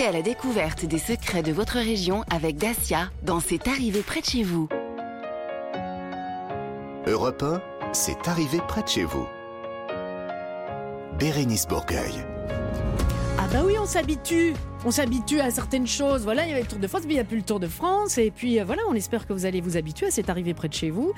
Partez 0.00 0.16
à 0.16 0.18
la 0.18 0.22
découverte 0.22 0.86
des 0.86 0.98
secrets 0.98 1.42
de 1.42 1.52
votre 1.52 1.74
région 1.74 2.24
avec 2.30 2.56
Dacia 2.56 3.10
dans 3.22 3.38
C'est 3.38 3.68
arrivé 3.68 4.00
près 4.00 4.22
de 4.22 4.24
chez 4.24 4.42
vous. 4.42 4.66
Europe 7.06 7.42
1, 7.42 7.60
c'est 7.92 8.26
arrivé 8.26 8.60
près 8.66 8.82
de 8.82 8.88
chez 8.88 9.04
vous. 9.04 9.26
Bérénice 11.18 11.66
Bourgueil. 11.68 12.14
Ah 13.38 13.46
bah 13.52 13.60
oui, 13.62 13.74
on 13.78 13.84
s'habitue. 13.84 14.54
On 14.86 14.90
s'habitue 14.90 15.40
à 15.40 15.50
certaines 15.50 15.86
choses. 15.86 16.22
Voilà, 16.22 16.46
il 16.46 16.48
y 16.48 16.52
avait 16.52 16.62
le 16.62 16.68
Tour 16.68 16.78
de 16.78 16.86
France, 16.86 17.02
mais 17.06 17.12
il 17.12 17.16
n'y 17.16 17.20
a 17.20 17.24
plus 17.24 17.36
le 17.38 17.42
Tour 17.42 17.60
de 17.60 17.68
France. 17.68 18.16
Et 18.16 18.30
puis 18.30 18.58
euh, 18.58 18.64
voilà, 18.64 18.80
on 18.88 18.94
espère 18.94 19.26
que 19.26 19.34
vous 19.34 19.44
allez 19.44 19.60
vous 19.60 19.76
habituer 19.76 20.06
à 20.06 20.10
cette 20.10 20.30
arrivée 20.30 20.54
près 20.54 20.68
de 20.68 20.74
chez 20.74 20.88
vous. 20.88 21.12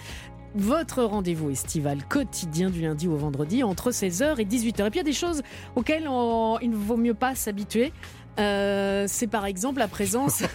Votre 0.55 1.02
rendez-vous 1.05 1.51
estival 1.51 2.05
quotidien 2.09 2.69
du 2.69 2.83
lundi 2.83 3.09
au 3.09 3.16
vendredi 3.16 3.62
entre 3.62 3.91
16h 3.91 4.38
et 4.38 4.45
18h. 4.45 4.87
Et 4.87 4.91
puis 4.91 4.95
il 4.95 4.96
y 4.96 5.01
a 5.01 5.05
des 5.05 5.12
choses 5.12 5.42
auxquelles 5.77 6.06
on- 6.09 6.59
il 6.60 6.70
ne 6.70 6.77
vaut 6.77 6.98
mieux 6.98 7.14
pas 7.14 7.34
s'habituer. 7.34 7.92
Euh, 8.38 9.04
c'est 9.09 9.27
par 9.27 9.45
exemple 9.46 9.78
la 9.78 9.88
présence. 9.88 10.42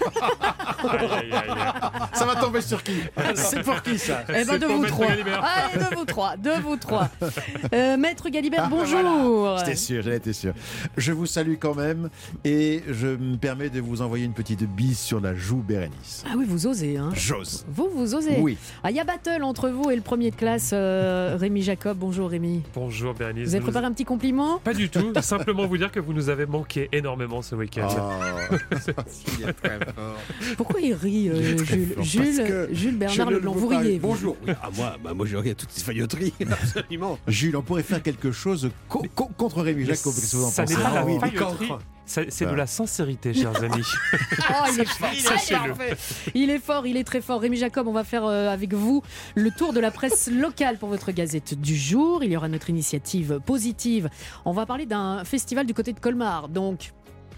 Ça 2.13 2.25
va 2.25 2.35
tomber 2.35 2.61
sur 2.61 2.81
qui? 2.83 3.01
C'est 3.35 3.61
pour 3.63 3.81
qui 3.81 3.97
ça? 3.99 4.23
Eh 4.29 4.45
ben 4.45 4.57
de 4.57 4.65
vous 4.65 4.81
Maître 4.81 4.93
trois. 4.95 5.07
Galibert. 5.07 5.43
Allez, 5.43 5.77
de 5.77 5.95
vous 5.95 6.05
trois, 6.05 6.37
de 6.37 6.51
vous 6.61 6.75
trois. 6.77 7.09
Euh, 7.73 7.97
Maître 7.97 8.29
Galibert, 8.29 8.69
bonjour. 8.69 9.57
J'étais 9.59 9.75
sûr, 9.75 10.01
j'en 10.01 10.11
étais 10.11 10.33
sûr. 10.33 10.53
Je 10.95 11.11
vous 11.11 11.25
salue 11.25 11.55
quand 11.59 11.75
même 11.75 12.09
et 12.45 12.81
je 12.87 13.07
me 13.07 13.35
permets 13.35 13.69
de 13.69 13.81
vous 13.81 14.01
envoyer 14.01 14.25
une 14.25 14.33
petite 14.33 14.63
bise 14.63 14.97
sur 14.97 15.19
la 15.19 15.35
joue 15.35 15.57
Bérénice. 15.57 16.23
Ah 16.27 16.33
oui, 16.37 16.45
vous 16.47 16.65
osez, 16.67 16.97
hein. 16.97 17.09
J'ose. 17.13 17.65
Vous, 17.69 17.89
vous 17.93 18.15
osez. 18.15 18.37
Oui. 18.39 18.57
Ah, 18.83 18.91
il 18.91 18.95
y 18.95 18.99
a 18.99 19.03
battle 19.03 19.43
entre 19.43 19.69
vous 19.69 19.89
et 19.91 19.95
le 19.95 20.01
premier 20.01 20.31
de 20.31 20.35
classe, 20.35 20.71
euh, 20.73 21.35
Rémi 21.39 21.61
Jacob. 21.61 21.97
Bonjour 21.97 22.29
Rémi. 22.29 22.63
Bonjour 22.73 23.13
Bérénice. 23.13 23.49
Vous 23.49 23.55
avez 23.55 23.63
préparé 23.63 23.85
un 23.85 23.91
petit 23.91 24.05
compliment? 24.05 24.59
Pas 24.59 24.73
du 24.73 24.89
tout, 24.89 25.13
simplement 25.21 25.65
vous 25.67 25.77
dire 25.77 25.91
que 25.91 25.99
vous 25.99 26.13
nous 26.13 26.29
avez 26.29 26.45
manqué 26.45 26.89
énormément 26.91 27.41
ce 27.41 27.55
week-end. 27.55 27.66
Oh, 27.77 28.53
il 29.39 29.49
est 29.49 29.53
très 29.53 29.79
fort. 29.93 30.15
Pourquoi 30.57 30.79
il 30.81 30.93
rit, 30.93 31.29
euh, 31.29 31.55
Il 31.97 32.03
Jules 32.03 32.67
Jules, 32.71 32.97
Bernard 32.97 33.31
Leblanc, 33.31 33.53
vous 33.53 33.67
riez. 33.67 33.99
Bonjour. 33.99 34.35
Oui, 34.45 34.53
Ah, 34.61 34.69
moi, 34.75 34.95
bah, 35.03 35.13
moi 35.13 35.25
je 35.25 35.35
regarde 35.37 35.57
toutes 35.57 35.71
ces 35.71 35.83
failloteries. 35.83 36.33
Absolument. 36.49 37.17
Jules, 37.27 37.55
on 37.57 37.61
pourrait 37.61 37.83
faire 37.83 38.01
quelque 38.01 38.31
chose 38.31 38.69
co- 38.87 39.03
co- 39.15 39.29
contre 39.37 39.61
Rémi 39.61 39.85
Jacob. 39.85 40.13
Qu'est-ce 40.13 40.31
que 40.31 40.37
vous 40.37 40.45
en 40.45 40.49
ça 40.49 40.63
pensez 40.63 40.75
n'est 40.75 40.81
pas 40.83 40.89
Ah 40.91 40.95
la 40.95 41.05
oui, 41.05 41.19
failloterie, 41.19 41.67
cancre. 41.67 41.79
ça- 42.05 42.21
c'est 42.29 42.45
de 42.45 42.53
la 42.55 42.67
sincérité, 42.67 43.33
chers 43.33 43.55
amis. 43.63 43.83
Oh, 44.13 44.53
il 44.73 44.79
est 44.81 44.85
fort, 44.85 45.09
il 45.13 45.17
est 45.19 45.21
Sachez-le. 45.21 45.73
parfait. 45.73 45.97
Il 46.35 46.49
est 46.49 46.59
fort, 46.59 46.87
il 46.87 46.97
est 46.97 47.03
très 47.03 47.21
fort. 47.21 47.41
Rémi 47.41 47.57
Jacob, 47.57 47.87
on 47.87 47.93
va 47.93 48.03
faire 48.03 48.25
euh, 48.25 48.49
avec 48.49 48.73
vous 48.73 49.03
le 49.35 49.51
tour 49.51 49.73
de 49.73 49.79
la 49.79 49.91
presse 49.91 50.29
locale 50.31 50.77
pour 50.77 50.89
votre 50.89 51.11
gazette 51.11 51.59
du 51.59 51.75
jour. 51.75 52.23
Il 52.23 52.31
y 52.31 52.37
aura 52.37 52.47
notre 52.47 52.69
initiative 52.69 53.39
positive. 53.45 54.09
On 54.45 54.51
va 54.51 54.65
parler 54.65 54.85
d'un 54.85 55.23
festival 55.23 55.65
du 55.65 55.73
côté 55.73 55.93
de 55.93 55.99
Colmar. 55.99 56.47
Donc, 56.49 56.91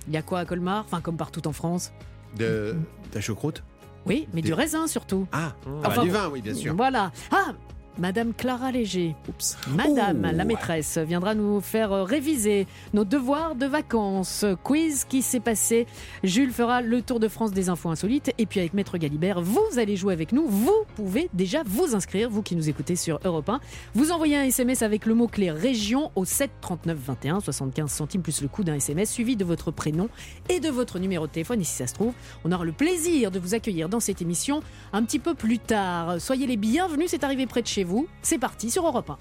il 0.07 0.13
y 0.13 0.17
a 0.17 0.21
quoi 0.21 0.39
à 0.39 0.45
Colmar 0.45 0.83
Enfin, 0.85 1.01
comme 1.01 1.17
partout 1.17 1.47
en 1.47 1.53
France. 1.53 1.91
De... 2.37 2.75
Ta 3.11 3.21
choucroute? 3.21 3.63
Oui, 4.05 4.27
mais 4.33 4.41
du 4.41 4.53
raisin 4.53 4.87
surtout. 4.87 5.27
Ah, 5.31 5.53
Mmh. 5.65 5.81
ah 5.83 5.89
bah, 5.95 6.01
du 6.03 6.09
vin, 6.09 6.29
oui, 6.31 6.41
bien 6.41 6.53
sûr. 6.53 6.73
Voilà. 6.75 7.11
Ah 7.31 7.53
Madame 7.99 8.33
Clara 8.33 8.71
Léger, 8.71 9.13
Oups. 9.27 9.57
Madame 9.75 10.25
Oh. 10.31 10.35
la 10.35 10.45
maîtresse, 10.45 10.97
viendra 10.97 11.35
nous 11.35 11.59
faire 11.59 11.91
réviser 12.05 12.65
nos 12.93 13.03
devoirs 13.03 13.55
de 13.55 13.65
vacances. 13.65 14.45
Quiz 14.63 15.03
qui 15.03 15.21
s'est 15.21 15.41
passé. 15.41 15.85
Jules 16.23 16.51
fera 16.51 16.81
le 16.81 17.01
tour 17.01 17.19
de 17.19 17.27
France 17.27 17.51
des 17.51 17.67
infos 17.67 17.89
insolites. 17.89 18.31
Et 18.37 18.45
puis 18.45 18.61
avec 18.61 18.73
Maître 18.73 18.97
Galibert, 18.97 19.41
vous 19.41 19.59
allez 19.77 19.97
jouer 19.97 20.13
avec 20.13 20.31
nous. 20.31 20.47
Vous 20.47 20.85
pouvez 20.95 21.29
déjà 21.33 21.63
vous 21.65 21.93
inscrire, 21.93 22.29
vous 22.29 22.41
qui 22.41 22.55
nous 22.55 22.69
écoutez 22.69 22.95
sur 22.95 23.19
Europe 23.25 23.49
1. 23.49 23.59
Vous 23.95 24.11
envoyez 24.11 24.37
un 24.37 24.43
SMS 24.43 24.81
avec 24.81 25.05
le 25.05 25.13
mot-clé 25.13 25.51
région 25.51 26.11
au 26.15 26.23
7 26.23 26.51
39 26.61 26.97
21, 26.97 27.39
75 27.41 27.91
centimes 27.91 28.21
plus 28.21 28.41
le 28.41 28.47
coût 28.47 28.63
d'un 28.63 28.75
SMS, 28.75 29.11
suivi 29.11 29.35
de 29.35 29.43
votre 29.43 29.71
prénom 29.71 30.07
et 30.47 30.61
de 30.61 30.69
votre 30.69 30.99
numéro 30.99 31.27
de 31.27 31.31
téléphone. 31.31 31.59
Et 31.59 31.65
si 31.65 31.73
ça 31.75 31.87
se 31.87 31.95
trouve, 31.95 32.13
on 32.45 32.51
aura 32.53 32.63
le 32.63 32.71
plaisir 32.71 33.29
de 33.31 33.39
vous 33.39 33.55
accueillir 33.55 33.89
dans 33.89 33.99
cette 33.99 34.21
émission 34.21 34.61
un 34.93 35.03
petit 35.03 35.19
peu 35.19 35.33
plus 35.33 35.59
tard. 35.59 36.21
Soyez 36.21 36.47
les 36.47 36.57
bienvenus, 36.57 37.09
c'est 37.09 37.25
arrivé 37.25 37.45
près 37.45 37.61
de 37.61 37.67
chez 37.67 37.83
vous. 37.83 37.88
C'est 38.21 38.37
parti 38.39 38.69
sur 38.71 38.85
Europe 38.85 39.09
1. 39.09 39.17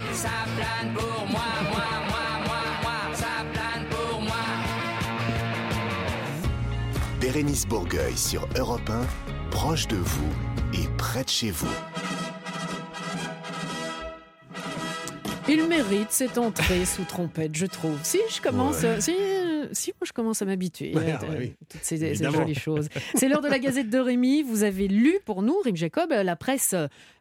Bérénice 7.20 7.66
Bourgueil 7.66 8.16
sur 8.16 8.46
Europe 8.56 8.88
1, 8.90 9.00
proche 9.50 9.88
de 9.88 9.96
vous 9.96 10.30
et 10.72 10.86
près 10.96 11.24
de 11.24 11.28
chez 11.28 11.50
vous. 11.50 11.66
Il 15.48 15.66
mérite 15.66 16.08
cette 16.10 16.36
entrée 16.36 16.84
sous 16.84 17.04
trompette, 17.04 17.54
je 17.56 17.64
trouve. 17.66 17.98
Si 18.02 18.18
je 18.34 18.40
commence, 18.40 18.82
Ouais. 18.82 19.00
si, 19.00 19.14
si 19.72 19.92
moi 19.92 20.06
je 20.06 20.12
commence 20.12 20.42
à 20.42 20.44
m'habituer 20.44 20.94
Ouais, 20.94 21.10
à 21.12 21.18
ah 21.22 21.26
ouais, 21.26 21.36
oui. 21.38 21.54
toutes 21.68 21.82
ces, 21.82 22.14
jolies 22.14 22.54
choses. 22.54 22.88
C'est 23.14 23.28
l'heure 23.28 23.40
de 23.40 23.48
la 23.48 23.58
Gazette 23.58 23.90
de 23.90 23.98
Rémi. 23.98 24.42
Vous 24.42 24.62
avez 24.62 24.88
lu 24.88 25.18
pour 25.24 25.42
nous, 25.42 25.58
Rémi 25.64 25.78
Jacob, 25.78 26.10
la 26.10 26.36
presse 26.36 26.74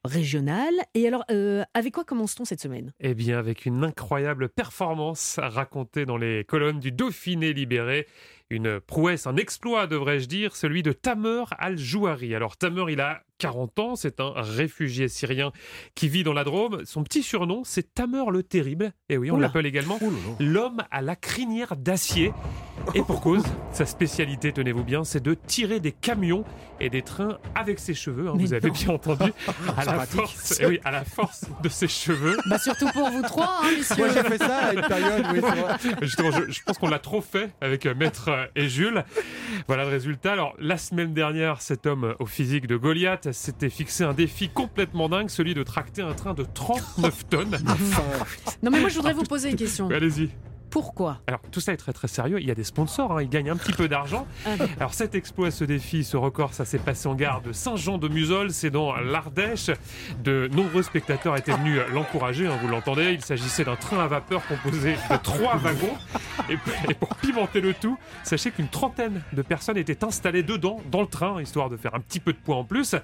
régionale. 0.04 0.74
Et 0.94 1.08
alors, 1.08 1.24
euh, 1.32 1.64
avec 1.74 1.94
quoi 1.94 2.04
commence-t-on 2.04 2.46
cette 2.46 2.62
semaine? 2.62 2.94
Eh 3.00 3.14
bien, 3.14 3.38
avec 3.38 3.66
une 3.66 3.84
incroyable 3.84 4.50
performance 4.50 5.40
racontée 5.42 6.06
dans 6.06 6.18
les 6.18 6.44
colonnes 6.44 6.80
du 6.80 6.92
Dauphiné 6.92 7.54
libéré. 7.54 8.08
Une 8.50 8.80
prouesse, 8.80 9.28
un 9.28 9.36
exploit, 9.36 9.88
devrais-je 9.88 10.28
dire, 10.28 10.56
celui 10.56 10.82
de 10.82 10.94
Tamer 10.94 11.44
al-Jouari. 11.60 12.34
Alors, 12.34 12.56
Tamer, 12.56 12.86
il 12.90 13.02
a 13.02 13.24
40 13.38 13.80
ans, 13.80 13.96
c'est 13.96 14.20
un 14.20 14.32
réfugié 14.36 15.08
syrien 15.08 15.52
qui 15.96 16.10
vit 16.10 16.24
dans 16.24 16.34
la 16.34 16.44
Drôme. 16.44 16.82
Son 16.86 17.04
petit 17.04 17.22
surnom, 17.24 17.62
c'est 17.64 17.94
Tamer 17.94 18.24
le 18.32 18.42
Terrible. 18.44 18.92
Et 19.10 19.18
oui, 19.18 19.30
on 19.32 19.38
l'appelle 19.38 19.66
également 19.66 20.00
l'homme 20.40 20.84
à 20.92 21.02
la 21.02 21.16
crinière 21.16 21.76
d'acier. 21.76 22.34
Et 22.96 23.02
pour 23.02 23.22
cause, 23.22 23.44
sa 23.72 23.86
spécialité, 23.86 24.52
tenez-vous 24.54 24.84
bien, 24.84 25.04
c'est 25.04 25.22
de 25.22 25.34
tirer 25.34 25.80
des 25.80 25.92
camions 25.92 26.44
et 26.80 26.90
des 26.90 27.02
trains 27.02 27.38
avec 27.56 27.80
ses 27.80 27.94
cheveux. 27.94 28.28
hein, 28.30 28.34
vous 28.36 28.54
avez 28.54 28.70
bien 28.70 28.90
entendu. 28.90 29.32
À 29.78 29.86
la, 29.86 30.06
force, 30.06 30.58
eh 30.60 30.66
oui, 30.66 30.80
à 30.84 30.92
la 30.92 31.04
force 31.04 31.46
de 31.62 31.70
ses 31.70 31.88
cheveux. 31.88 32.38
Bah 32.50 32.58
surtout 32.58 32.88
pour 32.94 33.10
vous 33.10 33.22
trois, 33.22 33.62
hein, 33.64 33.70
messieurs. 33.78 33.96
Moi 33.98 34.10
j'ai 34.10 34.24
fait 34.24 34.38
ça 34.38 34.58
à 34.58 34.74
une 34.74 34.82
période, 34.82 35.26
oui. 35.34 35.42
Justement, 36.02 36.32
je, 36.32 36.50
je 36.50 36.62
pense 36.64 36.78
qu'on 36.78 36.90
l'a 36.90 37.00
trop 37.00 37.22
fait 37.22 37.50
avec 37.62 37.86
euh, 37.86 37.94
Maître 37.94 38.30
euh, 38.30 38.46
et 38.56 38.70
Jules. 38.70 39.04
Voilà 39.68 39.84
le 39.84 39.90
résultat. 39.90 40.34
Alors, 40.34 40.54
la 40.60 40.78
semaine 40.78 41.14
dernière, 41.14 41.62
cet 41.62 41.86
homme 41.86 42.16
au 42.20 42.26
physique 42.26 42.68
de 42.68 42.76
Goliath 42.78 43.27
s'était 43.32 43.70
fixé 43.70 44.04
un 44.04 44.14
défi 44.14 44.50
complètement 44.50 45.10
dingue, 45.10 45.30
celui 45.30 45.54
de 45.54 45.64
tracter 45.64 46.02
un 46.02 46.14
train 46.14 46.34
de 46.34 46.44
39 46.44 47.28
tonnes. 47.30 47.58
Non 48.64 48.72
mais 48.72 48.80
moi 48.80 48.90
je 48.90 48.96
voudrais 48.96 49.14
vous 49.14 49.24
poser 49.24 49.50
une 49.52 49.56
question. 49.56 49.90
Allez-y. 49.90 50.30
Pourquoi 50.70 51.22
Alors, 51.28 51.40
tout 51.52 51.60
ça 51.60 51.74
est 51.74 51.78
très 51.78 51.94
très 51.94 52.08
sérieux. 52.08 52.40
Il 52.40 52.48
y 52.48 52.52
a 52.52 52.56
des 52.56 52.64
sponsors, 52.64 53.18
hein, 53.18 53.22
ils 53.22 53.30
gagnent 53.30 53.50
un 53.50 53.56
petit 53.56 53.72
peu 53.72 53.88
d'argent. 53.88 54.28
Ah, 54.46 54.52
Alors, 54.80 54.94
cet 54.94 55.16
exploit, 55.16 55.50
ce 55.50 55.64
défi, 55.64 56.04
ce 56.04 56.18
record, 56.18 56.54
ça 56.54 56.66
s'est 56.66 56.78
passé 56.78 57.08
en 57.08 57.16
gare 57.16 57.42
de 57.42 57.52
Saint-Jean-de-Museul, 57.54 58.52
c'est 58.52 58.70
dans 58.70 58.96
l'Ardèche. 58.96 59.72
De 60.24 60.50
nombreux 60.52 60.84
spectateurs 60.84 61.38
étaient 61.38 61.54
venus 61.54 61.80
l'encourager, 61.94 62.48
hein, 62.48 62.58
vous 62.62 62.68
l'entendez. 62.68 63.14
Il 63.14 63.24
s'agissait 63.24 63.64
d'un 63.64 63.76
train 63.76 64.00
à 64.00 64.08
vapeur 64.08 64.46
composé 64.48 64.96
de 65.10 65.18
trois 65.18 65.56
wagons. 65.58 65.98
Et, 66.50 66.58
et 66.90 66.94
pour 66.94 67.16
pimenter 67.16 67.62
le 67.62 67.74
tout, 67.74 67.98
sachez 68.24 68.52
qu'une 68.52 68.68
trentaine 68.70 69.22
de 69.34 69.42
personnes 69.42 69.78
étaient 69.78 70.04
installées 70.04 70.44
dedans, 70.44 70.80
dans 70.92 71.02
le 71.02 71.08
train, 71.08 71.42
histoire 71.42 71.70
de 71.70 71.78
faire 71.78 71.96
un 71.96 72.00
petit 72.00 72.20
peu 72.20 72.34
de 72.34 72.38
poids 72.38 72.58
en 72.58 72.64
plus. 72.64 72.96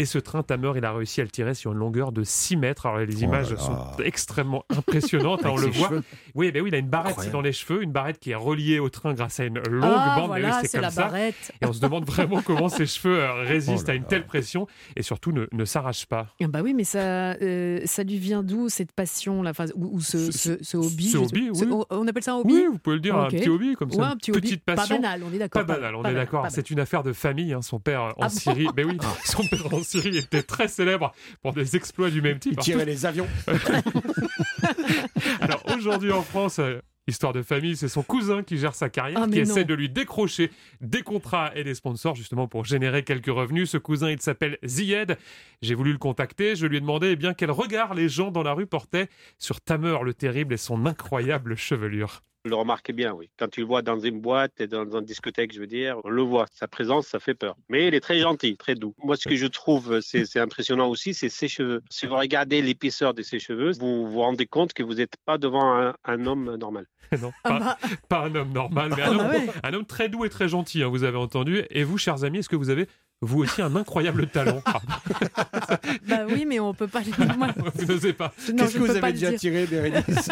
Et 0.00 0.04
ce 0.04 0.16
train 0.18 0.44
Tamer, 0.44 0.72
il 0.76 0.84
a 0.84 0.92
réussi 0.92 1.20
à 1.20 1.24
le 1.24 1.30
tirer 1.30 1.54
sur 1.54 1.72
une 1.72 1.78
longueur 1.78 2.12
de 2.12 2.22
6 2.22 2.56
mètres. 2.56 2.86
Alors, 2.86 2.98
les 3.00 3.24
images 3.24 3.50
là 3.50 3.56
là. 3.56 3.60
sont 3.60 4.02
extrêmement 4.04 4.64
impressionnantes, 4.70 5.44
hein, 5.44 5.50
on 5.52 5.56
le 5.56 5.66
voit. 5.66 5.88
cheveux. 5.88 6.02
Oui, 6.36 6.52
ben 6.52 6.62
oui, 6.62 6.68
il 6.70 6.74
a 6.76 6.78
une 6.78 6.88
barrette 6.88 7.10
Incroyable. 7.10 7.32
dans 7.32 7.40
les 7.40 7.52
cheveux, 7.52 7.82
une 7.82 7.90
barrette 7.90 8.20
qui 8.20 8.30
est 8.30 8.34
reliée 8.36 8.78
au 8.78 8.88
train 8.90 9.12
grâce 9.12 9.40
à 9.40 9.44
une 9.44 9.58
longue 9.58 9.82
Ah 9.92 10.14
bande. 10.16 10.30
Oui, 10.30 10.40
voilà, 10.40 10.62
c'est 10.64 10.80
la 10.80 10.90
ça. 10.92 11.02
barrette. 11.02 11.52
Et 11.60 11.66
on 11.66 11.72
se 11.72 11.80
demande 11.80 12.04
vraiment 12.04 12.40
comment 12.42 12.68
ses 12.68 12.86
cheveux 12.86 13.18
euh, 13.20 13.42
résistent 13.42 13.86
Oh 13.86 13.88
là 13.88 13.92
à 13.94 13.96
une 13.96 14.04
telle 14.04 14.24
pression 14.24 14.68
et 14.94 15.02
surtout 15.02 15.32
ne, 15.32 15.46
ne 15.50 15.64
s'arrachent 15.64 16.06
pas. 16.06 16.28
Ah 16.40 16.46
Bah 16.48 16.60
oui, 16.62 16.74
mais 16.74 16.84
ça, 16.84 17.32
euh, 17.32 17.80
ça 17.84 18.04
lui 18.04 18.18
vient 18.18 18.44
d'où 18.44 18.68
cette 18.68 18.92
passion 18.92 19.42
là, 19.42 19.50
enfin, 19.50 19.64
ou, 19.74 19.96
ou 19.96 20.00
ce, 20.00 20.30
ce, 20.30 20.58
ce 20.62 20.76
hobby 20.76 21.08
ce 21.08 21.18
hobby, 21.18 21.50
oui. 21.52 21.68
on- 21.72 21.84
On 21.90 22.06
appelle 22.06 22.22
ça 22.22 22.34
un 22.34 22.36
hobby? 22.36 22.52
Oui, 22.54 22.66
vous 22.70 22.78
pouvez 22.78 22.96
le 22.96 23.02
dire, 23.02 23.16
un 23.16 23.26
petit 23.28 23.48
hobby 23.48 23.74
comme 23.74 23.90
ça, 23.90 23.98
Ouais, 23.98 24.04
un 24.06 24.16
petit 24.16 24.30
petite 24.30 24.62
hobby. 24.68 24.76
passion. 24.76 24.96
Pas 24.96 25.02
banal, 25.02 25.22
on 25.28 25.32
est 25.34 25.38
d'accord. 25.38 25.66
Pas 25.66 25.74
banal, 25.74 25.94
on 25.96 26.02
pas 26.02 26.12
est 26.12 26.14
d'accord. 26.14 26.46
C'est 26.50 26.70
une 26.70 26.78
affaire 26.78 27.02
de 27.02 27.12
famille. 27.12 27.52
hein. 27.52 27.62
Son 27.62 27.80
père 27.80 28.02
en 28.02 28.08
Ah 28.20 28.28
bon 28.28 28.28
Syrie, 28.28 28.68
ben 28.76 28.86
oui, 28.86 28.96
son 29.24 29.42
père 29.48 29.66
en 29.74 29.82
Syrie 29.88 30.18
était 30.18 30.42
très 30.42 30.68
célèbre 30.68 31.12
pour 31.42 31.52
des 31.52 31.76
exploits 31.76 32.10
du 32.10 32.20
même 32.20 32.38
type. 32.38 32.52
Il 32.52 32.56
Alors, 32.56 32.64
tirait 32.64 32.84
les 32.84 33.06
avions. 33.06 33.26
Alors 35.40 35.62
aujourd'hui 35.74 36.12
en 36.12 36.22
France, 36.22 36.58
euh, 36.58 36.80
histoire 37.06 37.32
de 37.32 37.42
famille, 37.42 37.76
c'est 37.76 37.88
son 37.88 38.02
cousin 38.02 38.42
qui 38.42 38.58
gère 38.58 38.74
sa 38.74 38.90
carrière, 38.90 39.20
Ah, 39.22 39.28
qui 39.28 39.38
essaie 39.38 39.64
de 39.64 39.74
lui 39.74 39.88
décrocher 39.88 40.50
des 40.80 41.02
contrats 41.02 41.52
et 41.54 41.64
des 41.64 41.74
sponsors 41.74 42.14
justement 42.14 42.48
pour 42.48 42.64
générer 42.64 43.02
quelques 43.02 43.26
revenus. 43.26 43.70
Ce 43.70 43.78
cousin, 43.78 44.10
il 44.10 44.20
s'appelle 44.20 44.58
Zied. 44.64 45.16
J'ai 45.62 45.74
voulu 45.74 45.92
le 45.92 45.98
contacter. 45.98 46.54
Je 46.54 46.66
lui 46.66 46.76
ai 46.76 46.80
demandé 46.80 47.08
eh 47.12 47.16
bien 47.16 47.34
quel 47.34 47.50
regard 47.50 47.94
les 47.94 48.08
gens 48.08 48.30
dans 48.30 48.42
la 48.42 48.52
rue 48.52 48.66
portaient 48.66 49.08
sur 49.38 49.60
Tamer 49.60 49.98
le 50.04 50.12
terrible 50.14 50.54
et 50.54 50.58
son 50.58 50.86
incroyable 50.86 51.56
chevelure. 51.56 52.22
Le 52.48 52.56
remarquez 52.56 52.92
bien, 52.92 53.12
oui. 53.12 53.30
Quand 53.38 53.48
tu 53.48 53.60
le 53.60 53.66
vois 53.66 53.82
dans 53.82 53.98
une 53.98 54.20
boîte 54.20 54.60
et 54.60 54.66
dans 54.66 54.84
une 54.98 55.04
discothèque, 55.04 55.52
je 55.52 55.60
veux 55.60 55.66
dire, 55.66 55.96
on 56.04 56.10
le 56.10 56.22
voit. 56.22 56.46
Sa 56.52 56.66
présence, 56.68 57.06
ça 57.06 57.20
fait 57.20 57.34
peur. 57.34 57.56
Mais 57.68 57.86
il 57.88 57.94
est 57.94 58.00
très 58.00 58.18
gentil, 58.18 58.56
très 58.56 58.74
doux. 58.74 58.94
Moi, 59.02 59.16
ce 59.16 59.28
que 59.28 59.36
je 59.36 59.46
trouve, 59.46 60.00
c'est 60.00 60.24
c'est 60.24 60.40
impressionnant 60.40 60.88
aussi, 60.88 61.14
c'est 61.14 61.28
ses 61.28 61.48
cheveux. 61.48 61.82
Si 61.90 62.06
vous 62.06 62.16
regardez 62.16 62.60
l'épaisseur 62.62 63.14
de 63.14 63.22
ses 63.22 63.38
cheveux, 63.38 63.72
vous 63.78 64.10
vous 64.10 64.20
rendez 64.20 64.46
compte 64.46 64.72
que 64.72 64.82
vous 64.82 64.94
n'êtes 64.94 65.16
pas 65.24 65.38
devant 65.38 65.74
un, 65.76 65.94
un 66.04 66.26
homme 66.26 66.56
normal. 66.56 66.86
non, 67.22 67.32
Ah 67.44 67.48
pas, 67.48 67.58
bah. 67.60 67.78
pas 68.08 68.20
un 68.26 68.34
homme 68.34 68.52
normal, 68.52 68.92
mais 68.96 69.02
un, 69.02 69.06
Ah 69.12 69.14
bah 69.16 69.24
homme, 69.24 69.46
ouais. 69.46 69.52
un 69.62 69.72
homme 69.74 69.86
très 69.86 70.08
doux 70.08 70.24
et 70.24 70.28
très 70.30 70.48
gentil, 70.48 70.82
hein, 70.82 70.88
vous 70.88 71.04
avez 71.04 71.16
entendu. 71.16 71.62
Et 71.70 71.82
vous, 71.84 71.96
chers 71.98 72.24
amis, 72.24 72.38
est-ce 72.38 72.48
que 72.50 72.56
vous 72.56 72.68
avez, 72.70 72.86
vous 73.20 73.40
aussi, 73.42 73.60
un 73.62 73.74
incroyable 73.74 74.28
talent 74.28 74.62
Ah, 74.64 74.78
Bah 76.08 76.18
oui, 76.30 76.44
mais 76.46 76.60
on 76.60 76.72
peut 76.72 76.86
pas 76.86 77.00
moi, 77.36 77.48
Vous 77.74 77.84
n'osez 77.86 78.12
pas. 78.12 78.32
Qu'est-ce 78.46 78.72
je 78.74 78.78
que 78.78 78.84
vous 78.84 78.86
pas 79.00 79.06
avez 79.08 79.12
déjà 79.12 79.32
tiré, 79.32 79.66
Bérénice 79.66 80.04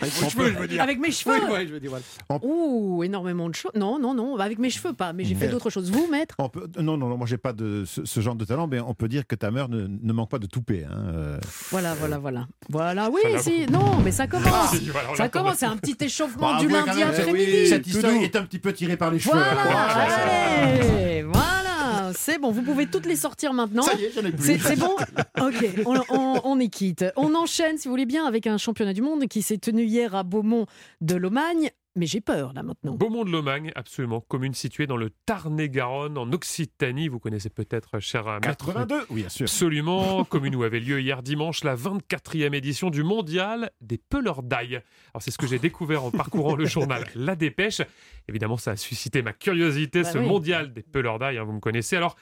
Avec 0.00 0.12
vos 0.14 0.28
cheveux, 0.28 0.52
je 0.52 0.58
veux 0.58 0.66
dire. 0.68 0.82
Avec 0.82 0.98
mes 0.98 1.12
cheveux 1.12 1.36
Oui, 1.44 1.52
ouais, 1.52 1.66
je 1.66 1.72
veux 1.72 1.80
dire, 1.80 1.90
voilà. 1.90 2.44
Ouh, 2.44 3.04
énormément 3.04 3.48
de 3.48 3.54
choses. 3.54 3.70
Non, 3.76 3.98
non, 4.00 4.14
non, 4.14 4.36
avec 4.36 4.58
mes 4.58 4.70
cheveux 4.70 4.94
pas, 4.94 5.12
mais 5.12 5.24
j'ai 5.24 5.34
fait 5.36 5.48
d'autres 5.48 5.70
choses. 5.70 5.90
Vous, 5.90 6.08
maître 6.10 6.34
On 6.38 6.48
peut- 6.48 6.68
non, 6.78 6.96
non, 6.96 7.08
non, 7.08 7.16
moi 7.16 7.26
j'ai 7.26 7.38
pas 7.38 7.52
de 7.52 7.84
ce, 7.86 8.04
ce 8.04 8.20
genre 8.20 8.34
de 8.34 8.44
talent, 8.44 8.66
mais 8.66 8.80
on 8.80 8.94
peut 8.94 9.08
dire 9.08 9.26
que 9.26 9.36
ta 9.36 9.50
mère 9.52 9.68
ne, 9.68 9.86
ne 9.86 10.12
manque 10.12 10.30
pas 10.30 10.38
de 10.40 10.46
toupet. 10.46 10.84
Hein. 10.90 10.96
euh. 11.14 11.38
Voilà, 11.70 11.94
voilà, 11.94 12.18
voilà. 12.18 12.46
Voilà, 12.68 13.10
oui, 13.10 13.20
Voilà. 13.22 13.38
si, 13.42 13.66
non, 13.70 13.98
mais 14.04 14.10
ça 14.12 14.26
commence. 14.26 14.74
Voilà, 14.90 15.10
on 15.12 15.14
Ça 15.14 15.28
commence, 15.28 15.58
c'est 15.58 15.66
un 15.66 15.76
petit 15.76 15.96
échauffement 16.04 16.54
Bah, 16.54 16.58
du 16.60 16.68
lundi 16.68 17.02
après-midi. 17.02 17.68
Cette 17.68 17.82
tout 17.84 17.90
histoire 17.90 18.12
est 18.12 18.34
un 18.36 18.42
petit 18.42 18.58
peu 18.58 18.72
tirée 18.72 18.96
par 18.96 19.10
les 19.12 19.18
cheveux. 19.20 19.36
Voilà, 19.38 19.52
allez, 19.62 21.22
voilà, 21.22 21.55
c'est 22.14 22.38
bon, 22.38 22.50
vous 22.50 22.62
pouvez 22.62 22.86
toutes 22.86 23.06
les 23.06 23.16
sortir 23.16 23.52
maintenant. 23.52 23.82
Ça 23.82 23.94
y 23.94 24.04
est, 24.04 24.12
j'en 24.14 24.24
ai 24.24 24.32
plus. 24.32 24.44
C'est 24.44 24.58
c'est 24.58 24.76
bon 24.76 24.94
Ok, 25.40 25.66
on, 25.86 25.96
on- 26.10 26.40
on 26.44 26.60
est 26.60 26.68
quitte. 26.68 27.04
On 27.16 27.34
enchaîne, 27.34 27.78
si 27.78 27.88
vous 27.88 27.92
voulez 27.92 28.06
bien, 28.06 28.24
avec 28.26 28.46
un 28.46 28.58
championnat 28.58 28.92
du 28.92 29.02
monde 29.02 29.26
qui 29.26 29.42
s'est 29.42 29.58
tenu 29.58 29.84
hier 29.84 30.14
à 30.14 30.22
Beaumont 30.22 30.66
de 31.00 31.14
Lomagne. 31.16 31.70
Mais 31.96 32.04
j'ai 32.06 32.20
peur, 32.20 32.52
là, 32.52 32.62
maintenant. 32.62 32.94
Beaumont 32.94 33.24
de 33.24 33.30
Lomagne, 33.30 33.72
absolument, 33.74 34.20
commune 34.20 34.52
située 34.52 34.86
dans 34.86 34.98
le 34.98 35.08
Tarn-et-Garonne, 35.24 36.18
en 36.18 36.30
Occitanie. 36.30 37.08
Vous 37.08 37.18
connaissez 37.18 37.48
peut-être, 37.48 38.00
cher 38.00 38.26
maître. 38.26 38.66
82, 38.66 39.06
oui, 39.08 39.20
bien 39.22 39.28
sûr. 39.30 39.44
Absolument, 39.44 40.22
commune 40.28 40.54
où 40.56 40.62
avait 40.62 40.78
lieu 40.80 41.00
hier 41.00 41.22
dimanche 41.22 41.64
la 41.64 41.74
24e 41.74 42.52
édition 42.54 42.90
du 42.90 43.02
mondial 43.02 43.70
des 43.80 43.96
peleurs 43.96 44.42
d'ail. 44.42 44.82
Alors 45.14 45.22
c'est 45.22 45.30
ce 45.30 45.38
que 45.38 45.46
j'ai 45.46 45.58
découvert 45.58 46.04
en 46.04 46.10
parcourant 46.10 46.54
le 46.54 46.66
journal 46.66 47.06
La 47.14 47.34
Dépêche. 47.34 47.80
Évidemment, 48.28 48.58
ça 48.58 48.72
a 48.72 48.76
suscité 48.76 49.22
ma 49.22 49.32
curiosité, 49.32 50.02
Bah 50.02 50.12
ce 50.12 50.18
oui. 50.18 50.26
mondial 50.26 50.74
des 50.74 50.82
peleurs 50.82 51.18
d'ail, 51.18 51.38
hein, 51.38 51.44
vous 51.44 51.52
me 51.52 51.60
connaissez. 51.60 51.96
Alors, 51.96 52.16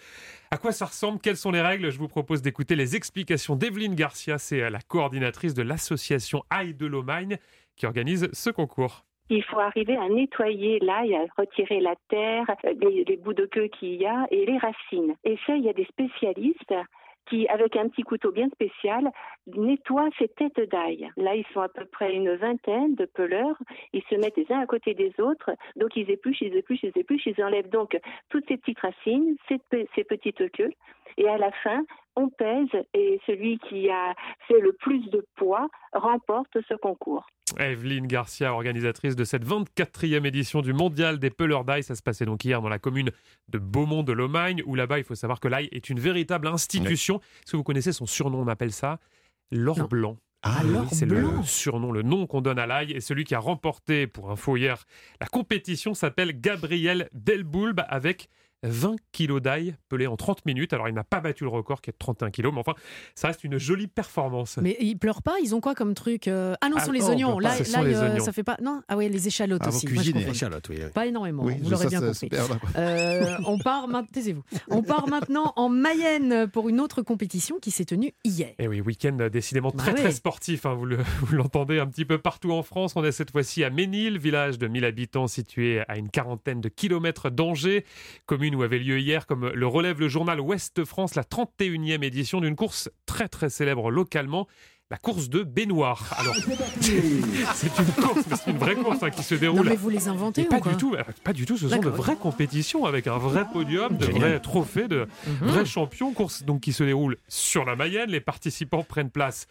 à 0.53 0.56
quoi 0.56 0.70
ça 0.70 0.87
ressemble? 0.87 1.19
Quelles 1.19 1.37
sont 1.37 1.50
les 1.50 1.62
règles? 1.62 1.91
Je 1.91 1.99
vous 1.99 2.06
propose 2.09 2.43
d'écouter 2.43 2.77
les 2.77 2.94
explications 2.94 3.56
d'Evelyne 3.56 3.97
Garcia, 3.97 4.38
c'est 4.38 4.62
euh, 4.62 4.70
la 4.70 4.81
coordinatrice 4.81 5.55
de 5.55 5.62
l'association 5.62 6.44
Ail 6.50 6.75
de 6.75 6.87
Lomagne 6.87 7.38
qui 7.75 7.87
organise 7.87 8.29
ce 8.32 8.50
concours. 8.50 9.05
Il 9.31 9.43
faut 9.43 9.59
arriver 9.59 9.97
à 9.97 10.09
nettoyer 10.09 10.79
l'ail, 10.81 11.15
à 11.15 11.25
retirer 11.38 11.81
la 11.81 11.94
terre, 12.09 12.44
euh, 12.67 12.75
les, 12.81 13.17
bouts 13.17 13.32
de 13.32 13.47
queue 13.47 13.69
qu'il 13.69 13.94
y 13.94 14.06
a 14.06 14.26
et 14.31 14.44
les 14.44 14.59
racines. 14.59 15.15
Et 15.25 15.38
ça, 15.47 15.56
il 15.56 15.65
y 15.65 15.69
a 15.71 15.73
des 15.73 15.87
spécialistes 15.87 16.75
qui, 17.26 17.49
avec 17.49 17.75
un 17.76 17.88
petit 17.88 18.03
couteau 18.03 18.32
bien 18.32 18.50
spécial, 18.50 19.11
nettoient 19.47 20.11
ces 20.19 20.29
têtes 20.29 20.61
d'ail. 20.71 21.09
Là, 21.17 21.35
ils 21.35 21.47
sont 21.55 21.61
à 21.61 21.71
peu 21.71 21.87
près 21.87 22.15
une 22.15 22.35
vingtaine 22.35 22.97
de 22.97 23.06
peleurs. 23.06 23.56
Ils 23.94 24.03
se 24.11 24.15
mettent 24.17 24.37
les 24.37 24.53
uns 24.53 24.61
à 24.61 24.67
côté 24.67 24.93
des 24.93 25.12
autres. 25.19 25.50
Donc, 25.77 25.97
ils 25.97 26.11
épluchent, 26.11 26.43
ils 26.43 26.55
épluchent, 26.55 26.82
ils 26.82 26.93
épluchent. 26.94 27.27
Ils 27.27 27.43
enlèvent 27.43 27.70
donc 27.70 27.99
toutes 28.29 28.47
ces 28.47 28.59
petites 28.59 28.81
racines, 28.81 29.37
ces, 29.49 29.59
ces 29.94 30.05
petites 30.05 30.50
queues. 30.53 30.73
Et 31.17 31.29
à 31.29 31.38
la 31.38 31.50
fin, 31.50 31.82
on 32.17 32.29
pèse 32.29 32.69
et 32.93 33.20
celui 33.27 33.59
qui 33.59 33.88
a 33.88 34.15
fait 34.49 34.61
le 34.61 34.73
plus 34.73 35.09
de 35.11 35.25
poids 35.37 35.69
remporte 35.94 36.59
ce 36.69 36.75
concours. 36.75 37.27
Evelyne 37.59 38.06
Garcia, 38.06 38.53
organisatrice 38.53 39.17
de 39.17 39.25
cette 39.25 39.45
24e 39.47 40.25
édition 40.27 40.62
du 40.62 40.73
Mondial 40.73 41.19
des 41.19 41.31
peleurs 41.31 41.65
d'ail. 41.65 41.83
Ça 41.83 41.95
se 41.95 42.03
passait 42.03 42.25
donc 42.27 42.45
hier 42.45 42.61
dans 42.62 42.69
la 42.69 42.79
commune 42.79 43.11
de 43.49 43.59
Beaumont 43.59 44.03
de 44.03 44.12
Lomagne, 44.12 44.62
où 44.67 44.75
là-bas, 44.75 44.99
il 44.99 45.05
faut 45.05 45.15
savoir 45.15 45.41
que 45.41 45.49
l'ail 45.49 45.69
est 45.73 45.91
une 45.91 46.01
véritable 46.01 46.47
institution. 46.47 47.21
Est-ce 47.43 47.53
que 47.53 47.56
vous 47.56 47.62
connaissez 47.65 47.93
son 47.93 48.06
surnom? 48.06 48.41
On 48.41 48.49
appelle 48.49 48.73
ça 48.73 48.99
l'or 49.51 49.79
Non. 49.79 49.85
blanc. 49.87 50.17
Ah, 50.47 50.61
Oui, 50.65 50.73
l'or 50.73 50.89
c'est 50.93 51.06
le 51.06 51.21
blanc. 51.23 51.43
surnom, 51.43 51.91
le 51.91 52.03
nom 52.03 52.27
qu'on 52.27 52.43
donne 52.43 52.59
à 52.59 52.67
l'ail. 52.67 52.93
Et 52.93 53.01
celui 53.01 53.25
qui 53.25 53.35
a 53.35 53.39
remporté, 53.39 54.06
pour 54.06 54.31
info 54.31 54.56
hier, 54.59 54.85
la 55.21 55.27
compétition 55.27 55.95
s'appelle 55.95 56.39
Gabriel 56.39 57.09
Delboulbe 57.15 57.81
avec 57.89 58.29
20 58.64 58.96
kilos 59.12 59.40
d'ail 59.43 59.76
pelé 59.88 60.06
en 60.06 60.16
30 60.16 60.44
minutes. 60.46 60.72
Alors, 60.72 60.88
il 60.88 60.94
n'a 60.94 61.05
pas 61.05 61.20
battu 61.20 61.44
le 61.44 61.50
record 61.50 61.81
qui 61.81 61.90
est 61.90 61.93
de 61.93 61.99
31 61.99 62.31
kilos, 62.31 62.52
mais 62.52 62.61
enfin, 62.61 62.75
ça 63.14 63.28
reste 63.28 63.44
une 63.44 63.58
jolie 63.58 63.87
performance. 63.87 64.58
Mais 64.61 64.76
ils 64.81 64.96
pleurent 64.99 65.22
pas, 65.22 65.34
ils 65.43 65.55
ont 65.55 65.61
quoi 65.61 65.75
comme 65.75 65.94
truc 65.94 66.28
euh, 66.28 66.55
Ah 66.61 66.69
non, 66.69 66.76
ce 66.76 66.82
Ah 66.82 66.84
sont 66.87 66.93
les 66.93 67.00
non, 67.00 67.06
on 67.06 67.11
oignons. 67.11 67.38
Là, 67.38 67.50
là, 67.72 67.82
les 67.82 67.94
euh, 67.94 68.11
oignons. 68.12 68.25
ça 68.25 68.32
fait 68.32 68.43
pas. 68.43 68.56
Non, 68.62 68.82
ah 68.88 68.96
ouais, 68.96 69.08
les 69.08 69.28
échalotes 69.28 69.62
Ah, 69.64 69.70
vous 69.70 69.76
aussi. 69.76 69.87
Moi, 69.87 69.94
je 69.96 69.99
cuisinez. 70.11 70.20
confonds. 70.20 70.32
Échalote, 70.34 70.69
oui. 70.70 70.76
oui. 70.81 70.90
Pas 70.94 71.06
énormément, 71.06 71.44
Oui, 71.44 71.55
vous 71.62 71.70
l'aurez 71.70 71.87
bien 71.87 72.00
compris. 72.00 72.28
Euh, 72.76 73.37
on 73.46 73.58
part, 73.58 73.88
ma- 73.88 74.02
taisez-vous. 74.05 74.43
On 74.69 74.82
part 74.82 75.08
maintenant 75.08 75.52
en 75.56 75.69
Mayenne 75.69 76.49
pour 76.49 76.69
une 76.69 76.81
autre 76.81 77.02
compétition 77.02 77.58
qui 77.60 77.70
s'est 77.70 77.84
tenue 77.84 78.12
hier. 78.25 78.49
Et 78.58 78.64
Eh 78.64 78.69
oui, 78.69 78.81
week-end 78.81 79.17
décidément 79.31 79.70
Bah 79.70 79.76
très 79.82 79.93
ouais. 79.93 79.99
très 80.00 80.12
sportif. 80.12 80.67
hein, 80.67 80.75
vous 80.75 80.87
le- 80.87 80.99
vous 81.20 81.37
l'entendez 81.37 81.78
un 81.78 81.87
petit 81.87 82.05
peu 82.05 82.19
partout 82.19 82.52
en 82.52 82.62
France. 82.62 82.93
On 82.96 83.05
est 83.05 83.12
cette 83.12 83.31
fois-ci 83.31 83.62
à 83.64 83.70
Ménil, 83.70 84.19
village 84.19 84.58
de 84.58 84.67
1000 84.69 84.84
habitants 84.84 85.26
situé 85.26 85.82
à 85.88 85.96
une 85.99 86.08
quarantaine 86.10 86.60
de 86.60 86.69
kilomètres 86.69 87.31
d'Angers, 87.31 87.84
commune 88.26 88.54
où 88.55 88.62
avait 88.62 88.79
lieu 88.79 88.99
hier, 89.01 89.27
comme 89.27 89.49
le 89.49 89.67
relève 89.67 90.01
le 90.01 90.09
journal 90.09 90.41
Ouest 90.41 90.85
France, 90.85 91.15
la 91.15 91.23
31e 91.25 92.03
édition 92.03 92.41
d'une 92.41 92.56
course 92.56 92.91
très 93.06 93.29
très 93.29 93.51
célèbre 93.51 93.91
localement. 93.91 94.47
La 94.91 94.99
course 94.99 95.31
de 95.31 95.43
baignoire. 95.43 96.15
Alors, 96.19 96.35
c'est 96.81 96.93
une 97.79 97.87
course, 98.05 98.21
mais 98.29 98.37
c'est 98.37 98.51
une 98.51 98.59
vraie 98.59 98.75
course 98.77 99.03
hein, 99.03 99.09
qui 99.11 99.23
se 99.23 99.35
Non, 99.35 99.41
déroule. 99.41 99.69
mais 99.71 99.77
vous 99.77 99.89
les 99.89 100.09
inventez 100.09 100.43
ou 100.43 100.49
pas 100.49 100.61
quoi 100.61 100.73
du 100.73 100.79
tout, 100.79 100.95
euh, 100.95 101.03
pas 101.25 101.33
du 101.33 101.47
tout. 101.47 101.56
Ce 101.56 101.69
sont 101.71 101.79
de 101.81 101.89
vraies 101.89 102.17
compétitions 102.17 102.85
avec 102.85 103.06
un 103.06 103.17
vrai 103.17 103.45
podium, 103.51 103.97
de 103.97 104.05
vrais 104.06 104.39
trophées, 104.41 104.87
de 104.87 105.09
Mhm. 105.27 105.49
vrais 105.49 105.65
champions. 105.65 106.12
Course 106.12 106.45
donc 106.45 106.61
qui 106.61 106.75
se 106.75 106.85
déroule 106.85 107.17
sur 107.29 107.65
la 107.65 107.77
Mayenne. 107.77 108.11
Les 108.11 108.21
participants 108.21 108.85
prennent 108.85 109.11
place 109.11 109.47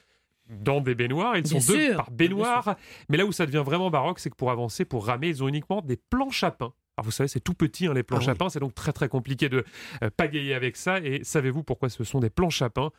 dans 0.50 0.82
des 0.82 0.96
baignoires. 0.96 1.38
Ils 1.38 1.44
Bien 1.44 1.60
sont 1.60 1.74
deux 1.74 1.96
par 1.96 2.12
baignoire. 2.12 2.76
Mais 3.10 3.18
là 3.18 3.26
où 3.26 3.32
ça 3.32 3.46
devient 3.46 3.64
vraiment 3.66 3.90
baroque, 3.90 4.20
c'est 4.20 4.30
que 4.30 4.36
pour 4.36 4.52
avancer, 4.52 4.86
pour 4.86 5.06
ramer, 5.06 5.30
ils 5.30 5.44
ont 5.44 5.48
uniquement 5.48 5.82
des 5.82 5.98
planches 5.98 6.44
à 6.44 6.52
pain. 6.52 6.74
Alors 6.98 7.06
vous 7.06 7.12
savez, 7.12 7.28
c'est 7.28 7.40
tout 7.40 7.56
petit 7.56 7.88
hein, 7.88 7.94
les 7.94 8.04
planches 8.04 8.28
Ah 8.28 8.32
à 8.32 8.36
pain, 8.36 8.50
c'est 8.50 8.60
donc 8.60 8.76
très 8.76 8.94
très 8.94 9.10
compliqué 9.10 9.50
de 9.50 9.66
euh, 10.04 10.10
pagayer 10.16 10.54
avec 10.54 10.76
ça. 10.78 11.00
Et 11.00 11.24
savez-vous 11.24 11.64
pourquoi 11.64 11.90
ce 11.90 12.04
sont 12.04 12.20
des 12.20 12.30
planches 12.30 12.62
à 12.62 12.70
pain? 12.70 12.92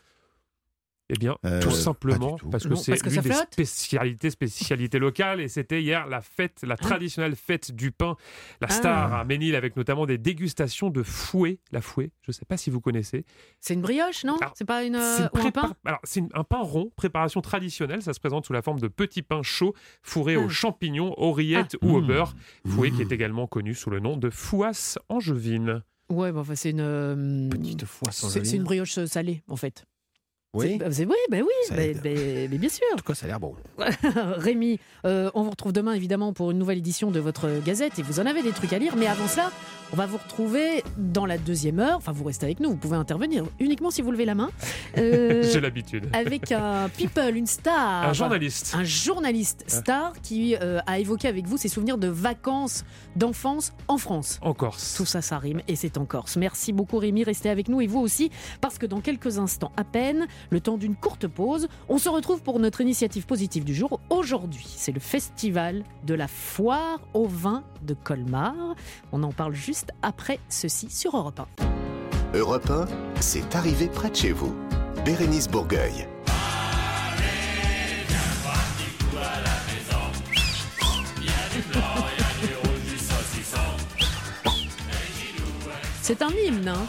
Eh 1.11 1.15
bien, 1.19 1.37
Euh, 1.45 1.61
tout 1.61 1.71
simplement 1.71 2.37
tout. 2.37 2.49
parce 2.49 2.67
que 2.67 2.75
c'est 2.77 2.97
ça 2.97 3.11
des 3.11 3.21
flotte 3.31 3.49
spécialités, 3.53 4.31
spécialités 4.31 4.99
locales. 4.99 5.41
Et 5.43 5.49
c'était 5.49 5.83
hier 5.83 6.07
la 6.07 6.23
fête, 6.23 6.63
la 6.63 6.79
traditionnelle 6.79 7.37
fête 7.37 7.73
du 7.73 7.91
pain, 7.91 8.17
la 8.63 8.69
star 8.69 9.13
Ah. 9.13 9.21
à 9.21 9.25
Ménil, 9.25 9.55
avec 9.55 9.77
notamment 9.77 10.07
des 10.07 10.17
dégustations 10.17 10.89
de 10.89 11.03
fouet. 11.03 11.59
La 11.73 11.83
fouet, 11.83 12.11
je 12.23 12.31
ne 12.31 12.33
sais 12.33 12.47
pas 12.47 12.57
si 12.57 12.71
vous 12.71 12.81
connaissez. 12.81 13.27
C'est 13.61 13.75
une 13.75 13.83
brioche, 13.83 14.25
non 14.25 14.39
C'est 14.55 14.65
pas 14.65 14.83
une, 14.83 14.95
C'est 14.95 15.25
euh, 15.25 15.29
un 15.47 15.51
pain 15.51 15.75
Alors, 15.85 16.01
c'est 16.05 16.21
une- 16.21 16.31
un 16.33 16.43
pain 16.45 16.61
rond, 16.63 16.91
préparation 16.97 17.43
traditionnelle. 17.43 18.01
Ça 18.01 18.15
se 18.15 18.21
présente 18.21 18.47
sous 18.47 18.55
la 18.55 18.63
forme 18.63 18.81
de 18.81 18.89
petits 18.89 19.23
pains 19.23 19.43
chauds 19.43 19.75
fourrés 20.03 20.37
Ah. 20.37 20.41
aux 20.41 20.49
champignons, 20.49 21.13
aux 21.19 21.33
rillettes 21.33 21.77
ou 21.83 21.97
au 21.97 22.01
Mmh. 22.01 22.07
beurre. 22.07 22.35
Fouet 22.67 22.91
qui 22.91 22.99
Mmh. 22.99 23.01
est 23.03 23.13
également 23.13 23.47
connu 23.47 23.75
sous 23.75 23.91
le 23.91 24.01
nom 24.01 24.17
de 24.17 24.31
fouasse 24.31 24.99
angevine. 25.11 25.83
Ouais, 26.09 26.33
bah, 26.33 26.41
enfin, 26.41 26.55
c'est 26.55 26.71
une. 26.71 26.81
euh, 26.81 27.49
Petite 27.51 27.85
fois 27.85 28.11
sans 28.11 28.29
c'est 28.31 28.45
c'est 28.47 28.57
une 28.57 28.65
brioche 28.65 28.99
salée, 29.05 29.43
en 29.49 29.57
fait. 29.57 29.85
Oui. 30.55 30.79
C'est- 30.81 30.93
c'est- 30.93 31.05
oui, 31.07 31.15
bah 31.31 31.39
oui, 31.41 31.77
bah- 31.77 31.83
aide. 31.83 32.01
bah- 32.03 32.11
mais 32.51 32.59
bien 32.59 32.69
sûr. 32.69 32.85
En 32.93 32.97
tout 32.97 33.05
cas, 33.05 33.15
ça 33.15 33.27
a 33.27 33.29
l'air 33.29 33.41
bon. 33.41 33.55
Rémi, 34.37 34.79
euh, 35.05 35.31
on 35.35 35.43
vous 35.43 35.51
retrouve 35.51 35.73
demain 35.73 35.93
évidemment 35.93 36.33
pour 36.33 36.51
une 36.51 36.59
nouvelle 36.59 36.79
édition 36.79 37.11
de 37.11 37.21
votre 37.21 37.49
gazette 37.65 37.99
et 37.99 38.03
vous 38.03 38.21
en 38.21 38.27
avez 38.27 38.43
des 38.43 38.53
trucs 38.53 38.73
à 38.73 38.79
lire. 38.79 38.97
Mais 38.97 39.07
avant 39.07 39.27
cela, 39.27 39.51
on 39.93 39.97
va 39.97 40.07
vous 40.07 40.17
retrouver 40.17 40.83
dans 40.97 41.27
la 41.27 41.39
deuxième 41.39 41.79
heure. 41.79 41.97
Enfin, 41.99 42.13
vous 42.13 42.25
restez 42.25 42.47
avec 42.47 42.61
nous, 42.61 42.71
vous 42.71 42.77
pouvez 42.77 42.97
intervenir 42.97 43.45
uniquement 43.61 43.91
si 43.91 44.03
vous 44.03 44.11
levez 44.11 44.25
la 44.25 44.35
main. 44.35 44.51
Euh, 44.97 45.43
J'ai 45.43 45.61
l'habitude. 45.61 46.07
avec 46.13 46.53
un 46.53 46.89
people, 46.89 47.37
une 47.37 47.49
star. 47.49 48.09
Un 48.09 48.13
journaliste. 48.13 48.75
Un 48.79 48.85
journaliste 48.85 49.65
star 49.67 50.13
qui 50.23 50.57
euh, 50.61 50.79
a 50.87 51.01
évoqué 51.01 51.27
avec 51.27 51.47
vous 51.47 51.57
ses 51.57 51.69
souvenirs 51.69 51.99
de 51.99 52.07
vacances 52.07 52.85
d'enfance 53.17 53.73
en 53.89 53.99
France. 53.99 54.39
En 54.41 54.55
Corse. 54.55 54.95
Tout 54.97 55.05
ça, 55.05 55.21
ça 55.21 55.39
rime 55.39 55.63
et 55.67 55.75
c'est 55.75 55.99
en 55.99 56.05
Corse. 56.05 56.37
Merci 56.37 56.73
beaucoup 56.73 56.99
Rémi, 56.99 57.25
restez 57.25 57.51
avec 57.51 57.69
nous 57.69 57.81
et 57.81 57.89
vous 57.89 57.99
aussi, 57.99 58.31
parce 58.61 58.79
que 58.79 58.87
dans 58.87 59.01
quelques 59.01 59.39
instants 59.39 59.73
à 59.77 59.83
peine, 59.83 60.27
le 60.51 60.61
temps 60.61 60.77
d'une 60.77 60.97
courte 60.97 61.27
pause, 61.27 61.69
on 61.89 61.99
se 61.99 62.09
retrouve 62.09 62.43
pour 62.43 62.59
notre 62.59 62.81
initiative 62.81 63.27
positive 63.27 63.65
du 63.65 63.75
jour. 63.75 64.01
Aujourd'hui, 64.11 64.67
c'est 64.67 64.93
le 64.93 65.01
festival 65.01 65.85
de 66.05 66.15
la 66.15 66.29
foire 66.29 67.01
au 67.13 67.27
vin 67.27 67.63
de 67.83 67.95
Colmar. 67.95 68.55
On 69.13 69.23
en 69.23 69.33
parle 69.33 69.55
juste 69.55 69.91
après 70.03 70.39
ceci 70.49 70.91
sur 70.91 71.17
Europe 71.17 71.41
1. 71.41 72.39
Europe 72.39 72.71
1, 72.71 72.87
c'est 73.21 73.55
arrivé 73.55 73.87
près 73.87 74.11
de 74.11 74.17
chez 74.17 74.33
vous. 74.33 74.55
Bérénice 75.05 75.49
Bourgueil. 75.49 76.09
C'est 86.03 86.21
un 86.21 86.29
hymne, 86.29 86.69
hein. 86.69 86.87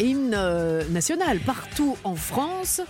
Hymne 0.00 0.34
euh, 0.34 0.86
national. 0.90 1.40
Partout 1.40 1.96
en 2.04 2.14
France, 2.16 2.80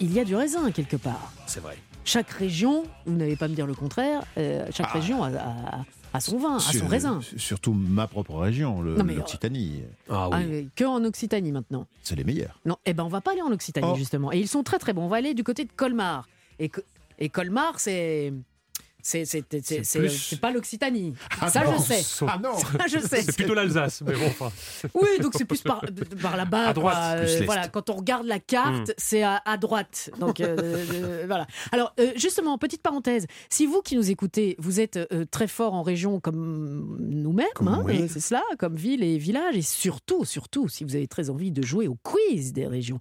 il 0.00 0.12
y 0.12 0.20
a 0.20 0.24
du 0.24 0.34
raisin 0.34 0.70
quelque 0.70 0.96
part. 0.96 1.32
C'est 1.46 1.60
vrai. 1.60 1.76
chaque 2.04 2.30
région, 2.30 2.84
vous 3.06 3.14
n'allez 3.14 3.36
pas 3.36 3.46
me 3.46 3.54
dire 3.54 3.66
le 3.66 3.74
contraire, 3.74 4.22
euh, 4.38 4.66
chaque 4.72 4.88
Ah. 4.90 4.94
région 4.98 5.22
a, 5.22 5.28
a- 5.28 5.84
a 6.14 6.20
son 6.20 6.38
vin, 6.38 6.56
a 6.56 6.60
Sur- 6.60 6.80
son 6.80 6.86
raisin. 6.88 7.20
Surtout 7.36 7.72
ma 7.72 8.08
propre 8.08 8.34
région, 8.36 8.80
mais- 8.80 9.14
l'Occitanie. 9.14 9.82
Ah 10.08 10.28
Ah, 10.32 10.38
oui. 10.38 10.46
mais 10.48 10.66
que 10.74 10.84
en 10.84 11.04
Occitanie 11.04 11.52
maintenant. 11.52 11.86
C'est 12.02 12.16
les 12.16 12.24
meilleurs. 12.24 12.58
Non, 12.64 12.76
eh 12.86 12.94
ben 12.94 13.04
on 13.04 13.08
va 13.08 13.20
pas 13.20 13.32
aller 13.32 13.42
en 13.42 13.52
Occitanie 13.52 13.86
Oh. 13.92 13.96
justement. 13.96 14.32
Et 14.32 14.38
ils 14.40 14.48
sont 14.48 14.62
très 14.64 14.78
très 14.78 14.92
bons. 14.92 15.02
On 15.02 15.08
va 15.08 15.18
aller 15.18 15.34
du 15.34 15.44
côté 15.44 15.64
de 15.64 15.70
Colmar. 15.76 16.26
Et, 16.58 16.68
Co- 16.68 16.80
et 17.18 17.28
Colmar, 17.28 17.78
c'est 17.78 18.32
c'est 19.02 20.40
pas 20.40 20.50
l'Occitanie. 20.50 21.14
Ah 21.40 21.48
Ça 21.50 21.64
non. 21.64 21.76
je 21.78 21.82
sais. 21.82 22.24
Ah 22.28 22.38
non 22.42 22.56
Ça 22.56 22.86
je 22.88 22.98
sais. 22.98 23.22
C'est 23.22 23.34
plutôt 23.36 23.54
l'Alsace, 23.54 24.02
mais 24.02 24.12
bon, 24.14 24.26
enfin. 24.26 24.50
Oui, 24.94 25.08
donc 25.20 25.32
c'est 25.36 25.44
plus 25.44 25.62
par, 25.62 25.82
par 26.22 26.36
là-bas. 26.36 26.68
À 26.68 26.72
droite, 26.72 26.96
Euh, 27.20 27.42
voilà, 27.44 27.68
quand 27.68 27.90
on 27.90 27.94
regarde 27.94 28.26
la 28.26 28.38
carte, 28.38 28.92
c'est 28.98 29.22
à, 29.22 29.40
à 29.44 29.56
droite. 29.56 30.10
Donc 30.18 30.40
euh, 30.40 30.56
euh, 30.60 31.24
voilà. 31.26 31.46
Alors 31.72 31.92
euh, 32.00 32.12
justement, 32.16 32.56
petite 32.58 32.82
parenthèse, 32.82 33.26
si 33.48 33.66
vous 33.66 33.82
qui 33.82 33.96
nous 33.96 34.10
écoutez, 34.10 34.56
vous 34.58 34.80
êtes 34.80 34.96
euh, 35.12 35.24
très 35.30 35.48
fort 35.48 35.74
en 35.74 35.82
région 35.82 36.20
comme 36.20 36.96
nous-mêmes, 37.00 37.46
hein, 37.66 37.82
oui. 37.84 38.02
euh, 38.02 38.06
c'est 38.08 38.20
cela, 38.20 38.42
comme 38.58 38.76
ville 38.76 39.02
et 39.02 39.18
village, 39.18 39.56
et 39.56 39.62
surtout, 39.62 40.24
surtout, 40.24 40.68
si 40.68 40.84
vous 40.84 40.94
avez 40.96 41.06
très 41.08 41.30
envie 41.30 41.50
de 41.50 41.62
jouer 41.62 41.88
au 41.88 41.96
quiz 42.02 42.52
des 42.52 42.66
régions 42.66 42.98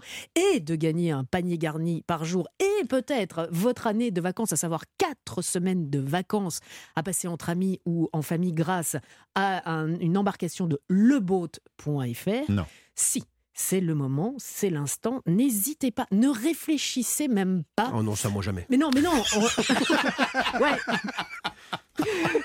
et 0.53 0.59
de 0.59 0.75
gagner 0.75 1.11
un 1.11 1.23
panier 1.23 1.57
garni 1.57 2.03
par 2.07 2.25
jour 2.25 2.47
et 2.59 2.85
peut-être 2.85 3.47
votre 3.51 3.87
année 3.87 4.11
de 4.11 4.21
vacances, 4.21 4.53
à 4.53 4.55
savoir 4.55 4.83
quatre 4.97 5.41
semaines 5.41 5.88
de 5.89 5.99
vacances 5.99 6.59
à 6.95 7.03
passer 7.03 7.27
entre 7.27 7.49
amis 7.49 7.79
ou 7.85 8.09
en 8.13 8.21
famille 8.21 8.53
grâce 8.53 8.95
à 9.35 9.71
un- 9.71 9.99
une 9.99 10.17
embarcation 10.17 10.67
de 10.67 10.79
leboat.fr. 10.89 12.49
Non. 12.51 12.65
Si, 12.95 13.23
c'est 13.53 13.81
le 13.81 13.93
moment, 13.95 14.35
c'est 14.37 14.69
l'instant, 14.69 15.21
n'hésitez 15.25 15.91
pas, 15.91 16.05
ne 16.11 16.29
réfléchissez 16.29 17.27
même 17.27 17.63
pas. 17.75 17.91
Oh 17.93 18.03
non, 18.03 18.15
ça 18.15 18.29
moi 18.29 18.41
jamais. 18.41 18.65
Mais 18.69 18.77
non, 18.77 18.89
mais 18.93 19.01
non. 19.01 19.11
on- 19.35 19.41
ouais. 20.63 20.71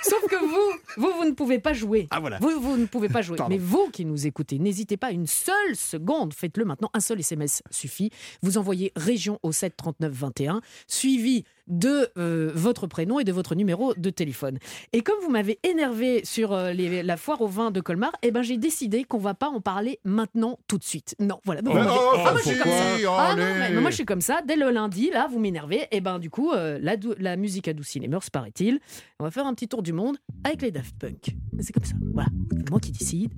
Sauf 0.03 0.27
que 0.29 0.35
vous, 0.37 0.79
vous, 0.97 1.13
vous 1.17 1.25
ne 1.25 1.31
pouvez 1.31 1.61
pas 1.61 1.73
jouer. 1.73 2.09
Ah 2.11 2.19
voilà. 2.19 2.39
Vous, 2.41 2.61
vous 2.61 2.77
ne 2.77 2.87
pouvez 2.87 3.09
pas 3.09 3.23
jouer. 3.23 3.37
Pardon. 3.37 3.55
Mais 3.55 3.61
vous 3.63 3.89
qui 3.93 4.05
nous 4.05 4.27
écoutez, 4.27 4.59
n'hésitez 4.59 4.97
pas 4.97 5.13
une 5.13 5.29
seule 5.29 5.77
seconde. 5.77 6.35
Faites-le 6.35 6.65
maintenant. 6.65 6.91
Un 6.93 6.99
seul 7.01 7.21
SMS 7.21 7.63
suffit. 7.71 8.11
Vous 8.43 8.59
envoyez 8.59 8.91
région 8.97 9.39
au 9.45 9.53
7 9.53 9.77
39 9.77 10.13
21, 10.13 10.61
suivi 10.89 11.45
de 11.67 12.09
euh, 12.19 12.51
votre 12.55 12.87
prénom 12.87 13.19
et 13.21 13.25
de 13.25 13.33
votre 13.33 13.55
numéro 13.55 13.95
de 13.95 14.11
téléphone. 14.11 14.59
Et 14.93 15.01
comme 15.03 15.17
vous 15.23 15.31
m'avez 15.31 15.59
énervé 15.63 16.25
sur 16.25 16.53
euh, 16.53 16.73
les- 16.73 17.03
la 17.03 17.17
foire 17.17 17.41
au 17.41 17.47
vin 17.47 17.71
de 17.71 17.81
Colmar, 17.81 18.13
eh 18.23 18.31
ben 18.31 18.43
j'ai 18.43 18.57
décidé 18.59 19.05
qu'on 19.05 19.19
va 19.19 19.35
pas 19.35 19.49
en 19.49 19.61
parler 19.61 19.99
maintenant 20.05 20.59
tout 20.69 20.79
de 20.79 20.85
suite. 20.85 21.15
Non, 21.19 21.41
voilà. 21.45 21.63
Non, 21.63 21.71
Oh, 21.73 21.75
moi, 21.75 21.87
oh, 21.89 22.17
ah, 22.19 22.33
moi, 22.33 22.41
je 22.45 22.49
suis 22.51 22.59
comme 22.59 22.71
ça. 22.73 22.85
Ah 23.19 23.35
non, 23.37 23.43
mais, 23.59 23.71
mais 23.71 23.81
moi 23.81 23.91
je 23.91 23.95
suis 23.97 24.05
comme 24.05 24.21
ça. 24.21 24.41
Dès 24.47 24.57
le 24.57 24.71
lundi, 24.71 25.11
là, 25.11 25.27
vous 25.31 25.39
m'énervez. 25.39 25.87
Et 25.91 26.01
ben 26.01 26.19
du 26.19 26.31
coup, 26.31 26.53
euh, 26.53 26.79
la, 26.83 26.97
la 27.19 27.37
musique 27.37 27.69
adoucit 27.69 27.99
les 28.01 28.09
mœurs, 28.09 28.29
paraît-il. 28.31 28.79
On 29.21 29.25
va 29.25 29.31
faire 29.31 29.47
un 29.47 29.55
petit 29.55 29.69
tour 29.69 29.83
du 29.83 29.93
monde 29.93 30.17
avec 30.45 30.63
les 30.63 30.71
Daft 30.71 30.97
Punk. 30.99 31.35
C'est 31.61 31.73
comme 31.73 31.85
ça. 31.85 31.95
Voilà. 32.13 32.29
C'est 32.53 32.71
moi 32.71 32.81
qui 32.81 32.93
décide. 32.93 33.33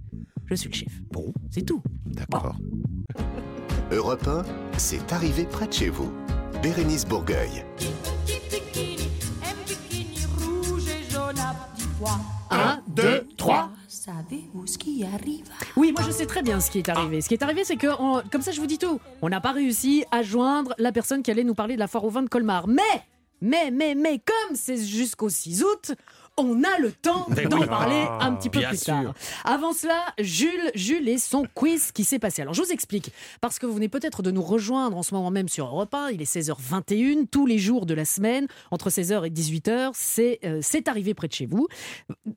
Je 0.46 0.54
suis 0.54 0.68
le 0.68 0.74
chef. 0.74 0.92
Bon, 1.10 1.32
c'est 1.50 1.62
tout. 1.62 1.82
D'accord. 2.06 2.56
Europe 3.92 4.26
1, 4.26 4.42
c'est 4.78 5.12
arrivé 5.12 5.44
près 5.44 5.66
de 5.68 5.72
chez 5.72 5.88
vous. 5.90 6.12
Bérénice 6.62 7.04
Bourgueil. 7.06 7.64
1, 12.50 12.82
2, 12.88 13.26
3. 13.36 13.70
Oui, 15.76 15.92
moi 15.92 16.02
je 16.06 16.10
sais 16.10 16.26
très 16.26 16.42
bien 16.42 16.60
ce 16.60 16.70
qui 16.70 16.78
est 16.78 16.88
arrivé. 16.88 17.20
Ce 17.20 17.28
qui 17.28 17.34
est 17.34 17.42
arrivé, 17.42 17.64
c'est 17.64 17.76
que, 17.76 17.86
comme 18.30 18.42
ça, 18.42 18.52
je 18.52 18.60
vous 18.60 18.66
dis 18.66 18.78
tout. 18.78 19.00
On 19.22 19.28
n'a 19.28 19.40
pas 19.40 19.52
réussi 19.52 20.04
à 20.10 20.22
joindre 20.22 20.74
la 20.78 20.92
personne 20.92 21.22
qui 21.22 21.30
allait 21.30 21.44
nous 21.44 21.54
parler 21.54 21.74
de 21.74 21.80
la 21.80 21.88
foire 21.88 22.04
au 22.04 22.10
vin 22.10 22.22
de 22.22 22.28
Colmar. 22.28 22.68
Mais, 22.68 22.82
mais, 23.40 23.70
mais, 23.70 23.94
mais, 23.94 24.18
comme 24.18 24.56
c'est 24.56 24.76
jusqu'au 24.76 25.28
6 25.28 25.64
août, 25.64 25.92
on 26.38 26.62
a 26.64 26.78
le 26.78 26.92
temps 26.92 27.26
Mais 27.30 27.44
d'en 27.46 27.60
oui. 27.60 27.66
parler 27.66 28.04
Ah, 28.08 28.26
un 28.26 28.34
petit 28.34 28.50
peu 28.50 28.58
bien 28.60 28.68
plus 28.68 28.78
sûr. 28.78 28.86
tard. 28.94 29.14
Avant 29.44 29.72
cela, 29.72 30.04
Jules, 30.18 30.70
Jules 30.74 31.08
et 31.08 31.18
son 31.18 31.46
quiz 31.54 31.92
qui 31.92 32.04
s'est 32.04 32.18
passé. 32.18 32.42
Alors 32.42 32.54
je 32.54 32.62
vous 32.62 32.70
explique, 32.72 33.10
parce 33.40 33.58
que 33.58 33.66
vous 33.66 33.74
venez 33.74 33.88
peut-être 33.88 34.22
de 34.22 34.30
nous 34.30 34.42
rejoindre 34.42 34.96
en 34.96 35.02
ce 35.02 35.14
moment 35.14 35.30
même 35.30 35.48
sur 35.48 35.66
Europe 35.66 35.94
1, 35.94 36.10
il 36.10 36.22
est 36.22 36.30
16h21, 36.36 37.26
tous 37.28 37.46
les 37.46 37.58
jours 37.58 37.86
de 37.86 37.94
la 37.94 38.04
semaine, 38.04 38.46
entre 38.70 38.90
16h 38.90 39.26
et 39.26 39.30
18h, 39.30 39.90
c'est 39.94 40.38
euh, 40.44 40.60
c'est 40.62 40.88
arrivé 40.88 41.14
près 41.14 41.28
de 41.28 41.32
chez 41.32 41.46
vous. 41.46 41.68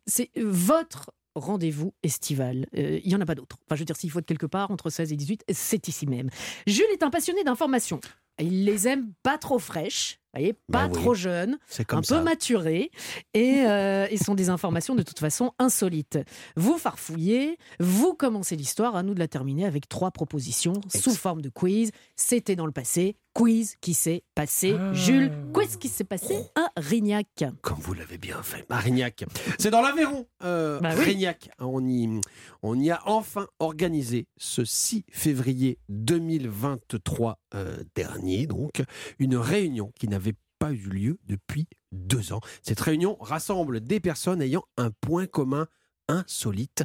C'est 0.05 0.29
euh, 0.37 0.43
votre 0.45 1.11
rendez-vous 1.35 1.93
estival. 2.03 2.67
Euh, 2.77 2.99
Il 3.03 3.11
y 3.11 3.15
en 3.15 3.21
a 3.21 3.25
pas 3.25 3.35
d'autre. 3.35 3.57
Enfin, 3.65 3.75
je 3.75 3.79
veux 3.81 3.85
dire, 3.85 3.95
s'il 3.95 4.11
faut 4.11 4.19
être 4.19 4.25
quelque 4.25 4.45
part 4.45 4.71
entre 4.71 4.89
16 4.89 5.13
et 5.13 5.15
18, 5.15 5.43
c'est 5.51 5.87
ici 5.87 6.05
même. 6.07 6.29
Jules 6.67 6.85
est 6.91 7.03
un 7.03 7.09
passionné 7.09 7.43
d'informations. 7.43 7.99
Il 8.41 8.65
les 8.65 8.87
aime 8.87 9.11
pas 9.23 9.37
trop 9.37 9.59
fraîches, 9.59 10.18
voyez, 10.33 10.53
pas 10.53 10.59
Bah 10.69 10.87
oui. 10.87 10.93
trop 11.01 11.13
jeunes, 11.13 11.57
comme 11.87 11.99
un 11.99 12.03
ça. 12.03 12.17
peu 12.17 12.23
maturées, 12.23 12.91
et 13.33 13.63
euh, 13.67 14.07
ils 14.11 14.19
sont 14.23 14.35
des 14.35 14.49
informations 14.49 14.95
de 14.95 15.03
toute 15.03 15.19
façon 15.19 15.51
insolites. 15.59 16.19
Vous 16.55 16.77
farfouillez, 16.77 17.57
vous 17.79 18.13
commencez 18.13 18.55
l'histoire, 18.55 18.95
à 18.95 19.03
nous 19.03 19.13
de 19.13 19.19
la 19.19 19.27
terminer 19.27 19.65
avec 19.65 19.87
trois 19.89 20.11
propositions 20.11 20.73
sous 20.93 21.13
forme 21.15 21.41
de 21.41 21.49
quiz. 21.49 21.91
C'était 22.15 22.55
dans 22.55 22.65
le 22.65 22.71
passé, 22.71 23.15
quiz 23.33 23.75
qui 23.81 23.93
s'est 23.93 24.23
passé. 24.35 24.75
Ah. 24.77 24.93
Jules, 24.93 25.31
quiz 25.53 25.77
qui 25.77 25.87
s'est 25.87 26.03
passé 26.03 26.35
à 26.55 26.69
Rignac. 26.77 27.27
Comme 27.61 27.79
vous 27.79 27.93
l'avez 27.93 28.17
bien 28.17 28.41
fait. 28.43 28.65
Marignac. 28.69 29.23
C'est 29.57 29.71
dans 29.71 29.81
l'Aveyron. 29.81 30.25
Euh, 30.43 30.79
Bah 30.79 30.91
oui. 30.97 31.05
Rignac. 31.05 31.49
On 31.59 31.85
y, 31.87 32.19
on 32.63 32.77
y 32.79 32.91
a 32.91 33.01
enfin 33.05 33.47
organisé 33.59 34.27
ce 34.37 34.65
6 34.65 35.05
février 35.11 35.77
2023 35.89 37.39
euh, 37.55 37.77
dernier, 37.95 38.45
donc, 38.47 38.81
une 39.19 39.35
réunion 39.37 39.91
qui 39.99 40.07
n'avait 40.07 40.18
pas 40.59 40.71
eu 40.71 40.89
lieu 40.89 41.19
depuis 41.25 41.67
deux 41.91 42.33
ans. 42.33 42.41
Cette 42.61 42.79
réunion 42.81 43.17
rassemble 43.19 43.79
des 43.79 43.99
personnes 43.99 44.41
ayant 44.41 44.65
un 44.77 44.91
point 44.91 45.25
commun 45.25 45.67
insolite. 46.07 46.83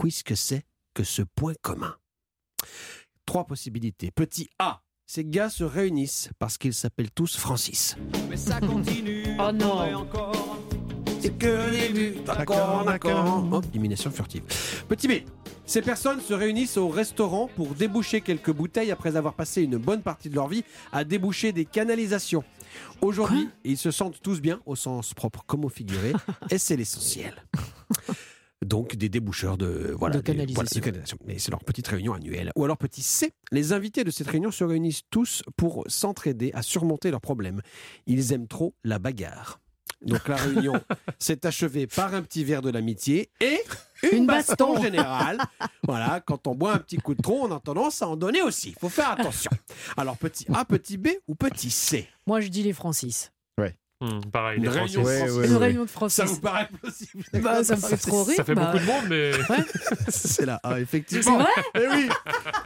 Qu'est-ce 0.00 0.24
que 0.24 0.36
c'est 0.36 0.64
que 0.94 1.02
ce 1.02 1.22
point 1.22 1.54
commun? 1.60 1.96
Trois 3.26 3.44
possibilités. 3.44 4.10
Petit 4.10 4.48
A. 4.58 4.82
Ces 5.06 5.24
gars 5.24 5.50
se 5.50 5.64
réunissent 5.64 6.30
parce 6.38 6.58
qu'ils 6.58 6.74
s'appellent 6.74 7.10
tous 7.10 7.36
Francis. 7.36 7.96
Mais 8.28 8.36
ça 8.36 8.60
continue. 8.60 9.24
Oh 9.40 9.50
non. 9.52 10.06
C'est 11.20 11.36
que 11.36 11.46
le 11.46 11.70
début. 11.70 12.20
D'accord, 12.24 12.84
d'accord. 12.84 13.52
Hop, 13.52 13.64
élimination 13.72 14.10
furtive. 14.10 14.42
Petit 14.86 15.08
B. 15.08 15.12
Ces 15.66 15.82
personnes 15.82 16.20
se 16.20 16.32
réunissent 16.32 16.76
au 16.76 16.88
restaurant 16.88 17.50
pour 17.54 17.74
déboucher 17.74 18.20
quelques 18.20 18.52
bouteilles 18.52 18.90
après 18.90 19.16
avoir 19.16 19.34
passé 19.34 19.62
une 19.62 19.76
bonne 19.76 20.02
partie 20.02 20.30
de 20.30 20.34
leur 20.34 20.48
vie 20.48 20.64
à 20.92 21.04
déboucher 21.04 21.52
des 21.52 21.64
canalisations. 21.64 22.44
Aujourd'hui, 23.00 23.48
ils 23.64 23.78
se 23.78 23.90
sentent 23.90 24.20
tous 24.22 24.40
bien, 24.40 24.60
au 24.66 24.76
sens 24.76 25.14
propre 25.14 25.44
comme 25.46 25.64
au 25.64 25.68
figuré, 25.68 26.12
et 26.50 26.58
c'est 26.58 26.76
l'essentiel. 26.76 27.34
Donc 28.64 28.96
des 28.96 29.08
déboucheurs 29.08 29.56
de, 29.56 29.94
voilà, 29.96 30.16
De 30.16 30.20
des- 30.20 30.24
canalisation. 30.24 30.54
voilà, 30.54 30.68
de 30.74 30.80
canalisation. 30.80 31.18
Mais 31.26 31.38
c'est 31.38 31.52
leur 31.52 31.62
petite 31.62 31.86
réunion 31.86 32.12
annuelle. 32.14 32.50
Ou 32.56 32.64
alors 32.64 32.76
petit 32.76 33.02
C, 33.02 33.32
les 33.52 33.72
invités 33.72 34.02
de 34.02 34.10
cette 34.10 34.26
réunion 34.26 34.50
se 34.50 34.64
réunissent 34.64 35.02
tous 35.10 35.44
pour 35.56 35.84
s'entraider 35.86 36.50
à 36.54 36.62
surmonter 36.62 37.12
leurs 37.12 37.20
problèmes. 37.20 37.62
Ils 38.08 38.32
aiment 38.32 38.48
trop 38.48 38.74
la 38.82 38.98
bagarre. 38.98 39.60
Donc 40.02 40.28
la 40.28 40.36
réunion 40.36 40.74
s'est 41.18 41.44
achevée 41.46 41.86
par 41.86 42.14
un 42.14 42.22
petit 42.22 42.44
verre 42.44 42.62
de 42.62 42.70
l'amitié 42.70 43.30
et 43.40 43.58
une, 44.02 44.18
Une 44.18 44.26
baston, 44.26 44.74
baston. 44.74 44.82
générale. 44.82 45.38
voilà, 45.82 46.20
quand 46.20 46.46
on 46.46 46.54
boit 46.54 46.72
un 46.74 46.78
petit 46.78 46.98
coup 46.98 47.14
de 47.14 47.22
tronc, 47.22 47.46
on 47.48 47.56
a 47.56 47.58
tendance 47.60 48.00
à 48.02 48.08
en 48.08 48.16
donner 48.16 48.40
aussi. 48.42 48.70
Il 48.70 48.78
faut 48.78 48.88
faire 48.88 49.10
attention. 49.10 49.50
Alors 49.96 50.16
petit 50.16 50.46
A, 50.54 50.64
petit 50.64 50.96
B 50.98 51.08
ou 51.26 51.34
petit 51.34 51.70
C? 51.70 52.08
Moi, 52.26 52.40
je 52.40 52.48
dis 52.48 52.62
les 52.62 52.72
Francis. 52.72 53.32
Hmm, 54.00 54.20
pareil, 54.30 54.58
Une 54.58 54.62
les 54.62 54.68
réunion 54.68 55.02
Français. 55.02 55.22
Ouais, 55.24 55.30
ouais, 55.30 55.46
Une 55.46 55.52
ouais. 55.54 55.58
réunion 55.58 55.84
de 55.84 55.90
Francis. 55.90 56.16
Ça 56.16 56.24
vous 56.24 56.38
paraît 56.40 56.68
possible 56.80 57.24
Bah, 57.42 57.64
ça 57.64 57.74
me 57.74 57.80
fait 57.80 57.96
trop 57.96 58.22
rire. 58.22 58.36
Ça 58.36 58.44
fait 58.44 58.54
bah. 58.54 58.66
beaucoup 58.66 58.78
de 58.78 58.84
monde, 58.86 59.04
mais. 59.08 59.32
C'est 60.08 60.46
là, 60.46 60.60
ah, 60.62 60.74
C'est 60.76 60.82
effectivement. 60.82 61.38
vrai 61.38 61.50
Eh 61.74 61.88
oui, 61.90 62.08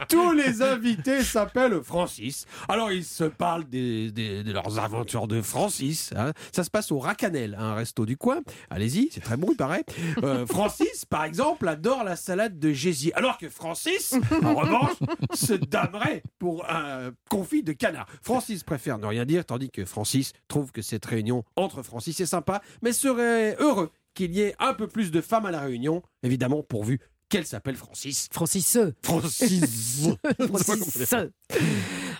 tous 0.09 0.31
les 0.33 0.61
invités 0.61 1.23
s'appellent 1.23 1.81
Francis. 1.83 2.45
Alors 2.69 2.91
ils 2.91 3.03
se 3.03 3.23
parlent 3.23 3.67
des, 3.67 4.11
des- 4.11 4.43
de 4.43 4.51
leurs 4.51 4.77
aventures 4.77 5.27
de 5.27 5.41
Francis. 5.41 6.13
hein. 6.15 6.33
Ça 6.51 6.63
se 6.63 6.69
passe 6.69 6.91
au 6.91 6.99
Racanel, 6.99 7.55
un 7.59 7.73
resto 7.73 8.05
du 8.05 8.15
coin. 8.15 8.41
Allez-y, 8.69 9.09
c'est 9.11 9.21
très 9.21 9.35
bon, 9.37 9.47
il 9.51 9.57
paraît. 9.57 9.85
Euh, 10.23 10.45
Francis, 10.45 11.05
par 11.05 11.23
exemple, 11.25 11.67
adore 11.67 12.03
la 12.03 12.15
salade 12.15 12.59
de 12.59 12.71
gésier, 12.73 13.11
alors 13.15 13.39
que 13.39 13.49
Francis, 13.49 14.13
en 14.43 14.53
revanche, 14.53 14.91
se 15.33 15.53
damerait 15.53 16.21
pour 16.37 16.69
un 16.69 17.09
confit 17.29 17.63
de 17.63 17.73
canard. 17.73 18.05
Francis 18.21 18.63
préfère 18.63 18.99
ne 18.99 19.07
rien 19.07 19.25
dire, 19.25 19.45
tandis 19.45 19.71
que 19.71 19.83
Francis 19.85 20.33
trouve 20.47 20.71
que 20.71 20.83
cette 20.83 21.05
réunion 21.05 21.22
entre 21.55 21.81
Francis 21.83 22.19
est 22.19 22.25
sympa, 22.25 22.61
mais 22.81 22.91
serait 22.93 23.55
heureux 23.59 23.91
qu'il 24.13 24.33
y 24.35 24.41
ait 24.41 24.55
un 24.59 24.73
peu 24.73 24.87
plus 24.87 25.11
de 25.11 25.21
femmes 25.21 25.45
à 25.45 25.51
la 25.51 25.61
réunion, 25.61 26.01
évidemment 26.23 26.61
pourvu 26.63 26.99
qu'elle 27.29 27.45
s'appelle 27.47 27.75
Francis. 27.75 28.27
Francis. 28.31 28.77
Francis. 29.01 30.07
Francis. 30.39 31.15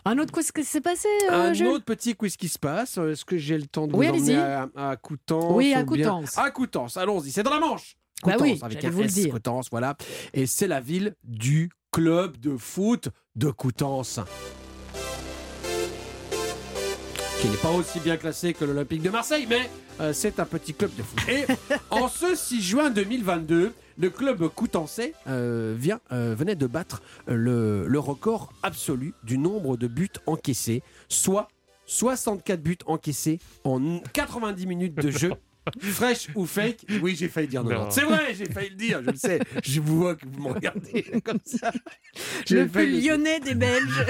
Un 0.05 0.17
autre 0.17 0.31
quiz 0.31 0.51
qui 0.51 0.63
s'est 0.63 0.81
passé, 0.81 1.07
euh, 1.29 1.53
Un 1.53 1.65
autre 1.67 1.85
petit 1.85 2.15
quiz 2.15 2.35
qui 2.35 2.49
se 2.49 2.57
passe. 2.57 2.97
Est-ce 2.97 3.23
que 3.23 3.37
j'ai 3.37 3.57
le 3.57 3.67
temps 3.67 3.85
de 3.87 3.95
Oui, 3.95 4.07
vous 4.07 4.15
emmener 4.15 4.35
allez-y. 4.35 4.71
à, 4.75 4.89
à 4.89 4.95
Coutances 4.97 5.53
Oui, 5.55 5.73
à 5.73 5.83
bien- 5.83 5.85
Coutances. 5.85 6.37
À 6.37 6.49
Coutances, 6.49 6.97
allons-y. 6.97 7.31
C'est 7.31 7.43
dans 7.43 7.51
la 7.53 7.59
Manche. 7.59 7.95
Bah 8.23 8.33
Coutances, 8.33 8.41
oui, 8.53 8.59
avec 8.63 8.83
un 8.85 8.89
vous 8.89 9.01
le 9.03 9.07
dire. 9.07 9.31
Coutances, 9.33 9.67
voilà. 9.69 9.95
Et 10.33 10.47
c'est 10.47 10.67
la 10.67 10.79
ville 10.79 11.13
du 11.23 11.69
club 11.91 12.37
de 12.37 12.57
foot 12.57 13.09
de 13.35 13.51
Coutances. 13.51 14.19
Qui 17.43 17.49
n'est 17.49 17.57
pas 17.57 17.71
aussi 17.71 17.99
bien 17.99 18.15
classé 18.15 18.53
que 18.53 18.63
l'Olympique 18.63 19.01
de 19.01 19.09
Marseille, 19.09 19.45
mais 19.49 19.69
euh, 19.99 20.13
c'est 20.13 20.39
un 20.39 20.45
petit 20.45 20.73
club 20.73 20.91
de 20.95 21.03
foot. 21.03 21.19
Et 21.27 21.43
en 21.89 22.07
ce 22.07 22.35
6 22.35 22.61
juin 22.61 22.89
2022, 22.89 23.73
le 23.97 24.09
club 24.09 24.47
coutançais 24.47 25.13
euh, 25.27 25.75
vient, 25.77 25.99
euh, 26.13 26.35
venait 26.39 26.55
de 26.55 26.67
battre 26.67 27.01
le, 27.27 27.85
le 27.85 27.99
record 27.99 28.53
absolu 28.63 29.13
du 29.23 29.37
nombre 29.37 29.75
de 29.75 29.87
buts 29.87 30.07
encaissés, 30.25 30.83
soit 31.09 31.49
64 31.85 32.61
buts 32.61 32.77
encaissés 32.85 33.39
en 33.65 33.99
90 34.13 34.65
minutes 34.65 34.95
de 34.95 35.11
jeu. 35.11 35.33
Fraîche 35.81 36.27
ou 36.35 36.45
fake? 36.45 36.85
Oui, 37.01 37.15
j'ai 37.17 37.27
failli 37.27 37.47
dire 37.47 37.63
non. 37.63 37.71
Non. 37.71 37.91
C'est 37.91 38.03
vrai, 38.03 38.33
j'ai 38.33 38.45
failli 38.45 38.69
le 38.69 38.75
dire, 38.75 39.01
je 39.03 39.11
le 39.11 39.17
sais. 39.17 39.39
Je 39.63 39.81
vous 39.81 39.97
vois 39.97 40.15
que 40.15 40.25
vous 40.25 40.41
me 40.43 40.53
regardez 40.53 41.03
comme 41.25 41.39
ça. 41.43 41.71
Le 42.49 42.67
plus 42.67 43.01
lyonnais 43.01 43.39
des 43.41 43.55
Belges. 43.55 44.05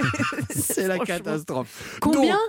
C'est 0.52 0.88
la 0.88 1.00
catastrophe. 1.00 1.98
Combien 2.00 2.34
Donc, 2.34 2.40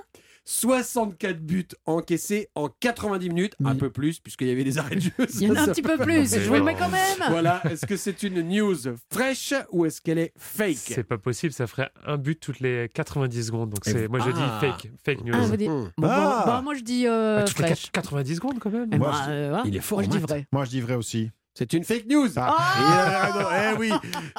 64 0.45 1.39
buts 1.41 1.69
encaissés 1.87 2.49
en 2.55 2.69
90 2.69 3.29
minutes, 3.31 3.57
un 3.65 3.75
peu 3.75 3.91
plus, 3.91 4.21
puisqu'il 4.21 4.49
y 4.49 4.51
avait 4.51 4.65
des 4.65 4.79
arrêts 4.79 4.97
de 4.97 5.01
jeu. 5.01 5.11
Il 5.35 5.43
y 5.45 5.51
en 5.51 5.57
a 5.57 5.63
un 5.63 5.67
petit 5.69 5.83
peu 5.83 5.97
plus, 5.99 6.35
je 6.35 6.49
vous 6.49 6.55
le 6.55 6.63
mets 6.63 6.75
quand 6.75 6.89
même. 6.91 7.19
Voilà, 7.31 7.63
est-ce 7.71 7.87
que 7.87 7.97
c'est 7.97 8.23
une 8.23 8.43
news 8.43 8.77
fraîche 9.13 9.55
ou 9.73 9.87
est-ce 9.87 10.01
qu'elle 10.01 10.19
est 10.19 10.33
fake 10.37 10.77
C'est 10.77 11.05
pas 11.05 11.19
possible, 11.19 11.53
ça 11.53 11.67
ferait 11.67 11.91
un 12.07 12.19
but 12.19 12.39
toutes 12.39 12.61
les 12.61 12.89
90 12.93 13.47
secondes. 13.47 13.71
Donc 13.71 13.81
c'est, 13.85 14.09
moi 14.09 14.21
je 14.21 14.31
dis 14.31 14.41
ah. 14.41 14.59
fake, 14.61 14.91
fake 15.05 15.25
news. 15.25 15.35
Ah, 15.35 15.41
vous 15.41 15.57
dites- 15.57 15.65
Hum. 15.69 15.91
Bon, 15.97 16.07
bon, 16.07 16.13
Ah. 16.13 16.61
moi 16.63 16.75
je 16.75 16.83
dis 16.83 17.07
euh, 17.07 17.45
toutes 17.47 17.59
les 17.61 17.67
fraîche. 17.67 17.91
90 17.91 18.37
secondes 18.37 18.59
quand 18.59 18.71
même. 18.71 18.91
Eh 18.93 18.99
Moi, 18.99 19.11
ben, 19.11 19.31
euh, 19.31 19.49
voilà. 19.49 19.65
Il 19.67 19.75
est 19.77 19.81
fort 19.81 19.99
Moi 19.99 20.05
je 20.05 20.11
dis 20.11 20.19
vrai. 20.19 20.47
Moi, 20.53 20.65
je 20.65 20.71
dis 20.71 20.81
vrai 20.81 20.95
aussi. 20.95 21.31
C'est 21.55 21.73
une 21.73 21.85
fake 21.85 22.07
news. 22.07 22.29
Ah. 22.37 23.73
Eh 23.73 23.79
oui. 23.79 23.91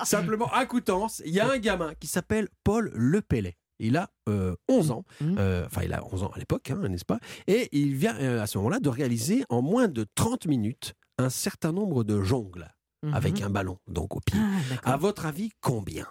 Simplement, 0.04 0.52
à 0.54 0.66
Coutances, 0.66 1.22
il 1.26 1.34
y 1.34 1.40
a 1.40 1.50
un 1.50 1.58
gamin 1.58 1.94
qui 2.00 2.08
s'appelle 2.08 2.48
Paul 2.64 2.92
Lepellet. 2.94 3.56
Il 3.80 3.98
a 3.98 4.10
euh, 4.30 4.56
11 4.70 4.92
ans, 4.92 5.04
Mhm. 5.22 5.36
Euh, 5.40 5.66
enfin 5.66 5.82
il 5.84 5.94
a 5.94 6.04
11 6.06 6.24
ans 6.24 6.32
à 6.34 6.40
l'époque, 6.40 6.70
hein, 6.72 6.88
n'est-ce 6.88 7.06
pas? 7.06 7.20
Et 7.48 7.70
il 7.78 7.96
vient 7.96 8.16
euh, 8.20 8.42
à 8.42 8.48
ce 8.48 8.58
moment-là 8.58 8.80
de 8.80 8.90
réaliser 8.90 9.44
en 9.50 9.62
moins 9.62 9.88
de 9.88 10.06
30 10.16 10.46
minutes 10.48 10.94
un 11.18 11.30
certain 11.30 11.72
nombre 11.72 12.04
de 12.04 12.22
jongles 12.22 12.74
Mhm. 13.04 13.14
avec 13.14 13.42
un 13.42 13.50
ballon, 13.50 13.78
donc 13.88 14.16
au 14.16 14.20
pied. 14.20 14.40
Ah. 14.84 14.94
À 14.94 14.98
votre 14.98 15.26
avis, 15.26 15.52
combien? 15.62 16.08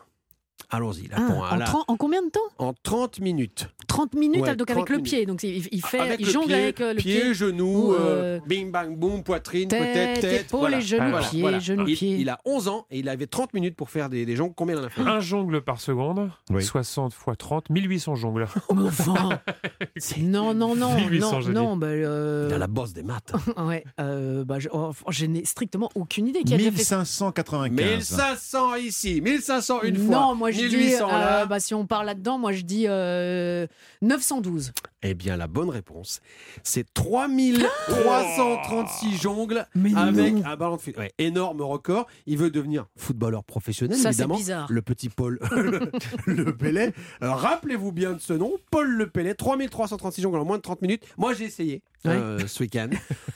Allons-y, 0.74 1.08
là, 1.08 1.16
Ah, 1.18 1.22
pour- 1.28 1.42
en, 1.52 1.56
là, 1.56 1.74
en 1.88 1.96
combien 1.96 2.22
de 2.22 2.30
temps? 2.30 2.40
En 2.58 2.72
30 2.82 3.20
minutes. 3.20 3.68
30 3.86 4.14
minutes, 4.14 4.42
Ouais, 4.42 4.56
donc 4.56 4.70
avec 4.70 4.84
30 4.86 4.90
le 4.90 4.96
minutes. 4.96 5.10
pied. 5.10 5.26
Donc 5.26 5.42
il, 5.42 5.68
il 5.70 5.82
fait, 5.84 6.00
avec 6.00 6.20
il 6.20 6.26
le 6.26 6.32
jongle 6.32 6.46
pied, 6.48 6.54
avec 6.56 6.80
euh, 6.80 6.92
le 6.94 6.98
pied, 6.98 7.20
pied. 7.20 7.34
genou, 7.34 7.90
ou, 7.90 7.94
euh, 7.94 7.98
euh, 8.00 8.40
bing 8.46 8.70
bang 8.72 8.96
boum, 8.96 9.22
poitrine, 9.22 9.68
tête, 9.68 10.20
tête. 10.20 10.40
épaule 10.46 10.60
voilà. 10.60 10.78
et 10.78 10.80
genoux, 10.80 11.10
Voilà, 11.10 11.26
pied, 11.28 11.40
voilà. 11.42 11.58
genoux, 11.60 11.84
il, 11.86 11.96
pied. 11.96 12.16
il 12.16 12.28
a 12.28 12.40
11 12.44 12.68
ans 12.68 12.86
et 12.90 12.98
il 13.00 13.08
avait 13.08 13.26
30 13.26 13.52
minutes 13.54 13.76
pour 13.76 13.90
faire 13.90 14.08
des, 14.08 14.24
des 14.26 14.36
jongles. 14.36 14.54
Combien 14.56 14.76
il 14.76 14.80
en 14.82 14.84
a 14.84 14.88
fait? 14.88 15.02
Un 15.02 15.20
jongle 15.20 15.60
par 15.60 15.80
seconde, 15.80 16.30
Oui. 16.50 16.62
60 16.64 17.12
x 17.12 17.24
30, 17.38 17.70
1800 17.70 18.14
jongles. 18.16 18.48
Oh, 18.68 18.74
enfin 18.86 19.28
Non, 20.18 20.54
non, 20.54 20.74
non, 20.74 20.94
1800, 20.96 21.30
non, 21.32 21.40
j'ai 21.40 21.52
non, 21.52 21.76
bah, 21.76 21.86
euh, 21.88 22.46
Il 22.50 22.54
a 22.54 22.58
la 22.58 22.66
bosse 22.66 22.92
des 22.94 23.02
maths. 23.02 23.32
ouais, 23.58 23.84
euh, 24.00 24.44
bah, 24.44 24.58
je, 24.58 24.68
oh, 24.72 24.90
je 25.10 25.26
n'ai 25.26 25.44
strictement 25.44 25.90
aucune 25.94 26.26
idée 26.28 26.42
qui 26.42 26.54
a 26.54 26.56
déjà 26.56 26.72
fait 26.72 26.82
ça. 26.82 26.96
1595. 26.98 27.76
1500 28.10 28.74
ici, 28.76 29.20
1500 29.20 29.82
une 29.82 29.96
fois. 29.96 30.14
Non, 30.14 30.34
moi 30.34 30.50
je 30.50 30.63
dis, 30.68 30.76
1800 30.76 31.06
là. 31.08 31.42
euh, 31.42 31.46
bah, 31.46 31.58
si 31.60 31.74
on 31.74 31.86
parle 31.86 32.06
là-dedans, 32.06 32.38
moi 32.38 32.52
je 32.52 32.62
dis 32.62 32.86
euh, 32.88 33.66
912. 34.02 34.72
Eh 35.06 35.12
bien, 35.14 35.36
la 35.36 35.46
bonne 35.48 35.68
réponse, 35.68 36.20
c'est 36.62 36.86
3336 36.94 39.16
jongles 39.22 39.66
Mais 39.74 39.94
avec 39.94 40.32
non. 40.34 40.42
un 40.46 40.56
ballon 40.56 40.76
de 40.76 40.80
foot. 40.80 40.96
Ouais, 40.96 41.12
énorme 41.18 41.60
record. 41.62 42.06
Il 42.26 42.38
veut 42.38 42.50
devenir 42.50 42.86
footballeur 42.96 43.44
professionnel, 43.44 43.96
Ça, 43.96 44.04
c'est 44.12 44.22
évidemment. 44.22 44.36
bizarre. 44.36 44.66
Le 44.70 44.80
petit 44.82 45.08
Paul 45.10 45.38
le, 45.52 45.90
le 46.26 46.56
Pellet. 46.56 46.92
Alors, 47.20 47.38
Rappelez-vous 47.40 47.92
bien 47.92 48.12
de 48.14 48.18
ce 48.20 48.32
nom, 48.32 48.52
Paul 48.70 48.88
Le 48.90 49.06
Pellet. 49.08 49.34
3336 49.34 50.22
jongles 50.22 50.38
en 50.38 50.44
moins 50.46 50.56
de 50.56 50.62
30 50.62 50.80
minutes. 50.82 51.02
Moi, 51.18 51.34
j'ai 51.34 51.44
essayé 51.44 51.82
euh, 52.06 52.38
ce 52.46 52.62
week-end 52.62 52.88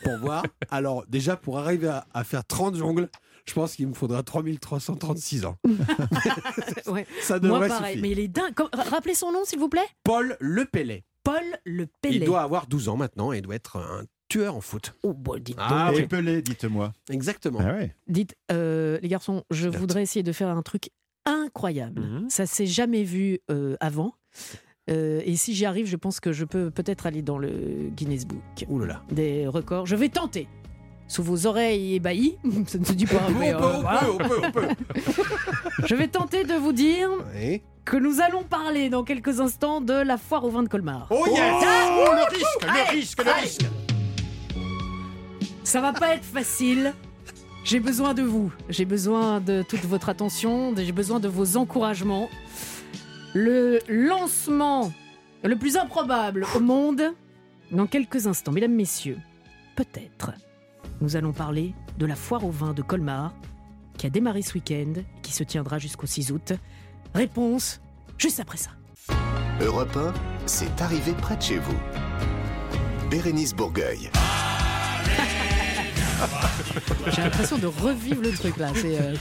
pour 0.03 0.17
voir. 0.19 0.43
Alors, 0.71 1.05
déjà, 1.09 1.37
pour 1.37 1.59
arriver 1.59 1.89
à, 1.89 2.07
à 2.15 2.25
faire 2.25 2.45
30 2.45 2.77
jongles, 2.77 3.09
je 3.49 3.55
pense 3.55 3.75
qu'il 3.75 3.87
me 3.89 3.95
faudra 3.95 4.23
3336 4.23 5.45
ans. 5.47 5.57
Ouais. 6.87 7.07
Ça 7.21 7.39
Moi 7.41 7.49
devrait 7.55 7.69
pareil, 7.69 7.95
suffire. 7.97 8.03
mais 8.03 8.11
il 8.13 8.19
est 8.19 8.29
dingue. 8.29 8.55
Comme- 8.55 8.69
Rappelez 8.73 9.15
son 9.15 9.33
nom 9.33 9.45
s'il 9.45 9.59
vous 9.59 9.69
plaît 9.69 9.87
Paul 10.05 10.37
Le 10.41 10.65
Pellet. 10.65 11.05
Paul 11.23 11.43
Le 11.65 11.83
Il 11.85 11.89
Pellet. 12.01 12.27
doit 12.27 12.41
avoir 12.43 12.67
12 12.67 12.89
ans 12.89 12.97
maintenant 12.97 13.33
et 13.33 13.39
il 13.39 13.43
doit 13.43 13.55
être 13.55 13.77
un 13.77 14.05
tueur 14.29 14.57
en 14.57 14.61
foot. 14.61 14.95
Oh, 15.03 15.13
bah, 15.15 15.35
dites 15.41 15.57
Ah 15.59 15.87
donc. 15.89 15.97
oui. 15.97 16.03
Et 16.03 16.07
Pelé, 16.07 16.43
dites-moi. 16.43 16.93
Exactement. 17.11 17.59
Ah 17.63 17.75
ouais. 17.75 17.95
Dites, 18.07 18.37
euh, 18.53 18.99
les 19.03 19.09
garçons, 19.09 19.45
je 19.51 19.69
voudrais 19.69 20.03
essayer 20.03 20.23
de 20.23 20.33
faire 20.33 20.49
un 20.49 20.63
truc 20.63 20.91
incroyable. 21.27 22.01
Mhm. 22.01 22.31
Ça 22.31 22.47
s'est 22.47 22.67
jamais 22.67 23.05
vu 23.05 23.41
euh, 23.51 23.77
avant. 23.81 24.15
Euh, 24.91 25.21
et 25.27 25.37
si 25.37 25.55
j'y 25.55 25.67
arrive, 25.67 25.87
je 25.87 25.97
pense 25.97 26.19
que 26.21 26.33
je 26.33 26.47
peux 26.47 26.71
peut-être 26.71 27.05
aller 27.07 27.21
dans 27.21 27.37
le 27.37 27.91
Guinness 27.95 28.25
Book 28.27 28.41
Ouh 28.69 28.79
là 28.79 28.87
là. 28.87 29.03
des 29.11 29.47
records. 29.47 29.85
Je 29.85 29.97
vais 29.97 30.09
tenter. 30.09 30.49
Sous 31.09 31.23
vos 31.23 31.47
oreilles 31.47 31.95
ébahies, 31.95 32.37
ça 32.67 32.79
ne 32.79 32.85
se 32.85 32.93
dit 32.93 33.07
pas. 33.07 33.21
On 33.29 33.39
mais, 33.39 33.53
peut, 33.53 33.63
euh, 33.63 33.73
on 33.77 33.81
voilà. 33.81 34.01
peut, 34.01 34.11
on 34.13 34.19
peut, 34.19 34.41
on 34.45 34.51
peut. 34.53 34.69
Je 35.87 35.95
vais 35.95 36.09
tenter 36.09 36.45
de 36.45 36.55
vous 36.55 36.73
dire 36.73 37.09
Oui. 37.35 37.63
que 37.85 37.97
nous 37.97 38.21
allons 38.21 38.43
parler 38.45 38.91
dans 38.91 39.05
quelques 39.05 39.41
instants 39.41 39.81
de 39.81 39.95
la 39.95 40.19
foire 40.19 40.45
au 40.45 40.51
vin 40.51 40.63
de 40.63 40.69
Colmar. 40.69 41.07
Oh 41.11 41.25
yes 41.27 41.39
Oh, 41.41 42.13
le 42.13 42.35
risque, 42.37 42.63
le 42.63 42.91
risque, 42.99 43.25
le 43.25 43.33
risque. 43.43 43.63
Ça 45.65 45.81
va 45.81 45.93
pas 45.93 46.15
être 46.15 46.25
facile. 46.25 46.93
J'ai 47.65 47.81
besoin 47.81 48.15
de 48.15 48.23
vous. 48.23 48.53
J'ai 48.69 48.85
besoin 48.87 49.41
de 49.41 49.63
toute 49.63 49.85
votre 49.85 50.09
attention. 50.09 50.75
J'ai 50.77 50.93
besoin 50.93 51.21
de 51.21 51.29
vos 51.29 51.57
encouragements. 51.57 52.29
Le 53.35 53.79
lancement 53.89 54.93
le 55.45 55.57
plus 55.57 55.77
improbable 55.77 56.47
au 56.57 56.61
monde 56.61 57.03
dans 57.71 57.87
quelques 57.87 58.27
instants. 58.27 58.53
Mesdames, 58.53 58.73
messieurs, 58.75 59.19
peut-être 59.77 60.33
nous 61.01 61.17
allons 61.17 61.33
parler 61.33 61.75
de 61.99 62.07
la 62.07 62.17
foire 62.17 62.45
au 62.45 62.51
vin 62.51 62.73
de 62.73 62.83
Colmar 62.83 63.33
qui 63.97 64.07
a 64.07 64.11
démarré 64.11 64.43
ce 64.43 64.55
week-end 64.55 64.93
et 64.97 65.21
qui 65.23 65.33
se 65.33 65.43
tiendra 65.43 65.79
jusqu'au 65.79 66.07
6 66.07 66.31
août. 66.33 66.53
Réponse 67.15 67.81
juste 68.17 68.41
après 68.41 68.59
ça. 68.59 68.71
Europe 69.61 69.97
1, 69.97 70.15
c'est 70.47 70.81
arrivé 70.81 71.13
près 71.13 71.37
de 71.37 71.43
chez 71.43 71.59
vous. 71.59 71.79
Bérénice 73.11 73.55
Bourgueil. 73.55 74.11
J'ai 77.13 77.23
l'impression 77.23 77.59
de 77.59 77.67
revivre 77.67 78.23
le 78.23 78.33
truc 78.33 78.57
là. 78.57 78.69
C'est 78.75 79.01
euh, 79.01 79.15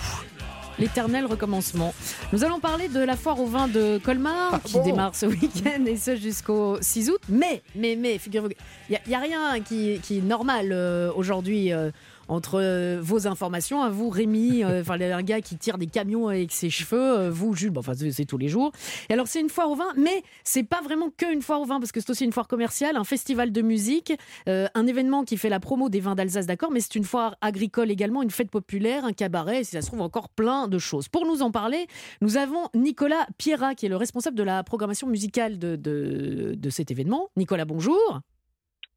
l'éternel 0.79 1.25
recommencement. 1.25 1.93
Nous 2.33 2.43
allons 2.43 2.59
parler 2.59 2.87
de 2.87 2.99
la 2.99 3.15
foire 3.15 3.39
au 3.39 3.45
vin 3.45 3.67
de 3.67 3.99
Colmar 4.03 4.61
qui 4.63 4.73
bon 4.73 4.83
démarre 4.83 5.15
ce 5.15 5.25
week-end 5.25 5.85
et 5.85 5.97
ce 5.97 6.15
jusqu'au 6.15 6.77
6 6.81 7.09
août. 7.09 7.21
Mais, 7.29 7.63
mais, 7.75 7.95
mais, 7.95 8.17
figurez-vous, 8.17 8.53
il 8.89 8.99
n'y 9.07 9.15
a, 9.15 9.19
rien 9.19 9.59
qui, 9.61 9.99
qui 10.01 10.19
est 10.19 10.21
normal 10.21 10.69
euh, 10.71 11.11
aujourd'hui. 11.15 11.73
euh, 11.73 11.91
entre 12.27 12.59
euh, 12.61 12.99
vos 13.01 13.27
informations, 13.27 13.81
à 13.81 13.89
vous 13.89 14.09
Rémi, 14.09 14.63
euh, 14.63 14.81
enfin 14.81 14.99
un 14.99 15.23
gars 15.23 15.41
qui 15.41 15.57
tire 15.57 15.77
des 15.77 15.87
camions 15.87 16.27
avec 16.27 16.51
ses 16.51 16.69
cheveux, 16.69 17.17
euh, 17.17 17.29
vous 17.31 17.53
Jules, 17.53 17.71
bon, 17.71 17.79
enfin 17.79 17.93
c'est 17.95 18.11
c'est 18.11 18.25
tous 18.25 18.37
les 18.37 18.47
jours. 18.47 18.71
Et 19.09 19.13
alors 19.13 19.27
c'est 19.27 19.41
une 19.41 19.49
foire 19.49 19.69
au 19.69 19.75
vin, 19.75 19.91
mais 19.95 20.23
c'est 20.43 20.63
pas 20.63 20.81
vraiment 20.81 21.09
que 21.15 21.31
une 21.31 21.41
foire 21.41 21.61
au 21.61 21.65
vin 21.65 21.79
parce 21.79 21.91
que 21.91 21.99
c'est 21.99 22.09
aussi 22.09 22.25
une 22.25 22.31
foire 22.31 22.47
commerciale, 22.47 22.97
un 22.97 23.03
festival 23.03 23.51
de 23.51 23.61
musique, 23.61 24.13
euh, 24.47 24.67
un 24.75 24.87
événement 24.87 25.23
qui 25.23 25.37
fait 25.37 25.49
la 25.49 25.59
promo 25.59 25.89
des 25.89 25.99
vins 25.99 26.15
d'Alsace, 26.15 26.45
d'accord, 26.45 26.71
mais 26.71 26.79
c'est 26.79 26.95
une 26.95 27.03
foire 27.03 27.35
agricole 27.41 27.91
également, 27.91 28.21
une 28.23 28.31
fête 28.31 28.51
populaire, 28.51 29.05
un 29.05 29.13
cabaret, 29.13 29.61
et 29.61 29.63
si 29.63 29.71
ça 29.71 29.81
se 29.81 29.87
trouve 29.87 30.01
encore 30.01 30.29
plein 30.29 30.67
de 30.67 30.77
choses. 30.77 31.07
Pour 31.07 31.25
nous 31.25 31.41
en 31.41 31.51
parler, 31.51 31.87
nous 32.21 32.37
avons 32.37 32.67
Nicolas 32.73 33.27
Pierrat 33.37 33.75
qui 33.75 33.85
est 33.85 33.89
le 33.89 33.97
responsable 33.97 34.37
de 34.37 34.43
la 34.43 34.63
programmation 34.63 35.07
musicale 35.07 35.57
de, 35.57 35.75
de, 35.75 36.55
de 36.57 36.69
cet 36.69 36.91
événement. 36.91 37.29
Nicolas, 37.35 37.65
bonjour. 37.65 38.21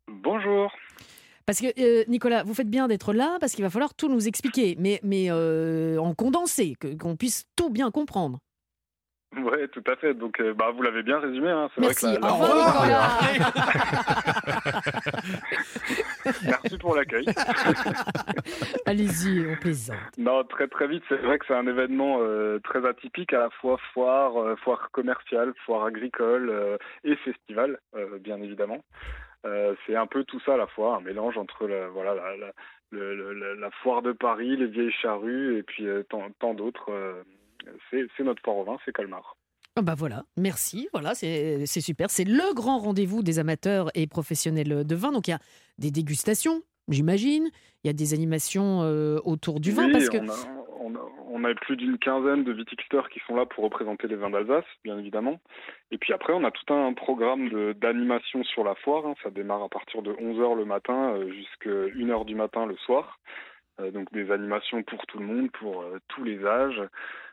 Bonjour. 0.09 0.71
Parce 1.47 1.61
que 1.61 1.67
euh, 1.81 2.05
Nicolas, 2.09 2.43
vous 2.45 2.55
faites 2.55 2.71
bien 2.71 2.87
d'être 2.89 3.13
là 3.13 3.39
parce 3.41 3.53
qu'il 3.55 3.65
va 3.65 3.71
falloir 3.71 3.95
tout 3.95 4.09
nous 4.09 4.29
expliquer, 4.29 4.77
mais, 4.79 5.01
mais 5.03 5.27
euh, 5.31 5.99
en 5.99 6.15
condensé, 6.15 6.77
qu'on 7.01 7.17
puisse 7.17 7.45
tout 7.57 7.71
bien 7.71 7.91
comprendre. 7.91 8.39
Oui, 9.37 9.59
tout 9.73 9.83
à 9.87 9.95
fait. 9.95 10.13
Donc, 10.15 10.41
euh, 10.41 10.55
bah, 10.55 10.73
vous 10.75 10.83
l'avez 10.83 11.05
bien 11.05 11.21
résumé. 11.21 11.51
Hein. 11.51 11.69
C'est 11.75 11.81
Merci. 11.81 12.07
Vrai 12.07 12.17
que 12.17 12.21
la- 12.21 12.35
Au 12.35 12.41
la- 12.41 12.45
revoir, 12.45 13.23
Nicolas. 13.33 14.81
Merci 16.45 16.79
pour 16.79 16.95
l'accueil. 16.97 17.25
Allez-y, 18.87 19.47
on 19.47 19.57
plaisante. 19.57 19.97
non, 20.19 20.43
très 20.45 20.67
très 20.69 20.89
vite, 20.89 21.03
c'est 21.09 21.17
vrai 21.17 21.39
que 21.39 21.47
c'est 21.47 21.55
un 21.55 21.67
événement 21.67 22.19
euh, 22.21 22.59
très 22.65 22.87
atypique, 22.87 23.33
à 23.33 23.39
la 23.39 23.51
fois 23.51 23.79
foire, 23.95 24.37
euh, 24.37 24.57
foire 24.57 24.89
commerciale, 24.93 25.53
foire 25.65 25.85
agricole 25.85 26.79
et 27.05 27.17
festival, 27.17 27.79
bien 28.21 28.41
évidemment. 28.43 28.79
Euh, 29.47 29.75
c'est 29.87 29.97
un 29.97 30.07
peu 30.07 30.25
tout 30.25 30.41
ça 30.45 30.55
à 30.55 30.57
la 30.57 30.67
fois, 30.67 30.97
un 30.97 31.01
mélange 31.01 31.39
entre 31.39 31.67
la, 31.67 31.89
voilà, 31.89 32.15
la, 32.15 32.37
la, 32.37 32.53
le- 32.91 33.15
le- 33.17 33.33
la- 33.33 33.55
la 33.55 33.71
foire 33.83 34.03
de 34.03 34.13
Paris, 34.13 34.57
les 34.57 34.67
vieilles 34.67 34.93
charrues 34.93 35.59
et 35.59 35.63
puis 35.63 35.87
euh, 35.87 36.03
tant, 36.11 36.29
tant 36.39 36.55
d'autres. 36.55 36.91
euh, 36.91 37.23
c'est 37.91 38.23
notre 38.25 38.43
foire 38.43 38.57
au 38.57 38.65
vin, 38.65 38.77
c'est 38.85 38.93
Colmar. 38.93 39.37
Ah 39.77 39.83
bah 39.83 39.95
voilà, 39.97 40.25
merci. 40.37 40.89
Voilà, 40.93 41.15
c'est 41.15 41.67
super. 41.67 42.11
C'est 42.11 42.25
le 42.25 42.55
grand 42.55 42.79
rendez-vous 42.79 43.23
des 43.23 43.39
amateurs 43.39 43.89
et 43.95 44.07
professionnels 44.07 44.85
de 44.85 44.95
vin. 44.95 45.13
Donc 45.13 45.29
il 45.29 45.31
y 45.31 45.35
a 45.35 45.39
des 45.79 45.91
dégustations, 45.91 46.63
j'imagine. 46.89 47.49
Il 47.85 47.87
y 47.87 47.91
a 47.91 47.93
des 47.95 48.13
animations 48.13 48.81
autour 49.25 49.61
du 49.61 49.71
vin 49.73 49.87
Oui, 49.87 49.93
parce 49.93 50.09
que 50.11 50.19
on, 50.19 50.29
a, 50.29 50.60
on, 50.97 50.99
a, 50.99 51.11
On 51.29 51.45
a 51.45 51.55
plus 51.55 51.77
d'une 51.77 51.99
quinzaine 51.99 52.45
de 52.45 52.53
viticulteurs 52.53 53.09
qui 53.09 53.21
sont 53.27 53.35
là 53.37 53.47
pour 53.47 53.65
représenter 53.65 54.09
les 54.09 54.17
vins 54.17 54.31
d'Alsace, 54.31 54.65
bien 54.85 54.99
évidemment. 54.99 55.41
Et 55.91 55.99
puis 55.99 56.13
après, 56.13 56.33
on 56.33 56.45
a 56.45 56.51
tout 56.51 56.73
un 56.73 56.93
programme 56.95 57.49
d'animation 57.75 58.43
sur 58.45 58.65
la 58.65 58.75
foire. 58.77 59.07
hein. 59.07 59.15
Ça 59.23 59.31
démarre 59.31 59.63
à 59.63 59.69
partir 59.69 60.03
de 60.03 60.13
11h 60.13 60.57
le 60.57 60.65
matin 60.65 61.15
euh, 61.15 61.31
jusqu'à 61.33 61.71
1h 61.71 62.25
du 62.25 62.35
matin 62.35 62.67
le 62.67 62.77
soir. 62.77 63.19
Euh, 63.81 63.91
donc 63.91 64.13
des 64.13 64.31
animations 64.31 64.83
pour 64.83 65.07
tout 65.07 65.19
le 65.19 65.27
monde, 65.27 65.51
pour 65.53 65.83
euh, 65.83 65.99
tous 66.09 66.25
les 66.25 66.45
âges. 66.45 66.83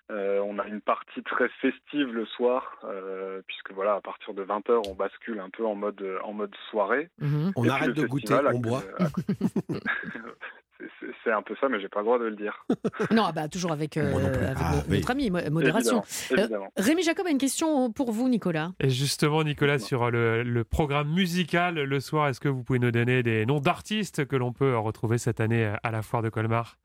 Euh, 0.10 0.40
on 0.40 0.58
a 0.58 0.66
une 0.68 0.80
partie 0.80 1.22
très 1.24 1.50
festive 1.60 2.14
le 2.14 2.26
soir, 2.26 2.78
euh, 2.86 3.42
puisque 3.46 3.74
voilà, 3.74 3.96
à 3.96 4.00
partir 4.02 4.34
de 4.34 4.42
20h, 4.42 4.88
on 4.90 4.94
bascule 4.96 5.42
un 5.42 5.50
peu 5.50 5.66
en 5.66 5.76
mode, 5.76 6.02
en 6.24 6.32
mode 6.32 6.56
soirée. 6.72 7.10
Mhm. 7.20 7.52
On 7.58 7.68
arrête 7.68 7.92
de 7.94 8.06
goûter, 8.08 8.36
on 8.54 8.60
boit. 8.60 8.84
C'est- 11.24 11.32
un 11.32 11.42
peu 11.42 11.56
ça, 11.60 11.68
mais 11.70 11.80
j'ai 11.82 11.90
pas 11.90 12.00
le 12.00 12.06
droit 12.06 12.20
de 12.20 12.26
le 12.26 12.36
dire. 12.36 12.66
Non, 13.12 13.24
ah 13.28 13.32
bah, 13.32 13.48
toujours 13.48 13.72
avec, 13.72 13.98
euh, 13.98 14.16
avec 14.16 14.58
Ah, 14.60 14.74
oui. 14.90 14.98
notre 14.98 15.12
ami, 15.12 15.30
mo- 15.30 15.40
modération. 15.52 16.04
Évidemment, 16.32 16.44
évidemment. 16.44 16.72
Rémi 16.78 17.04
Jacob 17.04 17.28
a 17.28 17.30
une 17.30 17.38
question 17.38 17.92
pour 17.92 18.12
vous, 18.12 18.30
Nicolas. 18.30 18.72
Et 18.80 18.90
justement, 18.90 19.44
Nicolas, 19.44 19.80
sur 19.80 20.10
le, 20.10 20.44
le 20.44 20.64
programme 20.64 21.10
musical 21.10 21.76
le 21.76 22.00
soir, 22.00 22.28
est-ce 22.30 22.40
que 22.40 22.48
vous 22.50 22.64
pouvez 22.64 22.80
nous 22.80 22.92
donner 22.92 23.24
des 23.24 23.46
noms 23.46 23.60
d'artistes 23.60 24.26
que 24.26 24.36
l'on 24.36 24.54
peut 24.54 24.78
retrouver 24.78 25.18
cette 25.18 25.40
année 25.42 25.72
à 25.84 25.92
la 25.92 26.02
foire 26.02 26.22
de 26.22 26.30
Colmar? 26.30 26.78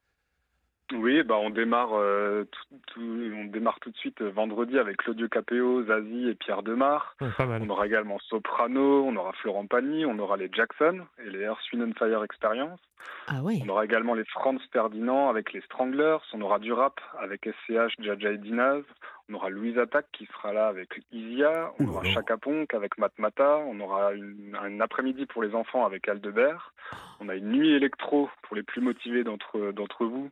Oui, 0.93 1.23
bah 1.23 1.37
on 1.41 1.49
démarre, 1.51 1.95
euh, 1.95 2.45
tout, 2.45 2.77
tout- 2.89 3.33
on 3.35 3.45
démarre 3.47 3.81
tout 3.81 3.91
de 3.91 3.97
suite 3.97 4.21
euh, 4.21 4.31
vendredi 4.31 4.79
avec 4.79 4.99
Claudio 4.99 5.27
Capéo, 5.29 5.83
Zazie 5.85 6.29
et 6.29 6.35
Pierre 6.35 6.63
Demar. 6.63 7.17
On 7.65 7.71
aura 7.71 7.87
également 7.87 8.19
Soprano, 8.19 9.05
on 9.07 9.17
aura 9.17 9.33
Florent 9.33 9.67
Pagny, 9.67 10.05
on 10.05 10.19
aura 10.19 10.37
les 10.37 10.51
Jackson 10.53 11.01
et 11.25 11.31
les 11.31 11.41
Earth, 11.41 11.61
Wind 11.73 11.89
and 11.89 11.99
Fire 11.99 12.23
Experience. 12.25 12.79
Ah 13.27 13.41
oui. 13.43 13.63
On 13.65 13.69
aura 13.71 13.85
également 13.87 14.15
les 14.15 14.25
Franz 14.27 14.61
Ferdinand 14.73 15.31
avec 15.31 15.53
les 15.55 15.61
Stranglers. 15.63 16.19
On 16.35 16.41
aura 16.43 16.59
du 16.59 16.73
rap 16.73 17.01
avec 17.19 17.47
SCH, 17.49 17.95
Jaja 17.99 18.33
et 18.33 18.39
Dinaz. 18.39 18.83
On 19.31 19.35
aura 19.35 19.51
Louise 19.51 19.79
Attack 19.79 20.07
qui 20.13 20.27
sera 20.27 20.53
là 20.53 20.67
avec 20.69 20.89
Isia. 21.13 21.73
On 21.79 21.85
Ouh 21.87 21.91
aura. 21.91 22.05
Chaka 22.05 22.37
Ponk 22.37 22.75
avec 22.75 22.99
Matmata. 22.99 23.59
On 23.59 23.81
aura 23.81 24.13
une, 24.15 24.57
un 24.61 24.81
après-midi 24.81 25.27
pour 25.27 25.43
les 25.43 25.55
enfants 25.55 25.85
avec 25.87 26.09
Aldebert. 26.09 26.73
On 27.21 27.29
a 27.29 27.35
une 27.37 27.51
nuit 27.53 27.73
électro 27.73 28.29
pour 28.43 28.57
les 28.57 28.63
plus 28.63 28.81
motivés 28.81 29.25
d'entre 29.25 29.73
d'entre 29.73 30.05
vous. 30.05 30.31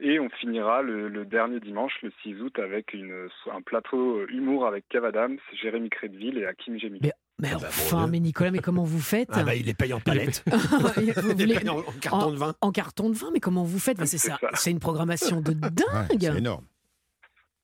Et 0.00 0.20
on 0.20 0.28
finira 0.30 0.80
le, 0.82 1.08
le 1.08 1.24
dernier 1.24 1.58
dimanche, 1.58 1.92
le 2.04 2.12
6 2.22 2.40
août, 2.40 2.56
avec 2.60 2.92
une, 2.94 3.28
un 3.52 3.60
plateau 3.62 4.24
humour 4.28 4.64
avec 4.66 4.88
Kev 4.88 5.04
Adams, 5.04 5.38
Jérémy 5.60 5.90
Crédville 5.90 6.38
et 6.38 6.46
Hakim 6.46 6.78
Gémy. 6.78 7.00
Mais, 7.02 7.10
mais 7.40 7.48
Ah 7.52 7.58
bah, 7.60 7.66
enfin, 7.68 8.02
bon, 8.04 8.08
mais 8.12 8.20
Nicolas, 8.20 8.52
mais 8.52 8.60
comment 8.60 8.84
vous 8.84 9.00
faites 9.00 9.28
Ah 9.32 9.42
bah, 9.42 9.56
il 9.56 9.66
les 9.66 9.74
paye 9.74 9.92
en 9.92 9.98
palette. 9.98 10.44
Vous 10.48 11.00
Il 11.36 11.46
les 11.46 11.56
paye 11.58 11.68
en, 11.68 11.78
en 11.78 11.82
carton 12.00 12.30
de 12.30 12.36
vin. 12.36 12.54
En 12.60 12.70
carton 12.70 13.10
de 13.10 13.14
vin, 13.16 13.30
mais 13.32 13.40
comment 13.40 13.64
vous 13.64 13.80
faites 13.80 13.96
Bah, 13.98 14.06
C'est 14.06 14.18
ça, 14.18 14.38
ça. 14.40 14.48
c'est 14.54 14.70
une 14.70 14.78
programmation 14.78 15.40
de 15.40 15.50
Ouais, 15.52 15.56
dingue. 15.70 16.18
c'est 16.20 16.38
énorme. 16.38 16.64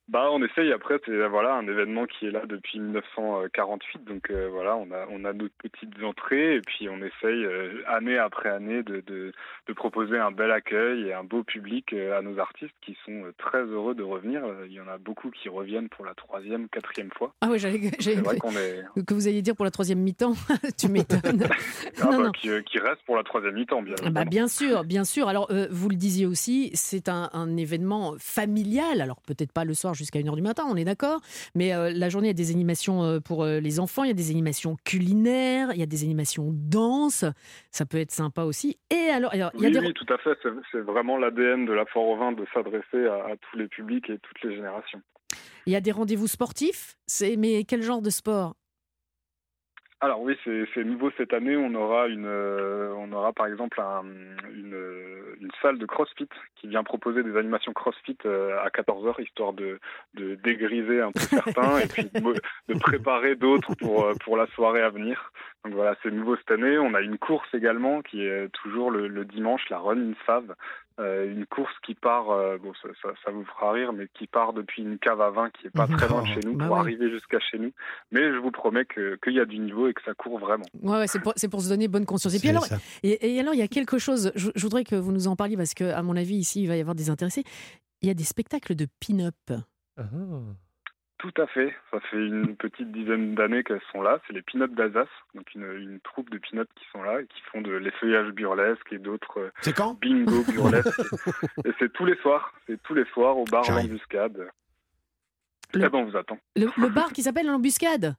Bah, 0.08 0.28
on 0.30 0.42
essaye. 0.42 0.70
Après, 0.70 1.00
c'est 1.06 1.28
voilà 1.28 1.54
un 1.54 1.66
événement 1.66 2.04
qui 2.04 2.26
est 2.26 2.30
là 2.30 2.42
depuis 2.46 2.78
1948. 2.78 4.04
Donc 4.04 4.30
euh, 4.30 4.48
voilà, 4.50 4.76
on 4.76 4.90
a 4.90 5.06
on 5.10 5.24
a 5.24 5.32
nos 5.32 5.48
petites 5.58 6.02
entrées 6.04 6.56
et 6.56 6.60
puis 6.60 6.90
on 6.90 6.98
essaye 6.98 7.44
euh, 7.44 7.82
année 7.86 8.18
après 8.18 8.50
année 8.50 8.82
de, 8.82 9.02
de 9.06 9.32
de 9.66 9.72
proposer 9.72 10.18
un 10.18 10.30
bel 10.30 10.50
accueil 10.50 11.08
et 11.08 11.14
un 11.14 11.24
beau 11.24 11.42
public 11.42 11.94
euh, 11.94 12.18
à 12.18 12.20
nos 12.20 12.38
artistes 12.38 12.74
qui 12.82 12.98
sont 13.06 13.32
très 13.38 13.62
heureux 13.62 13.94
de 13.94 14.02
revenir. 14.02 14.42
Il 14.66 14.72
y 14.72 14.80
en 14.80 14.88
a 14.88 14.98
beaucoup 14.98 15.30
qui 15.30 15.48
reviennent 15.48 15.88
pour 15.88 16.04
la 16.04 16.12
troisième, 16.12 16.68
quatrième 16.68 17.10
fois. 17.16 17.32
Ah 17.40 17.48
ouais, 17.48 17.58
j'allais 17.58 17.78
est 18.58 19.04
que 19.06 19.14
vous 19.14 19.26
alliez 19.26 19.40
dire 19.40 19.56
pour 19.56 19.64
la 19.64 19.70
troisième 19.70 20.00
mi-temps. 20.00 20.34
tu 20.78 20.88
m'étonnes. 20.88 21.44
ah, 22.02 22.08
bah. 22.10 22.30
Qui, 22.34 22.50
qui 22.64 22.78
reste 22.78 23.02
pour 23.06 23.16
la 23.16 23.22
troisième 23.22 23.54
mi-temps, 23.54 23.80
bien 23.80 23.94
Ah. 24.04 24.10
Bah 24.10 24.24
bien 24.26 24.48
sûr, 24.48 24.84
bien 24.84 25.04
sûr. 25.04 25.28
Alors, 25.28 25.50
vous 25.70 25.88
le 25.88 25.96
disiez 25.96 26.26
aussi, 26.26 26.70
c'est 26.74 27.08
un, 27.08 27.30
un 27.32 27.56
événement 27.56 28.16
familial. 28.18 29.00
Alors, 29.00 29.22
peut-être 29.22 29.52
pas 29.52 29.64
le 29.64 29.72
soir 29.72 29.93
jusqu'à 29.94 30.18
1h 30.20 30.34
du 30.34 30.42
matin, 30.42 30.64
on 30.68 30.76
est 30.76 30.84
d'accord. 30.84 31.20
Mais 31.54 31.74
euh, 31.74 31.90
la 31.94 32.08
journée, 32.08 32.28
il 32.28 32.30
y 32.30 32.32
a 32.32 32.34
des 32.34 32.50
animations 32.50 33.02
euh, 33.04 33.20
pour 33.20 33.44
euh, 33.44 33.60
les 33.60 33.80
enfants, 33.80 34.04
il 34.04 34.08
y 34.08 34.10
a 34.10 34.14
des 34.14 34.30
animations 34.30 34.76
culinaires, 34.84 35.70
il 35.72 35.78
y 35.78 35.82
a 35.82 35.86
des 35.86 36.02
animations 36.04 36.50
danse. 36.52 37.24
Ça 37.70 37.86
peut 37.86 37.98
être 37.98 38.12
sympa 38.12 38.42
aussi. 38.42 38.78
Et 38.90 39.10
alors, 39.10 39.32
alors, 39.32 39.50
il 39.54 39.60
y 39.62 39.66
a 39.66 39.68
Oui, 39.68 39.72
des... 39.72 39.78
oui, 39.80 39.92
tout 39.94 40.12
à 40.12 40.18
fait. 40.18 40.36
C'est- 40.42 40.78
vraiment 40.80 41.16
l'ADN 41.16 41.64
de 41.66 41.72
la 41.72 41.86
foire 41.86 42.04
au 42.04 42.32
de 42.32 42.44
s'adresser 42.52 43.06
à, 43.06 43.32
à 43.32 43.36
tous 43.40 43.56
les 43.58 43.68
publics 43.68 44.08
et 44.10 44.18
toutes 44.18 44.42
les 44.42 44.54
générations. 44.54 45.00
Il 45.66 45.72
y 45.72 45.76
a 45.76 45.80
des 45.80 45.92
rendez-vous 45.92 46.26
sportifs. 46.26 46.96
C'est 47.06 47.36
mais 47.36 47.64
quel 47.64 47.82
genre 47.82 48.02
de 48.02 48.10
sport? 48.10 48.54
Alors 50.04 50.20
oui, 50.20 50.36
c'est 50.44 50.84
nouveau 50.84 51.10
cette 51.16 51.32
année. 51.32 51.56
On 51.56 51.74
aura 51.74 52.08
une, 52.08 52.26
euh, 52.26 52.92
on 52.98 53.10
aura 53.12 53.32
par 53.32 53.46
exemple 53.46 53.80
un- 53.80 54.04
une, 54.54 55.50
salle 55.62 55.78
de 55.78 55.86
CrossFit 55.86 56.28
qui 56.56 56.68
vient 56.68 56.82
proposer 56.84 57.22
des 57.22 57.38
animations 57.38 57.72
CrossFit 57.72 58.18
euh, 58.26 58.58
à 58.62 58.68
14 58.68 59.06
h 59.06 59.22
histoire 59.22 59.54
de, 59.54 59.78
dégriser 60.14 61.00
un 61.00 61.10
peu 61.10 61.20
certains 61.20 61.78
et 61.78 61.86
puis 61.86 62.04
de, 62.04 62.20
de 62.68 62.78
préparer 62.78 63.34
d'autres 63.34 63.74
pour 63.76 64.04
euh, 64.04 64.12
pour 64.24 64.36
la 64.36 64.46
soirée 64.48 64.82
à 64.82 64.90
venir. 64.90 65.32
Donc 65.64 65.74
voilà, 65.74 65.96
c'est 66.02 66.10
nouveau 66.10 66.36
cette 66.36 66.50
année. 66.50 66.78
On 66.78 66.92
a 66.94 67.00
une 67.00 67.18
course 67.18 67.48
également 67.54 68.02
qui 68.02 68.22
est 68.22 68.48
toujours 68.50 68.90
le, 68.90 69.08
le 69.08 69.24
dimanche, 69.24 69.62
la 69.70 69.78
Run 69.78 70.10
in 70.10 70.14
Fave. 70.26 70.54
Euh, 71.00 71.28
une 71.28 71.44
course 71.46 71.72
qui 71.84 71.94
part, 71.94 72.30
euh, 72.30 72.56
bon, 72.58 72.72
ça, 72.80 72.88
ça, 73.02 73.08
ça 73.24 73.32
vous 73.32 73.44
fera 73.44 73.72
rire, 73.72 73.92
mais 73.92 74.06
qui 74.14 74.28
part 74.28 74.52
depuis 74.52 74.82
une 74.82 74.98
cave 74.98 75.20
à 75.20 75.30
vin 75.30 75.50
qui 75.50 75.66
est 75.66 75.70
pas 75.70 75.86
très 75.98 76.06
loin 76.06 76.22
de 76.22 76.28
chez 76.28 76.40
nous 76.44 76.54
Bah 76.54 76.66
pour 76.66 76.76
ouais. 76.76 76.82
arriver 76.82 77.10
jusqu'à 77.10 77.40
chez 77.40 77.58
nous. 77.58 77.72
Mais 78.12 78.20
je 78.32 78.36
vous 78.36 78.52
promets 78.52 78.84
que 78.84 79.18
qu'il 79.24 79.32
y 79.32 79.40
a 79.40 79.44
du 79.44 79.58
niveau 79.58 79.88
et 79.88 79.94
que 79.94 80.02
ça 80.04 80.14
court 80.14 80.38
vraiment. 80.38 80.66
Ouais, 80.82 80.98
ouais, 80.98 81.06
c'est 81.08 81.18
pour, 81.48 81.62
se 81.62 81.68
donner 81.68 81.88
bonne 81.88 82.06
conscience. 82.06 82.34
Et 82.34 82.38
puis 82.38 82.50
alors, 82.50 82.66
et, 83.02 83.34
et 83.34 83.40
alors, 83.40 83.54
il 83.54 83.58
y 83.58 83.62
a 83.64 83.68
quelque 83.68 83.98
chose. 83.98 84.30
Je, 84.36 84.50
je 84.54 84.62
voudrais 84.62 84.84
que 84.84 84.94
vous 84.94 85.10
nous 85.10 85.26
en 85.26 85.34
parliez 85.34 85.56
parce 85.56 85.74
que, 85.74 85.84
à 85.84 86.02
mon 86.02 86.14
avis, 86.16 86.36
ici, 86.36 86.62
il 86.62 86.68
va 86.68 86.76
y 86.76 86.80
avoir 86.80 86.94
des 86.94 87.10
intéressés. 87.10 87.42
Il 88.02 88.08
y 88.08 88.10
a 88.10 88.14
des 88.14 88.22
spectacles 88.22 88.76
de 88.76 88.86
pin-up. 89.00 89.34
Ah. 89.96 90.04
Tout 91.18 91.32
à 91.38 91.46
fait. 91.46 91.74
Ça 91.90 92.00
fait 92.00 92.16
une 92.16 92.56
petite 92.56 92.90
dizaine 92.92 93.34
d'années 93.34 93.62
qu'elles 93.64 93.80
sont 93.92 94.02
là. 94.02 94.18
C'est 94.26 94.32
les 94.32 94.42
pin-up 94.42 94.72
d'Alsace, 94.72 95.08
donc 95.34 95.54
une, 95.54 95.62
une 95.72 96.00
troupe 96.00 96.28
de 96.30 96.38
pin-up 96.38 96.68
qui 96.74 96.84
sont 96.92 97.02
là 97.02 97.20
et 97.20 97.26
qui 97.26 97.40
font 97.50 97.60
de 97.62 97.70
l'effeuillage 97.72 98.30
burlesque 98.32 98.92
et 98.92 98.98
d'autres 98.98 99.38
euh, 99.40 99.50
C'est 99.62 99.74
quand? 99.74 99.98
bingo 100.00 100.42
burlesques. 100.52 100.88
et 101.64 101.70
c'est 101.78 101.92
tous 101.92 102.04
les 102.04 102.16
soirs. 102.16 102.52
C'est 102.66 102.82
tous 102.82 102.94
les 102.94 103.04
soirs 103.06 103.38
au 103.38 103.44
bar. 103.44 103.64
L'Embuscade. 103.70 104.48
Le- 105.72 105.84
Eh 105.84 105.88
ben, 105.88 105.98
on 105.98 106.04
vous 106.04 106.16
attend. 106.16 106.38
Le, 106.56 106.66
le 106.76 106.88
bar 106.88 107.12
qui 107.12 107.22
s'appelle 107.22 107.46
l'embuscade. 107.46 108.14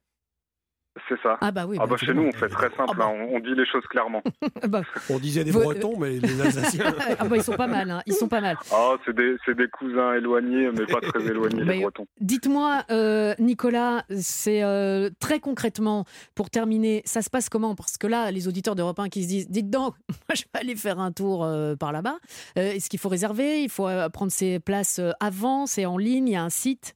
C'est 1.08 1.20
ça. 1.22 1.36
Ah 1.40 1.50
bah 1.50 1.66
oui. 1.68 1.76
Ah 1.80 1.86
bah 1.86 1.96
chez 1.98 2.14
nous, 2.14 2.22
on 2.22 2.32
fait 2.32 2.48
très 2.48 2.68
simple. 2.70 2.84
Ah 2.90 2.94
bah. 2.96 3.06
hein. 3.12 3.26
On, 3.30 3.38
dit 3.40 3.54
les 3.54 3.66
choses 3.66 3.84
clairement. 3.90 4.22
Ah 4.62 4.68
bah, 4.68 4.82
On 5.10 5.18
disait 5.18 5.44
des 5.44 5.50
Vous- 5.50 5.60
Bretons, 5.60 5.98
mais 5.98 6.18
les 6.18 6.40
Alsaciens. 6.40 6.94
ah 7.18 7.24
bah, 7.26 7.36
ils 7.36 7.42
sont 7.42 7.52
pas 7.56 7.66
mal. 7.66 7.90
hein, 7.90 8.00
Ils 8.06 8.14
sont 8.14 8.28
pas 8.28 8.40
mal. 8.40 8.56
Ah, 8.72 8.94
c'est 9.04 9.14
des, 9.14 9.36
c'est 9.44 9.54
des 9.56 9.68
cousins 9.68 10.14
éloignés, 10.14 10.70
mais 10.72 10.86
pas 10.86 11.00
très 11.00 11.22
éloignés, 11.26 11.64
les 11.64 11.80
Bretons. 11.82 12.06
Dites-moi, 12.20 12.82
euh, 12.90 13.34
Nicolas, 13.38 14.04
c'est 14.18 14.62
euh, 14.62 15.10
très 15.20 15.38
concrètement, 15.40 16.04
pour 16.34 16.50
terminer, 16.50 17.02
ça 17.04 17.22
se 17.22 17.28
passe 17.30 17.48
comment? 17.48 17.74
Parce 17.74 17.98
que 17.98 18.06
là, 18.06 18.30
les 18.30 18.48
auditeurs 18.48 18.74
d'Europe 18.74 18.98
1 18.98 19.08
qui 19.08 19.22
se 19.24 19.28
disent, 19.28 19.50
dites 19.50 19.70
donc, 19.70 19.94
moi 20.08 20.34
je 20.34 20.42
vais 20.42 20.60
aller 20.60 20.76
faire 20.76 20.98
un 20.98 21.12
tour 21.12 21.44
euh, 21.44 21.76
par 21.76 21.92
là-bas. 21.92 22.16
Euh, 22.58 22.72
Est-ce 22.72 22.88
qu'il 22.88 22.98
faut 22.98 23.08
réserver? 23.10 23.62
Il 23.62 23.68
faut 23.70 23.86
euh, 23.88 24.08
prendre 24.08 24.32
ses 24.32 24.58
places 24.60 25.00
avant? 25.20 25.66
C'est 25.66 25.84
en 25.86 25.98
ligne? 25.98 26.28
Il 26.28 26.32
y 26.32 26.36
a 26.36 26.42
un 26.42 26.50
site? 26.50 26.94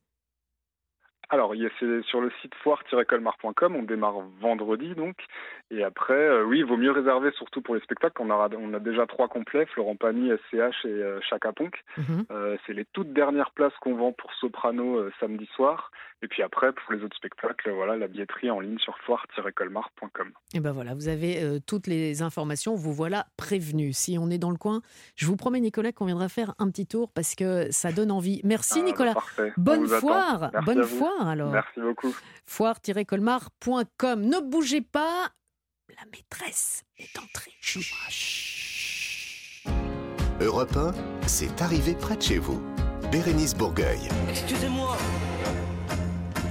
Alors, 1.32 1.54
il 1.54 1.62
y 1.62 1.66
a- 1.66 1.70
c'est 1.78 2.02
sur 2.02 2.20
le 2.20 2.30
site 2.42 2.54
foire-colmar.com. 2.56 3.76
On 3.76 3.82
démarre 3.84 4.20
vendredi, 4.40 4.94
donc. 4.94 5.16
Et 5.70 5.84
après, 5.84 6.14
euh, 6.14 6.44
oui, 6.44 6.58
il 6.58 6.64
vaut 6.64 6.76
mieux 6.76 6.90
réserver, 6.90 7.30
surtout 7.32 7.62
pour 7.62 7.74
les 7.76 7.80
spectacles. 7.82 8.20
On, 8.20 8.30
aura, 8.30 8.48
on 8.58 8.74
a 8.74 8.80
déjà 8.80 9.06
trois 9.06 9.28
complets 9.28 9.66
Florent 9.66 9.96
Pagny, 9.96 10.30
SCH 10.30 10.84
et 10.84 10.88
euh, 10.88 11.20
Chaka 11.22 11.52
Ponk. 11.52 11.82
Mhm. 11.96 12.24
Euh, 12.30 12.56
c'est 12.66 12.72
les 12.72 12.84
toutes 12.92 13.12
dernières 13.12 13.52
places 13.52 13.76
qu'on 13.80 13.94
vend 13.94 14.12
pour 14.12 14.32
Soprano 14.34 14.96
euh, 14.98 15.12
samedi 15.20 15.46
soir. 15.54 15.92
Et 16.22 16.28
puis 16.28 16.42
après, 16.42 16.70
pour 16.72 16.92
les 16.92 17.02
autres 17.02 17.16
spectacles, 17.16 17.70
voilà, 17.70 17.96
la 17.96 18.06
billetterie 18.06 18.50
en 18.50 18.60
ligne 18.60 18.78
sur 18.78 18.94
foire-colmar.com. 19.06 20.32
Et 20.52 20.60
ben 20.60 20.72
voilà, 20.72 20.94
vous 20.94 21.08
avez 21.08 21.42
euh, 21.42 21.60
toutes 21.66 21.86
les 21.86 22.20
informations, 22.20 22.74
vous 22.74 22.92
voilà 22.92 23.26
prévenus. 23.38 23.96
Si 23.96 24.18
on 24.18 24.28
est 24.28 24.36
dans 24.36 24.50
le 24.50 24.58
coin, 24.58 24.82
je 25.16 25.24
vous 25.26 25.36
promets, 25.36 25.60
Nicolas, 25.60 25.92
qu'on 25.92 26.04
viendra 26.04 26.28
faire 26.28 26.54
un 26.58 26.68
petit 26.70 26.86
tour 26.86 27.10
parce 27.12 27.34
que 27.34 27.70
ça 27.70 27.90
donne 27.92 28.10
envie. 28.10 28.42
Merci, 28.44 28.80
Ah, 28.82 28.84
Nicolas. 28.84 29.14
bah, 29.38 29.44
Bonne 29.56 29.86
foire, 29.88 30.50
bonne 30.66 30.84
foire 30.84 31.26
alors. 31.26 31.52
Merci 31.52 31.80
beaucoup. 31.80 32.14
Foire-colmar.com. 32.46 34.20
Ne 34.22 34.40
bougez 34.40 34.82
pas, 34.82 35.28
la 35.88 36.04
maîtresse 36.12 36.82
est 36.98 37.18
entrée. 37.18 37.52
Europe 40.40 40.76
1, 40.76 40.92
c'est 41.26 41.60
arrivé 41.62 41.94
près 41.94 42.16
de 42.16 42.22
chez 42.22 42.38
vous. 42.38 42.62
Bérénice 43.12 43.54
Bourgueil. 43.56 44.08
Excusez-moi, 44.28 44.96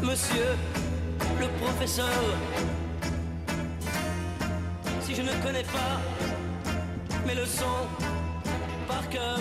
monsieur 0.10 0.56
le 1.39 1.48
professeur. 1.63 2.19
Si 5.02 5.13
je 5.13 5.22
ne 5.22 5.34
connais 5.43 5.63
pas 5.63 6.02
mes 7.28 7.36
leçons 7.36 7.86
par 8.88 9.08
cœur. 9.10 9.39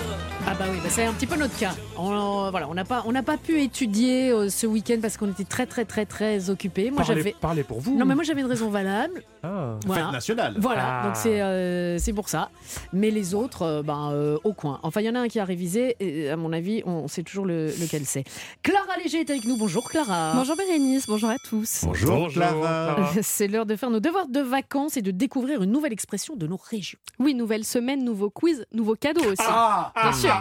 Ah 0.51 0.55
bah 0.59 0.65
oui, 0.71 0.79
bah 0.83 0.89
c'est 0.89 1.05
un 1.05 1.13
petit 1.13 1.27
peu 1.27 1.37
notre 1.37 1.57
cas. 1.59 1.75
On, 1.99 2.51
voilà, 2.51 2.69
on 2.71 2.75
n'a 2.75 2.85
pas, 2.85 3.03
on 3.07 3.13
n'a 3.13 3.23
pas 3.23 3.37
pu 3.37 3.61
étudier 3.61 4.31
euh, 4.31 4.49
ce 4.49 4.67
week-end 4.67 4.97
parce 5.03 5.19
qu'on 5.19 5.29
était 5.31 5.45
très 5.45 5.67
très 5.67 5.85
très 5.85 6.07
très 6.07 6.49
occupés. 6.49 6.91
Moi 6.91 7.03
Parlez, 7.05 7.21
j'avais, 7.21 7.37
parlez 7.39 7.63
pour 7.65 7.81
vous. 7.81 7.99
non 7.99 8.07
mais 8.07 8.15
moi 8.15 8.25
j'avais 8.25 8.41
une 8.41 8.47
raison 8.47 8.71
valable. 8.71 9.23
Ah. 9.43 9.77
Voilà. 9.87 10.05
Fête 10.05 10.13
nationale. 10.13 10.55
Voilà, 10.59 11.01
Ah. 11.03 11.07
donc 11.07 11.17
c'est 11.17 11.43
euh, 11.43 11.99
c'est 11.99 12.15
pour 12.15 12.31
ça. 12.31 12.49
Mais 12.95 13.11
les 13.11 13.35
autres, 13.35 13.63
euh, 13.63 13.83
ben, 13.83 14.11
euh, 14.13 14.39
au 14.43 14.55
coin. 14.55 14.81
Enfin, 14.83 15.01
il 15.03 15.07
y 15.07 15.11
en 15.11 15.15
a 15.17 15.21
un 15.21 15.29
qui 15.29 15.39
a 15.39 15.45
révisé, 15.45 15.97
et 16.01 16.31
à 16.31 16.37
mon 16.37 16.53
avis, 16.55 16.83
on 16.87 17.09
sait 17.09 17.23
toujours 17.23 17.45
le- 17.45 17.67
lequel 17.67 18.07
c'est. 18.07 18.25
Clara 18.63 18.97
Léger 19.05 19.21
est 19.21 19.31
avec 19.31 19.45
nous. 19.45 19.57
Bonjour 19.59 19.89
Clara. 19.91 20.33
Bonjour 20.35 20.57
Bérénice, 20.57 21.07
bonjour 21.09 21.29
à 21.29 21.37
tous. 21.39 21.83
Bonjour, 21.85 22.11
Bonjour, 22.17 22.33
Clara. 22.43 22.95
Clara. 22.95 23.11
C'est 23.23 23.49
l'heure 23.49 23.67
de 23.67 23.77
faire 23.77 23.91
nos 23.91 24.01
devoirs 24.01 24.29
de 24.29 24.41
vacances 24.41 24.97
et 24.97 25.03
de 25.03 25.11
découvrir 25.11 25.63
une 25.63 25.71
nouvelle 25.73 25.93
expression 25.93 26.37
de 26.37 26.47
nos 26.47 26.57
régions. 26.71 26.99
Oui, 27.19 27.35
nouvelle 27.35 27.65
semaine, 27.65 28.03
nouveau 28.03 28.31
quiz, 28.31 28.65
nouveau 28.73 28.95
cadeau 28.95 29.21
aussi. 29.25 29.43
Ah, 29.47 29.93
Bien 30.03 30.13
sûr. 30.13 30.38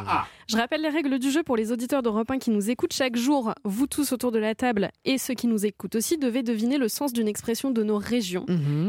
Je 0.47 0.55
rappelle 0.57 0.81
les 0.81 0.89
règles 0.89 1.19
du 1.19 1.29
jeu 1.31 1.43
pour 1.43 1.57
les 1.57 1.71
auditeurs 1.71 2.01
d'Europe 2.01 2.31
1 2.31 2.39
qui 2.39 2.51
nous 2.51 2.69
écoutent 2.69 2.93
chaque 2.93 3.17
jour. 3.17 3.53
Vous 3.63 3.87
tous 3.87 4.11
autour 4.13 4.31
de 4.31 4.39
la 4.39 4.55
table 4.55 4.91
et 5.05 5.17
ceux 5.17 5.33
qui 5.33 5.47
nous 5.47 5.65
écoutent 5.65 5.95
aussi 5.95 6.17
devez 6.17 6.43
deviner 6.43 6.77
le 6.77 6.87
sens 6.87 7.13
d'une 7.13 7.27
expression 7.27 7.71
de 7.71 7.83
nos 7.83 7.97
régions. 7.97 8.45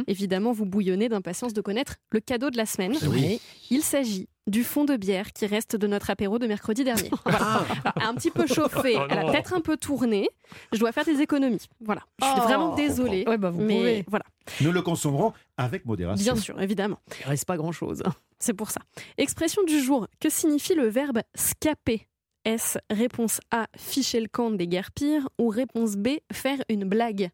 Évidemment, 0.07 0.53
vous 0.53 0.66
bouillonnez 0.66 1.09
d'impatience 1.09 1.53
de 1.53 1.61
connaître 1.61 1.97
le 2.11 2.21
cadeau 2.21 2.51
de 2.51 2.57
la 2.57 2.66
semaine. 2.66 2.94
Oui. 3.11 3.40
Il 3.71 3.83
s'agit 3.83 4.29
du 4.46 4.64
fond 4.64 4.85
de 4.85 4.96
bière 4.96 5.33
qui 5.33 5.46
reste 5.46 5.77
de 5.77 5.87
notre 5.87 6.09
apéro 6.11 6.38
de 6.38 6.46
mercredi 6.46 6.85
dernier. 6.85 7.11
Voilà. 7.24 7.38
Alors, 7.38 8.09
un 8.09 8.14
petit 8.14 8.31
peu 8.31 8.46
chauffé, 8.46 8.96
Oh 8.96 9.05
elle 9.11 9.18
a 9.18 9.24
peut-être 9.31 9.53
un 9.55 9.61
peu 9.61 9.77
tourné. 9.77 10.29
Je 10.72 10.79
dois 10.79 10.92
faire 10.92 11.05
des 11.05 11.20
économies. 11.20 11.66
Voilà. 11.81 12.03
Je 12.20 12.24
suis 12.27 12.35
Oh. 12.38 12.42
vraiment 12.42 12.74
désolée. 12.74 13.24
Ouais, 13.27 13.37
bah, 13.38 13.51
vous 13.51 13.61
mais 13.61 13.77
pouvez. 13.77 14.05
voilà. 14.09 14.24
Nous 14.62 14.72
le 14.72 14.81
consommerons 14.83 15.33
avec 15.57 15.85
modération. 15.85 16.33
Bien 16.33 16.40
sûr, 16.40 16.61
évidemment. 16.62 16.98
Il 17.20 17.27
reste 17.27 17.44
pas 17.44 17.57
grand-chose. 17.57 18.03
C'est 18.38 18.55
pour 18.55 18.70
ça. 18.70 18.81
Expression 19.18 19.62
du 19.64 19.81
jour. 19.81 20.07
Que 20.20 20.31
signifie 20.31 20.74
le 20.74 20.87
verbe 20.88 21.20
scaper 21.35 22.07
Est-ce 22.44 22.79
réponse 22.88 23.40
A, 23.51 23.66
ficher 23.77 24.20
le 24.20 24.29
camp 24.29 24.51
des 24.51 24.66
guerres 24.68 24.92
pires 24.92 25.29
ou 25.38 25.48
réponse 25.48 25.96
B, 25.96 26.09
faire 26.33 26.59
une 26.70 26.85
blague? 26.85 27.31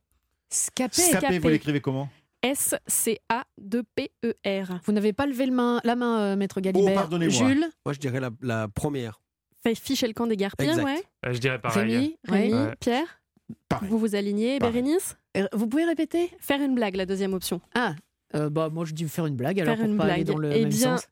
Scapé. 0.51 1.01
Scapé, 1.03 1.39
vous 1.39 1.49
l'écrivez 1.49 1.81
comment? 1.81 2.09
S-C-A-2-P-E-R. 2.45 4.81
Vous 4.85 4.93
n'avez 4.93 5.13
pas 5.13 5.27
levé 5.27 5.47
le 5.47 5.53
main, 5.53 5.81
la 5.83 5.97
main, 5.97 6.21
euh, 6.21 6.37
maître 6.37 6.61
Galibert. 6.61 6.93
Oh, 6.93 6.95
pardonnez-moi. 6.95 7.49
Jules, 7.49 7.67
Moi, 7.87 7.93
je 7.95 7.99
dirais 7.99 8.21
la, 8.21 8.31
la 8.43 8.69
première. 8.69 9.21
Fait 9.63 9.75
ficher 9.75 10.07
le 10.07 10.13
camp 10.13 10.27
des 10.27 10.37
guerres 10.37 10.57
pires, 10.57 10.69
Exact. 10.71 10.85
ouais. 10.85 11.03
Euh, 11.27 11.33
Je 11.33 11.39
dirais 11.39 11.59
pareil. 11.59 11.95
Rémi, 11.97 12.17
Rémi, 12.29 12.53
ouais. 12.53 12.75
Pierre, 12.81 13.23
Pareil. 13.69 13.89
vous 13.89 13.99
vous 13.99 14.15
alignez. 14.15 14.59
Pareil. 14.59 14.83
Bérénice 14.83 15.17
Euh, 15.39 15.47
Vous 15.55 15.67
pouvez 15.67 15.85
répéter? 15.87 16.31
Faire 16.39 16.61
une 16.61 16.75
blague, 16.75 16.97
la 16.97 17.07
deuxième 17.07 17.33
option. 17.35 17.61
Ah, 17.75 17.95
euh, 18.35 18.51
bah 18.51 18.69
moi 18.69 18.85
je 18.85 18.93
dis 18.93 19.09
faire 19.09 19.27
une 19.27 19.37
blague 19.37 19.61
alors 19.61 19.77
Faire 19.77 19.85
pour 19.85 19.93
une 19.93 19.99
pas 19.99 20.05
aller 20.05 20.25
blague. 20.25 20.37
dans 20.37 20.39
le 20.39 20.53
Eh 20.53 20.61
même 20.61 20.69
bien, 20.69 20.97
sens. 20.99 21.07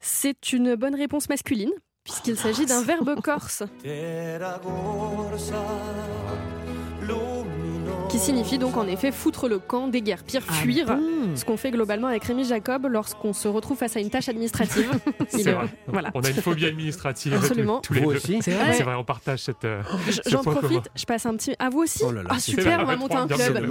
C'est 0.00 0.52
une 0.52 0.74
bonne 0.74 0.94
réponse 0.96 1.28
masculine, 1.28 1.70
puisqu'il 2.04 2.36
s'agit 2.36 2.66
d'un 2.66 2.82
verbe 2.82 3.20
corse, 3.22 3.62
qui 8.14 8.20
signifie 8.20 8.58
donc 8.58 8.76
en 8.76 8.86
effet 8.86 9.10
foutre 9.10 9.48
le 9.48 9.58
camp 9.58 9.90
pires, 9.90 10.42
Ah 10.48 10.52
fuir. 10.52 10.86
bon 10.86 11.34
Ce 11.34 11.44
qu'on 11.44 11.56
fait 11.56 11.72
globalement 11.72 12.06
avec 12.06 12.22
Rémi 12.22 12.44
Jacob 12.44 12.86
lorsqu'on 12.88 13.32
se 13.32 13.48
retrouve 13.48 13.76
face 13.76 13.96
à 13.96 14.00
une 14.00 14.08
tâche 14.08 14.28
administrative. 14.28 14.88
Il 15.20 15.26
C'est 15.40 15.50
est- 15.50 15.52
vrai. 15.52 15.66
Voilà. 15.88 16.10
On 16.14 16.20
a 16.22 16.28
une 16.30 16.36
phobie 16.36 16.64
administrative. 16.66 17.34
Absolument. 17.34 17.80
Tous 17.80 17.92
les 17.92 18.02
Vous 18.02 18.10
deux. 18.12 18.16
aussi 18.18 18.38
C'est 18.40 18.52
vrai. 18.52 18.94
On 18.96 19.02
partage 19.02 19.40
cette. 19.40 19.64
euh, 19.64 19.82
ce 20.10 20.20
J'en 20.30 20.44
commun. 20.44 20.60
profite, 20.60 20.88
je 20.94 21.04
passe 21.06 21.26
un 21.26 21.34
petit. 21.34 21.54
À 21.58 21.70
vous 21.70 21.80
aussi 21.80 22.04
Oh 22.06 22.12
là 22.12 22.22
là, 22.22 22.28
Ah 22.32 22.38
super, 22.38 22.78
on 22.82 22.84
va 22.84 22.94
monter 22.94 23.16
un 23.16 23.26
club. 23.26 23.66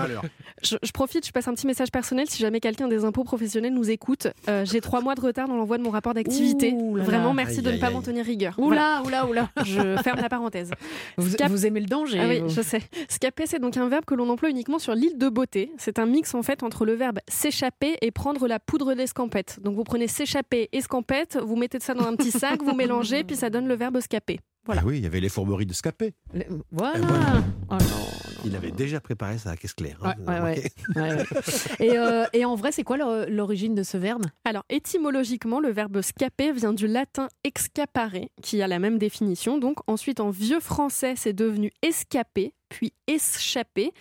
Je, 0.62 0.76
je 0.84 0.92
profite, 0.92 1.26
je 1.26 1.32
passe 1.32 1.48
un 1.48 1.54
petit 1.54 1.68
message 1.68 1.90
personnel 1.92 2.26
si 2.30 2.42
jamais 2.42 2.60
quelqu'un 2.60 2.90
des 2.90 3.06
impôts 3.06 3.24
professionnels 3.24 3.74
nous 3.74 3.90
écoute. 3.92 4.28
Euh, 4.50 4.66
J'ai 4.66 4.82
trois 4.82 5.00
mois 5.00 5.16
de 5.16 5.22
retard 5.22 5.48
dans 5.48 5.56
l'envoi 5.56 5.78
de 5.78 5.84
mon 5.84 5.90
rapport 5.90 6.14
d'activité. 6.14 6.76
Vraiment, 6.96 7.34
merci 7.34 7.60
Aïe, 7.60 7.64
de 7.64 7.72
ne 7.72 7.78
pas 7.78 7.92
m'en 7.92 8.02
tenir 8.02 8.26
rigueur. 8.26 8.56
Oula, 8.58 9.02
oula, 9.06 9.26
oula. 9.26 9.50
je 9.64 9.96
ferme 10.04 10.20
la 10.22 10.28
parenthèse. 10.30 10.72
Vous, 11.18 11.66
aimez 11.66 11.80
le 11.80 11.86
danger 11.86 12.20
Ah 12.22 12.28
oui, 12.28 12.42
je 12.50 12.62
sais. 12.62 12.82
Scaper, 13.08 13.46
c'est 13.48 13.60
donc 13.60 13.78
un 13.78 13.88
verbe 13.88 14.04
que 14.04 14.16
l'on 14.16 14.33
emploie 14.34 14.50
uniquement 14.50 14.80
sur 14.80 14.94
l'île 14.96 15.18
de 15.18 15.30
Beauté. 15.30 15.72
C'est 15.78 16.00
un 16.00 16.06
mix 16.06 16.34
en 16.36 16.44
fait 16.44 16.64
entre 16.64 16.86
le 16.86 16.94
verbe 16.94 17.20
s'échapper 17.28 17.98
et 18.02 18.12
prendre 18.12 18.48
la 18.48 18.60
poudre 18.60 18.94
d'escampette. 18.94 19.60
Donc 19.62 19.76
vous 19.76 19.84
prenez 19.84 20.08
s'échapper, 20.08 20.70
escampette, 20.74 21.38
vous 21.42 21.56
mettez 21.56 21.80
ça 21.80 21.94
dans 21.94 22.06
un 22.06 22.16
petit 22.16 22.32
sac, 22.32 22.62
vous 22.62 22.76
mélangez, 22.76 23.24
puis 23.24 23.36
ça 23.36 23.50
donne 23.50 23.68
le 23.68 23.76
verbe 23.76 24.00
scaper. 24.02 24.40
Voilà. 24.66 24.82
Ah 24.84 24.88
oui, 24.88 24.98
il 25.00 25.04
y 25.04 25.08
avait 25.08 25.20
les 25.20 25.28
fourberies 25.28 25.66
de 25.66 25.74
Scapé. 25.74 26.14
Le- 26.34 26.46
Voilà. 26.72 26.98
Et 26.98 27.02
voilà. 27.02 27.44
Oh 27.70 27.74
non, 27.74 27.78
non. 27.80 28.08
Il 28.46 28.56
avait 28.56 28.72
déjà 28.72 29.02
préparé 29.02 29.38
sa 29.38 29.58
caisse 29.58 29.74
claire. 29.74 29.98
hein, 30.02 30.08
Ouais, 30.08 30.16
vous 30.20 30.26
ouais, 30.32 30.40
remarquez 30.40 30.72
Ouais, 30.96 31.16
ouais. 31.16 31.86
Et, 31.86 31.98
euh, 31.98 32.26
et 32.32 32.46
en 32.46 32.56
vrai, 32.56 32.72
c'est 32.72 32.84
quoi 32.84 32.96
l'or- 32.96 33.26
l'origine 33.28 33.76
de 33.76 33.84
ce 33.84 33.98
verbe? 33.98 34.24
Alors, 34.46 34.64
étymologiquement, 34.70 35.60
le 35.60 35.70
verbe 35.70 36.02
scaper 36.02 36.54
vient 36.54 36.72
du 36.72 36.88
latin 36.88 37.28
excapare, 37.44 38.12
qui 38.42 38.62
a 38.62 38.68
la 38.68 38.80
même 38.80 38.98
définition. 38.98 39.58
Donc, 39.58 39.80
ensuite, 39.88 40.22
en 40.22 40.30
vieux 40.30 40.62
français, 40.62 41.16
c'est 41.18 41.34
devenu 41.34 41.72
escaper, 41.82 42.54
puis 42.74 42.94
échapper. 43.08 43.92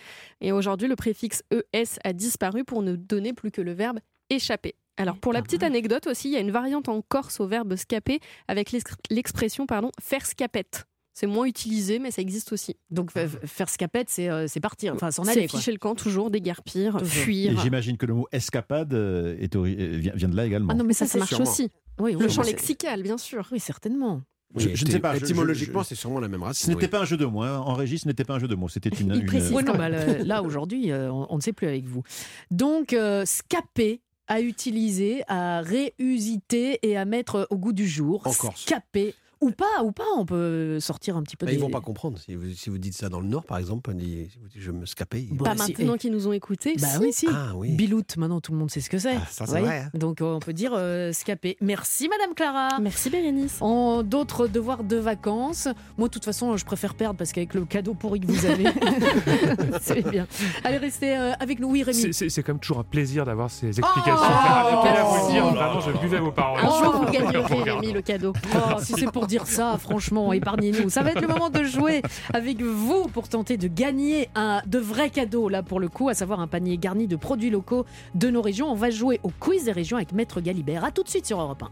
Et 0.41 0.51
aujourd'hui, 0.51 0.87
le 0.87 0.95
préfixe 0.95 1.43
ES 1.51 1.99
a 2.03 2.11
disparu 2.13 2.63
pour 2.63 2.81
ne 2.81 2.95
donner 2.95 3.33
plus 3.33 3.51
que 3.51 3.61
le 3.61 3.71
verbe 3.73 3.99
échapper. 4.29 4.75
Alors, 4.97 5.17
pour 5.17 5.33
la 5.33 5.41
petite 5.41 5.63
anecdote 5.63 6.05
aussi, 6.07 6.29
il 6.29 6.33
y 6.33 6.35
a 6.35 6.39
une 6.39 6.51
variante 6.51 6.87
en 6.89 7.01
corse 7.01 7.39
au 7.39 7.47
verbe 7.47 7.75
scaper 7.75 8.19
avec 8.47 8.71
l'ex- 8.71 8.93
l'expression 9.09 9.65
pardon, 9.65 9.89
faire 10.01 10.25
scapette. 10.25 10.85
C'est 11.15 11.27
moins 11.27 11.45
utilisé, 11.45 11.99
mais 11.99 12.09
ça 12.11 12.21
existe 12.23 12.51
aussi. 12.53 12.75
Donc 12.89 13.11
fa- 13.11 13.27
faire 13.27 13.69
scapette, 13.69 14.09
c'est 14.09 14.29
euh, 14.29 14.47
c'est 14.47 14.59
partir, 14.59 14.93
enfin 14.95 15.11
s'en 15.11 15.23
C'est 15.23 15.31
aller. 15.31 15.47
quoi. 15.47 15.59
ficher 15.59 15.71
le 15.71 15.77
camp, 15.77 15.93
toujours, 15.95 16.29
pires, 16.31 16.97
Toujours. 16.97 17.01
Et 17.03 17.05
fuir. 17.05 17.59
j'imagine 17.61 17.97
que 17.97 18.05
le 18.07 18.15
mot 18.15 18.27
escapade 18.31 18.93
euh, 18.95 19.35
est 19.39 19.55
euh, 19.55 19.99
vient, 20.15 20.29
de 20.29 20.35
là 20.35 20.45
également. 20.47 20.73
Ah 20.73 20.75
non, 20.75 20.83
mais 20.83 20.93
Ça, 20.93 21.05
ça, 21.05 21.13
ça 21.13 21.17
marche 21.19 21.29
sûrement. 21.35 21.49
aussi. 21.51 21.69
Oui, 21.99 22.15
oui, 22.15 22.23
Le 22.23 22.29
champ 22.29 22.41
c'est- 22.43 22.51
lexical, 22.51 23.03
bien 23.03 23.19
sûr. 23.19 23.47
Oui, 23.51 23.59
certainement. 23.59 24.21
Je- 24.55 24.67
Oui, 24.69 24.75
je 24.75 24.85
ne 24.85 24.91
sais 24.91 24.99
pas, 24.99 25.15
Étymologiquement, 25.17 25.81
je- 25.83 25.87
c'est 25.89 25.95
sûrement 25.95 26.19
la 26.19 26.27
même 26.27 26.41
Ce 26.41 26.45
racine. 26.45 26.69
n'était 26.73 26.85
oui. 26.85 26.89
pas 26.91 26.99
un 27.01 27.05
jeu 27.05 27.17
de 27.17 27.25
mots. 27.25 27.41
hein. 27.41 27.57
En 27.59 27.73
régie, 27.73 27.97
ce 27.99 28.07
n'était 28.07 28.23
pas 28.23 28.35
un 28.35 28.39
jeu 28.39 28.47
de 28.47 28.55
mots. 28.55 28.69
C'était 28.69 28.89
une. 28.89 29.09
Il 29.15 29.21
une- 29.21 29.25
précise. 29.25 29.51
Quand 29.65 29.75
bah, 29.77 29.89
le- 29.89 30.23
là 30.23 30.43
aujourd'hui, 30.43 30.91
euh, 30.91 31.11
on, 31.11 31.25
on 31.29 31.35
ne 31.37 31.41
sait 31.41 31.53
plus 31.53 31.67
avec 31.67 31.85
vous. 31.85 32.03
Donc, 32.51 32.93
euh, 32.93 33.25
scaper 33.25 34.01
à 34.27 34.41
utiliser, 34.41 35.23
à 35.27 35.61
réusiter 35.61 36.79
et 36.83 36.97
à 36.97 37.05
mettre 37.05 37.47
au 37.49 37.57
goût 37.57 37.73
du 37.73 37.87
jour. 37.87 38.21
En 38.25 38.31
Corse. 38.33 38.61
Scaper. 38.63 39.15
Ou 39.43 39.51
pas, 39.51 39.83
ou 39.83 39.91
pas, 39.91 40.03
on 40.17 40.25
peut 40.25 40.79
sortir 40.79 41.17
un 41.17 41.23
petit 41.23 41.35
peu 41.35 41.45
Bah, 41.45 41.51
des... 41.51 41.57
Ils 41.57 41.61
vont 41.61 41.69
pas 41.69 41.81
comprendre. 41.81 42.17
Si 42.17 42.33
vous, 42.35 42.51
si 42.55 42.69
vous 42.69 42.77
dites 42.77 42.93
ça 42.93 43.09
dans 43.09 43.19
le 43.19 43.27
Nord, 43.27 43.43
par 43.43 43.57
exemple, 43.57 43.91
on 43.91 43.93
dit, 43.93 44.29
si 44.31 44.37
vous 44.39 44.47
dites, 44.47 44.61
je 44.61 44.71
me 44.71 44.85
scapais. 44.85 45.21
ils- 45.23 45.33
Bah, 45.37 45.53
Pas 45.55 45.63
si, 45.65 45.73
maintenant 45.73 45.95
et- 45.95 45.97
qu'ils 45.97 46.11
nous 46.11 46.27
ont 46.27 46.33
écoutés. 46.33 46.75
Bah 46.79 46.87
si. 46.87 46.97
oui, 46.99 47.11
si. 47.13 47.27
Ah 47.29 47.51
oui. 47.55 47.71
Bilout, 47.71 48.03
maintenant 48.17 48.39
tout 48.41 48.51
le 48.53 48.57
monde 48.57 48.71
sait 48.71 48.79
ce 48.81 48.89
que 48.89 48.97
c'est. 48.97 49.15
Ah, 49.17 49.21
ça, 49.29 49.45
c'est 49.45 49.59
vrai, 49.59 49.79
hein. 49.85 49.89
Donc 49.97 50.19
on 50.21 50.39
peut 50.39 50.53
dire 50.53 50.71
euh, 50.75 51.11
scaper. 51.11 51.57
Merci 51.61 52.07
Madame 52.09 52.33
Clara. 52.35 52.79
Merci 52.81 53.09
Bérénice. 53.09 53.57
En 53.61 54.01
d'autres 54.03 54.47
devoirs 54.47 54.83
de 54.83 54.95
vacances, 54.97 55.67
moi 55.97 56.07
de 56.07 56.13
toute 56.13 56.25
façon 56.25 56.55
je 56.57 56.65
préfère 56.65 56.95
perdre 56.95 57.17
parce 57.17 57.31
qu'avec 57.33 57.53
le 57.53 57.65
cadeau 57.65 57.93
pourri 57.93 58.19
que 58.21 58.27
vous 58.27 58.45
avez, 58.45 58.65
c'est 59.81 60.07
bien. 60.09 60.27
Allez 60.63 60.77
restez 60.77 61.17
euh, 61.17 61.31
avec 61.39 61.59
nous, 61.59 61.69
oui 61.69 61.83
Rémi. 61.83 61.97
C'est- 61.99 62.13
C'est 62.13 62.29
c'est 62.29 62.43
quand 62.43 62.53
même 62.53 62.59
toujours 62.59 62.79
un 62.79 62.83
plaisir 62.83 63.25
d'avoir 63.25 63.49
ces 63.51 63.67
explications. 63.67 64.13
Oh, 64.15 64.81
Je 64.83 64.87
tenais 64.87 64.97
à 64.99 65.03
vous 65.03 65.31
dire, 65.31 65.43
merci. 65.43 65.57
vraiment, 65.57 65.79
je 65.81 65.91
buvais 65.99 66.19
vos 66.19 66.31
paroles. 66.31 66.59
Un 66.61 66.83
jour, 66.83 66.93
vous 66.97 67.05
Oh. 67.07 67.11
gagnerez. 67.11 67.71
Rémi, 67.71 67.91
le 67.93 68.01
cadeau. 68.01 68.33
Oh, 68.55 68.79
si 68.81 68.93
c'est 68.93 69.11
pour 69.11 69.27
dire 69.33 69.47
ça, 69.47 69.79
franchement, 69.79 70.31
épargnez-nous. 70.31 70.91
Ça 70.91 71.01
va 71.01 71.09
être 71.09 71.21
le 71.21 71.27
moment 71.27 71.49
de 71.49 71.63
jouer 71.63 72.03
avec 72.35 72.61
vous 72.61 73.07
pour 73.07 73.27
tenter 73.27 73.57
de 73.57 73.67
gagner 73.67 74.29
un 74.35 74.61
de 74.67 74.77
vrais 74.77 75.09
cadeaux, 75.09 75.49
là 75.49 75.63
pour 75.63 75.79
le 75.79 75.89
coup, 75.89 76.07
à 76.07 76.13
savoir 76.13 76.39
un 76.39 76.45
panier 76.45 76.77
garni 76.77 77.07
de 77.07 77.15
produits 77.15 77.49
locaux 77.49 77.85
de 78.13 78.29
nos 78.29 78.43
régions. 78.43 78.71
On 78.71 78.75
va 78.75 78.91
jouer 78.91 79.19
au 79.23 79.31
quiz 79.39 79.65
des 79.65 79.71
régions 79.71 79.97
avec 79.97 80.11
Maître 80.11 80.39
Galibert. 80.39 80.83
A 80.83 80.91
tout 80.91 81.01
de 81.01 81.09
suite 81.09 81.25
sur 81.25 81.41
Europe 81.41 81.63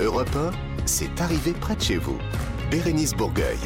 1. 0.00 0.02
Europe 0.02 0.34
1, 0.34 0.50
c'est 0.86 1.20
arrivé 1.20 1.52
près 1.52 1.76
de 1.76 1.82
chez 1.82 1.98
vous. 1.98 2.18
Bérénice 2.68 3.14
Bourgueil. 3.14 3.58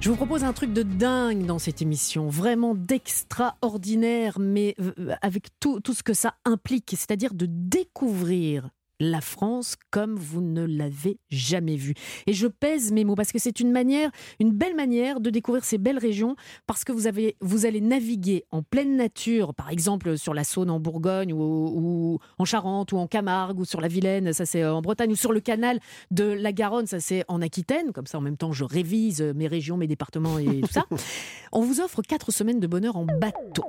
Je 0.00 0.10
vous 0.10 0.16
propose 0.16 0.42
un 0.42 0.52
truc 0.52 0.72
de 0.72 0.82
dingue 0.82 1.46
dans 1.46 1.60
cette 1.60 1.80
émission, 1.80 2.28
vraiment 2.28 2.74
d'extraordinaire, 2.74 4.40
mais 4.40 4.74
avec 5.22 5.46
tout, 5.60 5.78
tout 5.78 5.94
ce 5.94 6.02
que 6.02 6.12
ça 6.12 6.34
implique, 6.44 6.90
c'est-à-dire 6.90 7.34
de 7.34 7.46
découvrir 7.48 8.68
la 9.10 9.20
France 9.20 9.76
comme 9.90 10.16
vous 10.16 10.40
ne 10.40 10.64
l'avez 10.64 11.18
jamais 11.30 11.76
vue. 11.76 11.94
Et 12.26 12.32
je 12.32 12.46
pèse 12.46 12.92
mes 12.92 13.04
mots 13.04 13.14
parce 13.14 13.32
que 13.32 13.38
c'est 13.38 13.60
une 13.60 13.70
manière, 13.70 14.10
une 14.40 14.50
belle 14.50 14.74
manière 14.74 15.20
de 15.20 15.30
découvrir 15.30 15.64
ces 15.64 15.78
belles 15.78 15.98
régions 15.98 16.36
parce 16.66 16.84
que 16.84 16.92
vous, 16.92 17.06
avez, 17.06 17.36
vous 17.40 17.66
allez 17.66 17.80
naviguer 17.80 18.44
en 18.50 18.62
pleine 18.62 18.96
nature, 18.96 19.54
par 19.54 19.70
exemple 19.70 20.16
sur 20.16 20.34
la 20.34 20.44
Saône 20.44 20.70
en 20.70 20.80
Bourgogne 20.80 21.32
ou, 21.32 21.38
ou 21.38 22.18
en 22.38 22.44
Charente 22.44 22.92
ou 22.92 22.98
en 22.98 23.06
Camargue 23.06 23.60
ou 23.60 23.64
sur 23.64 23.80
la 23.80 23.88
Vilaine, 23.88 24.32
ça 24.32 24.46
c'est 24.46 24.64
en 24.64 24.80
Bretagne, 24.80 25.12
ou 25.12 25.16
sur 25.16 25.32
le 25.32 25.40
canal 25.40 25.80
de 26.10 26.24
la 26.24 26.52
Garonne, 26.52 26.86
ça 26.86 27.00
c'est 27.00 27.24
en 27.28 27.42
Aquitaine. 27.42 27.92
Comme 27.92 28.06
ça 28.06 28.18
en 28.18 28.22
même 28.22 28.36
temps 28.36 28.52
je 28.52 28.64
révise 28.64 29.20
mes 29.34 29.46
régions, 29.46 29.76
mes 29.76 29.86
départements 29.86 30.38
et 30.38 30.60
tout 30.62 30.72
ça. 30.72 30.86
On 31.52 31.60
vous 31.60 31.80
offre 31.80 32.02
quatre 32.02 32.32
semaines 32.32 32.60
de 32.60 32.66
bonheur 32.66 32.96
en 32.96 33.04
bateau. 33.04 33.64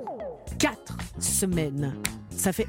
Quatre 0.58 0.96
semaines. 1.18 1.94
Ça 2.30 2.52
fait 2.52 2.66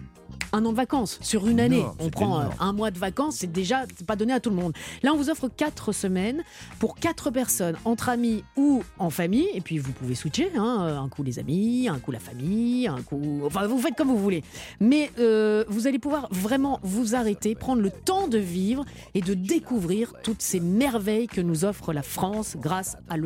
un 0.53 0.65
an 0.65 0.71
de 0.71 0.77
vacances 0.77 1.19
sur 1.21 1.47
une 1.47 1.59
année. 1.59 1.79
énorme, 1.79 1.95
on 1.99 2.09
prend 2.09 2.37
euh, 2.37 2.41
énorme. 2.41 2.55
un 2.59 2.73
mois 2.73 2.91
de 2.91 2.99
vacances, 2.99 3.37
c'est 3.37 3.51
déjà 3.51 3.85
pas 4.05 4.15
donné 4.15 4.33
à 4.33 4.39
tout 4.39 4.49
le 4.49 4.55
monde. 4.55 4.73
Là, 5.03 5.13
on 5.13 5.17
vous 5.17 5.29
offre 5.29 5.49
quatre 5.49 5.91
semaines 5.91 6.43
pour 6.79 6.95
quatre 6.95 7.31
personnes, 7.31 7.75
entre 7.85 8.09
amis 8.09 8.43
ou 8.55 8.83
en 8.97 9.09
famille. 9.09 9.47
Et 9.53 9.61
puis, 9.61 9.77
vous 9.77 9.91
pouvez 9.91 10.15
switcher. 10.15 10.51
hein, 10.57 10.99
un 11.01 11.09
coup 11.09 11.23
les 11.23 11.39
amis, 11.39 11.87
un 11.89 11.99
coup 11.99 12.11
la 12.11 12.19
famille, 12.19 12.87
un 12.87 13.01
coup. 13.01 13.41
Enfin, 13.45 13.67
vous 13.67 13.79
faites 13.79 13.95
comme 13.95 14.07
vous 14.07 14.17
voulez. 14.17 14.43
Mais 14.79 15.11
euh, 15.19 15.65
vous 15.67 15.87
allez 15.87 15.99
pouvoir 15.99 16.27
vraiment 16.31 16.79
vous 16.83 17.15
arrêter, 17.15 17.55
prendre 17.55 17.81
le 17.81 17.91
temps 17.91 18.27
de 18.27 18.37
vivre 18.37 18.85
et 19.13 19.21
de 19.21 19.33
découvrir 19.33 20.13
toutes 20.23 20.41
ces 20.41 20.59
merveilles 20.59 21.27
que 21.27 21.41
nous 21.41 21.65
offre 21.65 21.93
la 21.93 22.03
France 22.03 22.55
grâce 22.57 22.95
à. 23.09 23.17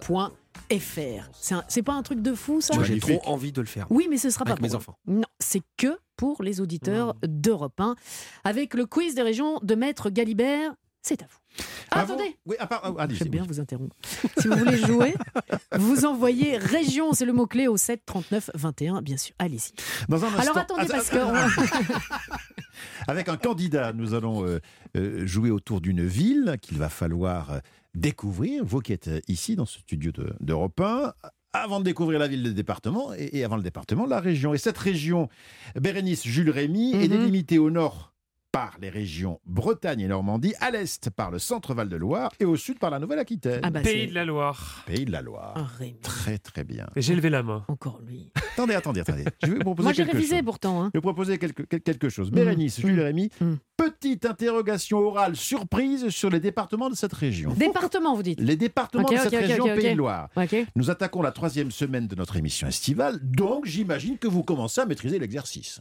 C'est 0.00 0.39
un- 0.76 1.64
C'est 1.68 1.82
pas 1.82 1.92
un 1.94 2.02
truc 2.02 2.22
de 2.22 2.34
fou, 2.34 2.60
ça 2.60 2.74
Moi, 2.74 2.84
j'ai 2.84 2.98
trop 3.00 3.20
envie 3.26 3.52
de 3.52 3.60
le 3.60 3.66
faire. 3.66 3.86
oui, 3.90 4.06
mais 4.10 4.16
ce 4.18 4.30
sera 4.30 4.44
pas 4.44 4.54
pour 4.54 4.62
mes 4.62 4.74
enfants. 4.74 4.96
Non, 5.06 5.26
c'est 5.38 5.62
que 5.76 5.98
pour 6.16 6.42
les 6.42 6.60
auditeurs 6.60 7.14
d'Europe 7.22 7.80
1. 7.80 7.96
Avec 8.44 8.74
le 8.74 8.86
quiz 8.86 9.14
des 9.14 9.22
régions 9.22 9.58
de 9.62 9.74
Maître 9.74 10.10
Galibert, 10.10 10.72
c'est 11.02 11.22
à 11.22 11.26
vous. 11.26 11.64
Ah, 11.90 12.04
vous 12.04 12.12
attendez 12.12 12.36
Oui, 12.46 12.56
à 12.58 12.66
part- 12.66 12.94
ah, 12.98 13.06
J'aime 13.10 13.28
bien 13.28 13.42
oui. 13.42 13.48
vous 13.48 13.58
interrompre. 13.58 13.96
Si 14.38 14.46
vous 14.46 14.54
voulez 14.56 14.76
jouer, 14.76 15.14
vous 15.78 16.04
envoyez 16.04 16.58
région, 16.58 17.12
c'est 17.14 17.24
le 17.24 17.32
mot-clé 17.32 17.66
au 17.68 17.76
7 17.76 18.02
39 18.06 18.50
21, 18.54 19.00
bien 19.02 19.16
sûr. 19.16 19.34
Allez-y. 19.38 19.72
Dans 20.08 20.22
un 20.24 20.28
instant. 20.28 20.40
Alors 20.42 20.58
attendez, 20.58 20.82
Ah, 20.84 20.92
parce 20.92 21.10
ah, 21.12 21.48
que. 21.86 21.92
Avec 23.10 23.28
un 23.28 23.36
candidat, 23.36 23.92
nous 23.92 24.14
allons 24.14 24.46
euh, 24.46 24.60
euh, 24.96 25.26
jouer 25.26 25.50
autour 25.50 25.80
d'une 25.80 26.04
ville 26.06 26.56
qu'il 26.62 26.78
va 26.78 26.88
falloir 26.88 27.50
euh, 27.50 27.58
découvrir. 27.94 28.64
Vous 28.64 28.80
qui 28.80 28.92
êtes 28.92 29.08
euh, 29.08 29.20
ici 29.28 29.56
dans 29.56 29.66
ce 29.66 29.78
studio 29.80 30.12
de- 30.12 30.32
d'Europe 30.40 30.80
1, 30.80 31.12
avant 31.52 31.80
de 31.80 31.84
découvrir 31.84 32.18
la 32.20 32.28
ville, 32.28 32.42
le 32.42 32.52
département, 32.54 33.12
et, 33.14 33.30
et 33.38 33.44
avant 33.44 33.56
le 33.56 33.62
département, 33.62 34.06
la 34.06 34.20
région. 34.20 34.54
Et 34.54 34.58
cette 34.58 34.78
région, 34.78 35.28
Bérénice 35.74 36.24
Jules 36.26 36.50
Rémy, 36.50 36.92
est 36.94 37.08
Mhm. 37.08 37.18
délimitée 37.18 37.58
au 37.58 37.70
nord 37.70 38.08
par 38.52 38.76
les 38.80 38.88
régions 38.90 39.40
Bretagne 39.46 40.00
et 40.00 40.08
Normandie, 40.08 40.54
à 40.58 40.72
l'est 40.72 41.08
par 41.10 41.30
le 41.30 41.38
centre 41.38 41.72
Val-de-Loire 41.72 42.32
et 42.40 42.44
au 42.44 42.56
sud 42.56 42.80
par 42.80 42.90
la 42.90 42.98
Nouvelle-Aquitaine. 42.98 43.60
Ah 43.62 43.70
bah, 43.70 43.80
Pays 43.80 44.08
de 44.08 44.14
la 44.14 44.24
Loire. 44.24 44.82
Pays 44.88 45.04
de 45.04 45.12
la 45.12 45.22
Loire. 45.22 45.54
Ah, 45.56 45.66
Rémi, 45.78 46.00
Très 46.00 46.36
très 46.38 46.64
bien. 46.64 46.88
Et 46.96 47.02
J'ai 47.02 47.14
levé 47.14 47.30
la 47.30 47.44
main. 47.44 47.64
encore 47.68 48.00
lui. 48.04 48.32
Attendez, 48.54 48.74
attendez, 48.74 49.00
attendez. 49.02 49.24
Je 49.44 49.50
vais 49.52 49.54
vous 49.54 49.60
proposer 49.60 49.84
Moi, 49.84 49.92
j'ai 49.92 50.02
quelque 50.04 50.16
révisé 50.16 50.36
chose. 50.38 50.44
pourtant. 50.44 50.82
hein. 50.82 50.90
Je 50.92 50.98
vais 50.98 51.02
proposer 51.02 51.38
quelque, 51.38 51.62
quel- 51.62 51.80
quelque 51.80 52.08
chose. 52.08 52.32
Mm. 52.32 52.34
Bérénice, 52.34 52.80
Jules 52.80 52.96
Mm. 52.96 53.00
Rémy, 53.00 53.30
Mm. 53.40 53.54
Petite 53.80 54.26
interrogation 54.26 54.98
orale 54.98 55.36
surprise 55.36 56.08
sur 56.10 56.30
les 56.30 56.40
départements 56.40 56.90
de 56.90 56.94
cette 56.94 57.12
région. 57.12 57.52
Département, 57.52 58.14
vous 58.14 58.22
dites 58.22 58.40
Les 58.40 58.56
départements 58.56 59.04
Ok, 59.04 59.12
de 59.12 59.18
cette 59.18 59.34
région 59.34 59.64
ok, 59.64 59.70
ok. 59.70 59.80
Pays 59.80 59.92
de 59.92 59.98
Loire. 59.98 60.28
Ok. 60.36 60.56
Nous 60.76 60.90
attaquons 60.90 61.22
la 61.22 61.32
troisième 61.32 61.70
semaine 61.70 62.06
de 62.06 62.14
notre 62.14 62.36
émission 62.36 62.66
estivale, 62.68 63.18
donc 63.22 63.66
j'imagine 63.66 64.18
que 64.18 64.28
vous 64.28 64.42
commencez 64.42 64.80
à 64.80 64.86
maîtriser 64.86 65.18
l'exercice. 65.18 65.80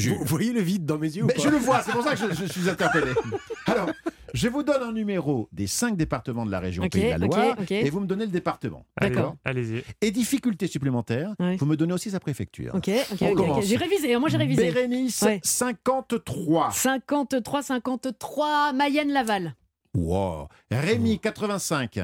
Jules. 0.00 0.16
Vous 0.18 0.24
voyez 0.24 0.52
le 0.52 0.60
vide 0.60 0.84
dans 0.86 0.98
mes 0.98 1.08
yeux 1.14 1.24
ou 1.24 1.26
pas 1.28 1.34
je 1.38 1.48
le 1.48 1.58
vois, 1.58 1.82
c'est 1.82 1.92
pour 1.92 2.02
ça 2.02 2.14
que 2.16 2.18
je, 2.18 2.34
je 2.34 2.46
suis 2.46 2.68
interpellé. 2.68 3.12
Alors, 3.66 3.90
je 4.34 4.48
vous 4.48 4.62
donne 4.62 4.82
un 4.82 4.92
numéro 4.92 5.48
des 5.52 5.66
cinq 5.66 5.96
départements 5.96 6.46
de 6.46 6.50
la 6.50 6.60
région 6.60 6.84
Ok, 6.84 6.92
Pays 6.92 7.12
de 7.12 7.18
la 7.18 7.26
ok, 7.26 7.34
Loire 7.36 7.56
ok. 7.60 7.70
et 7.72 7.90
vous 7.90 8.00
me 8.00 8.06
donnez 8.06 8.24
le 8.26 8.30
département. 8.30 8.84
Allez, 8.96 9.14
D'accord. 9.14 9.36
Allez-y. 9.44 9.82
Et 10.00 10.10
difficulté 10.10 10.66
supplémentaire, 10.66 11.34
Ouais. 11.38 11.56
vous 11.56 11.66
me 11.66 11.76
donnez 11.76 11.92
aussi 11.92 12.10
sa 12.10 12.20
préfecture. 12.20 12.74
Ok, 12.74 12.88
ok, 12.88 13.18
On 13.20 13.26
ok, 13.26 13.30
ok. 13.32 13.36
commence. 13.36 13.64
J'ai 13.66 13.76
révisé, 13.76 14.16
moi 14.18 14.28
j'ai 14.28 14.36
révisé. 14.38 14.62
Bérénice, 14.72 15.22
Ouais. 15.22 15.40
53. 15.42 16.70
53, 16.72 17.62
53, 17.62 18.72
Mayenne-Laval. 18.72 19.54
Wow. 19.94 20.48
Rémi, 20.70 21.18
85. 21.18 21.98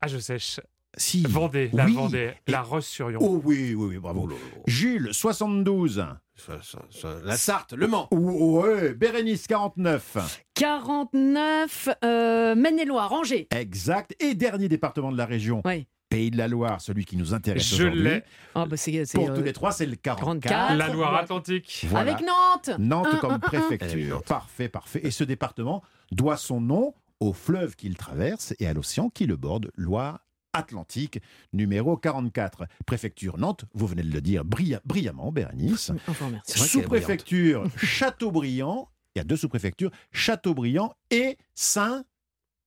Ah, 0.00 0.06
je 0.08 0.18
sèche. 0.18 0.60
Si. 0.96 1.22
Vendée, 1.28 1.70
la 1.72 1.84
Oui. 1.84 1.94
Vendée, 1.94 2.32
Et- 2.46 2.50
la 2.50 2.62
Roche-sur-Yon. 2.62 3.18
Oh 3.20 3.40
oui, 3.44 3.74
oui, 3.74 3.88
oui, 3.90 3.98
bravo. 3.98 4.28
Jules, 4.66 5.10
72. 5.12 6.04
Ça, 6.36 6.52
ça, 6.62 6.78
ça, 6.90 7.16
La 7.24 7.36
Sarthe, 7.36 7.72
Le 7.72 7.86
Mans. 7.86 8.08
Ou- 8.12 8.60
Ouais. 8.60 8.94
Bérénice, 8.94 9.46
49. 9.46 10.16
49, 10.54 11.88
euh, 12.04 12.54
Maine-et-Loire, 12.54 13.12
Angers. 13.12 13.48
Exact. 13.54 14.14
Et 14.20 14.34
dernier 14.34 14.68
département 14.68 15.12
de 15.12 15.16
la 15.16 15.26
région. 15.26 15.62
Pays 16.08 16.30
de 16.30 16.38
la 16.38 16.46
Loire, 16.46 16.80
celui 16.80 17.04
qui 17.04 17.16
nous 17.16 17.34
intéresse 17.34 17.66
Je 17.68 17.82
aujourd'hui. 17.82 18.02
l'ai. 18.02 18.22
Ah, 18.54 18.64
bah, 18.66 18.76
Pour 19.14 19.28
euh, 19.30 19.34
tous 19.36 19.42
les 19.42 19.52
trois, 19.52 19.72
c'est 19.72 19.86
le 19.86 19.96
44. 19.96 20.48
44. 20.52 20.78
La 20.78 20.88
Loire-Atlantique. 20.94 21.86
Voilà. 21.90 22.12
Avec 22.12 22.24
Nantes. 22.24 22.78
Nantes 22.78 23.08
Un, 23.12 23.16
comme 23.16 23.32
un, 23.32 23.34
un. 23.34 23.38
préfecture. 23.40 24.22
Parfait, 24.22 24.68
parfait. 24.68 25.00
Et 25.02 25.10
ce 25.10 25.24
département 25.24 25.82
doit 26.12 26.36
son 26.36 26.60
nom 26.60 26.94
au 27.18 27.32
fleuve 27.32 27.74
qu'il 27.74 27.96
traverse 27.96 28.54
et 28.60 28.66
à 28.68 28.72
l'océan 28.72 29.08
qui 29.10 29.26
le 29.26 29.36
borde, 29.36 29.70
Loire. 29.76 30.20
Atlantique, 30.56 31.20
numéro 31.52 31.96
44. 31.96 32.66
Préfecture 32.86 33.38
Nantes, 33.38 33.64
vous 33.74 33.86
venez 33.86 34.02
de 34.02 34.10
le 34.10 34.20
dire 34.20 34.44
brillamment, 34.44 35.32
Bérénice. 35.32 35.92
Enfin. 36.08 36.32
C'est 36.44 36.58
Sous-préfecture 36.58 37.64
Châteaubriand, 37.76 38.88
il 39.14 39.18
y 39.18 39.20
a 39.20 39.24
deux 39.24 39.36
sous-préfectures, 39.36 39.90
Châteaubriand 40.12 40.94
et 41.10 41.38
Saint... 41.54 42.04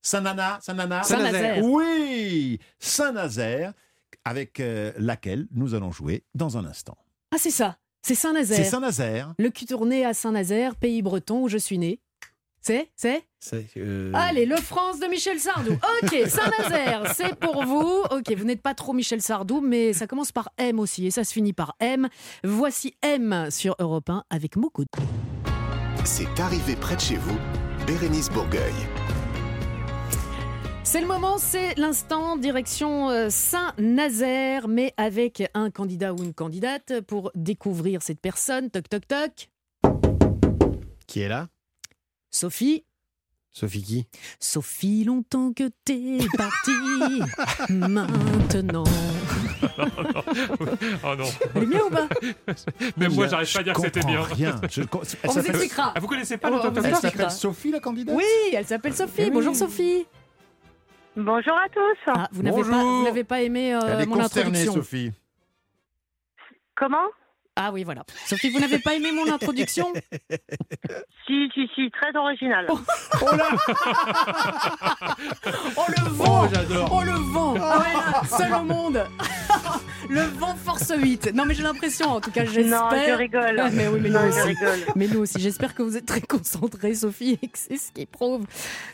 Saint-Nana 0.02 0.58
Saint-Nana 0.62 1.02
Saint-Nazaire. 1.02 1.62
Oui 1.62 2.58
Saint-Nazaire, 2.78 3.74
avec 4.24 4.58
euh, 4.60 4.92
laquelle 4.96 5.46
nous 5.52 5.74
allons 5.74 5.90
jouer 5.90 6.24
dans 6.34 6.56
un 6.56 6.64
instant. 6.64 6.96
Ah, 7.32 7.36
c'est 7.38 7.50
ça. 7.50 7.76
C'est 8.02 8.14
C'est 8.14 8.20
Saint-Nazaire. 8.22 8.64
Saint-Nazaire. 8.64 9.34
Le 9.38 9.50
cul 9.50 9.66
tourné 9.66 10.06
à 10.06 10.14
Saint-Nazaire, 10.14 10.74
pays 10.76 11.02
breton 11.02 11.42
où 11.42 11.48
je 11.48 11.58
suis 11.58 11.76
né. 11.76 12.00
C'est 12.62 12.90
C'est 12.94 13.24
C'est, 13.38 13.66
euh, 13.78 14.12
Allez, 14.14 14.44
le 14.44 14.56
France 14.56 15.00
de 15.00 15.06
Michel 15.06 15.40
Sardou. 15.40 15.72
Ok, 16.02 16.14
Saint-Nazaire, 16.28 17.12
c'est 17.16 17.34
pour 17.34 17.64
vous. 17.64 18.02
Ok, 18.10 18.30
vous 18.36 18.44
n'êtes 18.44 18.60
pas 18.60 18.74
trop 18.74 18.92
Michel 18.92 19.22
Sardou, 19.22 19.62
mais 19.62 19.94
ça 19.94 20.06
commence 20.06 20.30
par 20.30 20.50
M 20.58 20.78
aussi 20.78 21.06
et 21.06 21.10
ça 21.10 21.24
se 21.24 21.32
finit 21.32 21.54
par 21.54 21.74
M. 21.80 22.08
Voici 22.44 22.94
M 23.02 23.48
sur 23.50 23.76
Europe 23.78 24.10
1 24.10 24.24
avec 24.28 24.56
Moko. 24.56 24.84
C'est 26.04 26.38
arrivé 26.38 26.76
près 26.76 26.96
de 26.96 27.00
chez 27.00 27.16
vous, 27.16 27.38
Bérénice 27.86 28.28
Bourgueil. 28.30 28.74
C'est 30.84 31.00
le 31.00 31.06
moment, 31.06 31.38
c'est 31.38 31.78
l'instant, 31.78 32.36
direction 32.36 33.08
euh, 33.10 33.28
Saint-Nazaire, 33.30 34.68
mais 34.68 34.92
avec 34.98 35.42
un 35.54 35.70
candidat 35.70 36.12
ou 36.12 36.22
une 36.22 36.34
candidate 36.34 37.00
pour 37.02 37.30
découvrir 37.34 38.02
cette 38.02 38.20
personne. 38.20 38.70
Toc, 38.70 38.88
toc, 38.88 39.06
toc. 39.06 39.50
Qui 41.06 41.20
est 41.20 41.28
là? 41.28 41.48
Sophie. 42.30 42.84
Sophie 43.52 43.82
qui? 43.82 44.06
Sophie, 44.38 45.02
longtemps 45.04 45.52
que 45.52 45.64
t'es 45.84 46.18
partie, 46.36 47.20
maintenant. 47.72 48.84
Oh 51.04 51.14
non. 51.16 51.24
Elle 51.54 51.62
est 51.62 51.66
bien 51.66 51.80
ou 51.84 51.90
pas? 51.90 52.08
Même 52.96 53.12
moi, 53.14 53.26
j'arrive 53.28 53.52
pas 53.52 53.60
à 53.60 53.62
dire 53.62 53.72
que 53.74 53.80
c'était 53.82 54.00
bien. 54.00 54.22
Rien. 54.22 54.60
Je- 54.70 54.82
On 54.82 54.84
elle 54.84 54.98
vous 55.00 55.32
s'appelle- 55.32 55.50
expliquera. 55.50 55.92
Ah, 55.94 56.00
vous 56.00 56.06
connaissez 56.06 56.36
pas 56.38 56.48
Oh, 56.50 56.56
vous 56.56 56.62
Toc 56.70 56.84
elle 56.84 56.96
s'appelle 56.96 57.30
Sophie, 57.30 57.70
la 57.70 57.80
candidate? 57.80 58.14
Oui, 58.16 58.24
elle 58.52 58.66
s'appelle 58.66 58.94
Sophie. 58.94 59.14
Eh 59.22 59.24
oui. 59.24 59.30
Bonjour 59.32 59.54
Sophie. 59.54 60.06
Bonjour 61.16 61.54
à 61.54 61.68
tous. 61.68 61.98
Ah, 62.14 62.28
vous 62.32 62.42
n'avez 63.04 63.24
pas, 63.24 63.42
aimé 63.42 63.74
euh, 63.74 63.80
Elle 63.86 64.00
est 64.02 64.06
mon 64.06 64.20
introduction. 64.20 64.72
Sophie. 64.74 65.12
Comment? 66.76 66.96
Ah 67.56 67.70
oui, 67.72 67.84
voilà. 67.84 68.04
Sophie, 68.26 68.48
vous 68.50 68.60
n'avez 68.60 68.78
pas 68.78 68.94
aimé 68.94 69.12
mon 69.12 69.30
introduction 69.30 69.92
Si, 71.26 71.48
si, 71.54 71.68
si, 71.74 71.90
très 71.90 72.16
original. 72.16 72.66
Oh 75.76 75.84
le 75.88 76.08
vent 76.10 76.48
Oh, 76.90 77.02
le 77.04 77.32
vent 77.32 77.54
Ah 77.60 77.78
ouais, 77.78 77.92
là, 77.94 78.22
Seul 78.36 78.52
au 78.54 78.62
monde 78.62 79.04
Le 80.08 80.22
vent 80.38 80.54
force 80.56 80.92
8 80.96 81.32
Non 81.34 81.44
mais 81.44 81.54
j'ai 81.54 81.62
l'impression, 81.62 82.08
en 82.10 82.20
tout 82.20 82.30
cas 82.30 82.44
j'espère... 82.44 82.90
Non, 82.90 82.90
je 82.90 83.12
rigole. 83.14 83.62
Mais 83.72 83.88
oui, 83.88 84.00
mais 84.02 84.08
Non, 84.08 84.24
nous 84.26 84.32
je 84.32 84.38
aussi. 84.38 84.48
rigole. 84.48 84.78
Mais 84.96 85.06
nous 85.08 85.20
aussi, 85.20 85.40
j'espère 85.40 85.74
que 85.74 85.82
vous 85.82 85.96
êtes 85.96 86.06
très 86.06 86.20
concentrés, 86.20 86.94
Sophie, 86.94 87.38
et 87.42 87.48
que 87.48 87.58
c'est 87.58 87.76
ce 87.76 87.92
qui 87.92 88.06
prouve. 88.06 88.46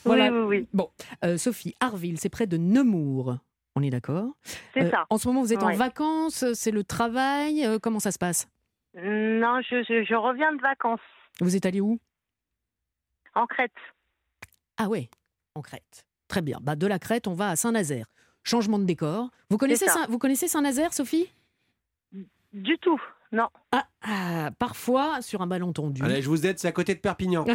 Voilà. 0.05 0.31
Oui, 0.31 0.39
oui, 0.39 0.45
oui. 0.59 0.69
Bon, 0.75 0.91
euh, 1.25 1.39
Sophie, 1.39 1.75
Arville, 1.81 2.19
c'est 2.21 2.29
près 2.29 2.47
de 2.47 2.57
Nemours. 2.57 3.39
On 3.77 3.83
est 3.83 3.91
d'accord 3.91 4.31
C'est 4.75 4.85
Euh, 4.85 4.91
ça. 4.91 5.05
En 5.11 5.19
ce 5.19 5.29
moment, 5.29 5.43
vous 5.43 5.53
êtes 5.53 5.63
en 5.63 5.73
vacances, 5.75 6.45
c'est 6.55 6.71
le 6.71 6.83
travail, 6.83 7.65
euh, 7.67 7.79
comment 7.79 8.01
ça 8.01 8.11
se 8.11 8.19
passe? 8.19 8.49
Non, 8.95 9.61
je, 9.61 9.83
je, 9.87 10.03
je 10.09 10.15
reviens 10.15 10.53
de 10.55 10.61
vacances 10.63 11.01
Vous 11.41 11.55
êtes 11.55 11.67
allé 11.67 11.81
où? 11.83 11.99
En 13.35 13.47
Crète. 13.47 13.71
Ah 14.79 14.89
ouais, 14.89 15.11
en 15.55 15.61
Crète. 15.61 16.07
Très 16.27 16.41
bien. 16.41 16.59
Bah, 16.63 16.75
de 16.75 16.87
la 16.87 16.99
Crète, 16.99 17.29
on 17.29 17.35
va 17.35 17.51
à 17.51 17.57
Saint-Nazaire. 17.57 18.07
Changement 18.43 18.79
de 18.79 18.85
décor. 18.85 19.29
Vous 19.51 19.59
connaissez, 19.59 19.87
ça. 19.87 19.93
Saint- 19.93 20.07
vous 20.09 20.19
connaissez 20.19 20.49
Saint-Nazaire, 20.49 20.95
Sophie? 20.95 21.31
Du 22.55 22.79
tout, 22.79 23.01
non. 23.33 23.49
ah, 23.73 23.87
ah, 24.03 24.51
parfois, 24.59 25.21
sur 25.21 25.43
un 25.43 25.47
ballon 25.47 25.73
tendu. 25.73 26.03
Allez, 26.03 26.23
je 26.23 26.29
vous 26.29 26.47
aide, 26.47 26.59
c'est 26.59 26.69
à 26.69 26.73
côté 26.73 26.95
de 26.95 27.01
Perpignan. 27.01 27.45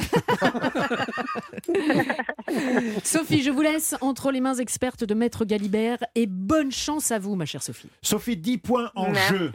Sophie, 3.04 3.42
je 3.42 3.50
vous 3.50 3.62
laisse 3.62 3.96
entre 4.02 4.32
les 4.32 4.42
mains 4.42 4.56
expertes 4.56 5.04
de 5.04 5.14
Maître 5.14 5.46
Galibert 5.46 6.00
et 6.16 6.28
bonne 6.28 6.72
chance 6.72 7.12
à 7.12 7.20
vous, 7.20 7.36
ma 7.36 7.46
chère 7.46 7.64
Sophie. 7.64 7.90
Sophie, 8.02 8.38
10 8.38 8.58
points 8.58 8.92
en 8.96 9.12
Merci. 9.12 9.34
jeu. 9.34 9.52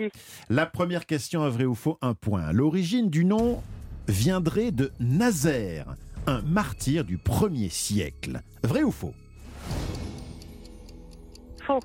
La 0.49 0.67
première 0.67 1.07
question, 1.07 1.43
un 1.43 1.49
vrai 1.49 1.65
ou 1.65 1.75
faux, 1.75 1.99
un 2.03 2.15
point. 2.15 2.53
L'origine 2.53 3.11
du 3.11 3.25
nom 3.25 3.63
viendrait 4.09 4.71
de 4.71 4.93
Nazaire, 5.01 5.97
un 6.27 6.43
martyr 6.43 7.05
du 7.05 7.19
1er 7.19 7.71
siècle. 7.71 8.41
Vrai 8.63 8.83
ou 8.83 8.91
faux? 8.91 9.15
Faux. 11.67 11.81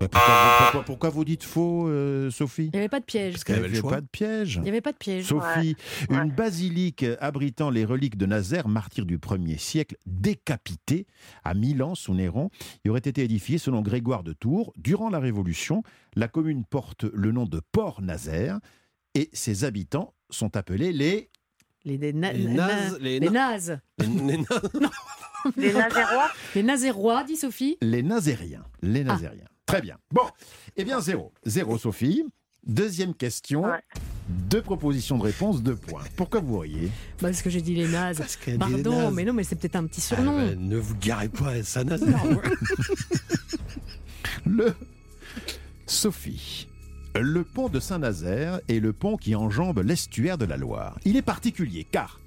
Bah, 0.00 0.08
Pourquoi, 0.08 0.34
pourquoi- 0.58 0.82
pourquoi 0.84 1.10
vous 1.10 1.24
dites 1.24 1.44
faux, 1.44 1.88
euh, 1.88 2.30
Sophie? 2.30 2.64
Il 2.66 2.70
n'y 2.72 2.78
avait 2.78 2.88
pas 2.88 3.00
de 3.00 3.04
piège. 3.04 3.32
Parce 3.34 3.44
qu'il 3.44 3.54
n'y 3.56 3.64
avait 3.64 3.80
pas 3.82 4.00
de 4.00 4.06
piège. 4.06 4.56
Il 4.56 4.62
n'y 4.62 4.68
avait 4.68 4.80
pas 4.80 4.92
de 4.92 4.96
piège. 4.98 5.24
Sophie, 5.26 5.76
une 6.10 6.30
basilique 6.30 7.04
abritant 7.20 7.70
les 7.70 7.84
reliques 7.84 8.16
de 8.16 8.26
Nazaire, 8.26 8.68
martyr 8.68 9.06
du 9.06 9.18
1er 9.18 9.58
siècle, 9.58 9.96
décapité 10.06 11.06
à 11.44 11.54
Milan 11.54 11.94
sous 11.94 12.14
Néron, 12.14 12.50
y 12.84 12.88
aurait 12.90 12.98
été 13.00 13.22
édifiée 13.22 13.58
selon 13.58 13.82
Grégoire 13.82 14.22
de 14.24 14.32
Tours. 14.32 14.72
Durant 14.76 15.10
la 15.10 15.18
Révolution, 15.20 15.82
la 16.16 16.28
commune 16.28 16.64
porte 16.64 17.04
le 17.04 17.30
nom 17.32 17.46
de 17.46 17.60
Port-Nazaire 17.72 18.58
et 19.14 19.30
ses 19.32 19.64
habitants 19.64 20.14
sont 20.30 20.56
appelés 20.56 20.92
les... 20.92 21.30
Les, 21.84 21.98
les, 21.98 22.12
na- 22.14 22.32
Les 22.32 22.46
na- 22.48 22.66
nazes, 22.66 22.98
les 23.00 23.20
les 23.20 23.30
na- 23.30 23.50
nazes. 23.50 23.80
Les- 23.98 24.06
les 24.06 24.38
nazes. 24.38 24.70
Les 25.58 25.72
Nazérois 25.74 26.30
Les 26.54 26.62
Nazérois, 26.62 27.24
dit 27.24 27.36
Sophie. 27.36 27.76
Les 27.82 28.02
Nazériens. 28.02 28.64
Les 28.80 29.04
Nazériens. 29.04 29.44
Très 29.66 29.80
bien. 29.80 29.96
Bon, 30.12 30.22
eh 30.76 30.84
bien 30.84 31.00
zéro. 31.00 31.32
Zéro, 31.44 31.78
Sophie. 31.78 32.24
Deuxième 32.66 33.14
question. 33.14 33.64
Deux 34.28 34.62
propositions 34.62 35.18
de 35.18 35.22
réponse, 35.24 35.62
deux 35.62 35.76
points. 35.76 36.02
Pourquoi 36.16 36.40
vous 36.40 36.58
riez? 36.60 36.86
Bah, 37.20 37.28
Parce 37.28 37.42
que 37.42 37.50
j'ai 37.50 37.60
dit 37.60 37.74
les 37.74 37.88
nazes. 37.88 38.22
qu'elle 38.42 38.54
les 38.54 38.58
Pardon, 38.58 39.02
nazes. 39.04 39.14
mais 39.14 39.24
non, 39.24 39.32
mais 39.34 39.44
c'est 39.44 39.56
peut-être 39.56 39.76
un 39.76 39.86
petit 39.86 40.00
Ah, 40.04 40.14
surnom. 40.16 40.36
bah, 40.36 40.54
ne 40.54 40.76
vous 40.78 40.94
garez 40.96 41.28
pas 41.28 41.50
à 41.50 41.62
Saint-Nazaire. 41.62 42.22
Le 44.46 44.74
Sophie. 45.86 46.68
Le 47.14 47.44
pont 47.44 47.68
de 47.68 47.80
Saint-Nazaire 47.80 48.60
est 48.68 48.80
le 48.80 48.92
pont 48.92 49.16
qui 49.16 49.34
enjambe 49.36 49.80
l'estuaire 49.84 50.38
de 50.38 50.44
la 50.44 50.56
Loire. 50.56 50.98
Il 51.04 51.16
est 51.16 51.22
particulier 51.22 51.86
car, 51.90 52.20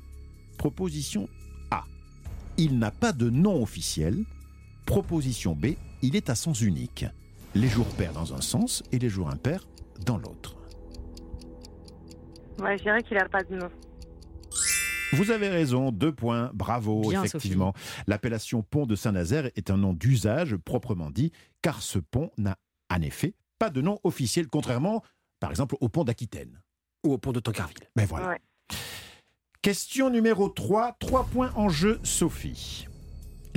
proposition 0.58 1.28
A, 1.72 1.84
il 2.58 2.80
n'a 2.80 2.92
pas 2.92 3.12
de 3.12 3.30
nom 3.30 3.62
officiel. 3.62 4.24
Proposition 4.86 5.54
B, 5.56 5.68
il 6.02 6.16
est 6.16 6.30
à 6.30 6.36
sens 6.36 6.62
unique. 6.62 7.06
Les 7.56 7.68
jours 7.68 7.88
pairs 7.96 8.14
dans 8.14 8.34
un 8.34 8.42
sens 8.42 8.84
et 8.92 9.00
les 9.00 9.10
jours 9.10 9.30
impairs 9.30 9.68
dans 10.06 10.18
l'autre. 10.18 10.56
Ouais, 12.60 12.78
je 12.78 12.84
dirais 12.84 13.04
qu'il 13.04 13.18
a 13.18 13.28
pas 13.28 13.44
de 13.44 13.56
nom. 13.56 13.70
Vous 15.14 15.32
avez 15.32 15.48
raison, 15.48 15.92
deux 15.92 16.12
points, 16.12 16.52
bravo, 16.54 17.02
Bien, 17.02 17.24
effectivement. 17.24 17.74
L'appellation 18.08 18.62
pont 18.62 18.86
de 18.86 18.96
Saint-Nazaire 18.96 19.50
est 19.56 19.72
un 19.72 19.78
nom 19.78 19.94
d'usage 19.94 20.58
proprement 20.58 21.10
dit, 21.12 21.32
car 21.62 21.82
ce 21.82 22.00
pont 22.00 22.32
n'a 22.38 22.58
en 22.94 23.02
effet 23.02 23.34
pas 23.58 23.70
de 23.70 23.82
nom 23.82 24.00
officiel, 24.04 24.48
contrairement, 24.48 25.04
par 25.40 25.50
exemple, 25.50 25.76
au 25.80 25.90
pont 25.90 26.04
d'Aquitaine. 26.04 26.62
Ou 27.06 27.14
au 27.14 27.18
pont 27.18 27.32
de 27.32 27.40
Tancarville. 27.40 27.90
Ben 27.96 28.06
voilà. 28.06 28.38
Question 29.62 30.10
numéro 30.10 30.50
3, 30.50 30.98
trois 31.00 31.26
points 31.26 31.52
en 31.56 31.70
jeu, 31.70 32.00
Sophie. 32.04 32.88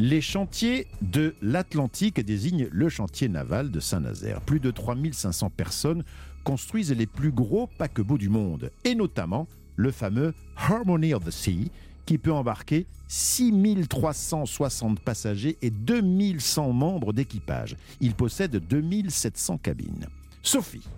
Les 0.03 0.23
chantiers 0.23 0.87
de 1.03 1.35
l'Atlantique 1.43 2.25
désignent 2.25 2.71
le 2.73 2.89
chantier 2.89 3.29
naval 3.29 3.71
de 3.71 3.81
Saint-Nazaire. 3.81 4.41
Plus 4.41 4.59
de 4.59 4.71
3500 4.71 5.51
personnes 5.51 6.05
construisent 6.43 6.93
les 6.93 7.05
plus 7.05 7.33
gros 7.33 7.67
paquebots 7.77 8.17
du 8.17 8.31
monde, 8.31 8.73
et 8.85 8.95
notamment 8.95 9.47
le 9.77 9.91
fameux 9.91 10.33
Harmony 10.57 11.13
of 11.13 11.27
the 11.27 11.31
Sea, 11.31 11.71
qui 12.07 12.17
peut 12.17 12.33
embarquer 12.33 12.87
6360 13.09 15.01
passagers 15.01 15.59
et 15.61 15.69
2100 15.69 16.73
membres 16.73 17.13
d'équipage. 17.13 17.77
Il 18.01 18.15
possède 18.15 18.57
2700 18.57 19.59
cabines. 19.59 20.07
Sophie, 20.43 20.89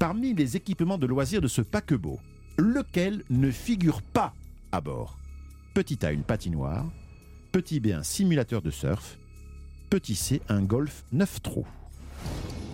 parmi 0.00 0.34
les 0.34 0.56
équipements 0.56 0.98
de 0.98 1.06
loisirs 1.06 1.42
de 1.42 1.46
ce 1.46 1.62
paquebot, 1.62 2.18
lequel 2.58 3.22
ne 3.30 3.52
figure 3.52 4.02
pas 4.02 4.34
à 4.72 4.80
bord? 4.80 5.16
Petit 5.74 6.04
A, 6.04 6.10
une 6.10 6.24
patinoire. 6.24 6.90
Petit 7.52 7.80
B, 7.80 7.88
un 7.88 8.02
simulateur 8.02 8.62
de 8.62 8.70
surf. 8.70 9.18
Petit 9.90 10.14
C, 10.14 10.40
un 10.48 10.62
golf 10.62 11.04
9 11.12 11.42
trous. 11.42 11.66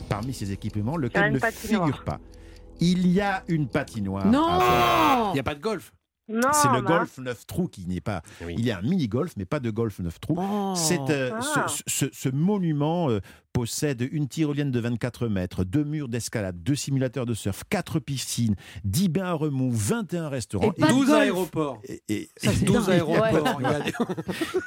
Parmi 0.08 0.32
ces 0.32 0.52
équipements, 0.52 0.96
lequel 0.96 1.32
ne 1.32 1.40
patinoire. 1.40 1.86
figure 1.86 2.04
pas? 2.04 2.20
Il 2.78 3.08
y 3.08 3.20
a 3.20 3.42
une 3.48 3.66
patinoire. 3.66 4.26
Non. 4.26 5.30
Il 5.30 5.34
n'y 5.34 5.40
a 5.40 5.42
pas 5.42 5.56
de 5.56 5.60
golf. 5.60 5.92
C'est 6.28 6.68
le 6.72 6.82
golf 6.82 7.18
9 7.18 7.46
trous 7.46 7.68
qui 7.68 7.86
n'est 7.86 8.00
pas. 8.00 8.22
Il 8.48 8.60
y 8.64 8.70
a 8.70 8.78
un 8.78 8.82
mini-golf, 8.82 9.32
mais 9.36 9.44
pas 9.46 9.60
de 9.60 9.70
golf 9.70 9.98
9 9.98 10.20
trous. 10.20 10.36
Oh. 10.38 10.74
Euh, 11.10 11.30
Ah. 11.34 11.66
ce, 11.68 11.82
ce- 11.86 12.10
ce 12.12 12.28
monument 12.28 13.08
euh, 13.10 13.20
possède 13.52 14.06
une 14.12 14.28
tyrolienne 14.28 14.70
de 14.70 14.78
24 14.78 15.26
mètres, 15.28 15.64
deux 15.64 15.84
murs 15.84 16.08
d'escalade, 16.08 16.62
deux 16.62 16.74
simulateurs 16.74 17.26
de 17.26 17.34
surf, 17.34 17.64
quatre 17.68 17.98
piscines, 17.98 18.54
10 18.84 19.08
bains 19.08 19.24
à 19.24 19.32
remous, 19.32 19.70
21 19.72 20.28
restaurants. 20.28 20.72
Et 20.76 20.82
de 20.82 20.86
12 20.86 21.06
golf. 21.06 21.20
aéroports. 21.22 21.80
Et, 21.84 22.02
et- 22.08 22.30
Ça, 22.36 22.52
c'est 22.52 22.64
12 22.64 22.86
dingue. 22.86 22.94
aéroports. 22.94 23.60
Ouais. 23.60 23.92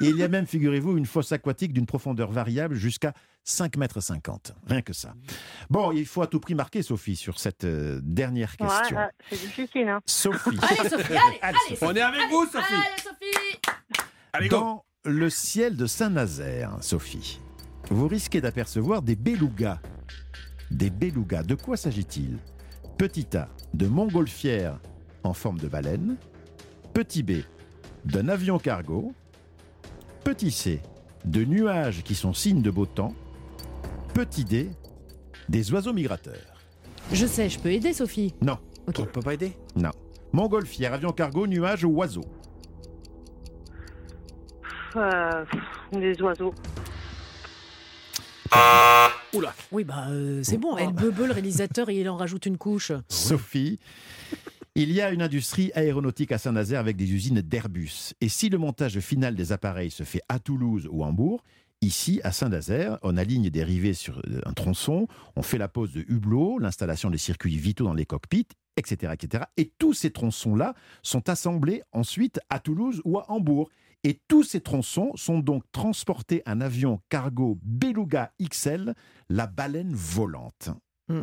et 0.00 0.08
il 0.10 0.16
y 0.16 0.22
a 0.22 0.28
même, 0.28 0.46
figurez-vous, 0.46 0.96
une 0.98 1.06
fosse 1.06 1.32
aquatique 1.32 1.72
d'une 1.72 1.86
profondeur 1.86 2.30
variable 2.32 2.74
jusqu'à 2.74 3.14
5 3.44 3.76
mètres 3.76 4.00
50. 4.00 4.54
Rien 4.66 4.82
que 4.82 4.92
ça. 4.92 5.14
Bon, 5.68 5.92
il 5.92 6.06
faut 6.06 6.22
à 6.22 6.26
tout 6.26 6.40
prix 6.40 6.54
marquer, 6.54 6.82
Sophie, 6.82 7.16
sur 7.16 7.38
cette 7.38 7.64
euh, 7.64 8.00
dernière 8.02 8.56
question. 8.56 8.96
ouais, 8.96 9.08
c'est 9.30 9.40
difficile. 9.40 9.88
Hein. 9.88 10.00
Sophie. 10.06 10.58
Allez, 10.62 10.88
Sophie, 10.88 11.12
allez, 11.16 11.38
allez, 11.42 11.58
Sophie. 11.70 11.84
On 11.84 11.94
est 11.94 12.00
avec 12.00 12.30
vous, 12.30 12.44
Sophie. 12.46 12.74
Allez, 12.74 13.02
Sophie 13.02 13.60
Allez, 14.32 14.48
go. 14.48 14.56
Dans 14.58 14.84
le 15.04 15.28
ciel 15.30 15.76
de 15.76 15.86
Saint-Nazaire, 15.86 16.76
Sophie, 16.80 17.40
vous 17.90 18.06
risquez 18.06 18.40
d'apercevoir 18.40 19.02
des 19.02 19.16
belugas. 19.16 19.80
Des 20.70 20.90
belugas, 20.90 21.42
de 21.42 21.54
quoi 21.54 21.76
s'agit-il? 21.76 22.38
Petit 22.96 23.36
A, 23.36 23.48
de 23.74 23.88
montgolfières 23.88 24.78
en 25.24 25.34
forme 25.34 25.58
de 25.58 25.68
baleine. 25.68 26.16
Petit 26.94 27.22
B, 27.22 27.42
d'un 28.04 28.28
avion 28.28 28.58
cargo. 28.58 29.12
Petit 30.24 30.52
C, 30.52 30.80
de 31.24 31.44
nuages 31.44 32.02
qui 32.04 32.14
sont 32.14 32.32
signes 32.32 32.62
de 32.62 32.70
beau 32.70 32.86
temps. 32.86 33.14
Petit 34.14 34.44
D, 34.44 34.70
des 35.48 35.72
oiseaux 35.72 35.92
migrateurs. 35.92 36.60
Je 37.12 37.26
sais, 37.26 37.48
je 37.48 37.58
peux 37.58 37.70
aider, 37.72 37.92
Sophie. 37.92 38.34
Non, 38.42 38.58
Ok. 38.86 38.96
On 39.00 39.04
peut 39.06 39.20
pas 39.20 39.34
aider? 39.34 39.52
Non. 39.76 39.90
Montgolfière, 40.32 40.92
avion 40.92 41.12
cargo, 41.12 41.46
nuages 41.46 41.84
ou 41.84 42.02
euh, 44.96 45.44
pff, 45.46 46.00
des 46.00 46.20
oiseaux. 46.20 46.54
Oula. 49.32 49.54
Oui, 49.70 49.84
bah, 49.84 50.08
euh, 50.10 50.42
c'est 50.42 50.58
bon. 50.58 50.76
Elle 50.76 50.92
beuble 50.92 51.24
le 51.24 51.32
réalisateur 51.32 51.88
et 51.88 51.98
il 51.98 52.08
en 52.10 52.16
rajoute 52.16 52.44
une 52.44 52.58
couche. 52.58 52.92
Sophie. 53.08 53.78
Il 54.74 54.92
y 54.92 55.00
a 55.00 55.10
une 55.10 55.22
industrie 55.22 55.70
aéronautique 55.74 56.32
à 56.32 56.38
Saint-Nazaire 56.38 56.80
avec 56.80 56.96
des 56.96 57.10
usines 57.10 57.40
d'Airbus. 57.40 58.12
Et 58.20 58.28
si 58.28 58.50
le 58.50 58.58
montage 58.58 58.98
final 59.00 59.34
des 59.34 59.52
appareils 59.52 59.90
se 59.90 60.02
fait 60.02 60.22
à 60.28 60.38
Toulouse 60.38 60.88
ou 60.90 61.04
Hambourg, 61.04 61.42
ici, 61.82 62.20
à 62.24 62.32
Saint-Nazaire, 62.32 62.98
on 63.02 63.16
aligne 63.16 63.50
des 63.50 63.62
rivets 63.62 63.92
sur 63.92 64.18
euh, 64.18 64.40
un 64.46 64.52
tronçon, 64.52 65.08
on 65.36 65.42
fait 65.42 65.58
la 65.58 65.68
pose 65.68 65.92
de 65.92 66.04
hublots, 66.08 66.58
l'installation 66.58 67.10
des 67.10 67.18
circuits 67.18 67.58
vitaux 67.58 67.84
dans 67.84 67.94
les 67.94 68.06
cockpits, 68.06 68.48
etc. 68.76 69.12
etc. 69.14 69.44
Et 69.56 69.72
tous 69.78 69.92
ces 69.92 70.10
tronçons-là 70.10 70.74
sont 71.02 71.28
assemblés 71.28 71.82
ensuite 71.92 72.40
à 72.48 72.58
Toulouse 72.58 73.02
ou 73.04 73.18
à 73.18 73.30
Hambourg. 73.30 73.68
Et 74.04 74.20
tous 74.26 74.42
ces 74.42 74.60
tronçons 74.60 75.12
sont 75.14 75.38
donc 75.38 75.62
transportés 75.70 76.42
en 76.46 76.60
avion 76.60 77.00
cargo 77.08 77.58
Beluga 77.62 78.32
XL, 78.42 78.94
la 79.28 79.46
baleine 79.46 79.94
volante. 79.94 80.70
Mm. 81.08 81.22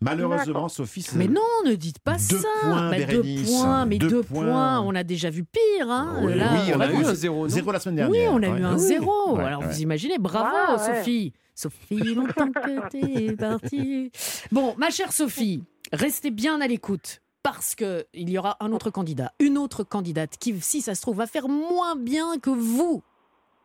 Malheureusement. 0.00 0.68
Sophie, 0.68 1.02
c'est- 1.02 1.16
Mais 1.16 1.28
non, 1.28 1.40
ne 1.64 1.74
dites 1.74 1.98
pas 1.98 2.16
Deux 2.16 2.38
ça. 2.38 2.48
points, 2.62 2.90
Bah, 2.90 3.04
deux 3.04 3.22
points, 3.44 3.84
mais 3.86 3.98
Deux 3.98 4.08
deux, 4.08 4.22
points. 4.22 4.44
points. 4.44 4.80
On 4.80 4.94
a 4.94 5.02
déjà 5.04 5.30
vu 5.30 5.44
pire. 5.44 5.90
Hein. 5.90 6.20
Oui, 6.22 6.34
Là, 6.34 6.50
oui, 6.52 6.72
on 6.74 6.80
a 6.80 6.90
eu 6.90 7.04
un 7.04 7.14
zéro, 7.14 7.42
non 7.44 7.48
Zéro 7.48 7.72
la 7.72 7.80
semaine 7.80 8.06
Oui, 8.10 8.18
dernière. 8.18 8.32
on 8.32 8.42
a 8.42 8.58
eu 8.58 8.64
un 8.64 8.74
Oui. 8.74 8.80
zéro. 8.80 9.36
Ouais, 9.36 9.44
Alors 9.44 9.60
ouais. 9.60 9.66
vous 9.68 9.80
imaginez, 9.80 10.18
bravo 10.18 10.72
ouais. 10.72 10.78
Sophie. 10.98 11.32
Sophie, 11.54 12.14
longtemps 12.14 12.50
que 12.52 12.88
t'es 13.28 13.36
partie. 13.36 14.12
Bon, 14.52 14.74
ma 14.76 14.90
chère 14.90 15.12
Sophie, 15.12 15.62
restez 15.92 16.30
bien 16.30 16.60
à 16.60 16.66
l'écoute. 16.66 17.20
Parce 17.42 17.76
que 17.76 18.04
il 18.12 18.28
y 18.28 18.38
aura 18.38 18.56
un 18.58 18.72
autre 18.72 18.90
candidat, 18.90 19.32
une 19.38 19.56
autre 19.56 19.84
candidate 19.84 20.32
qui, 20.40 20.60
si 20.60 20.82
ça 20.82 20.96
se 20.96 21.00
trouve, 21.00 21.18
va 21.18 21.26
faire 21.28 21.48
moins 21.48 21.94
bien 21.94 22.38
que 22.40 22.50
vous. 22.50 23.02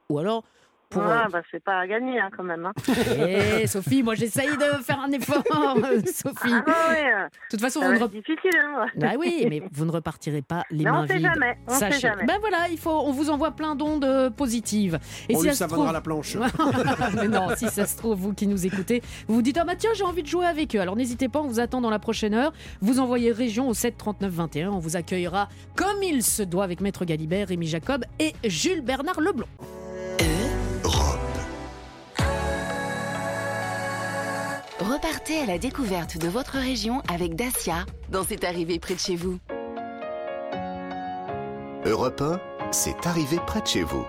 Ou 0.09 0.19
alors, 0.19 0.43
pour. 0.91 1.01
Ah, 1.03 1.27
bah, 1.31 1.41
c'est 1.49 1.63
pas 1.63 1.79
à 1.79 1.87
gagner 1.87 2.19
hein, 2.19 2.29
quand 2.35 2.43
même. 2.43 2.65
Hein. 2.65 2.73
Eh, 3.61 3.65
Sophie, 3.67 4.03
moi 4.03 4.15
j'essaye 4.15 4.49
de 4.57 4.83
faire 4.83 4.99
un 4.99 5.11
effort, 5.11 5.43
Sophie. 6.05 6.53
Ah, 6.67 6.89
ouais, 6.91 7.13
euh, 7.13 7.25
De 7.25 7.29
toute 7.49 7.61
façon, 7.61 7.81
ça 7.81 7.87
vous 7.93 7.99
ne, 7.99 8.07
difficile. 8.07 8.51
Hein. 8.63 8.85
Bah 8.95 9.11
oui, 9.19 9.45
mais 9.49 9.61
vous 9.71 9.85
ne 9.85 9.91
repartirez 9.91 10.41
pas 10.41 10.63
les 10.69 10.83
Mais 10.83 10.91
mains 10.91 11.03
on 11.03 11.07
sait 11.07 11.17
vides. 11.17 11.25
jamais, 11.33 11.57
on 11.67 11.71
sait 11.73 11.79
Sachez. 11.79 11.99
jamais. 11.99 12.25
Ben 12.25 12.37
voilà, 12.39 12.67
il 12.69 12.77
faut, 12.77 12.91
on 12.91 13.11
vous 13.11 13.29
envoie 13.29 13.51
plein 13.51 13.75
d'ondes 13.75 14.05
euh, 14.05 14.29
positives. 14.29 14.99
Et 15.29 15.35
On 15.35 15.39
si 15.39 15.47
lui 15.47 15.55
ça 15.55 15.67
trouve, 15.67 15.91
la 15.91 16.01
planche. 16.01 16.37
mais 17.15 17.27
non, 17.27 17.47
si 17.55 17.67
ça 17.69 17.85
se 17.85 17.97
trouve, 17.97 18.17
vous 18.19 18.33
qui 18.33 18.47
nous 18.47 18.65
écoutez, 18.65 19.01
vous 19.27 19.35
vous 19.35 19.41
dites 19.41 19.57
ah 19.57 19.63
bah 19.65 19.75
tiens 19.77 19.91
j'ai 19.95 20.03
envie 20.03 20.23
de 20.23 20.27
jouer 20.27 20.45
avec 20.45 20.75
eux. 20.75 20.79
Alors 20.81 20.95
n'hésitez 20.95 21.29
pas, 21.29 21.39
on 21.39 21.47
vous 21.47 21.59
attend 21.59 21.81
dans 21.81 21.89
la 21.89 21.99
prochaine 21.99 22.33
heure. 22.33 22.51
Vous 22.81 22.99
envoyez 22.99 23.31
région 23.31 23.69
au 23.69 23.73
7 23.73 23.97
39 23.97 24.31
21. 24.31 24.69
On 24.71 24.79
vous 24.79 24.95
accueillera 24.95 25.49
comme 25.75 26.01
il 26.03 26.23
se 26.23 26.43
doit 26.43 26.63
avec 26.63 26.81
Maître 26.81 27.05
Galibert, 27.05 27.47
Rémi 27.47 27.67
Jacob 27.67 28.03
et 28.19 28.33
Jules 28.43 28.81
Bernard 28.81 29.19
Leblond. 29.21 29.47
Repartez 34.81 35.37
à 35.37 35.45
la 35.45 35.59
découverte 35.59 36.17
de 36.17 36.27
votre 36.27 36.57
région 36.57 37.03
avec 37.07 37.35
Dacia 37.35 37.85
dans 38.09 38.23
C'est 38.23 38.43
arrivé 38.43 38.79
près 38.79 38.95
de 38.95 38.99
chez 38.99 39.15
vous. 39.15 39.37
Europe 41.85 42.19
1, 42.19 42.39
c'est 42.71 43.05
arrivé 43.05 43.37
près 43.45 43.61
de 43.61 43.67
chez 43.67 43.83
vous. 43.83 44.03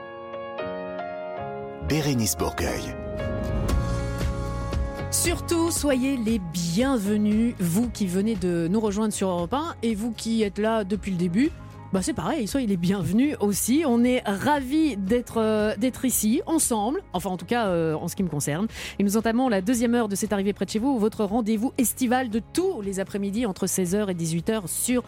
Bérénice 1.91 2.39
Bourgueil. 2.39 2.97
Surtout, 5.11 5.70
soyez 5.70 6.16
les 6.16 6.39
bienvenus, 6.39 7.55
vous 7.61 7.91
qui 7.91 8.07
venez 8.07 8.35
de 8.35 8.66
nous 8.66 8.81
rejoindre 8.81 9.12
sur 9.12 9.29
Europe 9.29 9.53
1 9.53 9.75
et 9.83 9.95
vous 9.95 10.12
qui 10.12 10.43
êtes 10.43 10.59
là 10.59 10.85
depuis 10.85 11.11
le 11.11 11.18
début. 11.18 11.51
Bah 11.93 12.01
c'est 12.01 12.14
pareil, 12.14 12.47
soyez 12.47 12.66
les 12.66 12.78
bienvenus 12.78 13.36
aussi. 13.40 13.84
On 13.86 14.03
est 14.03 14.22
ravis 14.24 14.97
d'être 14.97 15.36
euh, 15.36 15.76
d'être 15.76 16.07
ici 16.07 16.40
ensemble, 16.47 17.03
enfin 17.12 17.28
en 17.28 17.36
tout 17.36 17.45
cas 17.45 17.66
euh, 17.66 17.93
en 17.93 18.09
ce 18.09 18.16
qui 18.16 18.22
me 18.22 18.30
concerne. 18.30 18.66
Et 18.99 19.03
nous 19.03 19.18
entamons 19.18 19.51
la 19.51 19.61
deuxième 19.61 19.95
heure 19.95 20.09
de 20.09 20.14
cette 20.14 20.32
arrivée 20.32 20.55
près 20.55 20.64
de 20.64 20.70
chez 20.70 20.78
vous, 20.78 20.99
votre 20.99 21.22
rendez-vous 21.26 21.74
estival 21.76 22.30
de 22.30 22.40
tous 22.55 22.80
les 22.80 22.99
après-midi 22.99 23.45
entre 23.45 23.66
16h 23.66 24.09
et 24.09 24.14
18h 24.14 24.68
sur 24.68 25.03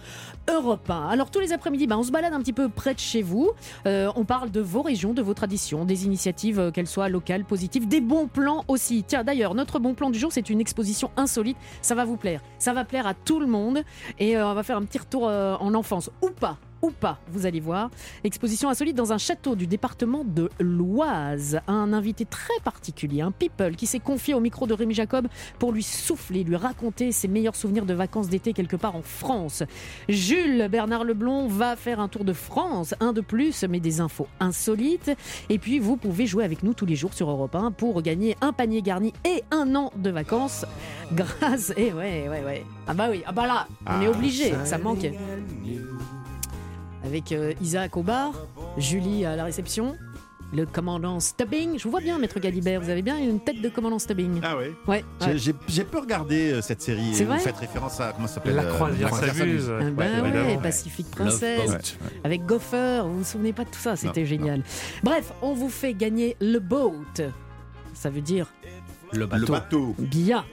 Europe 0.47 0.91
1. 0.91 1.09
Alors 1.09 1.30
tous 1.30 1.41
les 1.41 1.55
après-midi, 1.55 1.87
bah, 1.87 1.97
on 1.97 2.03
se 2.03 2.12
balade 2.12 2.35
un 2.35 2.41
petit 2.41 2.53
peu 2.53 2.68
près 2.68 2.93
de 2.93 3.01
chez 3.01 3.22
vous. 3.22 3.53
Euh, 3.87 4.12
on 4.14 4.26
parle 4.26 4.51
de 4.51 4.61
vos 4.61 4.82
régions, 4.82 5.14
de 5.14 5.22
vos 5.22 5.32
traditions, 5.32 5.87
des 5.87 6.05
initiatives, 6.05 6.70
qu'elles 6.74 6.87
soient 6.87 7.09
locales, 7.09 7.47
positives, 7.47 7.89
des 7.89 8.03
bons 8.03 8.26
plans 8.26 8.62
aussi. 8.68 9.05
Tiens 9.05 9.24
d'ailleurs, 9.24 9.55
notre 9.55 9.78
bon 9.78 9.95
plan 9.95 10.11
du 10.11 10.18
jour, 10.18 10.32
c'est 10.32 10.51
une 10.51 10.61
exposition 10.61 11.11
insolite. 11.16 11.57
Ça 11.80 11.95
va 11.95 12.05
vous 12.05 12.18
plaire. 12.18 12.43
Ça 12.59 12.74
va 12.74 12.85
plaire 12.85 13.07
à 13.07 13.14
tout 13.14 13.41
le 13.41 13.47
monde. 13.47 13.85
Et 14.18 14.37
on 14.37 14.53
va 14.53 14.62
faire 14.62 14.76
un 14.76 14.85
petit 14.85 14.99
retour 14.99 15.28
en 15.28 15.72
enfance 15.72 16.11
ou 16.20 16.28
pas 16.28 16.59
ou 16.85 16.91
pas, 16.91 17.18
vous 17.28 17.47
allez 17.47 17.61
voir. 17.61 17.91
Exposition 18.24 18.68
insolite 18.68 18.95
dans 18.95 19.14
un 19.14 19.18
château 19.18 19.55
du 19.55 19.66
département 19.66 20.22
de 20.22 20.51
l'Oise. 20.61 21.61
Un 21.66 21.95
invité 21.95 22.26
très 22.26 22.61
particulier, 22.62 23.22
un 23.22 23.30
people 23.30 23.74
qui 23.74 23.87
s'est 23.87 24.01
confié 24.01 24.35
au 24.35 24.41
micro 24.41 24.66
de 24.66 24.74
Rémi 24.74 24.93
Jacob 24.93 25.28
pour 25.59 25.72
lui 25.72 25.82
souffler, 25.82 26.45
lui 26.45 26.57
raconter 26.57 27.11
ses 27.11 27.26
meilleurs 27.26 27.57
souvenirs 27.57 27.87
de 27.87 27.95
vacances 27.95 28.28
d'été 28.28 28.53
quelque 28.53 28.76
part 28.76 28.97
en 28.97 29.03
France. 29.03 29.62
Jules 30.11 30.68
Bernard 30.70 31.05
Leblond 31.05 31.49
va 31.49 31.74
faire 31.74 32.01
un 32.01 32.09
tour 32.09 32.24
de 32.24 32.35
France, 32.35 32.95
un 33.01 33.14
de 33.14 33.22
plus, 33.22 33.64
mais 33.64 33.80
des 33.80 34.01
infos 34.01 34.28
insolites. 34.39 35.11
Et 35.49 35.59
puis 35.59 35.78
vous 35.78 35.97
pouvez 35.97 36.26
jouer 36.26 36.45
avec 36.45 36.62
nous 36.62 36.74
tous 36.74 36.87
les 36.87 36.97
jours 36.97 37.14
sur 37.14 37.30
Europe 37.30 37.55
1 37.55 37.70
pour 37.70 38.03
gagner 38.03 38.37
un 38.43 38.53
panier 38.53 38.82
garni 38.82 39.14
et 39.24 39.43
un 39.51 39.74
an 39.74 39.91
de 39.97 40.11
vacances 40.11 40.66
grâce. 41.12 41.72
Et 41.78 41.95
ouais, 41.95 42.28
ouais, 42.28 42.45
ouais. 42.45 42.64
Ah 42.87 42.93
bah 42.93 43.07
oui, 43.11 43.22
ah 43.26 43.32
bah 43.32 43.47
là, 43.47 43.66
on 43.87 44.03
est 44.03 44.09
obligé, 44.09 44.53
ça 44.64 44.76
manque 44.76 45.07
avec 47.05 47.32
euh, 47.32 47.52
Isaac 47.61 47.96
au 47.96 48.02
bar, 48.02 48.32
Julie 48.78 49.24
à 49.24 49.36
la 49.36 49.44
réception, 49.44 49.96
le 50.55 50.66
commandant 50.66 51.20
Stubbing. 51.20 51.78
Je 51.78 51.84
vous 51.84 51.90
vois 51.90 52.00
bien, 52.00 52.18
maître 52.18 52.38
Galibert, 52.40 52.80
vous 52.80 52.90
avez 52.90 53.02
bien 53.02 53.18
une 53.18 53.40
tête 53.40 53.61
de 53.61 53.68
commandant 53.68 53.98
Stubbing. 53.98 54.40
Ah 54.42 54.57
ouais 54.57 54.72
Ouais. 54.86 55.05
J'ai- 55.20 55.26
ouais. 55.26 55.38
J'ai 55.38 55.55
j'ai 55.68 55.84
peu 55.84 55.98
regardé 55.98 56.52
euh, 56.52 56.62
cette 56.62 56.80
série. 56.82 57.12
C'est 57.14 57.24
Vous 57.24 57.30
vrai 57.30 57.40
faites 57.40 57.57
référence 57.57 58.00
à 58.00 58.12
comment 58.12 58.28
ça 58.28 58.34
s'appelle 58.34 58.55
La 58.57 58.62
euh, 58.62 58.72
croisière 58.74 59.14
s'amuse. 59.14 59.70
Ah 59.70 59.90
bah 59.90 60.05
Ouais, 60.22 60.30
ouais, 60.57 60.59
Princesse, 61.11 61.70
Boat. 61.70 62.07
avec 62.24 62.46
Gopher, 62.46 63.02
vous 63.07 63.18
vous 63.18 63.24
souvenez 63.24 63.52
pas 63.52 63.64
de 63.64 63.70
tout 63.70 63.80
ça, 63.80 63.96
c'était 63.96 64.20
Non, 64.20 64.26
génial. 64.26 64.62
Bref, 65.02 65.32
on 65.42 65.52
vous 65.55 65.68
fait 65.70 65.94
gagner 65.94 66.36
le 66.40 66.59
boat. 66.59 66.92
Ça 67.94 68.11
veut 68.11 68.20
dire 68.22 68.46
Le 69.12 69.20
Le 69.20 69.26
bateau. 69.46 69.94
Bien. 69.98 70.44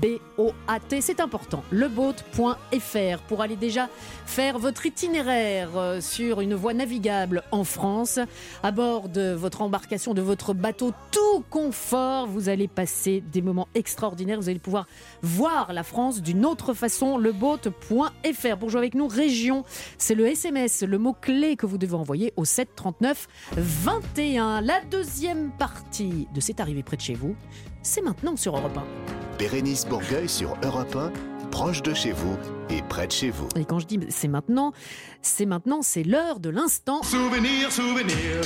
B-O-A-T, 0.00 1.00
c'est 1.00 1.20
important. 1.20 1.62
Leboat.fr 1.70 3.18
pour 3.28 3.40
aller 3.42 3.56
déjà 3.56 3.88
faire 4.26 4.58
votre 4.58 4.86
itinéraire 4.86 5.70
euh, 5.76 6.00
sur 6.00 6.40
une 6.40 6.54
voie 6.54 6.74
navigable 6.74 7.42
en 7.50 7.64
France. 7.64 8.18
À 8.62 8.70
bord 8.70 9.08
de 9.08 9.32
votre 9.32 9.62
embarcation, 9.62 10.14
de 10.14 10.22
votre 10.22 10.54
bateau, 10.54 10.92
tout 11.10 11.44
confort, 11.50 12.26
vous 12.26 12.48
allez 12.48 12.68
passer 12.68 13.22
des 13.32 13.42
moments 13.42 13.68
extraordinaires. 13.74 14.40
Vous 14.40 14.48
allez 14.48 14.58
pouvoir 14.58 14.86
voir 15.22 15.72
la 15.72 15.82
France 15.82 16.22
d'une 16.22 16.44
autre 16.44 16.74
façon. 16.74 17.18
Leboat.fr. 17.18 18.56
Pour 18.58 18.70
jouer 18.70 18.78
avec 18.78 18.94
nous, 18.94 19.08
région, 19.08 19.64
c'est 19.98 20.14
le 20.14 20.26
SMS, 20.26 20.82
le 20.82 20.98
mot-clé 20.98 21.56
que 21.56 21.66
vous 21.66 21.78
devez 21.78 21.94
envoyer 21.94 22.32
au 22.36 22.44
7 22.44 22.70
39 22.74 23.28
21. 23.56 24.60
La 24.60 24.80
deuxième 24.90 25.50
partie 25.58 26.28
de 26.34 26.40
C'est 26.40 26.60
arrivé 26.60 26.82
près 26.82 26.96
de 26.96 27.02
chez 27.02 27.14
vous, 27.14 27.36
c'est 27.82 28.02
maintenant 28.02 28.36
sur 28.36 28.56
Europe 28.56 28.76
1. 28.76 29.38
Bérénice 29.38 29.86
Bourgueil 29.86 30.28
sur 30.28 30.56
Europe 30.62 30.96
1, 30.96 31.12
proche 31.50 31.82
de 31.82 31.94
chez 31.94 32.12
vous 32.12 32.36
et 32.70 32.82
près 32.82 33.06
de 33.06 33.12
chez 33.12 33.30
vous. 33.30 33.48
Et 33.56 33.64
quand 33.64 33.78
je 33.78 33.86
dis 33.86 33.98
c'est 34.08 34.28
maintenant, 34.28 34.72
c'est 35.20 35.46
maintenant, 35.46 35.82
c'est 35.82 36.04
l'heure 36.04 36.40
de 36.40 36.50
l'instant. 36.50 37.02
Souvenir, 37.02 37.70
souvenir 37.72 38.42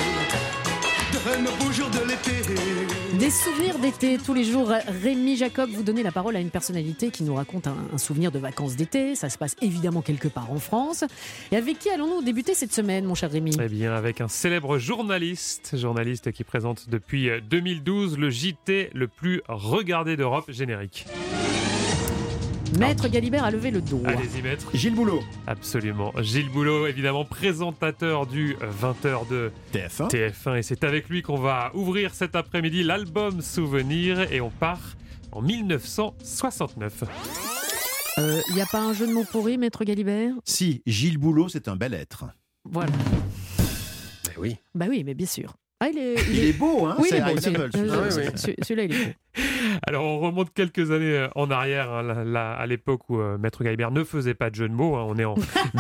de 1.16 2.08
l'été. 2.08 3.18
Des 3.18 3.30
souvenirs 3.30 3.78
d'été 3.78 4.18
tous 4.18 4.34
les 4.34 4.44
jours. 4.44 4.70
Rémi 5.02 5.36
Jacob, 5.36 5.70
vous 5.70 5.82
donnez 5.82 6.02
la 6.02 6.12
parole 6.12 6.36
à 6.36 6.40
une 6.40 6.50
personnalité 6.50 7.10
qui 7.10 7.22
nous 7.22 7.34
raconte 7.34 7.66
un, 7.66 7.76
un 7.94 7.98
souvenir 7.98 8.30
de 8.30 8.38
vacances 8.38 8.76
d'été. 8.76 9.14
Ça 9.14 9.30
se 9.30 9.38
passe 9.38 9.56
évidemment 9.62 10.02
quelque 10.02 10.28
part 10.28 10.52
en 10.52 10.58
France. 10.58 11.04
Et 11.52 11.56
avec 11.56 11.78
qui 11.78 11.88
allons-nous 11.88 12.22
débuter 12.22 12.52
cette 12.54 12.72
semaine, 12.72 13.06
mon 13.06 13.14
cher 13.14 13.30
Rémi? 13.30 13.56
Eh 13.62 13.68
bien, 13.68 13.94
avec 13.94 14.20
un 14.20 14.28
célèbre 14.28 14.76
journaliste, 14.78 15.76
journaliste 15.78 16.32
qui 16.32 16.44
présente 16.44 16.90
depuis 16.90 17.30
euh, 17.30 17.40
2012 17.40 18.18
le 18.18 18.28
JT 18.28 18.90
le 18.92 19.08
plus 19.08 19.40
regardé 19.48 20.16
d'Europe, 20.16 20.50
générique. 20.50 21.06
Maître 22.74 23.08
Galibert 23.08 23.44
a 23.44 23.50
levé 23.50 23.70
le 23.70 23.80
dos. 23.80 24.02
Allez-y, 24.04 24.42
maître. 24.42 24.70
Gilles 24.74 24.94
Boulot. 24.94 25.20
Absolument. 25.46 26.12
Gilles 26.20 26.50
Boulot, 26.50 26.86
évidemment, 26.86 27.24
présentateur 27.24 28.26
du 28.26 28.54
20h 28.56 29.28
de 29.28 29.50
TF1. 29.72 30.10
TF1. 30.10 30.58
Et 30.58 30.62
c'est 30.62 30.84
avec 30.84 31.08
lui 31.08 31.22
qu'on 31.22 31.38
va 31.38 31.70
ouvrir 31.74 32.14
cet 32.14 32.36
après-midi 32.36 32.82
l'album 32.82 33.40
Souvenir. 33.40 34.30
Et 34.32 34.40
on 34.40 34.50
part 34.50 34.96
en 35.32 35.40
1969. 35.40 37.04
Il 38.18 38.54
n'y 38.54 38.60
a 38.60 38.66
pas 38.66 38.80
un 38.80 38.92
jeu 38.92 39.06
de 39.06 39.12
mots 39.12 39.24
pourri, 39.24 39.58
Maître 39.58 39.84
Galibert? 39.84 40.32
Si, 40.44 40.82
Gilles 40.86 41.18
Boulot, 41.18 41.48
c'est 41.48 41.68
un 41.68 41.76
bel 41.76 41.94
être. 41.94 42.24
Voilà. 42.64 42.92
oui. 44.38 44.56
Bah 44.74 44.86
oui, 44.88 45.02
mais 45.04 45.14
bien 45.14 45.26
sûr. 45.26 45.54
Ah, 45.80 45.88
il 45.92 45.98
est, 45.98 46.14
Il 46.30 46.44
est 46.44 46.52
beau, 46.54 46.86
hein 46.86 46.96
Oui, 46.98 47.08
C'est 47.10 47.18
celui-là. 47.40 47.64
Euh, 47.64 48.10
celui-là. 48.10 48.36
celui- 48.62 48.84
il 48.86 48.94
est 48.94 49.04
beau. 49.06 49.12
Alors 49.86 50.04
on 50.06 50.18
remonte 50.20 50.54
quelques 50.54 50.90
années 50.90 51.12
euh, 51.18 51.28
en 51.34 51.50
arrière, 51.50 51.90
hein, 51.90 52.02
là- 52.02 52.24
là, 52.24 52.52
à 52.54 52.66
l'époque 52.66 53.10
où 53.10 53.20
euh, 53.20 53.36
Maître 53.36 53.62
Galibert 53.62 53.90
ne 53.90 54.02
faisait 54.02 54.32
pas 54.32 54.48
de 54.48 54.54
jeu 54.54 54.66
de 54.70 54.72
mots. 54.72 54.96
hein. 54.96 55.04
on 55.06 55.18
est 55.18 55.26
en 55.26 55.34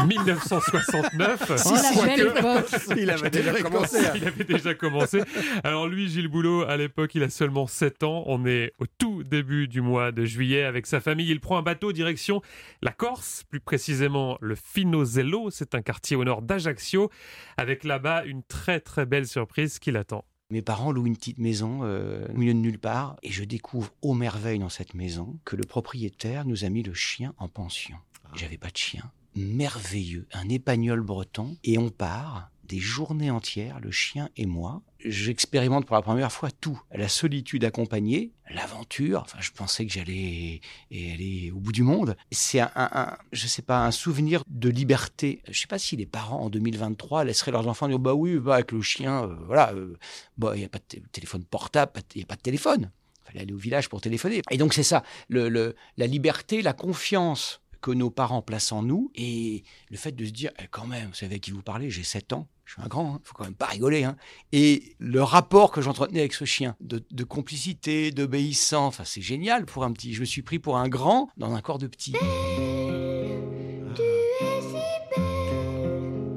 1969. 0.06 1.52
Oh, 1.66 1.74
la 1.74 2.04
belle 2.04 2.26
époque 2.26 2.66
Il 2.96 3.10
avait 3.10 3.30
déjà 3.30 3.54
commencé. 3.62 3.96
Il 4.16 4.26
avait 4.26 4.44
déjà 4.44 4.74
commencé. 4.74 5.22
Alors 5.64 5.88
lui, 5.88 6.08
Gilles 6.08 6.28
Boulot, 6.28 6.62
à 6.64 6.76
l'époque, 6.76 7.14
il 7.14 7.22
a 7.22 7.30
seulement 7.30 7.66
7 7.66 8.02
ans. 8.02 8.24
On 8.26 8.44
est 8.46 8.72
au 8.78 8.84
tout 8.98 9.22
début 9.24 9.68
du 9.68 9.80
mois 9.80 10.12
de 10.12 10.24
juillet 10.26 10.64
avec 10.64 10.86
sa 10.86 11.00
famille. 11.00 11.30
Il 11.30 11.40
prend 11.40 11.56
un 11.58 11.62
bateau 11.62 11.92
direction 11.92 12.42
la 12.82 12.92
Corse, 12.92 13.44
plus 13.48 13.60
précisément 13.60 14.36
le 14.42 14.54
Finosello. 14.54 15.48
C'est 15.50 15.74
un 15.74 15.80
quartier 15.82 16.16
au 16.16 16.24
nord 16.24 16.42
d'Ajaccio, 16.42 17.10
avec 17.56 17.84
là-bas 17.84 18.24
une 18.24 18.42
très 18.42 18.80
très 18.80 19.06
belle 19.06 19.26
surprise 19.26 19.78
qui 19.78 19.90
l'attend. 19.96 20.24
Mes 20.50 20.62
parents 20.62 20.92
louent 20.92 21.06
une 21.06 21.16
petite 21.16 21.38
maison 21.38 21.80
euh, 21.82 22.24
au 22.28 22.36
milieu 22.36 22.54
de 22.54 22.58
nulle 22.58 22.78
part 22.78 23.16
et 23.22 23.30
je 23.32 23.42
découvre 23.42 23.90
aux 24.00 24.14
merveilles 24.14 24.60
dans 24.60 24.68
cette 24.68 24.94
maison 24.94 25.38
que 25.44 25.56
le 25.56 25.64
propriétaire 25.64 26.44
nous 26.44 26.64
a 26.64 26.68
mis 26.68 26.84
le 26.84 26.94
chien 26.94 27.34
en 27.38 27.48
pension. 27.48 27.96
J'avais 28.34 28.58
pas 28.58 28.70
de 28.70 28.76
chien. 28.76 29.10
Merveilleux, 29.34 30.28
un 30.32 30.48
épagnol 30.48 31.00
breton 31.00 31.56
et 31.64 31.78
on 31.78 31.90
part 31.90 32.50
des 32.66 32.78
journées 32.78 33.30
entières, 33.30 33.80
le 33.80 33.90
chien 33.90 34.28
et 34.36 34.46
moi. 34.46 34.82
J'expérimente 35.04 35.86
pour 35.86 35.94
la 35.96 36.02
première 36.02 36.32
fois 36.32 36.50
tout. 36.50 36.80
La 36.92 37.08
solitude 37.08 37.64
accompagnée, 37.64 38.32
l'aventure. 38.50 39.22
Enfin, 39.24 39.38
je 39.40 39.50
pensais 39.52 39.86
que 39.86 39.92
j'allais 39.92 40.60
aller 40.90 41.50
au 41.54 41.60
bout 41.60 41.72
du 41.72 41.82
monde. 41.82 42.16
C'est 42.32 42.60
un, 42.60 43.16
je 43.32 43.46
sais 43.46 43.62
pas, 43.62 43.84
un 43.86 43.90
souvenir 43.90 44.42
de 44.48 44.68
liberté. 44.68 45.42
Je 45.48 45.58
sais 45.58 45.66
pas 45.66 45.78
si 45.78 45.96
les 45.96 46.06
parents 46.06 46.40
en 46.40 46.50
2023 46.50 47.24
laisseraient 47.24 47.52
leurs 47.52 47.68
enfants 47.68 47.88
dire 47.88 47.98
bah 47.98 48.14
oui, 48.14 48.38
bah 48.38 48.54
avec 48.56 48.72
le 48.72 48.82
chien, 48.82 49.24
euh, 49.24 49.36
voilà, 49.46 49.72
euh, 49.74 49.96
bah 50.38 50.52
il 50.56 50.62
y 50.62 50.64
a 50.64 50.68
pas 50.68 50.78
de 50.78 50.84
té- 50.84 51.02
téléphone 51.12 51.44
portable, 51.44 51.92
il 52.14 52.20
y 52.20 52.24
a 52.24 52.26
pas 52.26 52.36
de 52.36 52.42
téléphone. 52.42 52.90
Fallait 53.24 53.40
aller 53.40 53.52
au 53.52 53.58
village 53.58 53.88
pour 53.88 54.00
téléphoner. 54.00 54.42
Et 54.50 54.56
donc 54.58 54.72
c'est 54.74 54.82
ça, 54.84 55.02
le- 55.28 55.74
la 55.96 56.06
liberté, 56.06 56.62
la 56.62 56.72
confiance 56.72 57.60
que 57.86 57.92
nos 57.92 58.10
parents 58.10 58.42
placent 58.42 58.72
en 58.72 58.82
nous 58.82 59.12
et 59.14 59.62
le 59.90 59.96
fait 59.96 60.10
de 60.10 60.24
se 60.24 60.32
dire 60.32 60.50
eh, 60.60 60.66
quand 60.68 60.86
même, 60.88 61.06
vous 61.10 61.14
savez 61.14 61.36
à 61.36 61.38
qui 61.38 61.52
vous 61.52 61.62
parlez, 61.62 61.88
j'ai 61.88 62.02
7 62.02 62.32
ans, 62.32 62.48
je 62.64 62.72
suis 62.72 62.82
un 62.82 62.88
grand, 62.88 63.14
hein, 63.14 63.20
faut 63.22 63.34
quand 63.34 63.44
même 63.44 63.54
pas 63.54 63.66
rigoler. 63.66 64.02
hein. 64.02 64.16
Et 64.50 64.96
le 64.98 65.22
rapport 65.22 65.70
que 65.70 65.80
j'entretenais 65.80 66.18
avec 66.18 66.32
ce 66.32 66.44
chien, 66.44 66.74
de, 66.80 67.04
de 67.08 67.22
complicité, 67.22 68.10
d'obéissance, 68.10 68.88
enfin 68.88 69.04
c'est 69.04 69.20
génial 69.20 69.66
pour 69.66 69.84
un 69.84 69.92
petit. 69.92 70.14
Je 70.14 70.20
me 70.20 70.24
suis 70.24 70.42
pris 70.42 70.58
pour 70.58 70.78
un 70.78 70.88
grand 70.88 71.28
dans 71.36 71.54
un 71.54 71.60
corps 71.60 71.78
de 71.78 71.86
petit. 71.86 72.14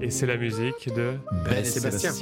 Et 0.02 0.12
c'est 0.12 0.28
la 0.28 0.38
musique 0.38 0.94
de 0.94 1.18
Belle 1.46 1.66
et 1.66 1.66
Sébastien. 1.66 2.14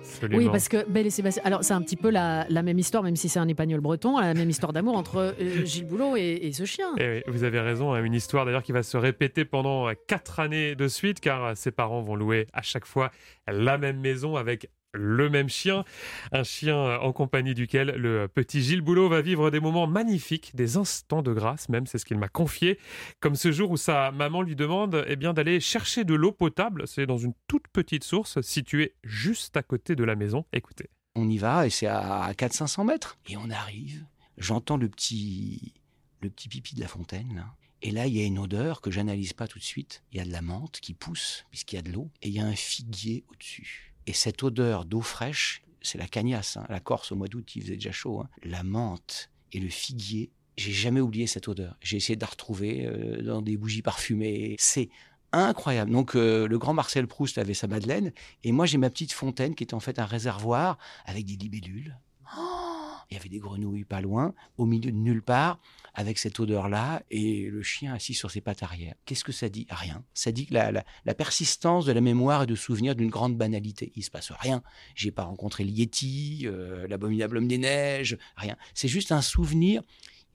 Absolument. 0.00 0.38
Oui, 0.38 0.48
parce 0.50 0.68
que 0.68 0.88
Belle 0.88 1.06
et 1.06 1.10
Sébastien. 1.10 1.42
Alors, 1.44 1.64
c'est 1.64 1.74
un 1.74 1.82
petit 1.82 1.96
peu 1.96 2.10
la, 2.10 2.46
la 2.48 2.62
même 2.62 2.78
histoire, 2.78 3.02
même 3.02 3.16
si 3.16 3.28
c'est 3.28 3.38
un 3.38 3.48
épagnol 3.48 3.80
breton, 3.80 4.18
la 4.18 4.34
même 4.34 4.50
histoire 4.50 4.72
d'amour 4.72 4.96
entre 4.96 5.34
euh, 5.40 5.64
Gilles 5.64 5.86
Boulot 5.86 6.16
et, 6.16 6.38
et 6.42 6.52
ce 6.52 6.64
chien. 6.64 6.88
Eh 6.98 7.08
oui, 7.08 7.22
vous 7.26 7.44
avez 7.44 7.60
raison, 7.60 7.92
hein, 7.92 8.02
une 8.02 8.14
histoire 8.14 8.44
d'ailleurs 8.44 8.62
qui 8.62 8.72
va 8.72 8.82
se 8.82 8.96
répéter 8.96 9.44
pendant 9.44 9.88
euh, 9.88 9.92
quatre 10.06 10.40
années 10.40 10.74
de 10.74 10.88
suite, 10.88 11.20
car 11.20 11.44
euh, 11.44 11.52
ses 11.54 11.70
parents 11.70 12.00
vont 12.00 12.16
louer 12.16 12.46
à 12.52 12.62
chaque 12.62 12.86
fois 12.86 13.10
la 13.46 13.78
même 13.78 14.00
maison 14.00 14.36
avec 14.36 14.70
le 14.92 15.28
même 15.28 15.48
chien, 15.48 15.84
un 16.32 16.42
chien 16.42 16.98
en 16.98 17.12
compagnie 17.12 17.54
duquel 17.54 17.88
le 17.90 18.26
petit 18.28 18.62
Gilles 18.62 18.80
Boulot 18.80 19.08
va 19.08 19.20
vivre 19.20 19.50
des 19.50 19.60
moments 19.60 19.86
magnifiques, 19.86 20.54
des 20.54 20.76
instants 20.76 21.22
de 21.22 21.32
grâce 21.32 21.68
même, 21.68 21.86
c'est 21.86 21.98
ce 21.98 22.04
qu'il 22.04 22.18
m'a 22.18 22.28
confié, 22.28 22.78
comme 23.20 23.34
ce 23.34 23.52
jour 23.52 23.70
où 23.70 23.76
sa 23.76 24.10
maman 24.10 24.42
lui 24.42 24.56
demande 24.56 25.04
eh 25.06 25.16
bien 25.16 25.34
d'aller 25.34 25.60
chercher 25.60 26.04
de 26.04 26.14
l'eau 26.14 26.32
potable, 26.32 26.86
c'est 26.86 27.06
dans 27.06 27.18
une 27.18 27.34
toute 27.46 27.68
petite 27.68 28.04
source 28.04 28.40
située 28.40 28.94
juste 29.04 29.56
à 29.56 29.62
côté 29.62 29.96
de 29.96 30.04
la 30.04 30.16
maison. 30.16 30.44
Écoutez. 30.52 30.88
On 31.14 31.28
y 31.28 31.38
va 31.38 31.66
et 31.66 31.70
c'est 31.70 31.86
à 31.86 32.30
400-500 32.32 32.86
mètres. 32.86 33.18
Et 33.28 33.36
on 33.36 33.50
arrive. 33.50 34.04
j'entends 34.36 34.76
le 34.76 34.88
petit, 34.88 35.74
le 36.20 36.30
petit 36.30 36.48
pipi 36.48 36.74
de 36.74 36.80
la 36.80 36.88
fontaine. 36.88 37.44
Et 37.82 37.90
là, 37.90 38.06
il 38.06 38.16
y 38.16 38.20
a 38.20 38.24
une 38.24 38.38
odeur 38.38 38.80
que 38.80 38.90
j'analyse 38.90 39.32
pas 39.32 39.46
tout 39.46 39.58
de 39.58 39.64
suite. 39.64 40.02
Il 40.12 40.18
y 40.18 40.20
a 40.20 40.24
de 40.24 40.32
la 40.32 40.42
menthe 40.42 40.80
qui 40.80 40.94
pousse, 40.94 41.44
puisqu'il 41.50 41.76
y 41.76 41.78
a 41.78 41.82
de 41.82 41.92
l'eau, 41.92 42.10
et 42.22 42.28
il 42.28 42.34
y 42.34 42.40
a 42.40 42.44
un 42.44 42.56
figuier 42.56 43.24
au-dessus. 43.28 43.87
Et 44.08 44.14
cette 44.14 44.42
odeur 44.42 44.86
d'eau 44.86 45.02
fraîche, 45.02 45.62
c'est 45.82 45.98
la 45.98 46.06
cagnasse. 46.08 46.56
hein. 46.56 46.64
La 46.70 46.80
Corse, 46.80 47.12
au 47.12 47.16
mois 47.16 47.28
d'août, 47.28 47.54
il 47.54 47.62
faisait 47.62 47.74
déjà 47.74 47.92
chaud. 47.92 48.20
hein. 48.22 48.28
La 48.42 48.62
menthe 48.62 49.30
et 49.52 49.60
le 49.60 49.68
figuier, 49.68 50.30
j'ai 50.56 50.72
jamais 50.72 51.00
oublié 51.00 51.26
cette 51.26 51.46
odeur. 51.46 51.76
J'ai 51.82 51.98
essayé 51.98 52.16
de 52.16 52.22
la 52.22 52.26
retrouver 52.26 52.86
euh, 52.86 53.22
dans 53.22 53.42
des 53.42 53.58
bougies 53.58 53.82
parfumées. 53.82 54.56
C'est 54.58 54.88
incroyable. 55.32 55.90
Donc, 55.90 56.16
euh, 56.16 56.48
le 56.48 56.58
grand 56.58 56.72
Marcel 56.72 57.06
Proust 57.06 57.36
avait 57.36 57.52
sa 57.52 57.66
Madeleine, 57.66 58.12
et 58.44 58.50
moi, 58.50 58.64
j'ai 58.64 58.78
ma 58.78 58.88
petite 58.88 59.12
fontaine 59.12 59.54
qui 59.54 59.62
était 59.64 59.74
en 59.74 59.80
fait 59.80 59.98
un 59.98 60.06
réservoir 60.06 60.78
avec 61.04 61.26
des 61.26 61.36
libellules. 61.36 61.98
Oh 62.38 62.77
il 63.10 63.14
y 63.14 63.20
avait 63.20 63.28
des 63.28 63.38
grenouilles 63.38 63.84
pas 63.84 64.00
loin, 64.00 64.34
au 64.56 64.66
milieu 64.66 64.90
de 64.90 64.96
nulle 64.96 65.22
part, 65.22 65.60
avec 65.94 66.18
cette 66.18 66.38
odeur-là, 66.38 67.02
et 67.10 67.48
le 67.48 67.62
chien 67.62 67.94
assis 67.94 68.14
sur 68.14 68.30
ses 68.30 68.40
pattes 68.40 68.62
arrière. 68.62 68.94
Qu'est-ce 69.04 69.24
que 69.24 69.32
ça 69.32 69.48
dit? 69.48 69.66
Rien. 69.70 70.04
Ça 70.14 70.30
dit 70.30 70.46
que 70.46 70.54
la, 70.54 71.14
persistance 71.14 71.86
de 71.86 71.92
la 71.92 72.00
mémoire 72.00 72.42
et 72.42 72.46
de 72.46 72.54
souvenir 72.54 72.94
d'une 72.94 73.10
grande 73.10 73.36
banalité. 73.36 73.92
Il 73.96 74.02
se 74.02 74.10
passe 74.10 74.30
rien. 74.30 74.62
J'ai 74.94 75.10
pas 75.10 75.24
rencontré 75.24 75.64
le 75.64 75.70
Yeti, 75.70 76.42
euh, 76.44 76.86
l'abominable 76.86 77.38
homme 77.38 77.48
des 77.48 77.58
neiges, 77.58 78.18
rien. 78.36 78.56
C'est 78.74 78.88
juste 78.88 79.10
un 79.10 79.22
souvenir 79.22 79.82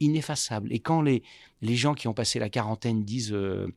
ineffaçable. 0.00 0.72
Et 0.72 0.80
quand 0.80 1.00
les, 1.00 1.22
les 1.62 1.76
gens 1.76 1.94
qui 1.94 2.08
ont 2.08 2.14
passé 2.14 2.38
la 2.38 2.50
quarantaine 2.50 3.04
disent 3.04 3.32
euh, 3.32 3.72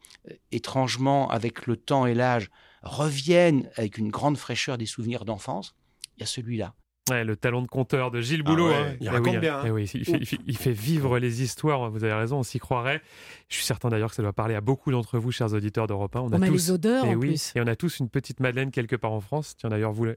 étrangement, 0.51 1.29
avec 1.29 1.67
le 1.67 1.77
temps 1.77 2.05
et 2.05 2.15
l'âge, 2.15 2.49
reviennent 2.81 3.69
avec 3.75 3.97
une 3.97 4.09
grande 4.09 4.37
fraîcheur 4.37 4.77
des 4.77 4.85
souvenirs 4.85 5.25
d'enfance, 5.25 5.75
il 6.17 6.21
y 6.21 6.23
a 6.23 6.25
celui-là. 6.25 6.73
Ouais, 7.09 7.23
le 7.23 7.35
talent 7.35 7.61
de 7.61 7.67
conteur 7.67 8.11
de 8.11 8.21
Gilles 8.21 8.43
Ah 8.45 8.49
Boulot. 8.49 8.67
ouais, 8.69 8.75
hein. 8.75 8.95
il 8.99 9.07
Eh 9.07 9.09
raconte 9.09 9.33
oui, 9.33 9.39
bien, 9.39 9.57
hein. 9.59 9.63
eh 9.65 9.71
oui, 9.71 9.89
il, 9.93 10.05
fait, 10.05 10.17
il 10.19 10.25
fait- 10.25 10.39
il 10.45 10.57
fait 10.57 10.71
vivre 10.71 11.19
les 11.19 11.41
histoires, 11.41 11.89
vous 11.89 12.03
avez 12.03 12.13
raison, 12.13 12.39
on 12.39 12.43
s'y 12.43 12.59
croirait. 12.59 13.01
Je 13.49 13.55
suis 13.55 13.65
certain 13.65 13.89
d'ailleurs 13.89 14.09
que 14.09 14.15
ça 14.15 14.21
doit 14.23 14.33
parler 14.33 14.55
à 14.55 14.61
beaucoup 14.61 14.91
d'entre 14.91 15.17
vous, 15.19 15.31
chers 15.31 15.53
auditeurs 15.53 15.87
d'Europe 15.87 16.15
1. 16.15 16.19
On 16.21 16.25
On 16.33 16.41
a 16.41 16.47
tous, 16.47 16.53
les 16.53 16.71
odeurs, 16.71 17.05
eh 17.05 17.09
en 17.09 17.13
oui, 17.13 17.27
plus. 17.29 17.53
Et 17.55 17.61
on 17.61 17.67
a 17.67 17.75
tous 17.75 17.99
une 17.99 18.09
petite 18.09 18.39
Madeleine 18.39 18.71
quelque 18.71 18.95
part 18.95 19.11
en 19.11 19.21
France. 19.21 19.55
Tiens, 19.57 19.69
d'ailleurs, 19.69 19.93
vous, 19.93 20.07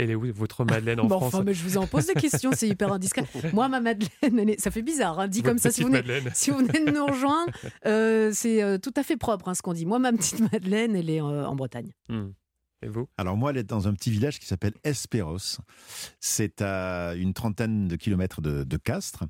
elle 0.00 0.10
est 0.10 0.14
où 0.14 0.32
votre 0.32 0.64
Madeleine 0.64 1.00
en 1.00 1.04
Bon, 1.08 1.18
France 1.18 1.34
enfin, 1.34 1.42
mais 1.44 1.54
je 1.54 1.64
vous 1.64 1.76
en 1.76 1.86
pose 1.88 2.06
des 2.06 2.14
questions, 2.14 2.50
c'est 2.54 2.68
hyper 2.68 2.92
indiscret. 2.92 3.24
Moi, 3.52 3.68
ma 3.68 3.80
Madeleine, 3.80 4.38
elle 4.38 4.50
est- 4.50 4.60
ça 4.60 4.70
fait 4.70 4.82
bizarre, 4.82 5.18
hein, 5.18 5.26
dit 5.26 5.38
Votre 5.40 5.48
comme 5.50 5.58
ça. 5.58 5.70
Si 5.72 5.82
vous, 5.82 5.90
petite 5.90 6.04
venez, 6.06 6.14
Madeleine. 6.14 6.32
si 6.36 6.50
vous 6.52 6.58
venez 6.58 6.84
de 6.84 6.90
nous 6.92 7.04
rejoindre, 7.06 7.52
euh, 7.86 8.30
c'est 8.32 8.62
euh, 8.62 8.78
tout 8.78 8.92
à 8.96 9.02
fait 9.02 9.16
propre 9.16 9.48
hein, 9.48 9.54
ce 9.54 9.62
qu'on 9.62 9.72
dit. 9.72 9.86
Moi, 9.86 9.98
ma 9.98 10.12
petite 10.12 10.40
Madeleine, 10.52 10.94
elle 10.94 11.10
est 11.10 11.20
euh, 11.20 11.46
en 11.46 11.56
Bretagne. 11.56 11.90
Hmm. 12.08 12.28
Et 12.80 12.88
vous? 12.88 13.08
Alors 13.18 13.36
moi, 13.36 13.50
elle 13.50 13.56
est 13.56 13.64
dans 13.64 13.88
un 13.88 13.92
petit 13.94 14.10
village 14.10 14.38
qui 14.38 14.46
s'appelle 14.46 14.74
Esperos. 14.84 15.58
C'est 16.20 16.62
à 16.62 17.14
une 17.16 17.34
trentaine 17.34 17.88
de 17.88 17.96
kilomètres 17.96 18.40
de, 18.40 18.62
de 18.62 18.76
Castres. 18.76 19.24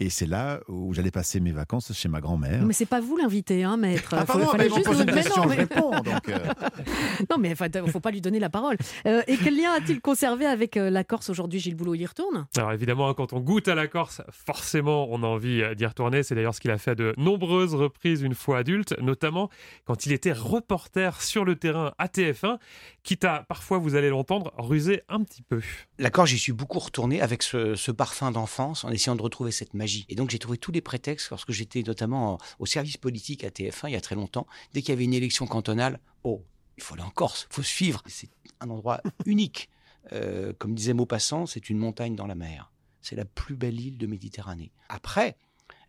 Et 0.00 0.10
c'est 0.10 0.26
là 0.26 0.60
où 0.68 0.92
j'allais 0.92 1.10
passer 1.10 1.40
mes 1.40 1.52
vacances 1.52 1.92
chez 1.94 2.08
ma 2.08 2.20
grand-mère. 2.20 2.62
Mais 2.62 2.74
c'est 2.74 2.84
pas 2.84 3.00
vous 3.00 3.16
l'invité, 3.16 3.64
hein, 3.64 3.78
maître. 3.78 4.14
Ah, 4.16 4.26
pardon, 4.26 4.48
mais 4.58 4.68
juste 4.68 4.86
une 4.86 5.06
question, 5.06 5.36
non, 5.36 5.42
je 5.44 5.48
mais- 5.48 5.54
réponds. 5.56 5.90
Donc, 6.02 6.28
euh, 6.28 6.38
non, 7.30 7.38
mais 7.38 7.54
il 7.84 7.90
faut 7.90 8.00
pas 8.00 8.10
lui 8.10 8.20
donner 8.20 8.38
la 8.38 8.50
parole. 8.50 8.76
Euh, 9.06 9.22
et 9.26 9.38
quel 9.38 9.56
lien 9.56 9.72
a-t-il 9.72 10.02
conservé 10.02 10.44
avec 10.44 10.76
euh, 10.76 10.90
la 10.90 11.02
Corse 11.02 11.30
aujourd'hui 11.30 11.58
Gilles 11.58 11.76
Boulot, 11.76 11.94
il 11.94 12.02
y 12.02 12.06
retourne? 12.06 12.46
Alors 12.56 12.72
évidemment, 12.72 13.08
hein, 13.08 13.14
quand 13.16 13.32
on 13.32 13.40
goûte 13.40 13.68
à 13.68 13.74
la 13.74 13.86
Corse, 13.88 14.20
forcément, 14.30 15.08
on 15.10 15.22
a 15.22 15.26
envie 15.26 15.62
d'y 15.74 15.86
retourner. 15.86 16.22
C'est 16.22 16.34
d'ailleurs 16.34 16.54
ce 16.54 16.60
qu'il 16.60 16.70
a 16.70 16.76
fait 16.76 16.90
à 16.90 16.94
de 16.94 17.14
nombreuses 17.16 17.74
reprises 17.74 18.20
une 18.20 18.34
fois 18.34 18.58
adulte, 18.58 18.94
notamment 19.00 19.48
quand 19.86 20.04
il 20.04 20.12
était 20.12 20.32
reporter 20.32 21.22
sur 21.22 21.46
le 21.46 21.56
terrain 21.56 21.92
à 21.98 22.06
TF1, 22.06 22.58
quitte 23.02 23.24
à, 23.24 23.44
parfois, 23.48 23.78
vous 23.78 23.94
allez 23.94 24.08
l'entendre, 24.08 24.52
ruser 24.58 25.02
un 25.08 25.22
petit 25.22 25.42
peu. 25.42 25.60
La 25.98 26.10
Corse, 26.10 26.30
j'y 26.30 26.38
suis 26.38 26.52
beaucoup 26.52 26.78
retourné 26.78 27.20
avec 27.20 27.42
ce, 27.42 27.90
parfum 27.90 28.30
d'enfance 28.30 28.84
en 28.84 28.90
essayant 28.90 29.16
de 29.16 29.22
retrouver 29.22 29.50
cette 29.52 29.74
magie. 29.74 30.06
Et 30.08 30.14
donc 30.14 30.30
j'ai 30.30 30.38
trouvé 30.38 30.58
tous 30.58 30.72
les 30.72 30.80
prétextes 30.80 31.30
lorsque 31.30 31.52
j'étais 31.52 31.82
notamment 31.82 32.34
en- 32.34 32.38
au 32.58 32.66
service 32.66 32.96
politique 32.96 33.44
à 33.44 33.50
TF1 33.50 33.88
il 33.88 33.92
y 33.92 33.96
a 33.96 34.00
très 34.00 34.14
longtemps. 34.14 34.46
Dès 34.72 34.80
qu'il 34.82 34.90
y 34.90 34.92
avait 34.92 35.04
une 35.04 35.14
élection 35.14 35.46
cantonale, 35.46 36.00
oh, 36.24 36.44
il 36.76 36.82
faut 36.82 36.94
aller 36.94 37.02
en 37.02 37.10
Corse, 37.10 37.46
il 37.50 37.54
faut 37.54 37.62
se 37.62 37.68
suivre. 37.70 38.02
C'est 38.06 38.30
un 38.60 38.70
endroit 38.70 39.00
unique. 39.26 39.68
Euh, 40.12 40.52
comme 40.58 40.74
disait 40.74 40.94
Maupassant, 40.94 41.46
c'est 41.46 41.68
une 41.70 41.78
montagne 41.78 42.16
dans 42.16 42.26
la 42.26 42.34
mer. 42.34 42.72
C'est 43.02 43.16
la 43.16 43.24
plus 43.24 43.54
belle 43.56 43.80
île 43.80 43.98
de 43.98 44.06
Méditerranée. 44.06 44.72
Après, 44.88 45.36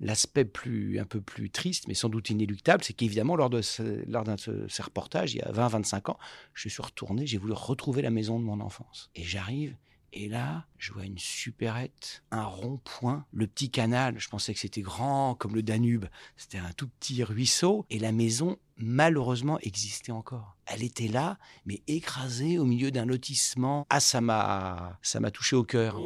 l'aspect 0.02 0.46
plus, 0.46 1.00
un 1.00 1.06
peu 1.06 1.22
plus 1.22 1.50
triste, 1.50 1.88
mais 1.88 1.94
sans 1.94 2.10
doute 2.10 2.30
inéluctable, 2.30 2.84
c'est 2.84 2.94
qu'évidemment, 2.94 3.36
lors 3.36 3.50
de 3.50 3.62
ce- 3.62 4.04
lors 4.10 4.24
d'un 4.24 4.36
de 4.36 4.40
ce- 4.40 4.68
ces 4.68 4.84
reportages, 4.84 5.34
il 5.34 5.38
y 5.38 5.42
a 5.42 5.52
20-25 5.52 6.10
ans, 6.10 6.18
je 6.54 6.68
suis 6.68 6.82
retourné, 6.82 7.26
j'ai 7.28 7.38
voulu 7.38 7.54
retrouver 7.54 8.02
la 8.02 8.10
maison 8.10 8.40
de 8.40 8.44
mon 8.44 8.60
enfance. 8.60 9.10
Et 9.16 9.24
j'arrive, 9.24 9.76
et 10.14 10.28
là, 10.28 10.66
je 10.78 10.92
vois 10.92 11.06
une 11.06 11.18
supérette, 11.18 12.24
un 12.32 12.44
rond-point, 12.44 13.26
le 13.32 13.48
petit 13.48 13.70
canal. 13.70 14.20
Je 14.20 14.28
pensais 14.28 14.54
que 14.54 14.60
c'était 14.60 14.82
grand 14.82 15.36
comme 15.36 15.56
le 15.56 15.64
Danube. 15.64 16.06
C'était 16.36 16.58
un 16.58 16.72
tout 16.76 16.90
petit 16.90 17.24
ruisseau. 17.24 17.86
Et 17.90 17.98
la 17.98 18.12
maison, 18.12 18.58
malheureusement, 18.76 19.58
existait 19.62 20.12
encore. 20.12 20.58
Elle 20.66 20.84
était 20.84 21.08
là, 21.08 21.38
mais 21.66 21.82
écrasée 21.88 22.58
au 22.58 22.66
milieu 22.66 22.92
d'un 22.92 23.06
lotissement. 23.06 23.86
Ah, 23.90 24.02
ça 24.02 24.20
m'a, 24.20 25.00
ça 25.02 25.22
m'a 25.22 25.32
touché 25.32 25.56
au 25.56 25.64
cœur. 25.64 25.98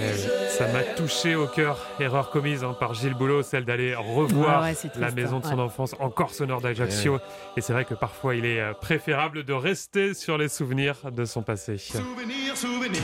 Eh, 0.00 0.37
ça 0.58 0.66
m'a 0.72 0.82
touché 0.82 1.36
au 1.36 1.46
cœur. 1.46 1.78
Erreur 2.00 2.30
commise 2.30 2.64
hein, 2.64 2.74
par 2.78 2.92
Gilles 2.94 3.14
Boulot, 3.14 3.42
celle 3.42 3.64
d'aller 3.64 3.94
revoir 3.94 4.62
Ouais, 4.62 4.68
ouais, 4.70 4.74
c'est 4.74 4.96
la 4.96 5.12
maison 5.12 5.38
de 5.38 5.44
son 5.44 5.56
ouais. 5.56 5.62
enfance 5.62 5.94
en 6.00 6.10
Corse 6.10 6.40
au 6.40 6.46
nord 6.46 6.60
d'Ajaccio. 6.60 7.20
Et 7.56 7.60
c'est 7.60 7.72
vrai 7.72 7.84
que 7.84 7.94
parfois, 7.94 8.34
il 8.34 8.44
est 8.44 8.60
euh, 8.60 8.72
préférable 8.72 9.44
de 9.44 9.52
rester 9.52 10.14
sur 10.14 10.36
les 10.36 10.48
souvenirs 10.48 10.96
de 11.12 11.24
son 11.24 11.42
passé. 11.42 11.78
Souvenir, 11.78 12.56
souvenir. 12.56 13.00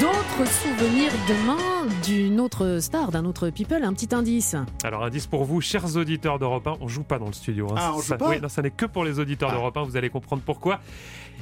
D'autres 0.00 0.50
souvenirs 0.50 1.12
demain? 1.28 1.71
D'une 2.04 2.40
autre 2.40 2.78
star, 2.80 3.10
d'un 3.10 3.24
autre 3.24 3.50
people, 3.50 3.82
un 3.84 3.92
petit 3.92 4.14
indice. 4.14 4.56
Alors, 4.84 5.04
indice 5.04 5.26
pour 5.26 5.44
vous, 5.44 5.60
chers 5.60 5.96
auditeurs 5.96 6.38
d'Europe 6.38 6.66
1, 6.66 6.76
on 6.80 6.88
joue 6.88 7.02
pas 7.02 7.18
dans 7.18 7.26
le 7.26 7.32
studio. 7.32 7.68
hein. 7.70 7.74
Ah, 7.78 7.92
on 7.94 7.96
joue 7.98 8.02
ça, 8.02 8.16
pas 8.16 8.28
oui, 8.28 8.40
non, 8.40 8.48
ça 8.48 8.62
n'est 8.62 8.70
que 8.70 8.86
pour 8.86 9.04
les 9.04 9.18
auditeurs 9.18 9.50
Ah. 9.52 9.54
d'Europe 9.56 9.76
1, 9.76 9.82
vous 9.84 9.96
allez 9.96 10.10
comprendre 10.10 10.42
pourquoi. 10.44 10.80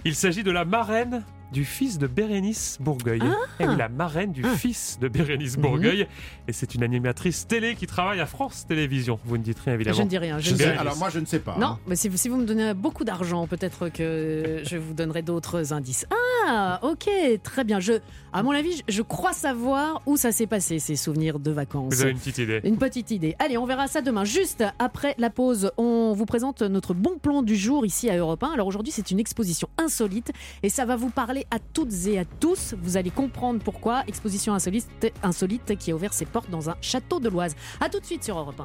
Il 0.04 0.14
s'agit 0.14 0.42
de 0.42 0.50
la 0.50 0.64
marraine 0.64 1.24
du 1.52 1.64
fils 1.64 1.98
de 1.98 2.06
Bérénice 2.06 2.78
Bourgueil. 2.80 3.20
Eh 3.58 3.66
oui, 3.66 3.74
la 3.76 3.88
marraine 3.88 4.30
du 4.30 4.44
fils 4.44 4.98
de 5.00 5.08
Bérénice. 5.08 5.56
Bourgueil. 5.56 6.06
Et 6.46 6.52
c'est 6.52 6.76
une 6.76 6.84
animatrice 6.84 7.48
télé 7.48 7.74
qui 7.74 7.88
travaille 7.88 8.20
à 8.20 8.26
France 8.26 8.66
Télévisions. 8.68 9.18
Vous 9.24 9.36
ne 9.36 9.42
dites 9.42 9.58
rien, 9.58 9.74
évidemment. 9.74 9.96
Je 9.98 10.02
ne 10.04 10.08
dis 10.08 10.18
rien. 10.18 10.38
Je 10.38 10.44
je 10.46 10.50
ne 10.52 10.56
dis 10.56 10.62
sais- 10.62 10.70
rien. 10.70 10.80
alors 10.80 10.96
moi, 10.96 11.10
je 11.10 11.18
ne 11.18 11.26
sais 11.26 11.40
pas. 11.40 11.56
Non, 11.58 11.66
hein. 11.66 11.78
mais 11.88 11.96
si, 11.96 12.08
si 12.16 12.28
vous 12.28 12.36
me 12.36 12.46
donnez 12.46 12.72
beaucoup 12.72 13.02
d'argent, 13.02 13.48
peut-être 13.48 13.88
que 13.88 14.60
je 14.64 14.76
vous 14.76 14.94
donnerai 14.94 15.22
d'autres 15.22 15.72
indices. 15.72 16.06
Ah, 16.46 16.78
ok, 16.84 17.10
très 17.42 17.64
bien. 17.64 17.80
Je, 17.80 17.94
à 18.32 18.44
mon 18.44 18.52
avis, 18.52 18.76
je, 18.88 18.94
je 18.94 19.02
crois 19.02 19.32
savoir 19.32 20.02
où 20.06 20.16
ça 20.16 20.29
s'est 20.32 20.46
passé, 20.46 20.78
ces 20.78 20.96
souvenirs 20.96 21.38
de 21.38 21.50
vacances. 21.50 21.94
Vous 21.94 22.02
avez 22.02 22.10
une 22.12 22.18
petite 22.18 22.38
idée. 22.38 22.60
Une 22.64 22.76
petite 22.76 23.10
idée. 23.10 23.36
Allez, 23.38 23.58
on 23.58 23.66
verra 23.66 23.88
ça 23.88 24.00
demain. 24.00 24.24
Juste 24.24 24.64
après 24.78 25.14
la 25.18 25.30
pause, 25.30 25.70
on 25.76 26.12
vous 26.12 26.26
présente 26.26 26.62
notre 26.62 26.94
bon 26.94 27.18
plan 27.18 27.42
du 27.42 27.56
jour 27.56 27.86
ici 27.86 28.10
à 28.10 28.16
Europe 28.16 28.42
1. 28.42 28.52
Alors 28.52 28.66
aujourd'hui, 28.66 28.92
c'est 28.92 29.10
une 29.10 29.20
exposition 29.20 29.68
insolite 29.78 30.32
et 30.62 30.68
ça 30.68 30.84
va 30.84 30.96
vous 30.96 31.10
parler 31.10 31.46
à 31.50 31.58
toutes 31.58 32.06
et 32.06 32.18
à 32.18 32.24
tous. 32.24 32.74
Vous 32.82 32.96
allez 32.96 33.10
comprendre 33.10 33.60
pourquoi. 33.62 34.02
Exposition 34.06 34.54
insolite, 34.54 34.88
insolite 35.22 35.76
qui 35.78 35.92
a 35.92 35.94
ouvert 35.94 36.12
ses 36.12 36.26
portes 36.26 36.50
dans 36.50 36.70
un 36.70 36.76
château 36.80 37.20
de 37.20 37.28
l'Oise. 37.28 37.54
À 37.80 37.88
tout 37.88 38.00
de 38.00 38.06
suite 38.06 38.24
sur 38.24 38.38
Europe 38.38 38.62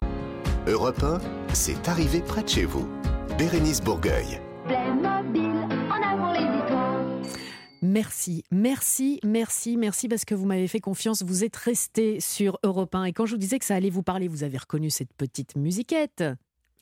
1. 0.65 0.71
Europe 0.71 1.03
1, 1.03 1.19
c'est 1.53 1.87
arrivé 1.87 2.21
près 2.21 2.43
de 2.43 2.49
chez 2.49 2.65
vous. 2.65 2.87
Bérénice 3.37 3.81
Bourgueil. 3.81 4.39
Playmobil, 4.65 5.54
Merci, 7.85 8.43
merci, 8.51 9.19
merci, 9.23 9.77
merci 9.77 10.07
parce 10.07 10.25
que 10.25 10.33
vous 10.33 10.45
m'avez 10.45 10.67
fait 10.67 10.79
confiance. 10.79 11.21
Vous 11.23 11.43
êtes 11.43 11.55
resté 11.55 12.19
sur 12.19 12.57
Europe 12.63 12.95
1 12.95 13.05
et 13.05 13.13
quand 13.13 13.25
je 13.25 13.33
vous 13.33 13.37
disais 13.37 13.59
que 13.59 13.65
ça 13.65 13.75
allait 13.75 13.91
vous 13.91 14.01
parler, 14.03 14.27
vous 14.27 14.43
avez 14.43 14.57
reconnu 14.57 14.89
cette 14.89 15.13
petite 15.13 15.55
musiquette. 15.55 16.23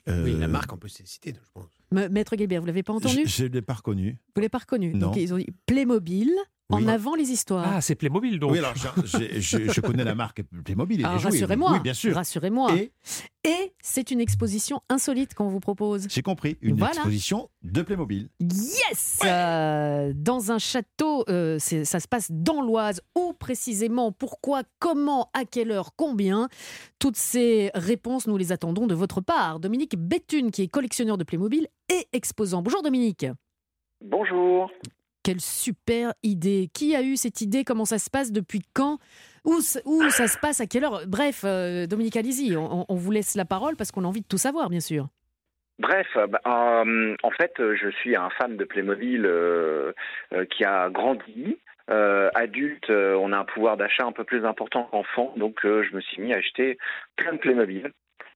Euh, 0.07 0.23
Oui, 0.23 0.37
la 0.37 0.47
marque 0.47 0.71
en 0.71 0.77
plus 0.77 0.89
c'est 0.89 1.07
cité, 1.07 1.33
je 1.33 1.49
pense. 1.53 1.69
Maître 2.09 2.35
Guébert, 2.35 2.61
vous 2.61 2.67
l'avez 2.67 2.83
pas 2.83 2.93
entendu 2.93 3.23
Je 3.25 3.43
ne 3.43 3.49
l'ai 3.49 3.61
pas 3.61 3.73
reconnu. 3.73 4.17
Vous 4.35 4.39
l'avez 4.39 4.49
pas 4.49 4.59
reconnu 4.59 4.93
Non. 4.93 5.07
Donc 5.07 5.17
ils 5.17 5.33
ont 5.33 5.37
dit 5.37 5.47
Playmobil 5.65 6.31
en 6.69 6.87
avant 6.87 7.13
les 7.15 7.29
histoires. 7.31 7.65
Ah, 7.67 7.81
c'est 7.81 7.95
Playmobil 7.95 8.39
donc. 8.39 8.51
Oui, 8.51 8.57
alors 8.59 8.73
je, 8.75 8.87
je- 9.05 9.39
je- 9.39 9.71
je 9.71 9.81
connais 9.81 10.03
la 10.03 10.15
marque 10.15 10.41
Playmobil. 10.63 11.01
Ah, 11.05 11.17
rassurez-moi, 11.17 11.73
Oui, 11.73 11.79
bien 11.81 11.93
sûr. 11.93 12.15
rassurez-moi. 12.15 12.75
Et 12.75 12.91
Et 13.45 13.73
c'est 13.81 14.09
une 14.11 14.21
exposition 14.21 14.81
insolite 14.89 15.33
qu'on 15.35 15.49
vous 15.49 15.59
propose. 15.59 16.07
j'ai 16.09 16.21
compris, 16.21 16.57
une 16.61 16.77
Voilà. 16.77 16.93
exposition 16.93 17.49
de 17.61 17.81
Playmobil. 17.81 18.29
Yes 18.39 19.19
Euh, 19.25 20.13
Dans 20.15 20.51
un 20.51 20.57
château, 20.59 21.25
euh, 21.29 21.57
c'est- 21.59 21.83
ça 21.85 21.99
se 21.99 22.07
passe 22.07 22.27
dans 22.31 22.61
l'Oise. 22.61 23.01
Où 23.15 23.33
précisément 23.33 24.11
Pourquoi 24.13 24.63
Comment 24.79 25.29
À 25.33 25.43
quelle 25.45 25.71
heure 25.71 25.91
Combien? 25.97 26.47
Toutes 26.99 27.17
ces 27.17 27.69
réponses, 27.75 28.25
nous 28.27 28.37
les 28.37 28.51
attendons 28.53 28.87
de 28.87 28.95
votre 28.95 29.19
part. 29.21 29.59
Dominique 29.59 29.95
Béthune, 29.97 30.49
qui 30.51 30.61
est 30.63 30.67
collectionneur 30.69 31.17
de 31.17 31.23
Playmobil 31.25 31.67
et 31.91 32.07
exposant. 32.13 32.61
Bonjour 32.61 32.81
Dominique. 32.81 33.25
Bonjour. 34.01 34.71
Quelle 35.23 35.39
super 35.39 36.13
idée. 36.21 36.69
Qui 36.73 36.95
a 36.95 37.01
eu 37.01 37.15
cette 37.15 37.39
idée? 37.39 37.63
Comment 37.63 37.85
ça 37.85 37.97
se 37.97 38.09
passe 38.09 38.33
Depuis 38.33 38.61
quand? 38.73 38.99
Où, 39.45 39.61
ça 39.61 40.27
se 40.27 40.37
passe? 40.37 40.59
À 40.59 40.65
quelle 40.67 40.83
heure? 40.83 41.01
Bref, 41.07 41.43
euh, 41.45 41.87
Dominique, 41.87 42.17
allez-y. 42.17 42.57
On, 42.57 42.85
vous 42.89 43.11
laisse 43.11 43.35
la 43.35 43.45
parole 43.45 43.77
parce 43.77 43.91
qu'on 43.91 44.03
a 44.03 44.07
envie 44.07 44.21
de 44.21 44.27
tout 44.27 44.37
savoir, 44.37 44.69
bien 44.69 44.81
sûr. 44.81 45.07
Bref, 45.79 46.07
euh, 46.17 46.27
bah, 46.27 46.41
euh, 46.45 47.15
en 47.23 47.31
fait, 47.31 47.53
je 47.57 47.89
suis 48.01 48.17
un 48.17 48.29
fan 48.31 48.57
de 48.57 48.65
Playmobil 48.65 49.29
qui 50.49 50.65
a 50.65 50.89
grandi 50.89 51.57
adulte, 51.87 52.89
on 52.89 53.31
a 53.31 53.37
un 53.37 53.45
pouvoir 53.45 53.77
d'achat 53.77 54.05
un 54.05 54.11
peu 54.11 54.23
plus 54.25 54.45
important 54.45 54.83
qu'enfant, 54.91 55.33
donc 55.37 55.59
je 55.63 55.95
me 55.95 56.01
suis 56.01 56.21
mis 56.21 56.33
à 56.33 56.37
acheter 56.37 56.77
plein 57.15 57.33
de 57.33 57.37
Playmobil. 57.37 57.91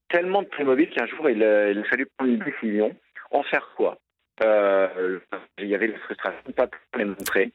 Tellement 0.10 0.42
de 0.42 0.48
Playmobil 0.48 0.90
qu'un 0.90 1.06
jour, 1.06 1.30
il, 1.30 1.38
il 1.38 1.80
a 1.80 1.84
fallu 1.90 2.08
prendre 2.18 2.32
une 2.32 2.40
décision. 2.40 2.96
En 3.32 3.44
faire 3.44 3.74
quoi? 3.76 3.98
Euh, 4.42 5.20
Il 5.60 5.68
y 5.68 5.76
avait 5.76 5.88
la 5.88 5.98
frustration 6.00 6.40
de 6.46 6.52
ne 6.52 6.54
pas 6.54 6.68
pouvoir 6.68 6.98
les 6.98 7.06
montrer. 7.06 7.52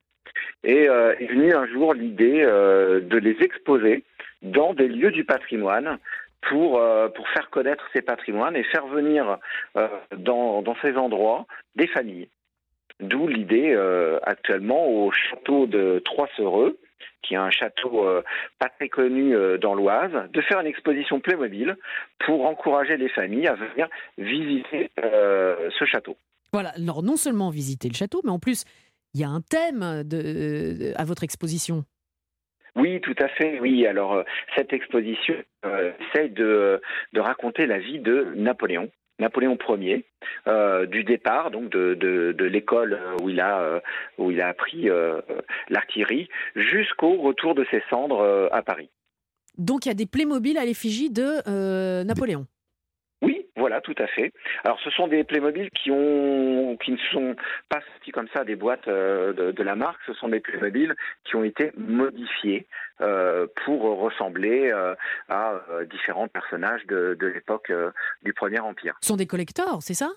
Et 0.64 0.88
euh, 0.88 1.14
est 1.18 1.26
venue 1.26 1.52
un 1.54 1.66
jour 1.66 1.94
l'idée 1.94 2.42
euh, 2.42 3.00
de 3.00 3.18
les 3.18 3.36
exposer 3.42 4.04
dans 4.42 4.74
des 4.74 4.88
lieux 4.88 5.10
du 5.10 5.24
patrimoine 5.24 5.98
pour, 6.48 6.80
euh, 6.80 7.08
pour 7.08 7.28
faire 7.28 7.50
connaître 7.50 7.84
ces 7.92 8.02
patrimoines 8.02 8.56
et 8.56 8.64
faire 8.64 8.86
venir 8.86 9.38
dans, 10.16 10.62
dans 10.62 10.76
ces 10.82 10.96
endroits 10.96 11.46
des 11.76 11.86
familles. 11.86 12.28
D'où 13.00 13.26
l'idée 13.26 13.74
actuellement 14.22 14.86
au 14.88 15.10
château 15.10 15.66
de 15.66 16.00
Trois-Sereux, 16.04 16.78
qui 17.22 17.34
est 17.34 17.38
un 17.38 17.50
château 17.50 18.06
pas 18.58 18.68
très 18.68 18.88
connu 18.88 19.34
dans 19.58 19.74
l'Oise, 19.74 20.12
de 20.30 20.40
faire 20.40 20.60
une 20.60 20.66
exposition 20.66 21.18
Playmobil 21.20 21.76
pour 22.20 22.46
encourager 22.46 22.96
les 22.96 23.08
familles 23.08 23.48
à 23.48 23.54
venir 23.54 23.88
visiter 24.18 24.90
ce 24.96 25.84
château. 25.84 26.16
Voilà, 26.52 26.70
alors 26.76 27.02
non 27.02 27.16
seulement 27.16 27.50
visiter 27.50 27.88
le 27.88 27.94
château, 27.94 28.20
mais 28.24 28.30
en 28.30 28.38
plus, 28.38 28.64
il 29.14 29.20
y 29.20 29.24
a 29.24 29.28
un 29.28 29.40
thème 29.40 30.02
de, 30.04 30.92
à 30.96 31.04
votre 31.04 31.24
exposition. 31.24 31.84
Oui, 32.76 33.00
tout 33.00 33.14
à 33.18 33.28
fait. 33.28 33.60
Oui, 33.60 33.86
alors 33.86 34.14
euh, 34.14 34.22
cette 34.56 34.72
exposition 34.72 35.34
euh, 35.66 35.92
essaie 36.00 36.28
de, 36.28 36.80
de 37.12 37.20
raconter 37.20 37.66
la 37.66 37.78
vie 37.78 37.98
de 37.98 38.32
Napoléon. 38.36 38.90
Napoléon 39.18 39.58
Ier, 39.78 40.06
euh, 40.48 40.86
du 40.86 41.04
départ 41.04 41.50
donc 41.50 41.70
de, 41.70 41.94
de, 41.94 42.32
de 42.32 42.44
l'école 42.44 42.98
où 43.20 43.28
il 43.28 43.40
a 43.40 43.60
euh, 43.60 43.80
où 44.18 44.30
il 44.30 44.40
a 44.40 44.48
appris 44.48 44.88
euh, 44.88 45.20
l'artillerie 45.68 46.28
jusqu'au 46.56 47.20
retour 47.20 47.54
de 47.54 47.64
ses 47.70 47.82
cendres 47.90 48.20
euh, 48.20 48.48
à 48.50 48.62
Paris. 48.62 48.88
Donc 49.58 49.84
il 49.84 49.88
y 49.88 49.92
a 49.92 49.94
des 49.94 50.06
Playmobil 50.06 50.56
à 50.56 50.64
l'effigie 50.64 51.10
de 51.10 51.46
euh, 51.46 52.04
Napoléon. 52.04 52.46
Voilà, 53.62 53.80
tout 53.80 53.94
à 53.98 54.08
fait. 54.08 54.32
Alors, 54.64 54.80
ce 54.80 54.90
sont 54.90 55.06
des 55.06 55.22
Playmobil 55.22 55.70
qui 55.70 55.84
qui 55.84 56.92
ne 56.92 56.96
sont 57.12 57.36
pas 57.68 57.80
sortis 57.80 58.10
comme 58.10 58.26
ça 58.34 58.42
des 58.42 58.56
boîtes 58.56 58.88
euh, 58.88 59.52
de, 59.52 59.62
la 59.62 59.76
marque. 59.76 60.00
Ce 60.04 60.14
sont 60.14 60.26
des 60.26 60.40
Playmobil 60.40 60.96
qui 61.22 61.36
ont 61.36 61.44
été 61.44 61.70
modifiés 61.76 62.66
euh, 63.00 63.46
pour 63.64 63.82
ressembler 64.00 64.72
euh, 64.72 64.96
à 65.28 65.60
différents 65.88 66.26
personnages 66.26 66.84
de, 66.88 67.16
de 67.20 67.26
l'époque 67.28 67.72
du 68.24 68.32
Premier 68.32 68.58
Empire. 68.58 68.96
Ce 69.00 69.06
sont 69.06 69.16
des 69.16 69.28
collectors, 69.28 69.80
c'est 69.80 69.94
ça? 69.94 70.10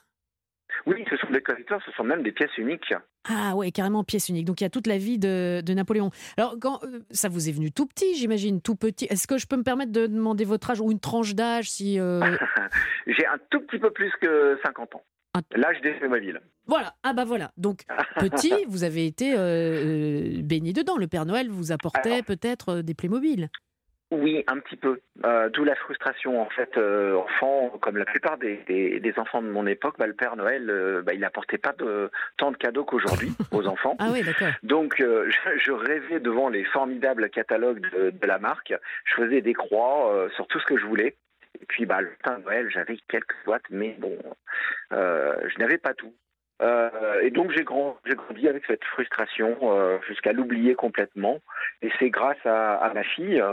Oui, 0.85 1.03
ce 1.09 1.17
sont 1.17 1.29
des 1.31 1.41
collecteurs, 1.41 1.81
ce 1.85 1.91
sont 1.91 2.03
même 2.03 2.23
des 2.23 2.31
pièces 2.31 2.55
uniques. 2.57 2.93
Ah 3.27 3.55
ouais, 3.55 3.71
carrément 3.71 4.03
pièce 4.03 4.29
unique. 4.29 4.45
Donc 4.45 4.61
il 4.61 4.63
y 4.63 4.67
a 4.67 4.69
toute 4.69 4.87
la 4.87 4.97
vie 4.97 5.17
de, 5.17 5.61
de 5.65 5.73
Napoléon. 5.73 6.11
Alors 6.37 6.55
quand 6.61 6.83
euh, 6.83 6.99
ça 7.11 7.29
vous 7.29 7.49
est 7.49 7.51
venu 7.51 7.71
tout 7.71 7.85
petit, 7.85 8.15
j'imagine, 8.15 8.61
tout 8.61 8.75
petit. 8.75 9.05
Est-ce 9.05 9.27
que 9.27 9.37
je 9.37 9.47
peux 9.47 9.57
me 9.57 9.63
permettre 9.63 9.91
de 9.91 10.05
demander 10.07 10.45
votre 10.45 10.69
âge 10.69 10.81
ou 10.81 10.91
une 10.91 10.99
tranche 10.99 11.33
d'âge 11.33 11.69
si 11.69 11.99
euh, 11.99 12.21
J'ai 13.07 13.25
un 13.25 13.39
tout 13.49 13.61
petit 13.61 13.79
peu 13.79 13.91
plus 13.91 14.11
que 14.21 14.59
50 14.63 14.95
ans. 14.95 15.03
L'âge 15.53 15.81
des 15.81 15.91
Playmobil. 15.93 16.39
Voilà, 16.65 16.93
ah 17.03 17.13
bah 17.13 17.25
voilà. 17.25 17.51
Donc 17.57 17.81
petit, 18.19 18.53
vous 18.67 18.83
avez 18.83 19.05
été 19.05 19.33
euh, 19.37 20.41
baigné 20.41 20.71
dedans. 20.71 20.97
Le 20.97 21.07
Père 21.07 21.25
Noël 21.25 21.49
vous 21.49 21.71
apportait 21.71 22.21
peut-être 22.21 22.81
des 22.81 22.93
Playmobil. 22.93 23.49
Oui, 24.11 24.43
un 24.47 24.59
petit 24.59 24.75
peu. 24.75 24.99
Euh, 25.25 25.49
D'où 25.49 25.63
la 25.63 25.75
frustration. 25.75 26.39
En 26.39 26.49
fait, 26.49 26.77
euh, 26.77 27.15
enfant, 27.15 27.69
comme 27.81 27.97
la 27.97 28.05
plupart 28.05 28.37
des, 28.37 28.57
des, 28.67 28.99
des 28.99 29.19
enfants 29.19 29.41
de 29.41 29.49
mon 29.49 29.65
époque, 29.65 29.95
bah, 29.97 30.05
le 30.05 30.13
Père 30.13 30.35
Noël, 30.35 30.69
euh, 30.69 31.01
bah, 31.01 31.13
il 31.13 31.19
n'apportait 31.19 31.57
pas 31.57 31.73
de, 31.73 32.11
tant 32.37 32.51
de 32.51 32.57
cadeaux 32.57 32.85
qu'aujourd'hui 32.85 33.31
aux 33.51 33.65
enfants. 33.65 33.95
Ah 33.99 34.09
oui, 34.11 34.21
d'accord. 34.21 34.49
Donc, 34.61 35.01
euh, 35.01 35.29
je, 35.29 35.57
je 35.57 35.71
rêvais 35.71 36.19
devant 36.19 36.49
les 36.49 36.63
formidables 36.65 37.29
catalogues 37.29 37.81
de, 37.97 38.11
de 38.11 38.27
la 38.27 38.37
marque. 38.37 38.73
Je 39.05 39.15
faisais 39.15 39.41
des 39.41 39.53
croix 39.53 40.13
euh, 40.13 40.29
sur 40.35 40.45
tout 40.47 40.59
ce 40.59 40.65
que 40.65 40.77
je 40.77 40.85
voulais. 40.85 41.15
Et 41.59 41.65
puis, 41.65 41.85
bah, 41.85 42.01
le 42.01 42.11
Père 42.23 42.39
Noël, 42.39 42.69
j'avais 42.69 42.97
quelques 43.07 43.35
boîtes, 43.45 43.65
mais 43.71 43.95
bon, 43.97 44.17
euh, 44.93 45.35
je 45.47 45.57
n'avais 45.57 45.77
pas 45.79 45.93
tout. 45.95 46.13
Euh, 46.61 47.19
et 47.21 47.31
donc 47.31 47.51
j'ai 47.51 47.65
grand, 47.65 47.97
grandi 48.05 48.47
avec 48.47 48.63
cette 48.65 48.83
frustration 48.85 49.57
euh, 49.63 49.97
jusqu'à 50.07 50.31
l'oublier 50.31 50.73
complètement. 50.73 51.39
Et 51.81 51.89
c'est 51.99 52.09
grâce 52.09 52.43
à, 52.45 52.75
à 52.75 52.93
ma 52.93 53.03
fille, 53.03 53.43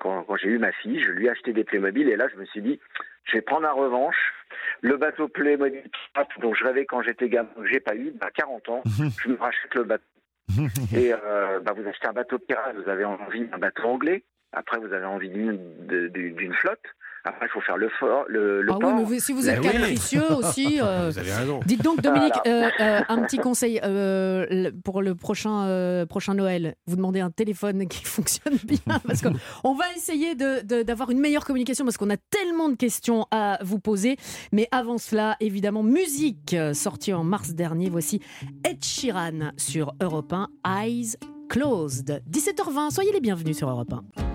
quand, 0.00 0.24
quand 0.24 0.36
j'ai 0.36 0.48
eu 0.48 0.58
ma 0.58 0.72
fille, 0.72 1.00
je 1.00 1.10
lui 1.10 1.26
ai 1.26 1.30
acheté 1.30 1.52
des 1.52 1.64
Playmobil 1.64 2.08
et 2.08 2.16
là 2.16 2.26
je 2.32 2.36
me 2.36 2.44
suis 2.46 2.62
dit, 2.62 2.80
je 3.24 3.32
vais 3.32 3.42
prendre 3.42 3.62
la 3.62 3.72
revanche. 3.72 4.34
Le 4.82 4.96
bateau 4.96 5.28
Playmobil 5.28 5.82
pirate 6.12 6.28
dont 6.40 6.54
je 6.54 6.64
rêvais 6.64 6.86
quand 6.86 7.02
j'étais 7.02 7.28
gamin, 7.28 7.48
que 7.56 7.66
j'ai 7.66 7.80
pas 7.80 7.94
eu, 7.94 8.12
bah 8.12 8.30
40 8.34 8.68
ans, 8.68 8.82
je 9.22 9.28
me 9.28 9.36
rachète 9.36 9.74
le 9.74 9.84
bateau. 9.84 10.04
Et 10.94 11.12
euh, 11.12 11.60
bah, 11.60 11.72
vous 11.76 11.86
achetez 11.88 12.06
un 12.06 12.12
bateau 12.12 12.38
pirate, 12.38 12.76
vous 12.76 12.88
avez 12.88 13.04
envie 13.04 13.46
d'un 13.46 13.58
bateau 13.58 13.84
anglais. 13.84 14.24
Après, 14.52 14.78
vous 14.78 14.92
avez 14.92 15.04
envie 15.04 15.28
d'une 15.28 16.54
flotte. 16.54 16.84
Après, 17.28 17.46
il 17.46 17.50
faut 17.52 17.60
faire 17.60 17.76
le, 17.76 17.88
fort, 17.98 18.24
le, 18.28 18.62
le 18.62 18.72
Ah 18.72 18.76
oui, 18.80 18.92
mais 18.98 19.02
vous- 19.04 19.18
si 19.18 19.32
vous 19.32 19.48
êtes 19.48 19.60
Ben 19.60 19.66
oui. 19.68 19.72
capricieux 19.72 20.22
aussi. 20.38 20.78
euh, 20.80 21.10
Vous 21.10 21.18
avez 21.18 21.32
raison. 21.32 21.60
Dites 21.66 21.82
donc, 21.82 22.00
Dominique, 22.00 22.32
Voilà. 22.44 22.66
euh, 22.66 22.70
euh, 22.80 23.00
un 23.08 23.22
petit 23.22 23.38
conseil 23.38 23.80
euh, 23.82 24.70
pour 24.84 25.02
le 25.02 25.16
prochain, 25.16 25.64
euh, 25.64 26.06
prochain 26.06 26.34
Noël. 26.34 26.76
Vous 26.86 26.94
demandez 26.94 27.18
un 27.20 27.30
téléphone 27.32 27.88
qui 27.88 28.04
fonctionne 28.04 28.54
bien 28.64 28.78
parce 29.06 29.22
qu'on 29.22 29.74
va 29.74 29.84
essayer 29.96 30.34
de- 30.36 30.64
de- 30.64 30.82
d'avoir 30.84 31.10
une 31.10 31.18
meilleure 31.18 31.44
communication 31.44 31.84
parce 31.84 31.96
qu'on 31.96 32.10
a 32.10 32.16
tellement 32.16 32.68
de 32.68 32.76
questions 32.76 33.26
à 33.32 33.58
vous 33.62 33.80
poser. 33.80 34.16
Mais 34.52 34.68
avant 34.70 34.98
cela, 34.98 35.36
évidemment, 35.40 35.82
musique 35.82 36.54
euh, 36.54 36.74
sortie 36.74 37.12
en 37.12 37.24
mars 37.24 37.50
dernier. 37.54 37.90
Voici 37.90 38.20
Ed 38.64 38.84
Sheeran 38.84 39.50
sur 39.56 39.94
Europe 40.00 40.32
1, 40.32 40.48
Eyes 40.84 41.16
Closed. 41.48 42.22
17h20, 42.30 42.90
soyez 42.92 43.10
les 43.12 43.20
bienvenus 43.20 43.56
sur 43.56 43.68
Europe 43.68 43.92
1. 43.92 44.25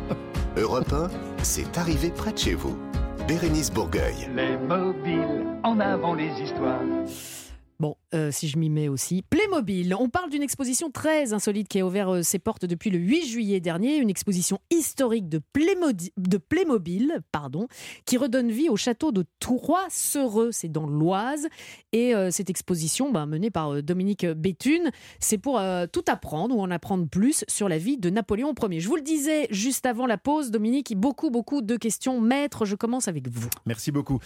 Europe 0.61 0.93
1, 0.93 1.09
c'est 1.41 1.77
arrivé 1.79 2.11
près 2.11 2.31
de 2.33 2.37
chez 2.37 2.53
vous. 2.53 2.77
Bérénice 3.27 3.71
Bourgueil. 3.71 4.29
Les 4.35 4.57
mobiles, 4.57 5.47
en 5.63 5.79
avant 5.79 6.13
les 6.13 6.29
histoires. 6.39 6.83
Bon, 7.79 7.95
euh, 8.13 8.29
si 8.31 8.47
je 8.47 8.57
m'y 8.57 8.69
mets 8.69 8.87
aussi. 8.89 9.23
Playmobil. 9.29 9.95
On 9.97 10.09
parle 10.09 10.29
d'une 10.29 10.43
exposition 10.43 10.91
très 10.91 11.33
insolite 11.33 11.67
qui 11.67 11.79
a 11.79 11.85
ouvert 11.85 12.13
euh, 12.13 12.21
ses 12.23 12.39
portes 12.39 12.65
depuis 12.65 12.89
le 12.89 12.99
8 12.99 13.25
juillet 13.25 13.59
dernier. 13.59 13.95
Une 13.97 14.09
exposition 14.09 14.59
historique 14.69 15.29
de, 15.29 15.39
Playmodi- 15.53 16.11
de 16.17 16.37
Playmobil 16.37 17.21
pardon, 17.31 17.67
qui 18.05 18.17
redonne 18.17 18.51
vie 18.51 18.69
au 18.69 18.75
château 18.75 19.11
de 19.11 19.25
Trois-Sereux. 19.39 20.51
C'est 20.51 20.67
dans 20.69 20.87
l'Oise. 20.87 21.47
Et 21.93 22.13
euh, 22.13 22.31
cette 22.31 22.49
exposition, 22.49 23.11
bah, 23.11 23.25
menée 23.25 23.49
par 23.49 23.81
Dominique 23.81 24.25
Béthune, 24.25 24.91
c'est 25.19 25.37
pour 25.37 25.61
tout 25.91 26.03
apprendre 26.07 26.55
ou 26.55 26.61
en 26.61 26.71
apprendre 26.71 27.07
plus 27.07 27.45
sur 27.47 27.69
la 27.69 27.77
vie 27.77 27.97
de 27.97 28.09
Napoléon 28.09 28.53
Ier. 28.69 28.79
Je 28.79 28.87
vous 28.87 28.95
le 28.95 29.01
disais 29.01 29.47
juste 29.51 29.85
avant 29.85 30.05
la 30.05 30.17
pause, 30.17 30.51
Dominique, 30.51 30.95
beaucoup, 30.97 31.29
beaucoup 31.29 31.61
de 31.61 31.75
questions. 31.77 32.19
Maître, 32.19 32.65
je 32.65 32.75
commence 32.75 33.07
avec 33.07 33.29
vous. 33.29 33.49
Merci 33.65 33.91
beaucoup. 33.91 34.19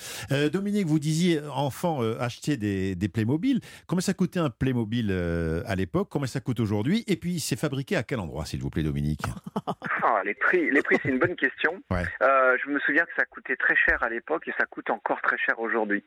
Dominique, 0.51 0.87
vous 0.87 0.99
disiez, 0.99 1.39
enfant, 1.53 2.01
acheter 2.19 2.57
des, 2.57 2.95
des 2.95 3.07
Playmobil. 3.07 3.61
Combien 3.87 4.01
ça 4.01 4.13
coûtait 4.13 4.39
un 4.39 4.49
Playmobil 4.49 5.09
euh, 5.11 5.61
à 5.65 5.75
l'époque? 5.75 6.07
Combien 6.11 6.27
ça 6.27 6.39
coûte 6.39 6.59
aujourd'hui? 6.59 7.03
Et 7.07 7.15
puis, 7.15 7.39
c'est 7.39 7.59
fabriqué 7.59 7.95
à 7.95 8.03
quel 8.03 8.19
endroit, 8.19 8.45
s'il 8.45 8.61
vous 8.61 8.69
plaît, 8.69 8.83
Dominique? 8.83 9.21
Ah, 10.07 10.21
les 10.23 10.35
prix, 10.35 10.69
les 10.69 10.83
prix, 10.83 10.97
c'est 11.01 11.09
une 11.09 11.17
bonne 11.17 11.35
question. 11.35 11.81
Ouais. 11.89 12.03
Euh, 12.21 12.55
je 12.63 12.69
me 12.69 12.77
souviens 12.79 13.03
que 13.05 13.11
ça 13.17 13.25
coûtait 13.25 13.55
très 13.55 13.75
cher 13.75 14.03
à 14.03 14.09
l'époque 14.09 14.47
et 14.47 14.53
ça 14.59 14.65
coûte 14.67 14.89
encore 14.91 15.19
très 15.21 15.37
cher 15.39 15.59
aujourd'hui. 15.59 16.03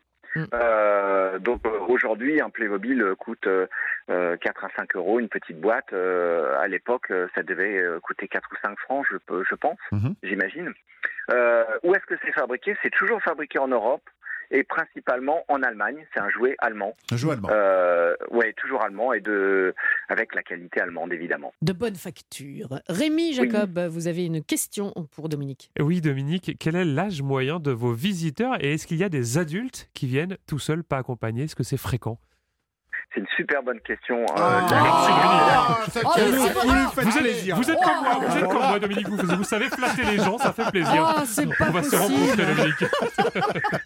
Euh, 0.55 1.39
donc 1.39 1.62
aujourd'hui, 1.89 2.41
un 2.41 2.51
Playmobil 2.51 3.05
coûte 3.19 3.47
euh, 3.47 3.66
euh, 4.11 4.37
4 4.37 4.64
à 4.64 4.69
5 4.77 4.95
euros, 4.97 5.19
une 5.19 5.29
petite 5.29 5.61
boîte. 5.61 5.93
Euh, 5.93 6.57
à 6.61 6.69
l'époque, 6.69 7.12
ça 7.35 7.43
devait 7.43 7.83
coûter 8.03 8.29
4 8.29 8.49
ou 8.53 8.57
5 8.64 8.79
francs, 8.81 9.07
je, 9.11 9.16
peux- 9.16 9.45
je 9.49 9.55
pense, 9.57 9.79
j'imagine. 10.23 10.73
Euh, 11.31 11.64
où 11.83 11.95
est-ce 11.95 12.07
que 12.07 12.14
c'est 12.25 12.33
fabriqué? 12.33 12.77
C'est 12.83 12.91
toujours 12.91 13.21
fabriqué 13.23 13.59
en 13.59 13.69
Europe 13.69 14.09
et 14.51 14.65
principalement 14.65 15.45
en 15.49 15.63
Allemagne. 15.63 16.07
C'est 16.15 16.21
un 16.21 16.31
jouet 16.31 16.55
allemand. 16.59 16.95
Un 17.11 17.17
jouet 17.17 17.33
allemand. 17.33 17.49
Euh, 17.51 18.15
ouais, 18.31 18.53
toujours 18.57 18.83
allemand 18.83 19.13
et 19.13 19.21
de 19.21 19.75
avec 20.09 20.35
la 20.35 20.43
qualité 20.43 20.81
allemande 20.81 21.13
évidemment. 21.13 21.53
De 21.63 21.73
bonne 21.73 21.97
facture. 21.97 22.81
Rémi 22.89 23.35
Jacob, 23.35 23.79
vous 23.91 24.09
avez 24.09 24.25
une 24.25 24.43
question 24.43 24.93
pour 25.13 25.29
Dominique. 25.29 25.71
Oui, 25.81 26.01
Dominique, 26.01 26.57
quel 26.59 26.77
est 26.77 26.85
l'âge 26.85 27.23
moyen 27.23 27.61
de 27.61 27.71
vos 27.71 27.93
visiteurs 27.93 28.63
et 28.63 28.75
est-ce 28.75 28.87
qu'il 28.87 28.99
y 28.99 29.05
a 29.05 29.09
des 29.09 29.39
adultes 29.39 29.91
qui 29.95 30.07
viennent 30.07 30.37
tout 30.47 30.59
seuls, 30.59 30.85
pas 30.85 30.99
accompagnés? 30.99 31.45
Est-ce 31.45 31.57
que 31.57 31.63
c'est 31.63 31.77
fréquent? 31.77 32.19
C'est 33.15 33.21
une 33.21 33.27
super 33.37 33.63
bonne 33.63 33.81
question. 33.81 34.21
Euh, 34.21 34.61
Merci, 34.71 35.11
la- 35.11 36.25
Dominique. 36.25 36.53
Vous 36.55 36.71
lui 36.73 36.87
faites 36.95 37.05
Vous 37.05 37.17
êtes, 37.17 37.23
plaisir. 37.23 37.57
vous 37.57 37.71
êtes 37.71 37.79
comme 37.81 38.03
moi, 38.05 38.15
vous 38.27 38.37
êtes 38.39 38.45
comme 38.49 38.59
moi, 38.69 38.79
Dominique. 38.79 39.09
Vous, 39.09 39.37
vous 39.37 39.45
savez 39.45 39.65
flatter 39.69 40.03
les 40.05 40.19
gens, 40.19 40.37
ça 40.39 40.53
fait 40.53 40.71
plaisir. 40.71 40.93
Pas 40.93 41.15
On 41.69 41.71
va 41.71 41.83
se 41.83 41.91
possible. 41.91 41.95
rencontrer, 41.95 42.45
Dominique. 42.45 42.85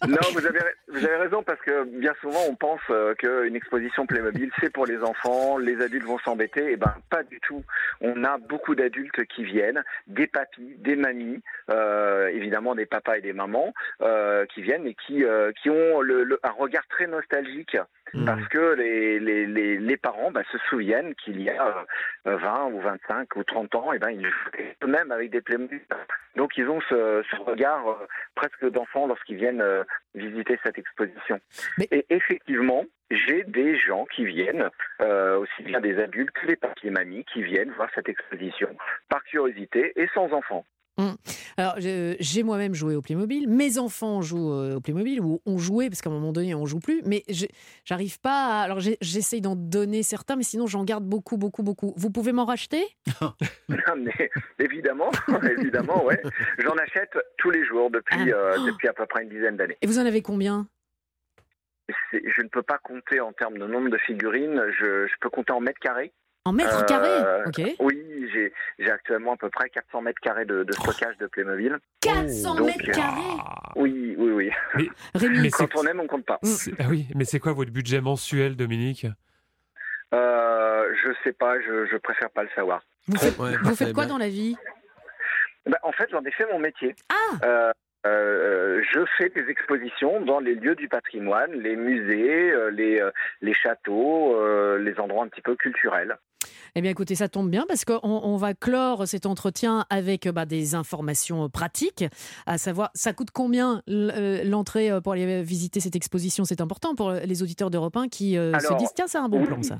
Non, 0.07 0.17
vous 0.33 0.45
avez, 0.45 0.59
vous 0.89 0.97
avez 1.05 1.15
raison 1.15 1.41
parce 1.43 1.59
que 1.61 1.83
bien 1.99 2.13
souvent 2.21 2.41
on 2.49 2.55
pense 2.55 2.81
euh, 2.89 3.13
qu'une 3.15 3.55
exposition 3.55 4.05
Playmobil 4.05 4.51
c'est 4.59 4.69
pour 4.69 4.85
les 4.85 5.01
enfants, 5.01 5.57
les 5.57 5.81
adultes 5.81 6.05
vont 6.05 6.19
s'embêter. 6.19 6.73
Et 6.73 6.75
ben 6.77 6.93
pas 7.09 7.23
du 7.23 7.39
tout. 7.39 7.63
On 8.01 8.23
a 8.25 8.37
beaucoup 8.37 8.75
d'adultes 8.75 9.23
qui 9.33 9.43
viennent, 9.43 9.83
des 10.07 10.27
papis, 10.27 10.75
des 10.79 10.95
mamies, 10.95 11.41
euh, 11.71 12.27
évidemment 12.27 12.75
des 12.75 12.85
papas 12.85 13.15
et 13.17 13.21
des 13.21 13.33
mamans 13.33 13.73
euh, 14.01 14.45
qui 14.53 14.61
viennent 14.61 14.85
et 14.85 14.95
qui 15.07 15.23
euh, 15.23 15.51
qui 15.61 15.69
ont 15.69 16.01
le- 16.01 16.23
le- 16.23 16.39
un 16.43 16.51
regard 16.51 16.83
très 16.89 17.07
nostalgique 17.07 17.77
Parce 18.25 18.47
que 18.49 18.75
les, 18.75 19.19
les, 19.19 19.47
les, 19.47 19.77
les 19.77 19.97
parents 19.97 20.29
bah, 20.29 20.43
se 20.51 20.57
souviennent 20.69 21.15
qu'il 21.15 21.41
y 21.41 21.49
a 21.49 21.85
euh, 22.27 22.37
20 22.37 22.65
ou 22.67 22.79
25 22.81 23.35
ou 23.35 23.43
30 23.43 23.75
ans, 23.75 23.93
et 23.93 23.99
ben, 23.99 24.11
ils 24.11 24.21
jouaient 24.21 24.75
eux-mêmes 24.83 25.11
avec 25.11 25.31
des 25.31 25.41
Playmobil. 25.41 25.81
Donc 26.35 26.57
ils 26.57 26.67
ont 26.67 26.81
ce, 26.81 27.23
ce 27.29 27.35
regard 27.37 27.87
euh, 27.87 28.07
presque 28.35 28.69
d'enfant 28.69 29.07
lorsqu'ils 29.07 29.37
viennent 29.37 29.61
euh, 29.61 29.83
visiter 30.13 30.59
cette 30.63 30.77
exposition. 30.77 31.39
Et 31.91 32.05
effectivement, 32.09 32.85
j'ai 33.09 33.43
des 33.43 33.77
gens 33.77 34.05
qui 34.05 34.25
viennent, 34.25 34.69
euh, 35.01 35.37
aussi 35.37 35.63
bien 35.63 35.79
des 35.79 35.99
adultes 35.99 36.31
que 36.31 36.47
les 36.47 36.55
papiers 36.55 36.89
mamies, 36.89 37.25
qui 37.25 37.43
viennent 37.43 37.71
voir 37.71 37.89
cette 37.93 38.09
exposition 38.09 38.69
par 39.09 39.23
curiosité 39.23 39.93
et 39.95 40.07
sans 40.13 40.31
enfants. 40.33 40.65
Hum. 40.97 41.15
Alors, 41.57 41.75
j'ai 41.79 42.43
moi-même 42.43 42.75
joué 42.75 42.95
au 42.95 43.01
Playmobil. 43.01 43.47
Mes 43.49 43.79
enfants 43.79 44.21
jouent 44.21 44.53
euh, 44.53 44.75
au 44.75 44.79
Playmobil 44.79 45.21
ou 45.21 45.41
ont 45.47 45.57
joué 45.57 45.89
parce 45.89 46.01
qu'à 46.01 46.09
un 46.11 46.13
moment 46.13 46.31
donné, 46.33 46.53
on 46.53 46.65
joue 46.67 46.79
plus. 46.79 47.01
Mais 47.05 47.23
je- 47.29 47.47
j'arrive 47.83 48.19
pas. 48.19 48.59
À... 48.59 48.63
Alors, 48.63 48.79
j'essaye 48.79 49.41
d'en 49.41 49.55
donner 49.55 50.03
certains, 50.03 50.35
mais 50.35 50.43
sinon, 50.43 50.67
j'en 50.67 50.83
garde 50.83 51.03
beaucoup, 51.03 51.37
beaucoup, 51.37 51.63
beaucoup. 51.63 51.93
Vous 51.97 52.11
pouvez 52.11 52.31
m'en 52.31 52.45
racheter? 52.45 52.83
Mais 53.95 54.29
évidemment, 54.59 55.09
évidemment, 55.57 56.05
ouais. 56.05 56.21
J'en 56.59 56.75
achète 56.77 57.11
tous 57.37 57.49
les 57.49 57.63
jours 57.65 57.89
depuis, 57.89 58.31
euh, 58.31 58.57
depuis 58.65 58.87
à 58.87 58.93
peu 58.93 59.05
près 59.05 59.23
une 59.23 59.29
dizaine 59.29 59.57
d'années. 59.57 59.77
Et 59.81 59.87
vous 59.87 59.97
en 59.99 60.05
avez 60.05 60.21
combien? 60.21 60.67
Je 62.11 62.41
ne 62.41 62.47
peux 62.47 62.61
pas 62.63 62.77
compter 62.77 63.19
en 63.19 63.33
termes 63.33 63.57
de 63.57 63.65
nombre 63.65 63.89
de 63.89 63.97
figurines, 63.97 64.61
je, 64.79 65.07
je 65.07 65.13
peux 65.19 65.29
compter 65.29 65.51
en 65.53 65.59
mètres 65.59 65.79
carrés. 65.79 66.13
En 66.45 66.51
mètres 66.51 66.81
Euh, 66.81 66.85
carrés 66.85 67.43
Ok. 67.47 67.75
Oui, 67.79 68.29
j'ai 68.33 68.51
j'ai 68.79 68.91
actuellement 68.91 69.33
à 69.33 69.37
peu 69.37 69.49
près 69.49 69.69
400 69.69 70.01
mètres 70.01 70.19
carrés 70.21 70.45
de, 70.45 70.63
de 70.63 70.73
stockage 70.73 71.17
de 71.17 71.27
Playmobil. 71.27 71.77
400 72.01 72.55
Donc, 72.55 72.67
mètres 72.67 72.89
euh, 72.89 72.93
carrés 72.93 73.41
Oui, 73.75 74.15
oui, 74.17 74.31
oui. 74.31 74.51
Mais, 74.75 74.87
Rémi, 75.15 75.39
mais 75.39 75.49
Quand 75.51 75.67
on 75.75 75.85
aime, 75.85 75.99
on 76.01 76.07
compte 76.07 76.25
pas. 76.25 76.39
ah 76.43 76.83
oui, 76.89 77.07
mais 77.15 77.23
c'est 77.25 77.39
quoi 77.39 77.53
votre 77.53 77.71
budget 77.71 78.01
mensuel, 78.01 78.55
Dominique? 78.57 79.07
Euh, 80.13 80.93
je 81.03 81.11
sais 81.23 81.33
pas, 81.33 81.59
je, 81.61 81.85
je 81.85 81.97
préfère 81.97 82.29
pas 82.31 82.43
le 82.43 82.49
savoir. 82.55 82.81
Vous 83.07 83.17
faites, 83.17 83.37
Ouais, 83.39 83.55
vous 83.57 83.69
c'est 83.75 83.85
faites 83.85 83.93
quoi 83.93 84.03
bien. 84.05 84.13
dans 84.13 84.19
la 84.19 84.29
vie? 84.29 84.55
Bah, 85.65 85.77
en 85.83 85.91
fait, 85.93 86.09
j'en 86.11 86.23
ai 86.23 86.31
fait 86.31 86.45
mon 86.51 86.59
métier. 86.59 86.93
Ah 87.09 87.37
Euh, 87.45 87.71
euh, 88.05 88.83
je 88.91 88.99
fais 89.17 89.29
des 89.29 89.49
expositions 89.49 90.19
dans 90.21 90.39
les 90.41 90.55
lieux 90.55 90.75
du 90.75 90.89
patrimoine, 90.89 91.51
les 91.53 91.77
musées, 91.77 92.51
euh, 92.51 92.69
les, 92.69 92.99
euh, 92.99 93.11
les 93.41 93.53
châteaux, 93.53 94.35
euh, 94.35 94.77
les 94.77 94.99
endroits 94.99 95.23
un 95.23 95.29
petit 95.29 95.41
peu 95.41 95.55
culturels. 95.55 96.17
Eh 96.75 96.81
bien, 96.81 96.89
écoutez, 96.89 97.13
ça 97.13 97.29
tombe 97.29 97.51
bien 97.51 97.65
parce 97.67 97.85
qu'on 97.85 97.99
on 98.01 98.35
va 98.35 98.55
clore 98.55 99.07
cet 99.07 99.27
entretien 99.27 99.85
avec 99.91 100.27
bah, 100.27 100.45
des 100.45 100.73
informations 100.73 101.47
pratiques, 101.47 102.03
à 102.47 102.57
savoir, 102.57 102.89
ça 102.95 103.13
coûte 103.13 103.29
combien 103.31 103.83
euh, 103.89 104.43
l'entrée 104.43 104.89
euh, 104.89 104.99
pour 104.99 105.13
aller 105.13 105.43
visiter 105.43 105.79
cette 105.79 105.95
exposition? 105.95 106.45
C'est 106.45 106.61
important 106.61 106.95
pour 106.95 107.11
les 107.11 107.43
auditeurs 107.43 107.69
d'Europe 107.69 107.95
1 107.95 108.07
qui 108.07 108.37
euh, 108.37 108.57
se 108.57 108.73
disent 108.77 108.93
tiens, 108.95 109.07
c'est 109.07 109.19
un 109.19 109.29
bon 109.29 109.41
oui. 109.41 109.45
plan 109.45 109.61
ça. 109.61 109.79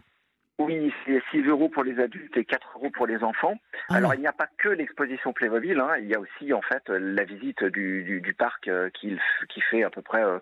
Oui, 0.60 0.94
c'est 1.06 1.22
6 1.32 1.48
euros 1.48 1.68
pour 1.68 1.84
les 1.84 2.00
adultes 2.00 2.38
et 2.38 2.46
4 2.46 2.78
euros 2.78 2.92
pour 2.92 3.08
les 3.08 3.24
enfants. 3.24 3.56
Ah 3.90 3.96
Alors, 3.96 4.12
oui. 4.12 4.18
il 4.18 4.22
n'y 4.22 4.28
a 4.28 4.34
pas 4.34 4.48
que 4.60 4.70
l'exposition 4.70 5.34
Playmobil, 5.34 5.80
hein, 5.80 5.96
il 6.00 6.08
y 6.08 6.14
a 6.14 6.20
aussi 6.20 6.54
en 6.54 6.62
fait 6.62 6.88
la 6.90 7.24
visite 7.24 7.64
du, 7.64 8.04
du, 8.04 8.22
du 8.22 8.34
parc 8.36 8.68
euh, 8.68 8.90
qui, 8.92 9.18
qui 9.50 9.62
fait 9.62 9.84
à 9.84 9.90
peu 9.90 10.04
près, 10.04 10.24
euh, 10.24 10.38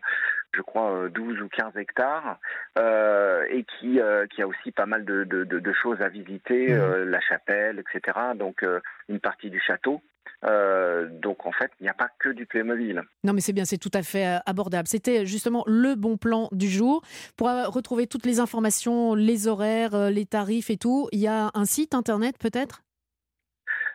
je 0.54 0.62
crois, 0.62 0.92
euh, 0.92 1.10
12 1.10 1.42
ou 1.42 1.50
15 1.50 1.78
hectares 1.78 2.40
euh, 2.78 3.46
et 3.50 3.64
qui, 3.64 4.00
euh, 4.00 4.26
qui 4.28 4.42
a 4.42 4.48
aussi 4.48 4.72
pas 4.72 4.86
mal 4.86 5.06
de, 5.06 5.24
de, 5.24 5.44
de, 5.44 5.60
de 5.60 5.74
choses 5.74 6.02
à 6.02 6.10
visiter, 6.10 6.74
euh, 6.74 7.06
la 7.06 7.20
chapelle, 7.22 7.80
etc. 7.80 8.18
Donc, 8.36 8.64
euh, 8.64 8.80
une 9.10 9.20
partie 9.20 9.50
du 9.50 9.60
château. 9.60 10.02
Euh, 10.44 11.08
donc, 11.10 11.46
en 11.46 11.52
fait, 11.52 11.72
il 11.80 11.84
n'y 11.84 11.90
a 11.90 11.94
pas 11.94 12.10
que 12.20 12.30
du 12.30 12.46
Playmobil. 12.46 13.02
Non, 13.24 13.34
mais 13.34 13.42
c'est 13.42 13.54
bien, 13.54 13.66
c'est 13.66 13.78
tout 13.78 13.92
à 13.94 14.02
fait 14.02 14.26
euh, 14.26 14.40
abordable. 14.46 14.88
C'était 14.88 15.26
justement 15.26 15.64
le 15.68 15.96
bon 15.96 16.18
plan 16.18 16.50
du 16.52 16.68
jour. 16.68 17.02
Pour 17.38 17.50
euh, 17.50 17.68
retrouver 17.68 18.08
toutes 18.08 18.26
les 18.26 18.40
informations, 18.40 19.14
les 19.14 19.48
horaires, 19.48 19.94
euh, 19.94 20.10
les 20.10 20.26
tarifs 20.26 20.70
et 20.70 20.78
tout, 20.78 21.08
il 21.12 21.20
y 21.20 21.28
a 21.28 21.52
un 21.54 21.66
site 21.66 21.94
internet 21.94 22.38
peut-être? 22.40 22.82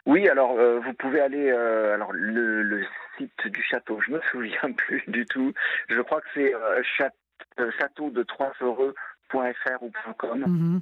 Oui, 0.07 0.29
alors 0.29 0.53
euh, 0.57 0.79
vous 0.79 0.93
pouvez 0.93 1.21
aller 1.21 1.51
euh, 1.51 1.95
alors 1.95 2.13
le, 2.13 2.63
le 2.63 2.85
du 3.19 3.63
château, 3.63 4.01
je 4.01 4.13
me 4.13 4.21
souviens 4.31 4.73
plus 4.77 5.03
du 5.09 5.27
tout. 5.27 5.53
Je 5.89 6.01
crois 6.01 6.21
que 6.21 6.29
c'est 6.35 6.55
euh, 6.55 6.83
euh, 7.59 7.71
château 7.79 8.11
de 8.11 8.23
fr 9.53 9.83
ou 9.83 9.93
.com. 10.19 10.41
Mhm. 10.41 10.81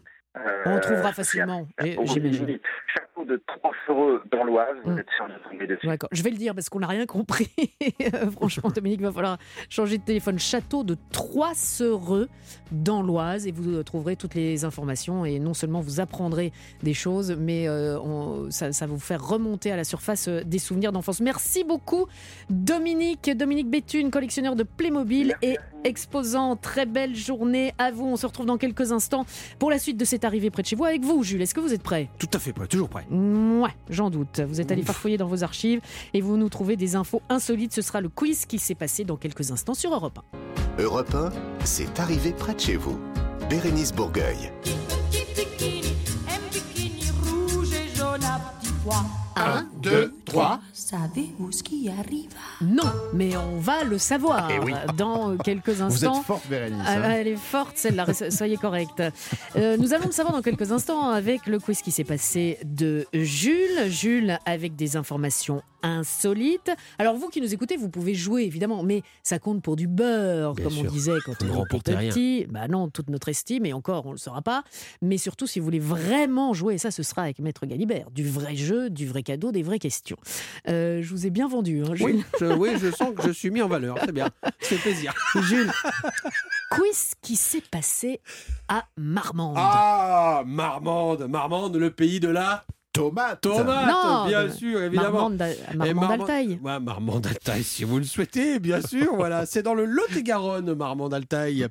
On 0.67 0.81
trouvera 0.81 1.13
facilement, 1.13 1.67
j'imagine. 2.05 2.59
Château 2.93 3.25
de 3.25 3.41
Troisfereux 3.47 4.23
dans 4.33 4.43
l'Oise, 4.45 4.77
vous 4.85 4.99
êtes 4.99 5.07
sûr 5.17 5.29
de 5.29 5.35
tomber 5.49 5.67
dessus. 5.69 5.87
D'accord. 5.87 6.09
Je 6.13 6.23
vais 6.23 6.31
le 6.31 6.37
dire 6.37 6.55
parce 6.55 6.69
qu'on 6.69 6.81
n'a 6.81 6.89
rien 6.89 7.07
compris. 7.07 7.49
Euh, 8.03 8.31
Franchement, 8.33 8.71
Dominique, 8.71 8.99
il 9.01 9.07
va 9.07 9.13
falloir 9.13 9.39
changer 9.71 9.99
de 9.99 10.03
téléphone. 10.05 10.39
Château 10.41 10.83
de 10.83 10.97
Trois-Sereux 11.13 12.29
dans 12.73 13.03
l'Oise 13.03 13.47
et 13.47 13.53
vous 13.53 13.75
euh, 13.77 13.83
trouverez 13.85 14.17
toutes 14.17 14.35
les 14.35 14.65
informations 14.65 15.25
et 15.25 15.39
non 15.39 15.55
seulement 15.55 15.81
vous 15.81 16.01
apprendrez 16.01 16.53
des 16.83 16.95
choses, 16.95 17.37
mais 17.39 17.69
euh, 17.69 17.99
on- 18.01 18.51
ça, 18.51 18.73
ça 18.73 18.87
va 18.87 18.93
vous 18.93 18.99
faire 19.01 19.25
remonter 19.25 19.71
à 19.71 19.77
la 19.77 19.85
surface 19.85 20.27
euh, 20.29 20.43
des 20.45 20.59
souvenirs 20.59 20.91
d'enfance. 20.91 21.21
Merci 21.21 21.63
beaucoup, 21.63 22.07
Dominique. 22.51 23.31
Dominique 23.37 23.71
Béthune, 23.71 24.11
collectionneur 24.11 24.57
de 24.57 24.65
Playmobil 24.65 25.35
et 25.43 25.57
exposant. 25.85 26.57
Très 26.57 26.87
belle 26.87 27.15
journée 27.15 27.73
à 27.79 27.91
vous. 27.91 28.07
On 28.07 28.17
se 28.17 28.27
retrouve 28.27 28.47
dans 28.47 28.59
quelques 28.59 28.93
instants 28.93 29.25
pour 29.59 29.71
la 29.71 29.79
suite 29.79 29.97
de 29.97 30.05
cette 30.05 30.25
arrivée 30.25 30.51
près 30.51 30.63
de 30.63 30.67
chez 30.67 30.77
vous 30.77 30.85
avec 30.85 31.05
vous, 31.05 31.23
Jules. 31.23 31.43
Est-ce 31.43 31.55
que 31.55 31.61
vous 31.61 31.73
êtes 31.73 31.83
prêt? 31.83 32.09
Tout 32.19 32.29
à 32.33 32.39
fait 32.39 32.53
prêt, 32.53 32.67
toujours 32.67 32.89
prêt. 32.89 33.07
Ouais, 33.11 33.75
j'en 33.91 34.11
doute. 34.11 34.41
Vous 34.41 34.61
êtes 34.61 34.73
allé 34.73 34.83
farfouiller 34.83 35.17
dans 35.17 35.29
vos 35.29 35.45
archives 35.45 35.81
et 36.13 36.21
vous 36.21 36.37
nous 36.37 36.49
trouvez 36.49 36.77
des 36.77 36.97
infos 36.97 37.23
insolites. 37.29 37.75
Ce 37.75 37.83
sera 37.83 38.01
le 38.01 38.09
quiz 38.09 38.47
qui 38.47 38.59
s'est 38.59 38.75
passé 38.75 39.05
dans 39.05 39.17
quelques 39.17 39.51
instants 39.51 39.75
sur 39.75 39.95
Europe 39.95 40.19
1. 40.79 40.83
Europe 40.83 41.15
1, 41.15 41.31
c'est 41.65 42.01
arrivé 42.01 42.33
près 42.33 42.55
de 42.55 42.61
chez 42.61 42.77
vous. 42.77 42.99
Bérénice 43.49 43.93
Bourgueil. 43.93 44.51
Un 49.37 49.67
deux, 49.83 50.15
trois. 50.25 50.61
Savez-vous 50.95 51.51
ce 51.51 51.65
qui 51.65 51.89
arrive 51.89 52.31
Non, 52.61 52.85
mais 53.13 53.37
on 53.37 53.59
va 53.59 53.83
le 53.83 53.99
savoir 53.99 54.49
Eh 54.49 54.61
oui. 54.61 54.73
dans 54.97 55.37
quelques 55.39 55.71
Vous 55.71 55.83
instants. 55.83 56.21
êtes 56.21 56.25
forte, 56.27 56.47
Bérénice. 56.49 56.79
Ah, 56.87 56.93
hein. 56.99 57.11
elle 57.11 57.27
est 57.27 57.37
forte 57.37 57.77
celle-là, 57.77 58.07
soyez 58.31 58.57
correcte. 58.57 59.03
Euh, 59.57 59.77
nous 59.77 59.93
allons 59.93 60.07
le 60.07 60.13
savoir 60.13 60.37
dans 60.37 60.43
quelques 60.43 60.71
instants 60.71 61.09
avec 61.11 61.47
le 61.49 61.59
quiz 61.59 61.83
qui 61.83 61.91
s'est 61.91 62.05
passé 62.05 62.59
de 62.65 63.07
Jules. 63.13 63.89
Jules 63.89 64.39
avec 64.47 64.77
des 64.77 64.97
informations 64.97 65.63
insolites. 65.85 66.71
Alors 66.99 67.15
vous 67.17 67.29
qui 67.29 67.41
nous 67.41 67.55
écoutez, 67.55 67.77
vous 67.77 67.89
pouvez 67.89 68.15
jouer 68.15 68.43
évidemment, 68.43 68.83
mais 68.83 69.03
ça 69.23 69.39
compte 69.39 69.63
pour 69.63 69.77
du 69.77 69.87
beurre, 69.87 70.55
Bien 70.55 70.65
comme 70.65 70.79
on 70.79 70.85
disait 70.85 71.13
quand 71.25 71.41
ne 71.43 71.51
on 71.51 71.65
était 71.67 71.95
rien. 71.95 72.11
petit. 72.11 72.47
Bah 72.49 72.67
non, 72.69 72.89
toute 72.89 73.11
notre 73.11 73.29
estime, 73.29 73.67
et 73.67 73.73
encore 73.73 74.07
on 74.07 74.13
le 74.13 74.19
saura 74.19 74.43
pas. 74.43 74.65
Mais 75.03 75.19
surtout 75.19 75.47
si 75.47 75.59
vous 75.59 75.65
voulez 75.65 75.79
vraiment 75.79 76.53
jouer, 76.55 76.75
et 76.75 76.79
ça 76.79 76.91
ce 76.91 77.03
sera 77.03 77.23
avec 77.23 77.39
Maître 77.39 77.67
Galibert, 77.67 78.11
du 78.11 78.27
vrai 78.29 78.57
jeu, 78.57 78.91
du 78.91 79.07
vrai 79.07 79.23
cadeau, 79.23 79.53
des 79.53 79.63
vraies 79.63 79.79
questions. 79.79 80.17
Euh, 80.69 81.03
je 81.03 81.11
vous 81.11 81.27
ai 81.27 81.31
bien 81.31 81.49
vendu, 81.49 81.83
hein, 81.83 81.95
Jules. 81.95 82.05
Oui 82.07 82.25
je, 82.41 82.47
oui, 82.47 82.71
je 82.81 82.91
sens 82.91 83.15
que 83.15 83.23
je 83.23 83.31
suis 83.33 83.51
mis 83.51 83.63
en 83.63 83.69
valeur, 83.69 83.97
c'est 84.05 84.13
bien. 84.13 84.31
C'est 84.61 84.79
plaisir. 84.79 85.15
Jules, 85.43 85.71
quiz 86.71 87.13
qui 87.23 87.37
s'est 87.37 87.63
passé 87.71 88.21
à 88.69 88.85
Marmande. 88.97 89.57
Ah, 89.59 90.43
Marmande, 90.47 91.29
Marmande, 91.29 91.77
le 91.77 91.91
pays 91.91 92.21
de 92.21 92.29
la 92.29 92.65
Tomate. 92.95 93.41
tomate, 93.41 93.89
Non, 93.89 94.27
bien 94.29 94.51
sûr, 94.53 94.81
évidemment. 94.83 95.11
Marmande 95.13 95.37
d'Al- 95.37 95.57
Et 95.73 95.77
Marmande 95.77 95.97
Marmande- 95.97 96.21
Altaï. 96.23 96.59
Ouais, 96.63 96.81
Marmande 96.81 97.27
Altaï, 97.27 97.65
si 97.65 97.83
vous 97.85 97.99
le 97.99 98.05
souhaitez, 98.05 98.61
bien 98.61 98.81
sûr. 98.81 99.15
voilà, 99.17 99.47
c'est 99.47 99.63
dans 99.65 99.75
le 99.75 99.85
Lot-et-Garonne, 99.85 100.73
Marmande 100.75 101.13
Altaï, 101.13 101.65
euh, 101.65 101.69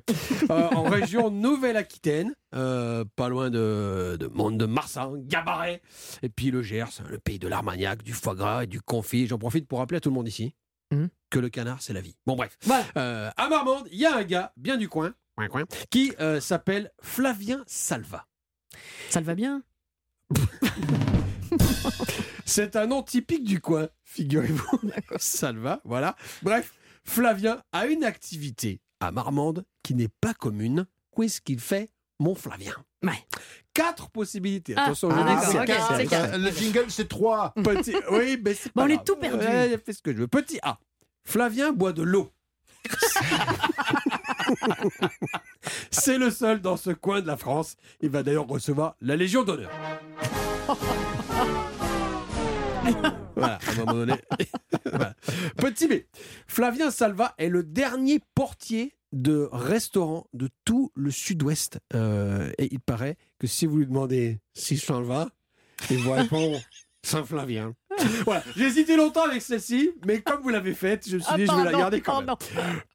en 0.50 0.82
région 0.82 1.30
Nouvelle-Aquitaine, 1.30 2.34
euh, 2.54 3.04
pas 3.16 3.30
loin 3.30 3.48
de, 3.48 4.16
de 4.20 4.26
Monde 4.26 4.58
de 4.58 4.66
Marsan, 4.66 5.14
Gabaret, 5.16 5.80
et 6.22 6.28
puis 6.28 6.50
le 6.50 6.62
Gers, 6.62 7.00
le 7.08 7.18
pays 7.18 7.38
de 7.38 7.48
l'armagnac, 7.48 8.02
du 8.02 8.12
foie 8.12 8.34
gras 8.34 8.64
et 8.64 8.66
du 8.66 8.82
confit. 8.82 9.26
J'en 9.26 9.38
profite 9.38 9.66
pour 9.66 9.78
rappeler 9.78 9.96
à 9.96 10.00
tout 10.00 10.10
le 10.10 10.14
monde 10.14 10.28
ici 10.28 10.54
Mhm. 10.92 11.08
que 11.30 11.38
le 11.38 11.48
canard, 11.48 11.78
c'est 11.80 11.94
la 11.94 12.02
vie. 12.02 12.14
Bon, 12.26 12.36
bref. 12.36 12.58
Voilà. 12.64 12.84
Euh, 12.98 13.30
à 13.38 13.48
Marmande, 13.48 13.88
il 13.90 13.98
y 13.98 14.04
a 14.04 14.14
un 14.14 14.22
gars, 14.24 14.52
bien 14.58 14.76
du 14.76 14.90
coin, 14.90 15.14
coin, 15.36 15.48
coin, 15.48 15.64
qui 15.90 16.12
euh, 16.20 16.38
s'appelle 16.40 16.92
Flavien 17.00 17.62
Salva. 17.66 18.26
Ça 19.08 19.20
le 19.20 19.26
va 19.26 19.34
bien? 19.34 19.62
C'est 22.44 22.76
un 22.76 22.86
nom 22.86 23.02
typique 23.02 23.44
du 23.44 23.60
coin, 23.60 23.88
figurez-vous. 24.04 24.80
Salva, 25.16 25.80
voilà. 25.84 26.16
Bref, 26.42 26.74
Flavien 27.04 27.62
a 27.72 27.86
une 27.86 28.04
activité 28.04 28.80
à 29.00 29.10
Marmande 29.10 29.64
qui 29.82 29.94
n'est 29.94 30.08
pas 30.20 30.34
commune. 30.34 30.86
Qu'est-ce 31.16 31.40
qu'il 31.40 31.60
fait, 31.60 31.90
mon 32.18 32.34
Flavien? 32.34 32.74
Ouais. 33.02 33.24
Quatre 33.72 34.08
possibilités. 34.10 34.74
Ah, 34.76 34.84
Attention, 34.84 35.10
ah, 35.10 35.16
je 35.16 35.22
dis 35.22 35.28
que 35.28 35.28
d'accord, 35.28 35.52
c'est 35.52 35.60
ok, 35.60 35.66
quatre. 35.66 35.96
c'est 35.96 36.06
quatre. 36.06 36.38
Le 36.38 36.50
jingle, 36.50 36.84
c'est 36.90 37.08
3. 37.08 37.54
Petit, 37.62 37.94
oui, 38.10 38.40
mais 38.42 38.54
c'est 38.54 38.74
Bon, 38.74 38.82
pas 38.82 38.88
on 38.88 38.90
est 38.90 39.04
tout 39.04 39.16
perdu. 39.16 39.44
Ouais, 39.44 39.68
j'ai 39.70 39.78
fait 39.78 39.92
ce 39.92 40.02
que 40.02 40.12
je 40.12 40.18
veux. 40.18 40.28
Petit 40.28 40.58
A. 40.62 40.78
Flavien 41.24 41.72
boit 41.72 41.92
de 41.92 42.02
l'eau. 42.02 42.30
c'est 45.90 46.18
le 46.18 46.30
seul 46.30 46.60
dans 46.60 46.76
ce 46.76 46.90
coin 46.90 47.20
de 47.20 47.26
la 47.26 47.36
France. 47.36 47.76
Il 48.00 48.10
va 48.10 48.22
d'ailleurs 48.22 48.46
recevoir 48.46 48.96
la 49.00 49.16
Légion 49.16 49.42
d'honneur. 49.42 49.70
voilà, 53.36 53.58
à 53.66 53.70
un 53.70 53.74
moment 53.78 53.92
donné. 53.94 54.14
Voilà. 54.86 55.14
Petit 55.56 55.88
B. 55.88 55.92
Flavien 56.46 56.90
Salva 56.90 57.34
est 57.38 57.48
le 57.48 57.62
dernier 57.64 58.20
portier 58.34 58.94
de 59.12 59.48
restaurants 59.50 60.26
de 60.32 60.48
tout 60.64 60.92
le 60.94 61.10
sud-ouest. 61.10 61.78
Euh, 61.94 62.52
et 62.58 62.68
il 62.72 62.80
paraît 62.80 63.16
que 63.38 63.46
si 63.46 63.66
vous 63.66 63.78
lui 63.78 63.86
demandez 63.86 64.38
si 64.54 64.76
ça 64.76 65.00
va, 65.00 65.28
il 65.90 65.98
vous 65.98 66.12
répond 66.12 66.60
Saint-Flavien. 67.02 67.74
Voilà, 68.24 68.42
j'ai 68.56 68.64
hésité 68.64 68.96
longtemps 68.96 69.24
avec 69.24 69.42
celle-ci, 69.42 69.92
mais 70.06 70.20
comme 70.20 70.42
vous 70.42 70.48
l'avez 70.50 70.74
faite, 70.74 71.08
je 71.08 71.16
me 71.16 71.20
suis 71.20 71.30
Ah, 71.32 71.36
dit 71.36 71.46
je 71.46 71.50
vais 71.50 71.56
la 71.58 71.64
pardon, 71.64 71.78
garder 71.78 72.00
quand 72.00 72.22
même. 72.22 72.34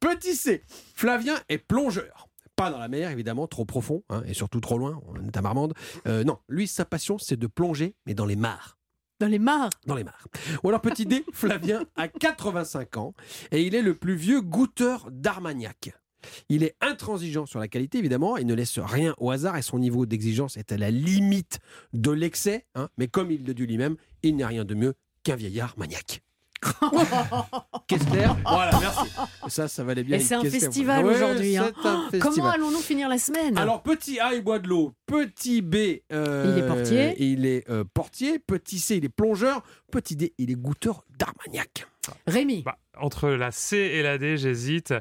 Petit 0.00 0.34
C, 0.36 0.62
Flavien 0.94 1.36
est 1.48 1.58
plongeur. 1.58 2.28
Pas 2.60 2.70
dans 2.70 2.78
la 2.78 2.88
mer, 2.88 3.10
évidemment, 3.10 3.46
trop 3.46 3.64
profond, 3.64 4.04
hein, 4.10 4.22
et 4.26 4.34
surtout 4.34 4.60
trop 4.60 4.76
loin, 4.76 5.00
on 5.06 5.26
est 5.26 5.34
à 5.34 5.40
Marmande. 5.40 5.72
Euh, 6.06 6.24
non, 6.24 6.36
lui, 6.46 6.68
sa 6.68 6.84
passion, 6.84 7.16
c'est 7.16 7.38
de 7.38 7.46
plonger, 7.46 7.94
mais 8.04 8.12
dans 8.12 8.26
les 8.26 8.36
mares. 8.36 8.76
Dans 9.18 9.28
les 9.28 9.38
mares? 9.38 9.70
Dans 9.86 9.94
les 9.94 10.04
mares. 10.04 10.28
Ou 10.62 10.68
alors, 10.68 10.82
petit 10.82 11.06
D, 11.06 11.24
Flavien 11.32 11.86
a 11.96 12.06
85 12.06 12.98
ans, 12.98 13.14
et 13.50 13.62
il 13.62 13.74
est 13.74 13.80
le 13.80 13.94
plus 13.94 14.14
vieux 14.14 14.42
goûteur 14.42 15.08
d'Armagnac. 15.10 15.94
Il 16.50 16.62
est 16.62 16.76
intransigeant 16.82 17.46
sur 17.46 17.60
la 17.60 17.68
qualité, 17.68 17.96
évidemment, 17.96 18.36
il 18.36 18.46
ne 18.46 18.52
laisse 18.52 18.78
rien 18.78 19.14
au 19.16 19.30
hasard, 19.30 19.56
et 19.56 19.62
son 19.62 19.78
niveau 19.78 20.04
d'exigence 20.04 20.58
est 20.58 20.70
à 20.70 20.76
la 20.76 20.90
limite 20.90 21.60
de 21.94 22.10
l'excès, 22.10 22.66
hein, 22.74 22.90
mais 22.98 23.08
comme 23.08 23.30
il 23.30 23.46
le 23.46 23.54
dit 23.54 23.66
lui-même, 23.66 23.96
il 24.22 24.36
n'y 24.36 24.42
a 24.42 24.48
rien 24.48 24.66
de 24.66 24.74
mieux 24.74 24.92
qu'un 25.22 25.36
vieillard 25.36 25.78
maniaque. 25.78 26.20
Kessler, 27.86 28.26
voilà, 28.44 28.78
merci. 28.80 29.10
Ça, 29.48 29.66
ça 29.68 29.82
valait 29.84 30.02
bien. 30.04 30.16
Et 30.18 30.20
c'est 30.20 30.34
un 30.34 30.42
Kessler. 30.42 30.60
festival 30.60 31.04
Ouais, 31.06 31.14
aujourd'hui. 31.14 31.56
hein. 31.56 31.70
Oh. 31.84 31.98
Comment 32.20 32.48
allons-nous 32.50 32.80
finir 32.80 33.08
la 33.08 33.18
semaine 33.18 33.56
Alors, 33.58 33.82
petit 33.82 34.20
A, 34.20 34.34
il 34.34 34.42
boit 34.42 34.58
de 34.58 34.68
l'eau. 34.68 34.92
Petit 35.06 35.62
B, 35.62 35.74
euh, 36.12 36.54
Il 36.56 36.62
est 36.62 36.66
portier. 36.66 37.14
Il 37.22 37.46
est 37.46 37.68
euh, 37.70 37.84
portier. 37.94 38.38
Petit 38.38 38.78
C, 38.78 38.96
il 38.96 39.04
est 39.04 39.08
plongeur. 39.08 39.62
Petit 39.90 40.16
D, 40.16 40.34
il 40.38 40.50
est 40.50 40.54
goûteur 40.54 41.04
d'Armagnac. 41.18 41.86
Rémi. 42.26 42.62
Bah, 42.62 42.78
entre 43.00 43.28
la 43.30 43.50
C 43.50 43.76
et 43.76 44.02
la 44.02 44.18
D, 44.18 44.36
j'hésite. 44.36 44.94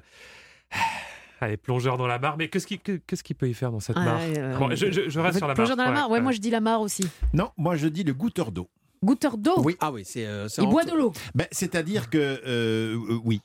Allez, 1.42 1.56
plongeur 1.58 1.98
dans 1.98 2.08
la 2.08 2.20
mare. 2.20 2.36
Mais 2.38 2.50
qu'est-ce 2.50 2.68
qu'il 2.68 2.80
qu'est-ce 2.80 3.34
peut 3.34 3.48
y 3.48 3.54
faire 3.54 3.72
dans 3.72 3.80
cette 3.80 3.96
Ah, 3.98 4.04
mare 4.04 4.20
euh, 4.22 4.58
Bon, 4.58 4.70
je, 4.76 4.92
je- 4.92 5.08
je 5.10 5.20
reste 5.22 5.38
sur 5.38 5.48
la 5.48 5.52
mare. 5.54 5.56
Plongeur 5.56 5.78
dans 5.78 5.84
la 5.84 5.90
Ouais, 5.90 5.96
mare 5.96 6.10
Ouais, 6.10 6.16
ouais. 6.18 6.22
moi 6.22 6.32
je 6.34 6.40
dis 6.40 6.50
la 6.50 6.60
mare 6.60 6.82
aussi. 6.82 7.08
Non, 7.34 7.52
moi 7.58 7.76
je 7.78 7.88
dis 7.88 8.04
le 8.04 8.14
goûteur 8.14 8.52
d'eau. 8.52 8.70
Goûteur 9.04 9.38
d'eau 9.38 9.62
Oui, 9.64 9.76
ah 9.80 9.92
oui, 9.92 10.04
c'est. 10.06 10.26
euh, 10.26 10.48
c'est 10.50 10.62
Il 10.62 10.68
en- 10.68 10.72
boit 10.72 10.84
de 10.84 10.94
l'eau. 10.94 11.14
Ben, 11.36 11.48
C'est-à-dire 11.52 12.10
que, 12.10 12.18
euh, 12.18 12.40
euh, 12.46 13.20
oui. 13.24 13.42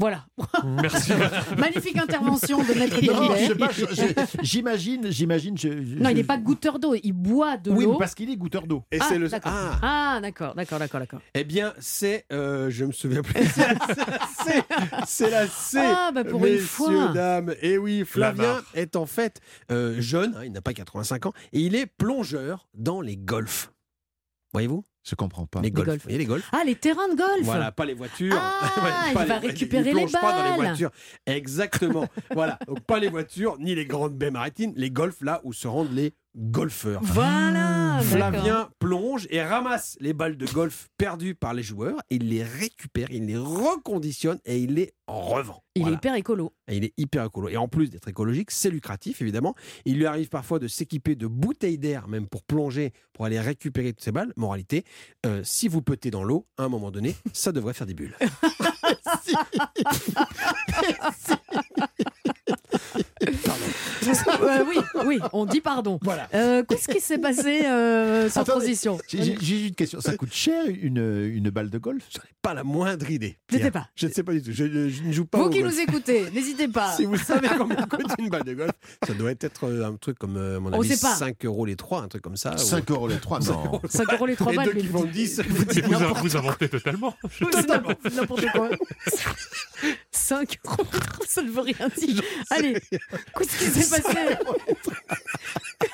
Voilà. 0.00 0.26
Merci. 0.64 1.10
Magnifique 1.58 1.98
intervention 1.98 2.58
de 2.62 2.72
Maître 2.72 3.00
Non, 3.04 3.32
je 3.32 3.36
sais 3.36 3.46
Guilibert. 3.48 3.58
pas, 3.58 3.72
je- 3.72 3.84
je- 3.96 4.42
j'imagine, 4.42 5.10
j'imagine. 5.10 5.58
je- 5.58 5.68
je- 5.82 5.94
Non, 5.96 6.08
il 6.10 6.14
n'est 6.16 6.22
pas 6.24 6.38
goûteur 6.38 6.78
d'eau, 6.78 6.94
il 7.02 7.12
boit 7.12 7.56
de 7.56 7.72
Oui, 7.72 7.82
l'eau. 7.84 7.96
parce 7.98 8.14
qu'il 8.14 8.30
est 8.30 8.36
goûteur 8.36 8.68
d'eau. 8.68 8.84
Et 8.92 8.98
Ah, 9.00 9.06
c'est 9.08 9.18
le. 9.18 9.28
d'accord. 9.28 9.50
Ah. 9.52 9.78
Ah, 9.82 10.20
d'accord, 10.22 10.54
d'accord, 10.54 10.78
d'accord, 10.78 11.00
d'accord. 11.00 11.20
Eh 11.34 11.42
bien, 11.42 11.74
c'est. 11.80 12.26
euh, 12.32 12.70
je 12.70 12.84
me 12.84 12.92
souviens 12.92 13.22
plus. 13.22 13.34
C'est 13.44 13.66
la 13.66 14.26
C. 14.44 14.62
C'est 15.06 15.30
la 15.30 15.46
C. 15.48 15.78
Ah, 15.82 16.12
bah, 16.14 16.22
pour 16.24 16.46
une 16.46 16.52
messieurs, 16.52 16.66
fois. 16.66 17.08
dames. 17.08 17.54
Et 17.60 17.76
oui, 17.76 18.04
Flavien 18.06 18.62
est 18.74 18.94
en 18.94 19.04
fait 19.04 19.40
euh, 19.72 20.00
jeune, 20.00 20.32
hein, 20.36 20.42
il 20.44 20.52
n'a 20.52 20.60
pas 20.62 20.72
85 20.74 21.26
ans, 21.26 21.32
et 21.52 21.58
il 21.60 21.74
est 21.74 21.86
plongeur 21.86 22.68
dans 22.74 23.00
les 23.00 23.16
golfs. 23.16 23.72
Voyez-vous? 24.52 24.84
Je 25.08 25.14
comprends 25.14 25.46
pas. 25.46 25.60
Les 25.60 25.70
voyez 25.70 26.18
les 26.18 26.26
golfs 26.26 26.48
Ah, 26.52 26.62
les 26.66 26.74
terrains 26.74 27.08
de 27.08 27.16
golf 27.16 27.42
Voilà, 27.42 27.72
pas 27.72 27.84
les 27.84 27.94
voitures. 27.94 28.36
Ah, 28.38 28.70
Pas 29.14 29.22
il 29.22 29.28
va 29.28 29.38
les- 29.40 29.48
récupérer 29.48 29.90
il 29.90 29.94
les 29.96 30.02
plonge 30.02 30.12
pas 30.12 30.32
dans 30.32 30.42
les 30.44 30.48
balles. 30.58 30.66
voitures. 30.68 30.90
Exactement. 31.26 32.06
voilà. 32.34 32.58
Donc 32.66 32.80
pas 32.80 32.98
les 32.98 33.08
voitures, 33.08 33.56
ni 33.58 33.74
les 33.74 33.86
grandes 33.86 34.14
baies 34.16 34.30
maritimes, 34.30 34.72
les 34.76 34.90
golfs 34.90 35.20
là 35.22 35.40
où 35.44 35.52
se 35.52 35.66
rendent 35.68 35.92
les 35.92 36.12
golfeurs. 36.36 37.00
Voilà 37.02 37.98
Flavien 38.02 38.42
d'accord. 38.44 38.70
plonge 38.78 39.26
et 39.30 39.42
ramasse 39.42 39.96
les 40.00 40.12
balles 40.12 40.36
de 40.36 40.46
golf 40.46 40.88
perdues 40.96 41.34
par 41.34 41.52
les 41.52 41.62
joueurs. 41.64 41.98
Il 42.10 42.28
les 42.28 42.44
récupère, 42.44 43.10
il 43.10 43.26
les 43.26 43.36
reconditionne 43.36 44.38
et 44.44 44.58
il 44.60 44.74
les 44.74 44.92
revend. 45.08 45.62
Il 45.74 45.82
Voilà. 45.82 45.94
est 45.94 45.96
hyper 45.98 46.14
écolo. 46.14 46.52
Et 46.68 46.76
il 46.76 46.84
est 46.84 46.92
hyper 46.96 47.24
écolo. 47.24 47.48
Et 47.48 47.56
en 47.56 47.66
plus 47.66 47.90
d'être 47.90 48.06
écologique, 48.08 48.50
c'est 48.50 48.70
lucratif, 48.70 49.20
évidemment. 49.22 49.54
Il 49.84 49.96
lui 49.96 50.06
arrive 50.06 50.28
parfois 50.28 50.58
de 50.58 50.68
s'équiper 50.68 51.16
de 51.16 51.26
bouteilles 51.26 51.78
d'air, 51.78 52.06
même 52.08 52.26
pour 52.28 52.42
plonger, 52.44 52.92
pour 53.14 53.24
aller 53.24 53.40
récupérer 53.40 53.92
toutes 53.92 54.04
ces 54.04 54.12
balles. 54.12 54.32
Moralité, 54.36 54.84
euh, 55.26 55.42
si 55.44 55.68
vous 55.68 55.82
petez 55.82 56.10
dans 56.10 56.24
l'eau, 56.24 56.46
à 56.56 56.64
un 56.64 56.68
moment 56.68 56.90
donné, 56.90 57.16
ça 57.32 57.52
devrait 57.52 57.74
faire 57.74 57.86
des 57.86 57.94
bulles. 57.94 58.16
Euh, 63.20 64.64
oui, 64.68 64.76
oui, 65.06 65.18
on 65.32 65.44
dit 65.44 65.60
pardon. 65.60 65.98
Voilà. 66.02 66.28
Euh, 66.34 66.62
Qu'est-ce 66.68 66.88
qui 66.88 67.00
s'est 67.00 67.18
passé 67.18 67.64
euh, 67.66 68.28
sans 68.30 68.40
Attendez, 68.42 68.60
transition 68.66 68.98
J'ai 69.08 69.66
une 69.66 69.74
question. 69.74 70.00
Ça 70.00 70.16
coûte 70.16 70.32
cher 70.32 70.64
une, 70.66 70.98
une 71.34 71.50
balle 71.50 71.68
de 71.70 71.78
golf? 71.78 72.02
J'en 72.14 72.20
ai 72.22 72.32
pas 72.40 72.54
la 72.54 72.64
moindre 72.64 73.10
idée. 73.10 73.38
Je 73.50 73.54
sais 73.56 73.60
Pierre. 73.60 73.72
pas. 73.72 73.88
Je 73.94 74.06
ne 74.06 74.12
sais 74.12 74.22
pas 74.22 74.32
du 74.32 74.42
tout. 74.42 74.50
Je, 74.52 74.88
je 74.88 75.02
ne 75.02 75.12
joue 75.12 75.24
pas 75.26 75.38
Vous 75.38 75.44
au 75.44 75.50
qui 75.50 75.60
golf. 75.60 75.74
nous 75.74 75.80
écoutez, 75.80 76.30
n'hésitez 76.30 76.68
pas. 76.68 76.92
Si 76.92 77.04
vous 77.04 77.16
savez 77.18 77.48
combien 77.58 77.76
coûte 77.86 78.06
une 78.18 78.28
balle 78.30 78.44
de 78.44 78.54
golf, 78.54 78.70
ça 79.06 79.12
doit 79.14 79.30
être 79.32 79.64
euh, 79.64 79.86
un 79.86 79.96
truc 79.96 80.18
comme, 80.18 80.36
euh, 80.36 80.56
à 80.56 80.60
mon 80.60 80.72
On 80.72 80.80
avis, 80.80 80.96
sait 80.96 81.06
pas. 81.06 81.14
5 81.14 81.44
euros 81.44 81.66
les 81.66 81.76
trois, 81.76 82.02
un 82.02 82.08
truc 82.08 82.22
comme 82.22 82.36
ça. 82.36 82.56
5 82.56 82.90
euros 82.90 83.08
les 83.08 83.18
trois, 83.18 83.40
non. 83.40 83.80
5 83.88 84.12
euros 84.14 84.26
les 84.26 84.36
3 84.36 84.52
Et 84.52 84.56
balles. 84.56 84.66
deux 84.68 84.74
mais 84.74 84.80
qui 84.82 84.88
dites- 85.08 85.40
10. 85.40 85.42
vous 85.48 85.64
dites 85.64 85.84
vous, 85.86 86.14
vous 86.22 86.36
inventez 86.36 86.68
totalement. 86.68 87.14
N'importe 87.40 88.14
n'importe 88.14 88.46
quoi. 88.52 88.70
5 90.10 90.58
euros, 90.66 90.84
ça 91.26 91.42
ne 91.42 91.50
veut 91.50 91.60
rien 91.60 91.88
dire. 91.96 92.22
Allez, 92.50 92.76
qu'est-ce 93.36 93.58
qui 93.58 93.64
s'est 93.82 94.02
passé 94.02 94.18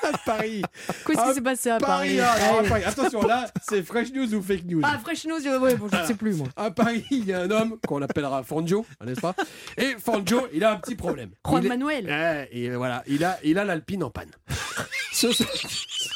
à 0.03 0.17
Paris. 0.25 0.61
Qu'est-ce 1.05 1.27
qui 1.27 1.33
s'est 1.35 1.41
passé 1.41 1.69
à 1.69 1.77
Paris 1.77 2.19
ah, 2.19 2.33
à. 2.33 2.87
Attention, 2.87 3.21
là, 3.23 3.49
c'est 3.67 3.83
fresh 3.83 4.11
news 4.11 4.33
ou 4.33 4.41
fake 4.41 4.65
news 4.65 4.81
Ah, 4.83 4.99
Fresh 4.99 5.25
News, 5.25 5.45
euh, 5.45 5.59
ouais, 5.59 5.75
bon, 5.75 5.87
je 5.91 5.97
ne 5.97 6.05
sais 6.05 6.15
plus, 6.15 6.35
moi. 6.35 6.47
À 6.55 6.71
Paris, 6.71 7.05
il 7.11 7.25
y 7.25 7.33
a 7.33 7.41
un 7.41 7.51
homme 7.51 7.77
qu'on 7.87 8.01
appellera 8.01 8.43
Fangio, 8.43 8.85
n'est-ce 9.03 9.21
pas 9.21 9.35
Et 9.77 9.95
Fangio, 9.99 10.47
il 10.53 10.63
a 10.63 10.71
un 10.71 10.77
petit 10.77 10.95
problème. 10.95 11.31
Juan 11.45 11.61
Il 11.61 11.65
est- 11.65 11.69
Manuel. 11.69 12.47
Eh, 12.51 12.63
et 12.65 12.69
voilà, 12.75 13.03
il 13.07 13.23
a, 13.23 13.39
il 13.43 13.57
a 13.57 13.63
l'Alpine 13.65 14.03
en 14.03 14.09
panne. 14.09 14.31
ce, 15.13 15.31
sont, 15.31 15.45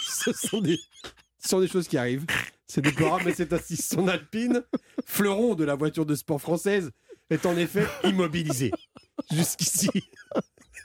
ce 0.08 0.32
sont 0.34 0.62
des, 0.62 0.78
ce 1.40 1.50
sont 1.50 1.60
des 1.60 1.68
choses 1.68 1.88
qui 1.88 1.98
arrivent. 1.98 2.26
C'est 2.68 2.82
déplorable, 2.82 3.24
mais 3.26 3.34
c'est 3.34 3.52
ainsi. 3.54 3.78
Son 3.78 4.08
Alpine, 4.08 4.64
fleuron 5.06 5.56
de 5.56 5.64
la 5.64 5.76
voiture 5.76 6.06
de 6.06 6.14
sport 6.16 6.40
française, 6.40 6.92
est 7.30 7.46
en 7.46 7.58
effet 7.58 7.86
immobilisé. 8.04 8.72
Jusqu'ici. 9.32 9.90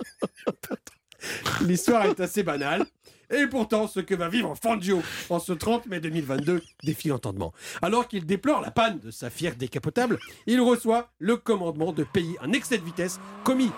L'histoire 1.62 2.06
est 2.06 2.20
assez 2.20 2.42
banale. 2.42 2.86
Et 3.30 3.46
pourtant, 3.46 3.88
ce 3.88 4.00
que 4.00 4.14
va 4.14 4.28
vivre 4.28 4.54
Fangio 4.54 5.02
en 5.30 5.38
ce 5.38 5.52
30 5.52 5.86
mai 5.86 5.98
2022 5.98 6.62
défie 6.82 7.08
l'entendement. 7.08 7.52
Alors 7.80 8.06
qu'il 8.06 8.26
déplore 8.26 8.60
la 8.60 8.70
panne 8.70 8.98
de 8.98 9.10
sa 9.10 9.30
fière 9.30 9.56
décapotable, 9.56 10.18
il 10.46 10.60
reçoit 10.60 11.10
le 11.18 11.36
commandement 11.36 11.92
de 11.92 12.04
payer 12.04 12.36
un 12.42 12.52
excès 12.52 12.78
de 12.78 12.84
vitesse 12.84 13.18
commis 13.42 13.72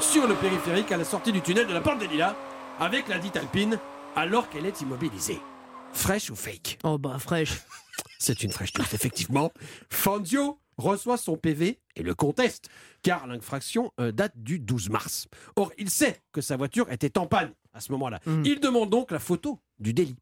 sur 0.00 0.26
le 0.26 0.34
périphérique 0.34 0.90
à 0.92 0.96
la 0.96 1.04
sortie 1.04 1.32
du 1.32 1.40
tunnel 1.40 1.66
de 1.66 1.72
la 1.72 1.80
Porte 1.80 1.98
des 1.98 2.08
Lilas 2.08 2.36
avec 2.78 3.08
la 3.08 3.18
dite 3.18 3.36
Alpine 3.36 3.78
alors 4.16 4.48
qu'elle 4.48 4.66
est 4.66 4.80
immobilisée. 4.80 5.40
Fresh 5.92 6.30
ou 6.30 6.36
fake? 6.36 6.78
Oh, 6.84 6.98
bah, 6.98 7.18
fraîche. 7.18 7.52
C'est 8.18 8.42
une 8.42 8.52
fresh 8.52 8.74
news, 8.74 8.84
effectivement. 8.92 9.52
Fangio 9.90 10.58
reçoit 10.78 11.16
son 11.16 11.36
PV 11.36 11.78
et 11.96 12.02
le 12.02 12.14
conteste, 12.14 12.68
car 13.02 13.26
l'infraction 13.26 13.92
euh, 14.00 14.12
date 14.12 14.32
du 14.36 14.58
12 14.58 14.90
mars. 14.90 15.28
Or, 15.56 15.72
il 15.78 15.90
sait 15.90 16.20
que 16.32 16.40
sa 16.40 16.56
voiture 16.56 16.90
était 16.90 17.18
en 17.18 17.26
panne 17.26 17.52
à 17.72 17.80
ce 17.80 17.90
moment-là. 17.92 18.20
Il 18.44 18.60
demande 18.60 18.90
donc 18.90 19.10
la 19.10 19.18
photo 19.18 19.58
du 19.78 19.94
délit. 19.94 20.16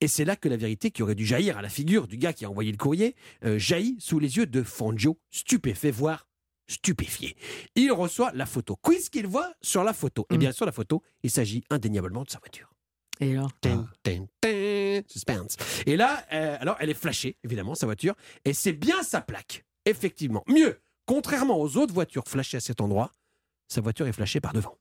Et 0.00 0.08
c'est 0.08 0.24
là 0.24 0.36
que 0.36 0.48
la 0.48 0.56
vérité 0.56 0.90
qui 0.90 1.02
aurait 1.02 1.14
dû 1.14 1.24
jaillir 1.24 1.56
à 1.56 1.62
la 1.62 1.70
figure 1.70 2.06
du 2.06 2.18
gars 2.18 2.32
qui 2.32 2.44
a 2.44 2.50
envoyé 2.50 2.70
le 2.70 2.76
courrier 2.76 3.16
euh, 3.44 3.58
jaillit 3.58 3.96
sous 4.00 4.18
les 4.18 4.36
yeux 4.36 4.46
de 4.46 4.62
Fangio, 4.62 5.18
stupéfait, 5.30 5.90
voire 5.90 6.28
stupéfié. 6.68 7.36
Il 7.74 7.90
reçoit 7.90 8.30
la 8.34 8.46
photo. 8.46 8.78
Qu'est-ce 8.84 9.10
qu'il 9.10 9.26
voit 9.26 9.52
sur 9.60 9.82
la 9.82 9.92
photo 9.92 10.26
Eh 10.30 10.38
bien, 10.38 10.52
sur 10.52 10.66
la 10.66 10.72
photo, 10.72 11.02
il 11.22 11.30
s'agit 11.30 11.64
indéniablement 11.70 12.22
de 12.22 12.30
sa 12.30 12.38
voiture. 12.38 12.72
Et 13.18 13.32
alors 13.32 13.50
Tin, 13.60 13.86
tin, 14.02 14.26
tin, 14.40 15.00
suspense. 15.06 15.56
Et 15.84 15.96
là, 15.96 16.24
euh, 16.32 16.56
alors, 16.60 16.76
elle 16.80 16.88
est 16.90 16.94
flashée, 16.94 17.36
évidemment, 17.44 17.74
sa 17.74 17.86
voiture, 17.86 18.14
et 18.44 18.54
c'est 18.54 18.72
bien 18.72 19.02
sa 19.02 19.20
plaque, 19.20 19.64
effectivement. 19.84 20.42
Mieux, 20.46 20.80
contrairement 21.14 21.58
aux 21.60 21.76
autres 21.76 21.92
voitures 21.92 22.22
flashées 22.28 22.56
à 22.58 22.60
cet 22.60 22.80
endroit, 22.80 23.10
sa 23.66 23.80
voiture 23.80 24.06
est 24.06 24.12
flashée 24.12 24.40
par 24.40 24.52
devant. 24.52 24.76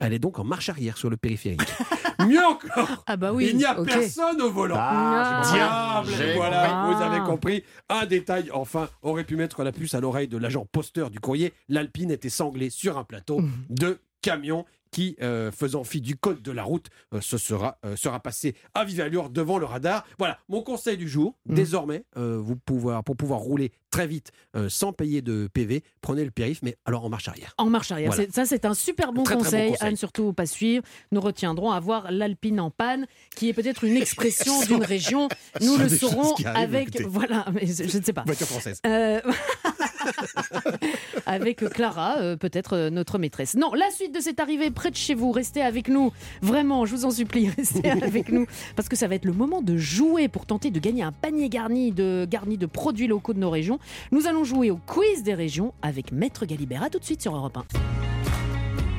Elle 0.00 0.12
est 0.12 0.18
donc 0.18 0.38
en 0.38 0.44
marche 0.44 0.68
arrière 0.68 0.98
sur 0.98 1.08
le 1.08 1.16
périphérique. 1.16 1.60
Mieux 2.26 2.44
encore, 2.44 3.04
Ah, 3.06 3.16
bah 3.16 3.32
oui. 3.32 3.46
il 3.50 3.56
n'y 3.56 3.64
a 3.64 3.74
personne 3.74 4.42
au 4.42 4.50
volant. 4.50 4.76
Ah, 4.78 6.02
Diable, 6.04 6.34
voilà, 6.36 6.90
vous 6.92 7.02
avez 7.02 7.18
compris. 7.20 7.62
compris. 7.62 7.64
Un 7.88 8.04
détail, 8.04 8.50
enfin, 8.52 8.90
aurait 9.00 9.24
pu 9.24 9.36
mettre 9.36 9.62
la 9.64 9.72
puce 9.72 9.94
à 9.94 10.00
l'oreille 10.00 10.28
de 10.28 10.36
l'agent 10.36 10.66
posteur 10.70 11.08
du 11.10 11.20
courrier. 11.20 11.54
L'Alpine 11.70 12.10
était 12.10 12.28
sanglée 12.28 12.68
sur 12.68 12.98
un 12.98 13.04
plateau 13.04 13.40
Mmh. 13.40 13.50
de 13.70 13.98
camions 14.20 14.66
qui, 14.90 15.16
euh, 15.22 15.50
faisant 15.50 15.84
fi 15.84 16.00
du 16.00 16.16
code 16.16 16.42
de 16.42 16.52
la 16.52 16.62
route, 16.64 16.86
euh, 17.14 17.20
sera, 17.20 17.78
euh, 17.84 17.96
sera 17.96 18.20
passé 18.20 18.54
à 18.74 18.84
vive 18.84 19.00
allure 19.00 19.30
devant 19.30 19.58
le 19.58 19.66
radar. 19.66 20.04
Voilà, 20.18 20.38
mon 20.48 20.62
conseil 20.62 20.96
du 20.96 21.08
jour. 21.08 21.36
Mmh. 21.46 21.54
Désormais, 21.54 22.04
euh, 22.16 22.38
vous 22.38 22.56
pouvoir, 22.56 23.04
pour 23.04 23.16
pouvoir 23.16 23.40
rouler 23.40 23.72
très 23.90 24.06
vite 24.06 24.30
sans 24.68 24.92
payer 24.92 25.22
de 25.22 25.48
PV, 25.52 25.82
prenez 26.02 26.24
le 26.24 26.30
périph', 26.30 26.60
mais 26.62 26.76
alors 26.84 27.04
en 27.04 27.08
marche 27.08 27.28
arrière. 27.28 27.54
En 27.56 27.66
marche 27.66 27.92
arrière. 27.92 28.12
Voilà. 28.12 28.30
Ça, 28.30 28.44
c'est 28.44 28.64
un 28.64 28.74
super 28.74 29.12
bon 29.12 29.22
Très, 29.22 29.36
très 29.36 29.44
bon 29.44 29.44
conseil. 29.44 29.70
conseil. 29.70 29.88
À 29.88 29.90
ne 29.90 29.96
surtout 29.96 30.32
pas 30.32 30.44
suivre. 30.46 30.82
Nous 31.12 31.20
retiendrons 31.20 31.70
à 31.70 31.80
voir 31.80 32.10
l'Alpine 32.10 32.60
en 32.60 32.70
panne, 32.70 33.06
qui 33.36 33.48
est 33.48 33.52
peut-être 33.52 33.84
une 33.84 33.96
expression 34.02 34.60
d'une 34.64 34.82
région. 34.84 35.28
Nous 35.62 35.76
le 35.78 35.88
saurons 35.88 36.34
avec. 36.44 37.00
Voilà, 37.02 37.46
mais 37.52 37.66
je 37.66 37.86
je 37.86 37.98
ne 37.98 38.02
sais 38.02 38.12
pas. 38.12 38.24
Voiture 38.26 38.46
française. 38.46 38.80
Avec 41.26 41.58
Clara, 41.70 42.16
euh, 42.18 42.36
peut-être 42.36 42.74
euh, 42.74 42.90
notre 42.90 43.18
maîtresse. 43.18 43.54
Non, 43.54 43.72
la 43.74 43.90
suite 43.90 44.14
de 44.14 44.20
cette 44.20 44.40
arrivée 44.40 44.70
près 44.70 44.90
de 44.90 44.96
chez 44.96 45.14
vous, 45.14 45.32
restez 45.32 45.62
avec 45.62 45.88
nous. 45.88 46.12
Vraiment, 46.42 46.86
je 46.86 46.94
vous 46.94 47.04
en 47.04 47.10
supplie, 47.10 47.48
restez 47.56 47.90
avec 47.90 48.30
nous. 48.30 48.46
Parce 48.74 48.88
que 48.88 48.96
ça 48.96 49.08
va 49.08 49.14
être 49.14 49.24
le 49.24 49.32
moment 49.32 49.62
de 49.62 49.76
jouer 49.76 50.28
pour 50.28 50.46
tenter 50.46 50.70
de 50.70 50.78
gagner 50.78 51.02
un 51.02 51.12
panier 51.12 51.48
garni 51.48 51.92
de, 51.92 52.26
garni 52.28 52.58
de 52.58 52.66
produits 52.66 53.06
locaux 53.06 53.34
de 53.34 53.38
nos 53.38 53.50
régions. 53.50 53.78
Nous 54.12 54.26
allons 54.26 54.44
jouer 54.44 54.70
au 54.70 54.76
quiz 54.76 55.22
des 55.22 55.34
régions 55.34 55.74
avec 55.82 56.12
Maître 56.12 56.46
Galibert. 56.46 56.82
À 56.82 56.90
tout 56.90 56.98
de 56.98 57.04
suite 57.04 57.22
sur 57.22 57.34
Europe 57.34 57.58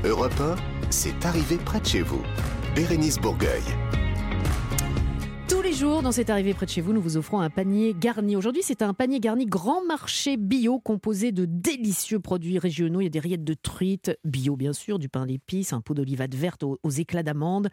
1. 0.03 0.07
Europe 0.07 0.39
1, 0.39 0.55
c'est 0.89 1.25
arrivé 1.25 1.57
près 1.57 1.79
de 1.79 1.85
chez 1.85 2.01
vous. 2.01 2.21
Bérénice 2.75 3.17
Bourgueil. 3.17 3.63
Les 5.67 5.73
jours, 5.73 6.01
dans 6.01 6.13
cette 6.13 6.29
arrivée 6.29 6.53
près 6.53 6.65
de 6.65 6.71
chez 6.71 6.79
vous, 6.79 6.93
nous 6.93 7.01
vous 7.01 7.17
offrons 7.17 7.41
un 7.41 7.49
panier 7.49 7.93
garni. 7.93 8.37
Aujourd'hui, 8.37 8.61
c'est 8.63 8.81
un 8.81 8.93
panier 8.93 9.19
garni 9.19 9.45
grand 9.45 9.83
marché 9.83 10.37
bio 10.37 10.79
composé 10.79 11.33
de 11.33 11.43
délicieux 11.43 12.21
produits 12.21 12.57
régionaux. 12.57 13.01
Il 13.01 13.03
y 13.03 13.07
a 13.07 13.09
des 13.09 13.19
rillettes 13.19 13.43
de 13.43 13.53
truite 13.53 14.17
bio, 14.23 14.55
bien 14.55 14.71
sûr, 14.71 14.97
du 14.97 15.09
pain 15.09 15.25
d'épices, 15.25 15.73
un 15.73 15.81
pot 15.81 15.93
d'olivade 15.93 16.33
verte 16.35 16.63
aux, 16.63 16.89
éclats 16.89 17.21
d'amande, 17.21 17.67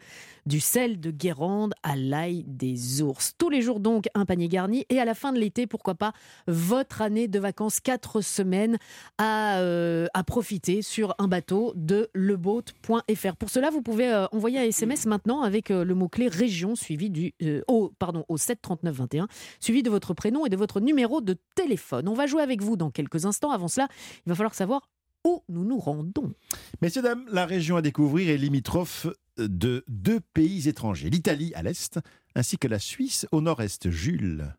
du 0.45 0.59
sel 0.59 0.99
de 0.99 1.09
Guérande 1.09 1.73
à 1.83 1.95
l'ail 1.95 2.43
des 2.47 3.01
ours. 3.01 3.31
Tous 3.37 3.49
les 3.49 3.61
jours, 3.61 3.79
donc, 3.79 4.07
un 4.13 4.25
panier 4.25 4.49
garni. 4.49 4.85
Et 4.89 4.99
à 4.99 5.05
la 5.05 5.13
fin 5.13 5.31
de 5.31 5.39
l'été, 5.39 5.65
pourquoi 5.65 5.95
pas, 5.95 6.11
votre 6.47 7.01
année 7.01 7.29
de 7.29 7.39
vacances, 7.39 7.79
quatre 7.79 8.19
semaines 8.19 8.77
à, 9.17 9.59
euh, 9.59 10.07
à 10.13 10.25
profiter 10.25 10.81
sur 10.81 11.15
un 11.17 11.29
bateau 11.29 11.71
de 11.77 12.09
leboat.fr. 12.13 13.35
Pour 13.37 13.49
cela, 13.49 13.69
vous 13.69 13.81
pouvez 13.81 14.11
euh, 14.11 14.27
envoyer 14.33 14.59
un 14.59 14.63
SMS 14.63 15.05
maintenant 15.05 15.43
avec 15.43 15.71
euh, 15.71 15.85
le 15.85 15.95
mot-clé 15.95 16.27
région 16.27 16.75
suivi 16.75 17.09
du 17.09 17.33
euh, 17.41 17.61
au, 17.85 17.93
pardon, 17.99 18.25
au 18.27 18.37
7 18.37 18.61
39 18.61 18.95
21, 18.95 19.27
suivi 19.59 19.83
de 19.83 19.89
votre 19.89 20.13
prénom 20.13 20.45
et 20.45 20.49
de 20.49 20.57
votre 20.57 20.79
numéro 20.79 21.21
de 21.21 21.35
téléphone. 21.55 22.07
On 22.07 22.13
va 22.13 22.27
jouer 22.27 22.41
avec 22.41 22.61
vous 22.61 22.75
dans 22.77 22.91
quelques 22.91 23.25
instants. 23.25 23.51
Avant 23.51 23.67
cela, 23.67 23.87
il 24.25 24.29
va 24.29 24.35
falloir 24.35 24.53
savoir 24.53 24.89
où 25.25 25.43
nous 25.49 25.63
nous 25.65 25.79
rendons. 25.79 26.33
Messieurs, 26.81 27.01
dames, 27.01 27.25
la 27.31 27.45
région 27.45 27.77
à 27.77 27.81
découvrir 27.81 28.29
est 28.29 28.37
limitrophe 28.37 29.07
de 29.37 29.83
deux 29.87 30.19
pays 30.33 30.67
étrangers, 30.69 31.09
l'Italie 31.09 31.51
à 31.55 31.63
l'est, 31.63 31.99
ainsi 32.35 32.57
que 32.57 32.67
la 32.67 32.79
Suisse 32.79 33.25
au 33.31 33.41
nord-est. 33.41 33.89
Jules. 33.89 34.53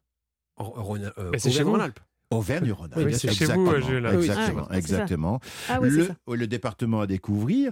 euh, 0.59 1.31
c'est 1.39 1.51
chez 1.51 1.63
vous. 1.63 1.71
Auvergne-Rhône-Alpes. 1.71 2.01
Auvergne-Rhône-Alpes. 2.31 3.07
Oui, 3.07 3.15
c'est 3.15 3.33
chez 3.33 3.45
vous, 3.47 3.71
Exactement, 3.73 3.81
Jules. 3.89 4.07
Exactement, 4.07 4.63
Ah 4.69 4.73
ça. 4.73 4.79
exactement. 4.79 5.41
Ah 5.69 5.79
oui, 5.81 6.37
le 6.37 6.47
département 6.47 7.01
à 7.03 7.07
découvrir, 7.07 7.71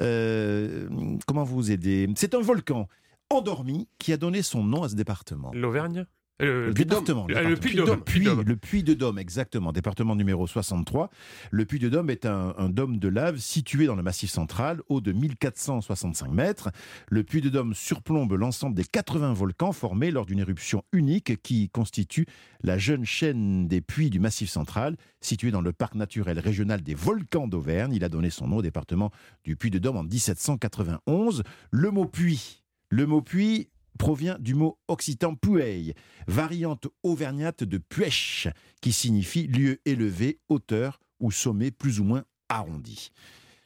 euh, 0.00 0.88
comment 1.26 1.44
vous 1.44 1.70
aider? 1.70 2.08
C'est 2.16 2.34
un 2.34 2.40
volcan 2.40 2.88
endormi 3.30 3.88
qui 3.98 4.12
a 4.12 4.16
donné 4.16 4.42
son 4.42 4.62
nom 4.64 4.82
à 4.82 4.88
ce 4.88 4.94
département. 4.94 5.50
L'Auvergne 5.54 6.06
Euh, 6.42 6.66
Le 6.66 6.74
département. 6.74 7.26
Euh, 7.30 7.48
Le 7.48 7.56
Puy-de-Dôme. 7.56 7.88
Le 7.88 7.96
Puy, 8.04 8.20
Puy-de-Dôme. 8.20 8.42
le 8.46 8.56
Puy 8.56 8.82
de 8.82 8.92
Dôme, 8.92 9.18
exactement. 9.18 9.72
Département 9.72 10.14
numéro 10.14 10.46
63. 10.46 11.08
Le 11.50 11.64
Puy 11.64 11.78
de 11.78 11.88
Dôme 11.88 12.10
est 12.10 12.26
un, 12.26 12.54
un 12.58 12.68
dôme 12.68 12.98
de 12.98 13.08
lave 13.08 13.38
situé 13.38 13.86
dans 13.86 13.94
le 13.96 14.02
massif 14.02 14.30
central, 14.30 14.82
haut 14.90 15.00
de 15.00 15.12
1465 15.12 16.30
mètres. 16.30 16.70
Le 17.08 17.24
Puy 17.24 17.40
de 17.40 17.48
Dôme 17.48 17.72
surplombe 17.72 18.32
l'ensemble 18.34 18.74
des 18.76 18.84
80 18.84 19.32
volcans 19.32 19.72
formés 19.72 20.10
lors 20.10 20.26
d'une 20.26 20.40
éruption 20.40 20.82
unique 20.92 21.40
qui 21.42 21.70
constitue 21.70 22.26
la 22.62 22.76
jeune 22.76 23.06
chaîne 23.06 23.66
des 23.66 23.80
puits 23.80 24.10
du 24.10 24.20
massif 24.20 24.50
central, 24.50 24.96
situé 25.22 25.50
dans 25.50 25.62
le 25.62 25.72
parc 25.72 25.94
naturel 25.94 26.38
régional 26.38 26.82
des 26.82 26.94
volcans 26.94 27.48
d'Auvergne. 27.48 27.94
Il 27.94 28.04
a 28.04 28.10
donné 28.10 28.28
son 28.28 28.46
nom 28.46 28.56
au 28.58 28.62
département 28.62 29.10
du 29.42 29.56
Puy 29.56 29.70
de 29.70 29.78
Dôme 29.78 29.96
en 29.96 30.04
1791. 30.04 31.42
Le 31.70 31.90
mot 31.90 32.04
puits, 32.04 32.62
le 32.88 33.06
mot 33.06 33.22
puits 33.22 33.68
provient 33.98 34.36
du 34.38 34.54
mot 34.54 34.78
occitan 34.88 35.34
puey, 35.34 35.94
variante 36.26 36.86
auvergnate 37.02 37.64
de 37.64 37.78
puèche, 37.78 38.48
qui 38.82 38.92
signifie 38.92 39.46
lieu 39.46 39.80
élevé, 39.86 40.38
hauteur 40.48 41.00
ou 41.20 41.30
sommet 41.30 41.70
plus 41.70 41.98
ou 42.00 42.04
moins 42.04 42.24
arrondi. 42.48 43.10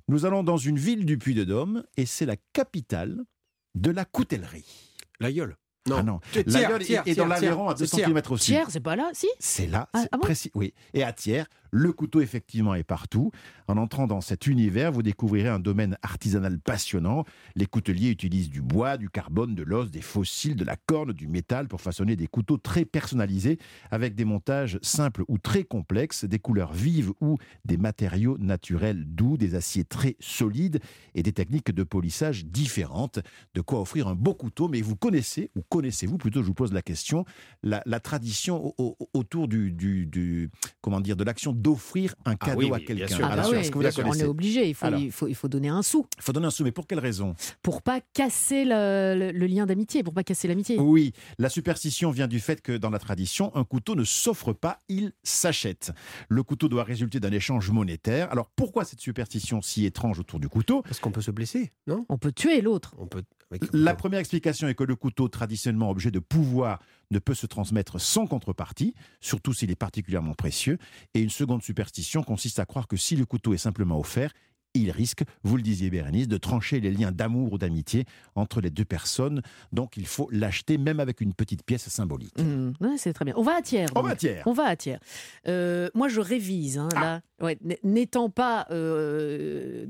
Nous 0.08 0.24
allons 0.26 0.42
dans 0.44 0.56
une 0.56 0.78
ville 0.78 1.04
du 1.04 1.18
Puy-de-Dôme 1.18 1.84
et 1.96 2.06
c'est 2.06 2.26
la 2.26 2.36
capitale 2.52 3.22
de 3.74 3.90
la 3.90 4.04
coutellerie. 4.04 4.64
L'Aïeul. 5.20 5.56
Ah 5.90 6.02
non, 6.02 6.20
Thiers, 6.32 6.44
l'Aïeul 6.46 6.84
Thiers, 6.84 6.96
est, 7.06 7.10
est 7.10 7.14
dans 7.14 7.24
Thiers, 7.24 7.28
l'Aveyron 7.28 7.68
à 7.68 7.72
c'est 7.76 7.84
200 7.84 7.96
Thiers. 7.96 8.04
km 8.06 8.32
au 8.32 8.36
sud. 8.36 8.54
Thiers, 8.54 8.64
c'est 8.68 8.80
pas 8.80 8.96
là, 8.96 9.10
si? 9.14 9.28
C'est 9.38 9.66
là, 9.66 9.88
Ah, 9.92 10.02
c'est 10.02 10.08
ah 10.12 10.16
bon? 10.18 10.22
précis. 10.22 10.50
Oui. 10.54 10.74
Et 10.94 11.02
à 11.02 11.12
Thiers, 11.12 11.44
le 11.70 11.92
couteau 11.92 12.20
effectivement 12.20 12.74
est 12.74 12.82
partout. 12.84 13.30
En 13.68 13.76
entrant 13.76 14.06
dans 14.06 14.20
cet 14.20 14.46
univers, 14.46 14.92
vous 14.92 15.02
découvrirez 15.02 15.48
un 15.48 15.58
domaine 15.60 15.96
artisanal 16.02 16.58
passionnant. 16.58 17.24
Les 17.54 17.66
couteliers 17.66 18.10
utilisent 18.10 18.50
du 18.50 18.62
bois, 18.62 18.96
du 18.96 19.08
carbone, 19.08 19.54
de 19.54 19.62
l'os, 19.62 19.90
des 19.90 20.00
fossiles, 20.00 20.56
de 20.56 20.64
la 20.64 20.76
corne, 20.76 21.12
du 21.12 21.28
métal 21.28 21.68
pour 21.68 21.80
façonner 21.80 22.16
des 22.16 22.26
couteaux 22.26 22.56
très 22.56 22.84
personnalisés 22.84 23.58
avec 23.90 24.14
des 24.14 24.24
montages 24.24 24.78
simples 24.82 25.22
ou 25.28 25.38
très 25.38 25.64
complexes, 25.64 26.24
des 26.24 26.38
couleurs 26.38 26.72
vives 26.72 27.12
ou 27.20 27.36
des 27.64 27.76
matériaux 27.76 28.36
naturels 28.38 29.04
doux, 29.06 29.36
des 29.36 29.54
aciers 29.54 29.84
très 29.84 30.16
solides 30.20 30.80
et 31.14 31.22
des 31.22 31.32
techniques 31.32 31.70
de 31.70 31.82
polissage 31.82 32.44
différentes. 32.46 33.20
De 33.54 33.60
quoi 33.60 33.80
offrir 33.80 34.08
un 34.08 34.14
beau 34.14 34.34
couteau. 34.34 34.68
Mais 34.68 34.80
vous 34.80 34.96
connaissez, 34.96 35.50
ou 35.56 35.62
connaissez-vous 35.68 36.18
plutôt, 36.18 36.42
je 36.42 36.46
vous 36.46 36.54
pose 36.54 36.72
la 36.72 36.82
question, 36.82 37.24
la, 37.62 37.82
tradition 38.00 38.74
au- 38.78 38.96
au- 38.98 39.08
autour 39.14 39.46
du, 39.46 39.70
du- 39.72 40.06
du- 40.06 40.50
comment 40.80 41.00
dire, 41.00 41.16
de 41.16 41.24
l'action 41.24 41.52
d'offrir 41.60 42.14
un 42.24 42.32
Ah 42.32 42.46
cadeau 42.46 42.60
oui, 42.60 42.72
à 42.72 42.80
quelqu'un. 42.80 43.06
sûr. 43.06 43.26
Ah 43.30 43.36
bah 43.36 43.42
est-ce 43.42 43.50
oui, 43.56 43.68
que 43.70 43.74
vous 43.74 43.80
la 43.82 43.90
bien 43.90 44.02
sûr, 44.02 44.04
on 44.06 44.14
est 44.14 44.24
obligé, 44.24 44.68
il 44.68 44.74
faut, 44.74 44.86
Alors. 44.86 45.00
il, 45.00 45.12
faut, 45.12 45.28
il 45.28 45.34
faut 45.34 45.48
donner 45.48 45.68
un 45.68 45.82
sou 45.82 46.06
Il 46.18 46.22
faut 46.22 46.32
donner 46.32 46.46
un 46.46 46.50
sou, 46.50 46.64
mais 46.64 46.72
pour 46.72 46.86
quelle 46.86 46.98
raison? 47.00 47.34
Pour 47.62 47.82
pas 47.82 48.00
casser 48.14 48.64
le, 48.64 49.14
le- 49.18 49.30
le 49.32 49.46
lien 49.46 49.66
d'amitié, 49.66 50.02
pour 50.02 50.14
pas 50.14 50.24
casser 50.24 50.48
l'amitié. 50.48 50.78
Oui, 50.78 51.12
la 51.38 51.48
superstition 51.48 52.10
vient 52.10 52.28
du 52.28 52.40
fait 52.40 52.60
que 52.62 52.76
dans 52.76 52.90
la 52.90 52.98
tradition, 52.98 53.54
un 53.56 53.64
couteau 53.64 53.94
ne 53.94 54.04
s'offre 54.04 54.52
pas, 54.52 54.78
il 54.88 55.12
s'achète. 55.22 55.92
Le 56.28 56.42
couteau 56.42 56.68
doit 56.68 56.84
résulter 56.84 57.20
d'un 57.20 57.32
échange 57.32 57.70
monétaire. 57.70 58.30
Alors 58.32 58.48
pourquoi 58.56 58.84
cette 58.84 59.00
superstition 59.00 59.62
si 59.62 59.84
étrange 59.84 60.18
autour 60.18 60.40
du 60.40 60.48
couteau? 60.48 60.82
Parce 60.82 60.98
qu'on 61.00 61.10
peut 61.12 61.22
se 61.22 61.30
blesser, 61.30 61.72
non? 61.86 62.06
On 62.08 62.18
peut 62.18 62.32
tuer 62.32 62.60
l'autre. 62.60 62.94
On 62.98 63.06
peut. 63.06 63.22
La 63.72 63.94
première 63.94 64.20
explication 64.20 64.68
est 64.68 64.74
que 64.74 64.84
le 64.84 64.94
couteau, 64.94 65.26
traditionnellement 65.28 65.90
objet 65.90 66.12
de 66.12 66.20
pouvoir, 66.20 66.78
ne 67.10 67.18
peut 67.18 67.34
se 67.34 67.46
transmettre 67.46 68.00
sans 68.00 68.26
contrepartie, 68.26 68.94
surtout 69.20 69.52
s'il 69.52 69.70
est 69.70 69.76
particulièrement 69.76 70.34
précieux. 70.34 70.78
Et 71.14 71.20
une 71.20 71.30
seconde 71.30 71.62
superstition 71.62 72.22
consiste 72.22 72.58
à 72.58 72.66
croire 72.66 72.88
que 72.88 72.96
si 72.96 73.16
le 73.16 73.26
couteau 73.26 73.52
est 73.54 73.58
simplement 73.58 73.98
offert, 73.98 74.32
il 74.74 74.90
risque, 74.90 75.22
vous 75.42 75.56
le 75.56 75.62
disiez 75.62 75.90
Bérénice, 75.90 76.28
de 76.28 76.36
trancher 76.36 76.80
les 76.80 76.90
liens 76.90 77.10
d'amour 77.12 77.52
ou 77.52 77.58
d'amitié 77.58 78.04
entre 78.36 78.60
les 78.60 78.70
deux 78.70 78.84
personnes. 78.84 79.42
Donc 79.72 79.96
il 79.96 80.06
faut 80.06 80.28
l'acheter 80.30 80.78
même 80.78 81.00
avec 81.00 81.20
une 81.20 81.34
petite 81.34 81.64
pièce 81.64 81.88
symbolique. 81.88 82.38
Mmh, 82.38 82.72
ouais, 82.80 82.96
c'est 82.96 83.12
très 83.12 83.24
bien. 83.24 83.34
On 83.36 83.42
va 83.42 83.56
à 83.56 83.62
Thiers. 83.62 83.86
On 83.90 83.94
donc. 84.00 84.04
va 84.06 84.10
à 84.12 84.16
Thiers. 84.16 84.42
On 84.46 84.52
va 84.52 84.64
à 84.64 84.76
Thiers. 84.76 84.98
Euh, 85.48 85.88
moi, 85.94 86.08
je 86.08 86.20
révise. 86.20 86.78
hein, 86.78 86.88
là. 86.94 87.20
Ouais, 87.40 87.58
n- 87.64 87.76
N'étant 87.84 88.28
pas 88.30 88.66
euh, 88.70 89.86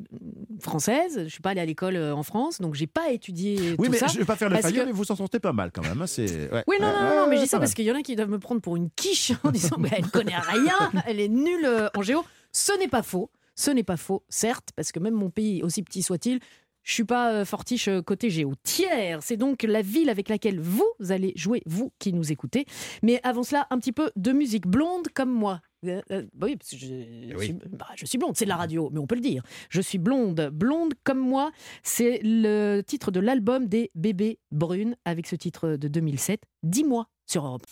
française, 0.61 1.23
je 1.25 1.29
suis 1.29 1.41
pas 1.41 1.51
allée 1.51 1.61
à 1.61 1.65
l'école 1.67 1.97
euh, 1.97 2.15
en 2.15 2.23
France, 2.23 2.61
donc 2.61 2.75
j'ai 2.75 2.87
pas 2.87 3.11
étudié 3.11 3.75
Oui, 3.79 3.87
tout 3.87 3.93
mais 3.93 3.99
ça. 3.99 4.07
je 4.07 4.15
ne 4.15 4.19
vais 4.21 4.25
pas 4.25 4.37
faire 4.37 4.49
le 4.49 4.57
faillot, 4.57 4.83
que- 4.83 4.87
mais 4.87 4.93
vous 4.93 5.05
s'en 5.05 5.17
sortez 5.17 5.41
pas 5.41 5.53
mal 5.53 5.71
quand 5.73 5.83
même. 5.83 6.01
hein, 6.01 6.07
ouais. 6.19 6.65
Oui, 6.69 6.77
non, 6.81 6.87
non, 6.93 7.03
non, 7.03 7.17
non, 7.23 7.27
mais 7.29 7.37
je 7.37 7.43
dis 7.43 7.49
ça 7.49 7.57
pas 7.57 7.63
parce 7.63 7.75
qu'il 7.75 7.85
y 7.85 7.91
en 7.93 7.97
a 7.97 8.03
qui 8.03 8.15
doivent 8.17 8.31
me 8.31 8.39
prendre 8.39 8.61
pour 8.61 8.77
une 8.77 8.89
quiche 8.91 9.33
en 9.45 9.51
disant 9.51 9.77
mais 9.79 9.91
elle 9.93 10.07
connaît 10.09 10.39
rien, 10.39 10.91
elle 11.07 11.21
est 11.21 11.29
nulle 11.29 11.69
en 11.95 12.03
géo. 12.03 12.25
Ce 12.53 12.77
n'est 12.79 12.89
pas 12.89 13.03
faux. 13.03 13.31
Ce 13.57 13.71
n'est 13.71 13.85
pas 13.85 13.97
faux, 13.97 14.25
certes, 14.29 14.71
parce 14.77 14.93
que 14.93 14.99
même 14.99 15.15
mon 15.15 15.31
pays, 15.31 15.63
aussi 15.63 15.83
petit 15.83 16.03
soit-il, 16.03 16.41
je 16.83 16.95
suis 16.95 17.05
pas 17.05 17.33
euh, 17.33 17.45
fortiche 17.45 17.89
euh, 17.89 18.03
côté 18.03 18.31
géo. 18.31 18.55
Thiers, 18.63 19.19
c'est 19.21 19.37
donc 19.37 19.63
la 19.63 19.83
ville 19.83 20.09
avec 20.09 20.29
laquelle 20.29 20.61
vous 20.61 20.91
allez 21.11 21.33
jouer, 21.37 21.63
vous 21.67 21.93
qui 21.99 22.13
nous 22.13 22.33
écoutez. 22.33 22.65
Mais 23.03 23.21
avant 23.23 23.43
cela, 23.43 23.67
un 23.71 23.79
petit 23.79 23.93
peu 23.93 24.11
de 24.17 24.33
musique 24.33 24.67
blonde 24.67 25.09
comme 25.15 25.33
moi. 25.33 25.61
Euh, 25.87 26.01
euh, 26.11 26.27
bah 26.35 26.47
oui, 26.49 26.57
parce 26.57 26.71
que 26.71 26.77
je, 26.77 26.87
je 26.87 27.37
oui. 27.37 27.45
suis, 27.47 27.53
bah, 27.71 27.87
je 27.97 28.07
suis 28.07 28.19
blonde, 28.19 28.37
c'est 28.37 28.45
de 28.45 28.51
la 28.51 28.57
radio, 28.57 28.91
mais 28.93 28.99
on 28.99 29.07
peut 29.07 29.15
le 29.15 29.21
dire. 29.21 29.43
Je 29.69 29.81
suis 29.81 29.99
blonde, 29.99 30.51
blonde 30.53 30.95
comme 31.05 31.21
moi. 31.21 31.51
C'est 31.83 32.21
le 32.23 32.83
titre 32.83 33.11
de 33.11 33.21
l'album 33.21 33.67
des 33.67 33.91
Bébés 33.95 34.39
Brunes 34.51 34.97
avec 35.05 35.27
ce 35.27 35.37
titre 35.37 35.77
de 35.77 35.89
2007. 35.89 36.43
Dis-moi 36.63 37.07
sur 37.27 37.47
Europe. 37.47 37.67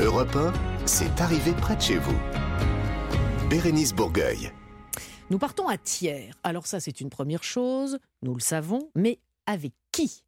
Europe 0.00 0.34
1, 0.34 0.52
c'est 0.86 1.20
arrivé 1.20 1.52
près 1.52 1.76
de 1.76 1.82
chez 1.82 1.98
vous. 1.98 2.18
Bérénice 3.50 3.92
Bourgueil. 3.92 4.52
Nous 5.32 5.38
partons 5.38 5.66
à 5.66 5.78
Thiers. 5.78 6.28
Alors 6.44 6.66
ça, 6.66 6.78
c'est 6.78 7.00
une 7.00 7.08
première 7.08 7.42
chose, 7.42 7.98
nous 8.20 8.34
le 8.34 8.40
savons, 8.40 8.90
mais 8.94 9.18
avec 9.46 9.72
qui? 9.90 10.24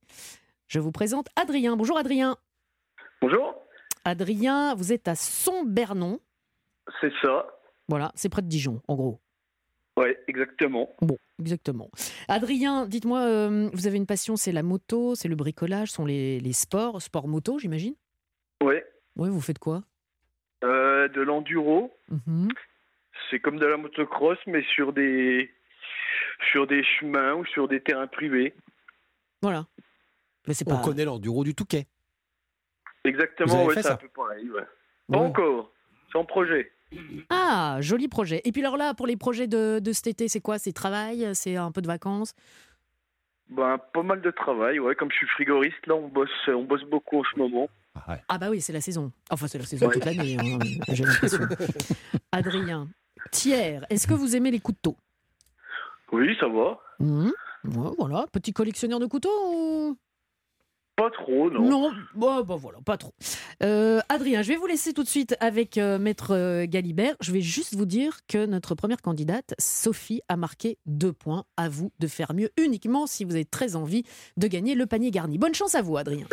Je 0.67 0.81
vous 0.81 0.93
présente 0.93 1.29
Adrien. 1.37 1.77
Bonjour 1.77 1.99
Adrien. 1.99 2.39
Bonjour. 3.21 3.55
Adrien, 4.07 4.75
vous 4.75 4.95
êtes 4.95 5.07
à 5.07 5.15
Sombernon. 5.15 6.21
C'est 7.03 7.13
ça. 7.21 7.47
Voilà, 7.87 8.13
c'est 8.15 8.31
près 8.31 8.41
de 8.41 8.47
Dijon, 8.47 8.81
en 8.89 8.95
gros. 8.95 9.21
Ouais, 9.99 10.19
exactement. 10.27 10.89
Bon, 11.03 11.19
exactement. 11.39 11.91
Adrien, 12.29 12.87
dites-moi, 12.87 13.27
euh, 13.27 13.69
vous 13.75 13.87
avez 13.87 13.99
une 13.99 14.07
passion, 14.07 14.37
c'est 14.37 14.53
la 14.53 14.63
moto, 14.63 15.15
c'est 15.15 15.29
le 15.29 15.37
bricolage, 15.37 15.91
sont 15.91 16.07
les, 16.07 16.41
les 16.41 16.55
sports, 16.55 17.03
sport 17.03 17.29
moto, 17.29 17.59
j'imagine? 17.59 17.95
Ouais. 18.63 18.83
Oui, 19.17 19.29
vous 19.29 19.43
faites 19.43 19.59
quoi? 19.59 19.83
Euh, 20.65 21.09
de 21.09 21.21
l'enduro. 21.21 21.93
Mhm. 22.09 22.49
C'est 23.31 23.41
comme 23.41 23.59
de 23.59 23.67
la 23.67 23.77
motocross, 23.77 24.39
mais 24.47 24.63
sur 24.75 24.93
des 24.93 25.51
sur 26.53 26.67
des 26.67 26.83
chemins 26.85 27.35
ou 27.35 27.45
sur 27.47 27.69
des 27.69 27.81
terrains 27.81 28.07
privés. 28.07 28.55
Voilà. 29.43 29.67
Mais 30.47 30.55
c'est 30.55 30.67
On 30.71 30.77
pas... 30.77 30.83
connaît 30.83 31.05
l'enduro 31.05 31.45
du 31.45 31.55
Touquet. 31.55 31.87
Exactement, 33.05 33.67
ouais, 33.67 33.75
c'est 33.83 33.91
un 33.91 33.97
peu 33.97 34.09
pareil. 34.09 34.49
Ouais. 34.51 34.63
Pas 35.11 35.19
Ouais. 35.19 35.27
encore. 35.27 35.71
En 36.15 36.25
projet. 36.25 36.71
Ah, 37.29 37.79
joli 37.81 38.07
projet. 38.09 38.41
Et 38.45 38.53
puis 38.53 38.63
alors 38.63 38.77
là, 38.77 38.95
pour 38.95 39.07
les 39.09 39.17
projets 39.17 39.49
de, 39.49 39.81
de 39.81 39.93
cet 39.93 40.07
été, 40.07 40.29
c'est 40.29 40.41
quoi? 40.41 40.59
C'est 40.61 40.73
travail 40.73 41.29
C'est 41.35 41.57
un 41.57 41.73
peu 41.73 41.83
de 41.83 41.89
vacances? 41.89 42.35
Ben, 43.51 43.79
pas 43.93 44.03
mal 44.05 44.21
de 44.21 44.31
travail, 44.31 44.79
ouais. 44.79 44.95
Comme 44.95 45.11
je 45.11 45.17
suis 45.17 45.27
frigoriste, 45.27 45.85
là, 45.87 45.97
on 45.97 46.07
bosse, 46.09 46.31
on 46.49 46.63
bosse 46.63 46.85
beaucoup 46.85 47.19
en 47.21 47.25
ce 47.25 47.37
moment. 47.39 47.69
Ah 48.29 48.39
bah 48.39 48.47
oui, 48.51 48.61
c'est 48.61 48.73
la 48.73 48.81
saison. 48.81 49.11
Enfin, 49.31 49.47
c'est 49.49 49.59
la 49.59 49.65
saison 49.65 49.87
Ouais. 49.87 49.93
toute 49.95 50.05
l'année, 50.05 50.37
hein, 50.39 50.59
j'ai 50.93 51.05
l'impression. 51.05 51.41
Adrien, 52.33 52.89
Thiers, 53.31 53.81
est-ce 53.91 54.07
que 54.07 54.15
vous 54.15 54.37
aimez 54.37 54.51
les 54.51 54.61
couteaux? 54.61 54.97
Oui, 56.13 56.37
ça 56.39 56.47
va. 56.49 56.79
Ouais, 57.01 57.31
Voilà, 57.99 58.27
petit 58.33 58.53
collectionneur 58.53 59.01
de 59.01 59.07
couteaux 59.07 59.31
ou- 59.53 59.97
Pas 60.97 61.11
trop, 61.11 61.51
non. 61.51 61.69
Non, 61.69 61.93
bah, 62.15 62.43
bah 62.45 62.55
voilà, 62.57 62.79
pas 62.85 62.97
trop. 62.97 63.13
Euh, 63.65 64.01
Adrien, 64.09 64.43
je 64.43 64.49
vais 64.49 64.57
vous 64.57 64.67
laisser 64.67 64.93
tout 64.93 65.03
de 65.03 65.09
suite 65.09 65.35
avec 65.41 65.77
euh, 65.77 65.99
Maître 65.99 66.33
euh, 66.35 66.67
Galibert. 66.69 67.17
Je 67.21 67.33
vais 67.33 67.41
juste 67.41 67.75
vous 67.75 67.87
dire 67.87 68.21
que 68.29 68.47
notre 68.47 68.77
première 68.77 69.03
candidate, 69.03 69.55
Sophie, 69.59 70.21
a 70.29 70.37
marqué 70.37 70.79
deux 70.87 71.13
points. 71.13 71.45
À 71.57 71.69
vous 71.69 71.91
de 71.99 72.07
faire 72.07 72.33
mieux 72.33 72.51
uniquement 72.59 73.09
si 73.09 73.25
vous 73.25 73.33
avez 73.35 73.45
très 73.45 73.75
envie 73.75 74.05
de 74.37 74.47
gagner 74.47 74.77
le 74.77 74.87
panier 74.87 75.11
garni. 75.11 75.37
Bonne 75.39 75.55
chance 75.55 75.75
à 75.75 75.83
vous, 75.83 75.97
Adrien. 75.97 76.27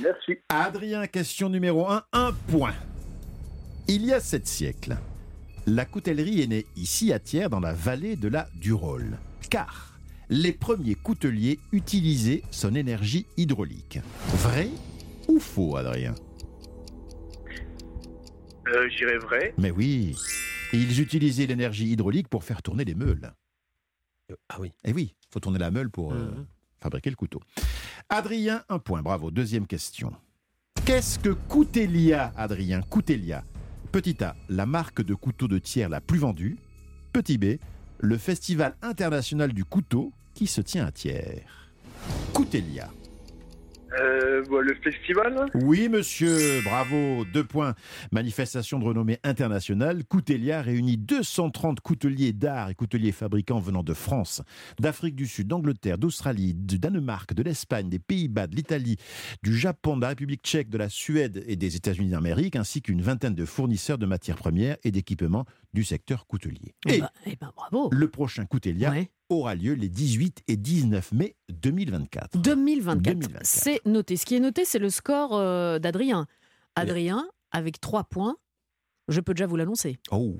Merci. 0.00 0.34
Adrien, 0.50 1.06
question 1.06 1.48
numéro 1.48 1.86
1, 1.88 2.02
un 2.12 2.32
point. 2.50 2.74
Il 3.88 4.04
y 4.04 4.12
a 4.12 4.20
sept 4.20 4.46
siècles, 4.46 4.96
la 5.66 5.84
coutellerie 5.84 6.42
est 6.42 6.46
née 6.46 6.66
ici 6.76 7.12
à 7.12 7.18
Thiers, 7.18 7.48
dans 7.48 7.60
la 7.60 7.72
vallée 7.72 8.16
de 8.16 8.28
la 8.28 8.48
Durole. 8.54 9.18
Car 9.50 9.98
les 10.30 10.52
premiers 10.52 10.94
couteliers 10.94 11.58
utilisaient 11.72 12.42
son 12.50 12.74
énergie 12.74 13.26
hydraulique. 13.36 13.98
Vrai 14.36 14.68
ou 15.28 15.38
faux, 15.38 15.76
Adrien? 15.76 16.14
Euh, 18.66 18.88
je 18.90 18.96
dirais 18.96 19.18
vrai. 19.18 19.54
Mais 19.58 19.70
oui, 19.70 20.16
ils 20.72 21.00
utilisaient 21.00 21.46
l'énergie 21.46 21.90
hydraulique 21.90 22.28
pour 22.28 22.44
faire 22.44 22.62
tourner 22.62 22.84
les 22.84 22.94
meules. 22.94 23.32
Ah 24.48 24.56
oui. 24.58 24.72
Eh 24.84 24.92
oui, 24.92 25.14
faut 25.30 25.40
tourner 25.40 25.58
la 25.58 25.70
meule 25.70 25.90
pour 25.90 26.14
euh, 26.14 26.30
fabriquer 26.80 27.10
le 27.10 27.16
couteau. 27.16 27.40
Adrien, 28.08 28.64
un 28.68 28.78
point, 28.78 29.02
bravo. 29.02 29.30
Deuxième 29.30 29.66
question. 29.66 30.12
Qu'est-ce 30.86 31.18
que 31.18 31.30
Coutelia, 31.30 32.32
Adrien? 32.36 32.80
Coutelia 32.82 33.44
Petit 33.94 34.24
A, 34.24 34.34
la 34.48 34.66
marque 34.66 35.02
de 35.02 35.14
couteau 35.14 35.46
de 35.46 35.60
tiers 35.60 35.88
la 35.88 36.00
plus 36.00 36.18
vendue. 36.18 36.56
Petit 37.12 37.38
B, 37.38 37.58
le 38.00 38.18
festival 38.18 38.74
international 38.82 39.52
du 39.52 39.64
couteau 39.64 40.12
qui 40.34 40.48
se 40.48 40.60
tient 40.60 40.86
à 40.86 40.90
Thiers. 40.90 41.44
Coutelia. 42.32 42.90
Euh, 44.00 44.42
le 44.60 44.74
festival 44.82 45.46
Oui, 45.54 45.88
monsieur, 45.88 46.62
bravo, 46.64 47.24
deux 47.32 47.44
points. 47.44 47.74
Manifestation 48.12 48.78
de 48.78 48.84
renommée 48.84 49.18
internationale, 49.24 50.04
Coutelia 50.04 50.62
réunit 50.62 50.96
230 50.96 51.80
couteliers 51.80 52.32
d'art 52.32 52.70
et 52.70 52.74
couteliers 52.74 53.12
fabricants 53.12 53.58
venant 53.58 53.82
de 53.82 53.94
France, 53.94 54.42
d'Afrique 54.80 55.14
du 55.14 55.26
Sud, 55.26 55.48
d'Angleterre, 55.48 55.98
d'Australie, 55.98 56.54
du 56.54 56.78
Danemark, 56.78 57.34
de 57.34 57.42
l'Espagne, 57.42 57.88
des 57.88 57.98
Pays-Bas, 57.98 58.46
de 58.46 58.56
l'Italie, 58.56 58.96
du 59.42 59.56
Japon, 59.56 59.96
de 59.96 60.02
la 60.02 60.08
République 60.08 60.42
tchèque, 60.42 60.70
de 60.70 60.78
la 60.78 60.88
Suède 60.88 61.44
et 61.46 61.56
des 61.56 61.76
États-Unis 61.76 62.10
d'Amérique, 62.10 62.56
ainsi 62.56 62.82
qu'une 62.82 63.02
vingtaine 63.02 63.34
de 63.34 63.44
fournisseurs 63.44 63.98
de 63.98 64.06
matières 64.06 64.36
premières 64.36 64.76
et 64.84 64.90
d'équipements 64.90 65.44
du 65.74 65.84
secteur 65.84 66.26
coutelier. 66.26 66.74
Eh 66.86 66.94
Et 66.94 67.00
ben, 67.00 67.10
eh 67.26 67.36
ben, 67.36 67.52
bravo. 67.54 67.90
le 67.92 68.08
prochain 68.08 68.46
Coutelia 68.46 68.94
aura 69.28 69.54
lieu 69.54 69.74
les 69.74 69.88
18 69.88 70.44
et 70.48 70.56
19 70.56 71.12
mai 71.12 71.36
2024. 71.50 72.38
2024. 72.40 73.02
2024. 73.02 73.40
C'est 73.44 73.84
noté. 73.84 74.16
Ce 74.16 74.24
qui 74.24 74.36
est 74.36 74.40
noté, 74.40 74.64
c'est 74.64 74.78
le 74.78 74.88
score 74.88 75.36
euh, 75.36 75.78
d'Adrien. 75.78 76.26
Adrien, 76.76 77.28
avec 77.50 77.80
trois 77.80 78.04
points, 78.04 78.36
je 79.08 79.20
peux 79.20 79.34
déjà 79.34 79.46
vous 79.46 79.56
l'annoncer. 79.56 79.98
Oh. 80.10 80.36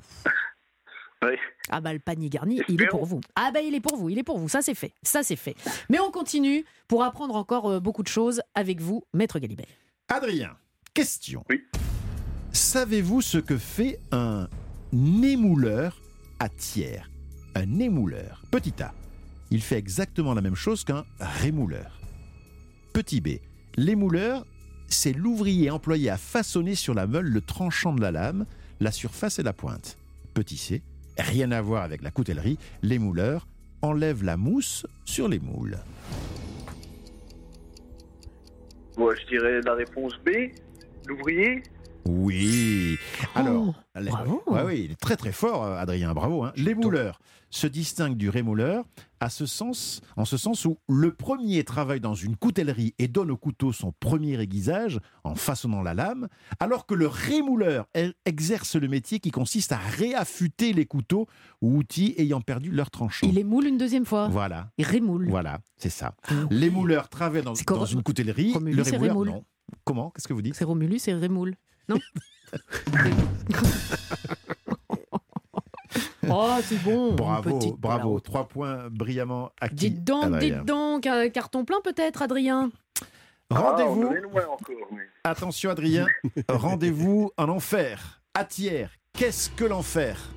Ah 1.70 1.80
bah 1.80 1.94
le 1.94 1.98
panier 1.98 2.28
garni, 2.28 2.60
il 2.68 2.82
est 2.82 2.86
pour 2.88 3.06
vous. 3.06 3.20
Ah 3.34 3.50
bah 3.52 3.62
il 3.62 3.74
est 3.74 3.80
pour 3.80 3.96
vous, 3.96 4.10
il 4.10 4.18
est 4.18 4.22
pour 4.22 4.38
vous. 4.38 4.48
Ça 4.48 4.60
c'est 4.60 4.74
fait, 4.74 4.92
ça 5.02 5.22
c'est 5.22 5.36
fait. 5.36 5.56
Mais 5.88 5.98
on 5.98 6.10
continue 6.10 6.66
pour 6.86 7.02
apprendre 7.02 7.34
encore 7.34 7.70
euh, 7.70 7.80
beaucoup 7.80 8.02
de 8.02 8.08
choses 8.08 8.42
avec 8.54 8.80
vous, 8.80 9.04
Maître 9.14 9.38
Galibert. 9.38 9.66
Adrien, 10.08 10.54
question. 10.92 11.42
Savez-vous 12.52 13.22
ce 13.22 13.38
que 13.38 13.56
fait 13.56 13.98
un 14.12 14.48
émouleur 14.94 16.00
à 16.38 16.48
tiers 16.48 17.10
Un 17.54 17.80
émouleur. 17.80 18.42
Petit 18.50 18.80
A. 18.80 18.92
Il 19.50 19.60
fait 19.60 19.76
exactement 19.76 20.34
la 20.34 20.40
même 20.40 20.54
chose 20.54 20.84
qu'un 20.84 21.04
rémouleur. 21.18 22.00
Petit 22.92 23.20
B. 23.20 23.40
L'émouleur, 23.76 24.46
c'est 24.86 25.12
l'ouvrier 25.12 25.70
employé 25.70 26.10
à 26.10 26.16
façonner 26.16 26.76
sur 26.76 26.94
la 26.94 27.06
meule 27.06 27.26
le 27.26 27.40
tranchant 27.40 27.92
de 27.92 28.00
la 28.00 28.12
lame, 28.12 28.46
la 28.78 28.92
surface 28.92 29.38
et 29.38 29.42
la 29.42 29.52
pointe. 29.52 29.98
Petit 30.32 30.56
C. 30.56 30.82
Rien 31.18 31.50
à 31.50 31.60
voir 31.60 31.82
avec 31.82 32.02
la 32.02 32.10
coutellerie. 32.10 32.58
L'émouleur 32.82 33.48
enlève 33.82 34.22
la 34.22 34.36
mousse 34.36 34.86
sur 35.04 35.28
les 35.28 35.40
moules. 35.40 35.78
Ouais, 38.96 39.14
je 39.22 39.26
dirais 39.26 39.60
la 39.64 39.74
réponse 39.74 40.14
B. 40.24 40.30
L'ouvrier 41.06 41.62
Oui. 42.06 42.96
Alors, 43.34 43.74
Oh, 43.96 43.98
les- 43.98 44.10
bravo. 44.10 44.42
ouais, 44.46 44.62
oui, 44.64 44.82
il 44.86 44.92
est 44.92 45.00
très 45.00 45.16
très 45.16 45.32
fort, 45.32 45.64
euh, 45.64 45.76
Adrien. 45.76 46.12
Bravo. 46.12 46.44
Hein. 46.44 46.52
L'émouleur 46.56 47.18
se 47.50 47.66
distingue 47.66 48.16
du 48.16 48.28
rémouleur 48.28 48.84
à 49.20 49.30
ce 49.30 49.46
sens, 49.46 50.00
en 50.16 50.24
ce 50.24 50.36
sens 50.36 50.64
où 50.64 50.76
le 50.88 51.14
premier 51.14 51.62
travaille 51.64 52.00
dans 52.00 52.14
une 52.14 52.36
coutellerie 52.36 52.94
et 52.98 53.06
donne 53.06 53.30
au 53.30 53.36
couteau 53.36 53.72
son 53.72 53.92
premier 54.00 54.38
aiguisage 54.40 54.98
en 55.22 55.34
façonnant 55.36 55.80
la 55.80 55.94
lame, 55.94 56.28
alors 56.58 56.84
que 56.84 56.94
le 56.94 57.06
rémouleur 57.06 57.86
elle, 57.92 58.14
exerce 58.26 58.74
le 58.74 58.88
métier 58.88 59.20
qui 59.20 59.30
consiste 59.30 59.70
à 59.72 59.78
réaffûter 59.78 60.72
les 60.72 60.84
couteaux 60.84 61.28
ou 61.62 61.78
outils 61.78 62.14
ayant 62.18 62.40
perdu 62.40 62.70
leur 62.70 62.90
tranchant. 62.90 63.28
Il 63.28 63.38
émoule 63.38 63.66
une 63.66 63.78
deuxième 63.78 64.04
fois. 64.04 64.28
Voilà. 64.28 64.70
Il 64.76 64.84
rémoule. 64.84 65.28
Voilà, 65.30 65.60
c'est 65.76 65.90
ça. 65.90 66.16
L'émouleur 66.50 67.08
travaille 67.08 67.42
dans, 67.42 67.54
une 67.54 68.02
coutellerie. 68.02 68.52
Romulus 68.52 68.76
le 68.76 68.82
rémouleur, 68.82 69.12
rémoule. 69.12 69.28
non. 69.28 69.44
Comment? 69.84 70.10
Qu'est-ce 70.10 70.28
que 70.28 70.34
vous 70.34 70.42
dites? 70.42 70.54
C'est 70.56 70.64
Romulus 70.64 71.00
et 71.06 71.14
Rémoule. 71.14 71.54
Non 71.88 71.98
Oh, 76.28 76.56
c'est 76.62 76.82
bon. 76.82 77.14
Bravo, 77.14 77.76
bravo. 77.78 78.20
Trois 78.20 78.48
points 78.48 78.88
brillamment 78.90 79.50
acquis. 79.60 79.90
Dites 79.90 80.04
donc, 80.04 80.24
Adrien. 80.24 80.58
dites 80.58 80.64
donc, 80.64 81.06
un 81.06 81.28
carton 81.28 81.64
plein 81.64 81.80
peut-être, 81.82 82.22
Adrien 82.22 82.70
Rendez-vous. 83.50 84.02
Ah, 84.04 84.08
on 84.10 84.14
est 84.14 84.20
loin 84.20 84.42
encore, 84.46 84.88
oui. 84.90 85.02
Attention, 85.22 85.70
Adrien. 85.70 86.06
Rendez-vous 86.48 87.30
en 87.36 87.48
enfer. 87.48 88.22
À 88.34 88.44
Thiers. 88.44 88.88
Qu'est-ce 89.12 89.50
que 89.50 89.64
l'enfer? 89.64 90.32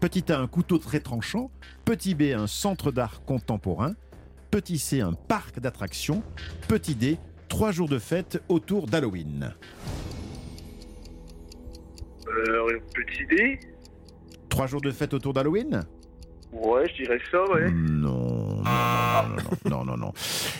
Petit 0.00 0.30
A, 0.32 0.38
un 0.38 0.48
couteau 0.48 0.78
très 0.78 1.00
tranchant. 1.00 1.50
Petit 1.84 2.14
B, 2.14 2.34
un 2.36 2.46
centre 2.46 2.90
d'art 2.90 3.24
contemporain. 3.24 3.94
Petit 4.50 4.78
C, 4.78 5.00
un 5.00 5.12
parc 5.12 5.60
d'attractions. 5.60 6.22
Petit 6.68 6.94
D, 6.94 7.18
trois 7.48 7.70
jours 7.70 7.88
de 7.88 7.98
fête 7.98 8.42
autour 8.48 8.86
d'Halloween. 8.86 9.54
Euh, 12.32 12.78
petit 12.94 13.26
D 13.26 13.60
Trois 14.48 14.66
jours 14.66 14.80
de 14.80 14.90
fête 14.90 15.14
autour 15.14 15.32
d'Halloween? 15.32 15.84
Ouais, 16.52 16.86
je 16.90 17.02
dirais 17.02 17.18
ça, 17.30 17.42
ouais. 17.50 17.70
Non, 17.70 18.62
non, 18.62 18.64
non, 18.64 19.36
non, 19.64 19.70
non, 19.70 19.84
non, 19.84 19.96
non. 19.96 20.12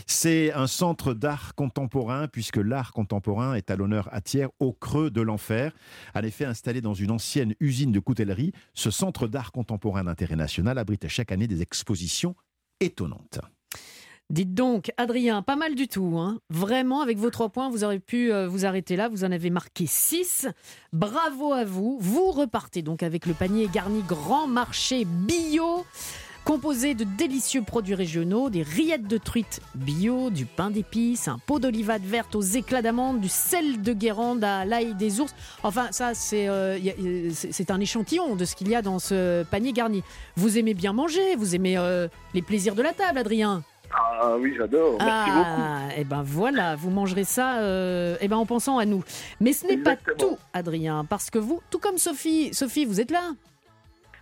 C'est 0.07 0.51
un 0.53 0.67
centre 0.67 1.13
d'art 1.13 1.55
contemporain, 1.55 2.29
puisque 2.29 2.57
l'art 2.57 2.93
contemporain 2.93 3.55
est 3.55 3.71
à 3.71 3.77
l'honneur 3.77 4.09
à 4.11 4.23
Thiers, 4.23 4.49
au 4.59 4.73
creux 4.73 5.11
de 5.11 5.21
l'enfer. 5.21 5.73
En 6.15 6.23
effet, 6.23 6.47
installé 6.47 6.81
dans 6.81 6.95
une 6.95 7.11
ancienne 7.11 7.55
usine 7.61 7.93
de 7.93 8.01
coutellerie, 8.01 8.53
ce 8.73 8.91
centre 8.91 9.27
d'art 9.27 9.53
contemporain 9.53 10.05
d'intérêt 10.05 10.37
national 10.37 10.79
abrite 10.79 11.09
chaque 11.09 11.31
année 11.31 11.47
des 11.47 11.61
expositions 11.61 12.35
étonnantes. 12.81 13.41
Dites 14.33 14.55
donc, 14.55 14.91
Adrien, 14.97 15.43
pas 15.43 15.57
mal 15.57 15.75
du 15.75 15.89
tout. 15.89 16.17
hein. 16.19 16.39
Vraiment, 16.49 17.03
avec 17.03 17.19
vos 17.19 17.29
trois 17.29 17.51
points, 17.51 17.69
vous 17.69 17.85
aurez 17.85 17.99
pu 18.01 18.33
euh, 18.33 18.49
vous 18.49 18.65
arrêter 18.65 18.97
là. 18.97 19.11
Vous 19.11 19.25
en 19.25 19.31
avez 19.31 19.51
marqué 19.51 19.85
six. 19.87 20.49
Bravo 20.95 21.53
à 21.53 21.65
vous. 21.65 21.99
Vous 22.01 22.31
repartez 22.31 22.81
donc 22.81 23.03
avec 23.03 23.27
le 23.27 23.35
panier 23.35 23.69
garni 23.71 24.01
Grand 24.09 24.47
Marché 24.47 25.05
Bio. 25.05 25.85
Composé 26.45 26.95
de 26.95 27.05
délicieux 27.05 27.63
produits 27.63 27.95
régionaux, 27.95 28.51
des 28.51 28.63
rillettes 28.63 29.07
de 29.07 29.17
truite 29.17 29.61
bio, 29.77 30.29
du 30.29 30.45
pain 30.45 30.71
d'épices, 30.73 31.29
un 31.29 31.39
pot 31.39 31.61
d'olivade 31.61 32.03
verte 32.03 32.35
aux 32.35 32.41
éclats 32.41 32.83
d'amande, 32.83 33.21
du 33.21 33.29
sel 33.29 33.81
de 33.81 33.93
Guérande 33.93 34.43
à 34.43 34.65
l'ail 34.65 34.95
des 34.97 35.21
ours. 35.21 35.33
Enfin, 35.63 35.87
ça, 35.93 36.15
c'est 36.15 36.49
euh, 36.49 36.79
a- 36.79 37.31
c'est- 37.33 37.71
un 37.71 37.79
échantillon 37.79 38.35
de 38.35 38.45
ce 38.45 38.57
qu'il 38.57 38.69
y 38.69 38.75
a 38.75 38.83
dans 38.83 38.99
ce 38.99 39.45
panier 39.45 39.73
garni. 39.73 40.03
Vous 40.35 40.59
aimez 40.59 40.75
bien 40.75 40.93
manger, 40.93 41.37
vous 41.37 41.55
aimez 41.55 41.79
euh, 41.79 42.09
les 42.35 42.43
plaisirs 42.43 42.75
de 42.75 42.83
la 42.83 42.93
table, 42.93 43.19
Adrien 43.19 43.63
Ah 43.95 44.37
oui, 44.39 44.55
j'adore. 44.57 44.99
Merci 45.01 45.31
beaucoup. 45.31 45.63
ah, 45.63 45.89
et 45.97 46.05
ben 46.05 46.23
voilà, 46.23 46.77
vous 46.77 46.91
mangerez 46.91 47.25
ça 47.25 47.59
euh, 47.59 48.17
eh 48.21 48.29
ben 48.29 48.37
en 48.37 48.47
pensant 48.47 48.79
à 48.79 48.85
nous. 48.85 49.03
Mais 49.41 49.53
ce 49.53 49.67
n'est 49.67 49.77
pas 49.77 49.97
tout, 49.97 50.39
Adrien, 50.53 51.05
parce 51.05 51.31
que 51.31 51.39
vous, 51.39 51.61
tout 51.71 51.79
comme 51.79 51.99
Sophie, 51.99 52.55
Sophie, 52.55 52.85
vous 52.85 53.01
êtes 53.01 53.11
là? 53.11 53.33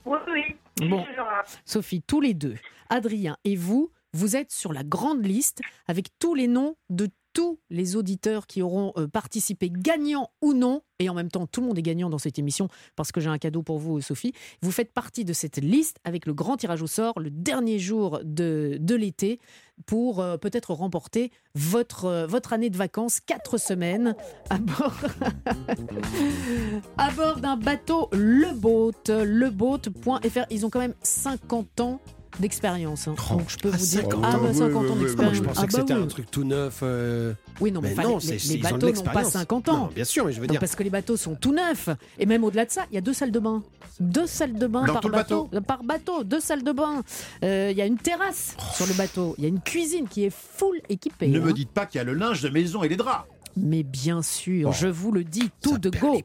Oui, 0.05 0.19
oui. 0.33 0.89
Bon. 0.89 1.05
Sophie, 1.65 2.03
tous 2.03 2.21
les 2.21 2.35
deux, 2.35 2.55
Adrien 2.89 3.37
et 3.45 3.57
vous, 3.57 3.91
vous 4.13 4.37
êtes 4.37 4.51
sur 4.51 4.73
la 4.73 4.83
grande 4.83 5.25
liste 5.25 5.61
avec 5.87 6.07
tous 6.19 6.35
les 6.35 6.49
noms 6.49 6.77
de 6.89 7.09
tous 7.33 7.59
les 7.71 7.97
auditeurs 7.97 8.47
qui 8.47 8.63
auront 8.63 8.93
euh, 8.97 9.07
participé, 9.07 9.71
gagnants 9.71 10.31
ou 10.41 10.53
non, 10.53 10.83
et 10.99 11.09
en 11.09 11.15
même 11.15 11.31
temps 11.31 11.47
tout 11.47 11.61
le 11.61 11.69
monde 11.69 11.79
est 11.79 11.83
gagnant 11.83 12.11
dans 12.11 12.19
cette 12.19 12.39
émission 12.39 12.69
parce 12.97 13.13
que 13.13 13.21
j'ai 13.21 13.29
un 13.29 13.39
cadeau 13.39 13.63
pour 13.63 13.79
vous, 13.79 14.01
Sophie. 14.01 14.33
Vous 14.63 14.73
faites 14.73 14.93
partie 14.93 15.25
de 15.25 15.33
cette 15.33 15.59
liste 15.59 15.99
avec 16.05 16.27
le 16.27 16.35
grand 16.35 16.57
tirage 16.57 16.83
au 16.83 16.87
sort 16.87 17.19
le 17.21 17.31
dernier 17.31 17.79
jour 17.79 18.21
de, 18.25 18.79
l'été 18.95 19.41
pour 19.87 20.21
euh, 20.21 20.37
peut-être 20.37 20.75
remporter 20.75 21.31
votre, 21.55 22.05
euh, 22.05 22.27
votre 22.27 22.53
année 22.53 22.71
de 22.71 22.77
vacances, 22.77 23.21
4 23.21 23.59
semaines 23.59 24.15
à 24.51 24.59
bord, 24.59 24.97
à 26.99 27.11
bord 27.13 27.37
d'un 27.41 27.57
bateau 27.57 28.09
Le 28.13 28.53
Boat, 28.53 29.09
leboat.fr. 29.09 30.47
Ils 30.51 30.67
ont 30.67 30.71
quand 30.71 30.81
même 30.81 30.95
50 31.03 31.81
ans 31.81 32.01
d'expérience. 32.39 33.09
hein. 33.09 33.15
Donc 33.31 33.49
je 33.51 33.57
peux 33.59 33.71
Ah, 33.73 33.77
vous 33.77 33.85
dire 33.87 34.03
50 34.03 34.21
ah, 34.25 34.39
bah, 34.39 34.49
ans. 34.49 34.55
50 34.55 34.91
ans 34.91 34.97
d'expérience. 34.97 35.37
Je 35.37 35.43
pensais 35.43 35.61
Ah, 35.63 35.67
que 35.67 35.73
bah 35.73 35.79
c'était 35.81 35.95
oui. 35.95 36.03
un 36.03 36.07
truc 36.07 36.31
tout 36.31 36.45
neuf. 36.45 36.81
euh, 36.83 37.35
Oui, 37.61 37.73
non, 37.73 37.81
mais, 37.81 37.93
enfin, 37.93 38.03
non, 38.05 38.19
les, 38.19 38.57
bateaux 38.59 38.75
n'ont 38.77 38.81
pas 38.81 38.87
l'expérience. 38.87 39.33
50 39.33 39.69
ans. 39.69 39.77
Non, 39.79 39.91
bien 39.95 40.05
sûr, 40.05 40.25
mais 40.27 40.33
je 40.33 40.41
veux 40.41 40.47
Non, 40.47 40.53
dire. 40.53 40.61
parce 40.61 40.75
que 40.77 40.83
les 40.83 40.91
bateaux 40.91 41.17
sont 41.17 41.35
tout 41.35 41.53
neufs. 41.53 41.89
Et 42.19 42.27
même 42.27 42.45
au-delà 42.45 42.65
de 42.67 42.71
ça, 42.71 42.87
il 42.91 42.95
y 42.95 42.99
a 42.99 43.01
deux 43.01 43.13
salles 43.13 43.33
de 43.33 43.39
bain. 43.41 43.63
Deux 43.99 44.27
salles 44.27 44.55
de 44.55 44.67
bain 44.67 44.85
Dans 44.87 44.95
par 44.95 45.11
bateau. 45.11 45.49
Euh, 45.53 45.61
Par 45.61 45.83
bateau, 45.85 46.25
deux 46.25 46.41
salles 46.41 46.63
de 46.63 46.73
bain. 46.73 47.03
Euh, 47.45 47.69
Il 47.73 47.77
y 47.77 47.83
a 47.83 47.87
une 47.87 47.99
terrasse 47.99 48.57
sur 48.75 48.87
le 48.87 48.95
bateau. 48.95 49.35
Il 49.37 49.43
y 49.43 49.47
a 49.47 49.49
une 49.49 49.61
cuisine 49.61 50.09
qui 50.09 50.25
est 50.25 50.33
full 50.35 50.81
équipée. 50.89 51.29
Ne 51.29 51.39
hein. 51.41 51.45
me 51.45 51.53
dites 51.53 51.71
pas 51.71 51.85
qu'il 51.87 51.99
y 51.99 52.01
a 52.03 52.05
le 52.05 52.15
linge 52.15 52.41
de 52.43 52.49
maison 52.49 52.83
et 52.83 52.89
les 52.89 52.97
draps. 52.97 53.27
Mais 53.57 53.83
bien 53.83 54.23
sûr, 54.23 54.73
je 54.73 54.87
vous 54.87 55.13
le 55.13 55.25
dis, 55.25 55.51
tout 55.61 55.77
de 55.79 55.91
go. 55.91 56.19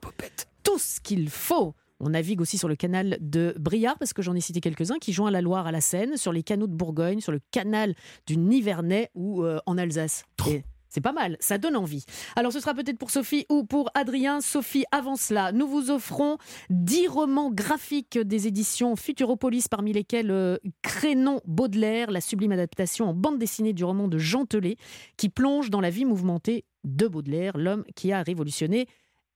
Tout 0.63 0.77
ce 0.79 1.01
qu'il 1.01 1.29
faut. 1.29 1.73
On 1.99 2.09
navigue 2.09 2.41
aussi 2.41 2.57
sur 2.57 2.67
le 2.67 2.75
canal 2.75 3.17
de 3.21 3.55
Briard, 3.57 3.97
parce 3.97 4.13
que 4.13 4.21
j'en 4.21 4.35
ai 4.35 4.41
cité 4.41 4.59
quelques-uns, 4.59 4.99
qui 4.99 5.13
joignent 5.13 5.31
la 5.31 5.41
Loire 5.41 5.67
à 5.67 5.71
la 5.71 5.81
Seine, 5.81 6.17
sur 6.17 6.33
les 6.33 6.43
canaux 6.43 6.67
de 6.67 6.73
Bourgogne, 6.73 7.21
sur 7.21 7.31
le 7.31 7.39
canal 7.51 7.95
du 8.27 8.37
Nivernais 8.37 9.09
ou 9.15 9.43
euh, 9.43 9.59
en 9.65 9.77
Alsace. 9.77 10.25
Et 10.47 10.63
C'est 10.89 10.99
pas 10.99 11.13
mal, 11.13 11.37
ça 11.39 11.57
donne 11.57 11.77
envie. 11.77 12.03
Alors 12.35 12.51
ce 12.51 12.59
sera 12.59 12.73
peut-être 12.73 12.97
pour 12.97 13.11
Sophie 13.11 13.45
ou 13.49 13.63
pour 13.63 13.89
Adrien. 13.93 14.41
Sophie, 14.41 14.83
avant 14.91 15.15
cela, 15.15 15.53
nous 15.53 15.67
vous 15.67 15.89
offrons 15.89 16.37
10 16.69 17.07
romans 17.07 17.49
graphiques 17.49 18.17
des 18.17 18.47
éditions 18.47 18.97
Futuropolis, 18.97 19.69
parmi 19.69 19.93
lesquels 19.93 20.31
euh, 20.31 20.57
Crénon 20.81 21.39
Baudelaire, 21.45 22.11
la 22.11 22.21
sublime 22.21 22.51
adaptation 22.51 23.05
en 23.05 23.13
bande 23.13 23.39
dessinée 23.39 23.73
du 23.73 23.85
roman 23.85 24.09
de 24.09 24.17
Jean 24.17 24.45
Telet, 24.45 24.75
qui 25.15 25.29
plonge 25.29 25.69
dans 25.69 25.81
la 25.81 25.89
vie 25.89 26.05
mouvementée 26.05 26.65
de 26.83 27.07
Baudelaire, 27.07 27.57
l'homme 27.57 27.85
qui 27.95 28.11
a 28.11 28.21
révolutionné 28.21 28.87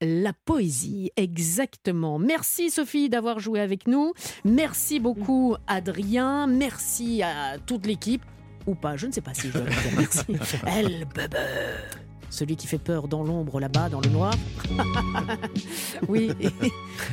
la 0.01 0.33
poésie, 0.33 1.11
exactement. 1.15 2.19
Merci 2.19 2.69
Sophie 2.69 3.09
d'avoir 3.09 3.39
joué 3.39 3.59
avec 3.59 3.87
nous. 3.87 4.13
Merci 4.45 4.99
beaucoup 4.99 5.55
Adrien. 5.67 6.47
Merci 6.47 7.23
à 7.23 7.57
toute 7.65 7.85
l'équipe. 7.85 8.23
Ou 8.67 8.75
pas, 8.75 8.97
je 8.97 9.07
ne 9.07 9.11
sais 9.11 9.21
pas 9.21 9.33
si 9.33 9.47
je 9.47 9.53
dois 9.53 9.61
dire 9.61 9.77
merci. 9.97 10.25
El 10.67 11.05
Bebe. 11.15 12.08
Celui 12.29 12.55
qui 12.55 12.67
fait 12.67 12.77
peur 12.77 13.07
dans 13.07 13.23
l'ombre 13.23 13.59
là-bas, 13.59 13.89
dans 13.89 14.01
le 14.01 14.09
noir. 14.09 14.33
oui, 16.07 16.31
et, 16.39 16.49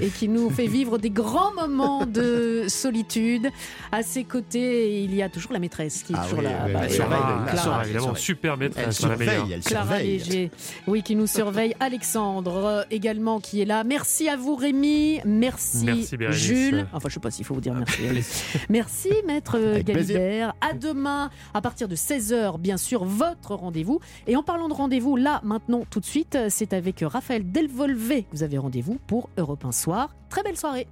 et 0.04 0.08
qui 0.08 0.28
nous 0.28 0.50
fait 0.50 0.66
vivre 0.66 0.98
des 0.98 1.10
grands 1.10 1.52
moments 1.54 2.06
de 2.06 2.64
solitude. 2.68 3.48
À 3.92 4.02
ses 4.02 4.24
côtés, 4.24 5.02
il 5.02 5.14
y 5.14 5.22
a 5.22 5.28
toujours 5.28 5.52
la 5.52 5.58
maîtresse 5.58 6.02
qui 6.02 6.12
est 6.12 6.16
Ah 6.18 6.22
toujours 6.24 6.38
oui, 6.40 6.44
là. 6.44 6.50
oui, 6.66 6.72
Bah, 6.72 6.86
Clara, 6.86 7.42
elle 7.46 7.52
Clara. 7.52 7.84
Évidemment, 7.84 8.14
super 8.14 8.56
maîtresse, 8.56 8.84
Elle 8.86 8.92
surveille, 8.92 9.52
elle 9.54 9.60
Clara 9.60 9.86
surveille. 9.86 10.18
Léger, 10.18 10.50
oui, 10.86 11.02
qui 11.02 11.16
nous 11.16 11.26
surveille. 11.26 11.74
Alexandre 11.80 12.64
euh, 12.64 12.82
également 12.90 13.40
qui 13.40 13.60
est 13.60 13.64
là. 13.64 13.84
Merci 13.84 14.28
à 14.28 14.36
vous 14.36 14.56
Rémi, 14.56 15.20
merci. 15.24 16.08
Jules. 16.30 16.86
Enfin, 16.92 17.08
je 17.08 17.14
sais 17.14 17.20
pas 17.20 17.30
s'il 17.30 17.44
faut 17.44 17.54
vous 17.54 17.60
dire 17.60 17.74
merci. 17.74 18.02
merci 18.68 19.10
Maître 19.26 19.56
euh, 19.58 19.74
Avec 19.74 19.86
plaisir. 19.86 20.18
Galibert. 20.18 20.54
À 20.60 20.72
demain 20.72 21.30
à 21.54 21.60
partir 21.60 21.88
de 21.88 21.96
16h, 21.96 22.58
bien 22.58 22.76
sûr, 22.76 23.04
votre 23.04 23.54
rendez-vous. 23.54 24.00
Et 24.26 24.36
en 24.36 24.42
parlant 24.42 24.68
de 24.68 24.74
là, 25.14 25.40
maintenant, 25.44 25.84
tout 25.88 26.00
de 26.00 26.04
suite, 26.04 26.36
c'est 26.48 26.72
avec 26.72 27.04
Raphaël 27.06 27.52
Delvolvé 27.52 28.26
vous 28.32 28.42
avez 28.42 28.58
rendez-vous 28.58 28.98
pour 29.06 29.28
Europe 29.36 29.64
1 29.64 29.72
Soir. 29.72 30.14
Très 30.28 30.42
belle 30.42 30.56
soirée. 30.56 30.86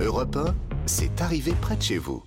Europe 0.00 0.36
1, 0.36 0.54
c'est 0.86 1.20
arrivé 1.20 1.52
près 1.60 1.76
de 1.76 1.82
chez 1.82 1.98
vous. 1.98 2.22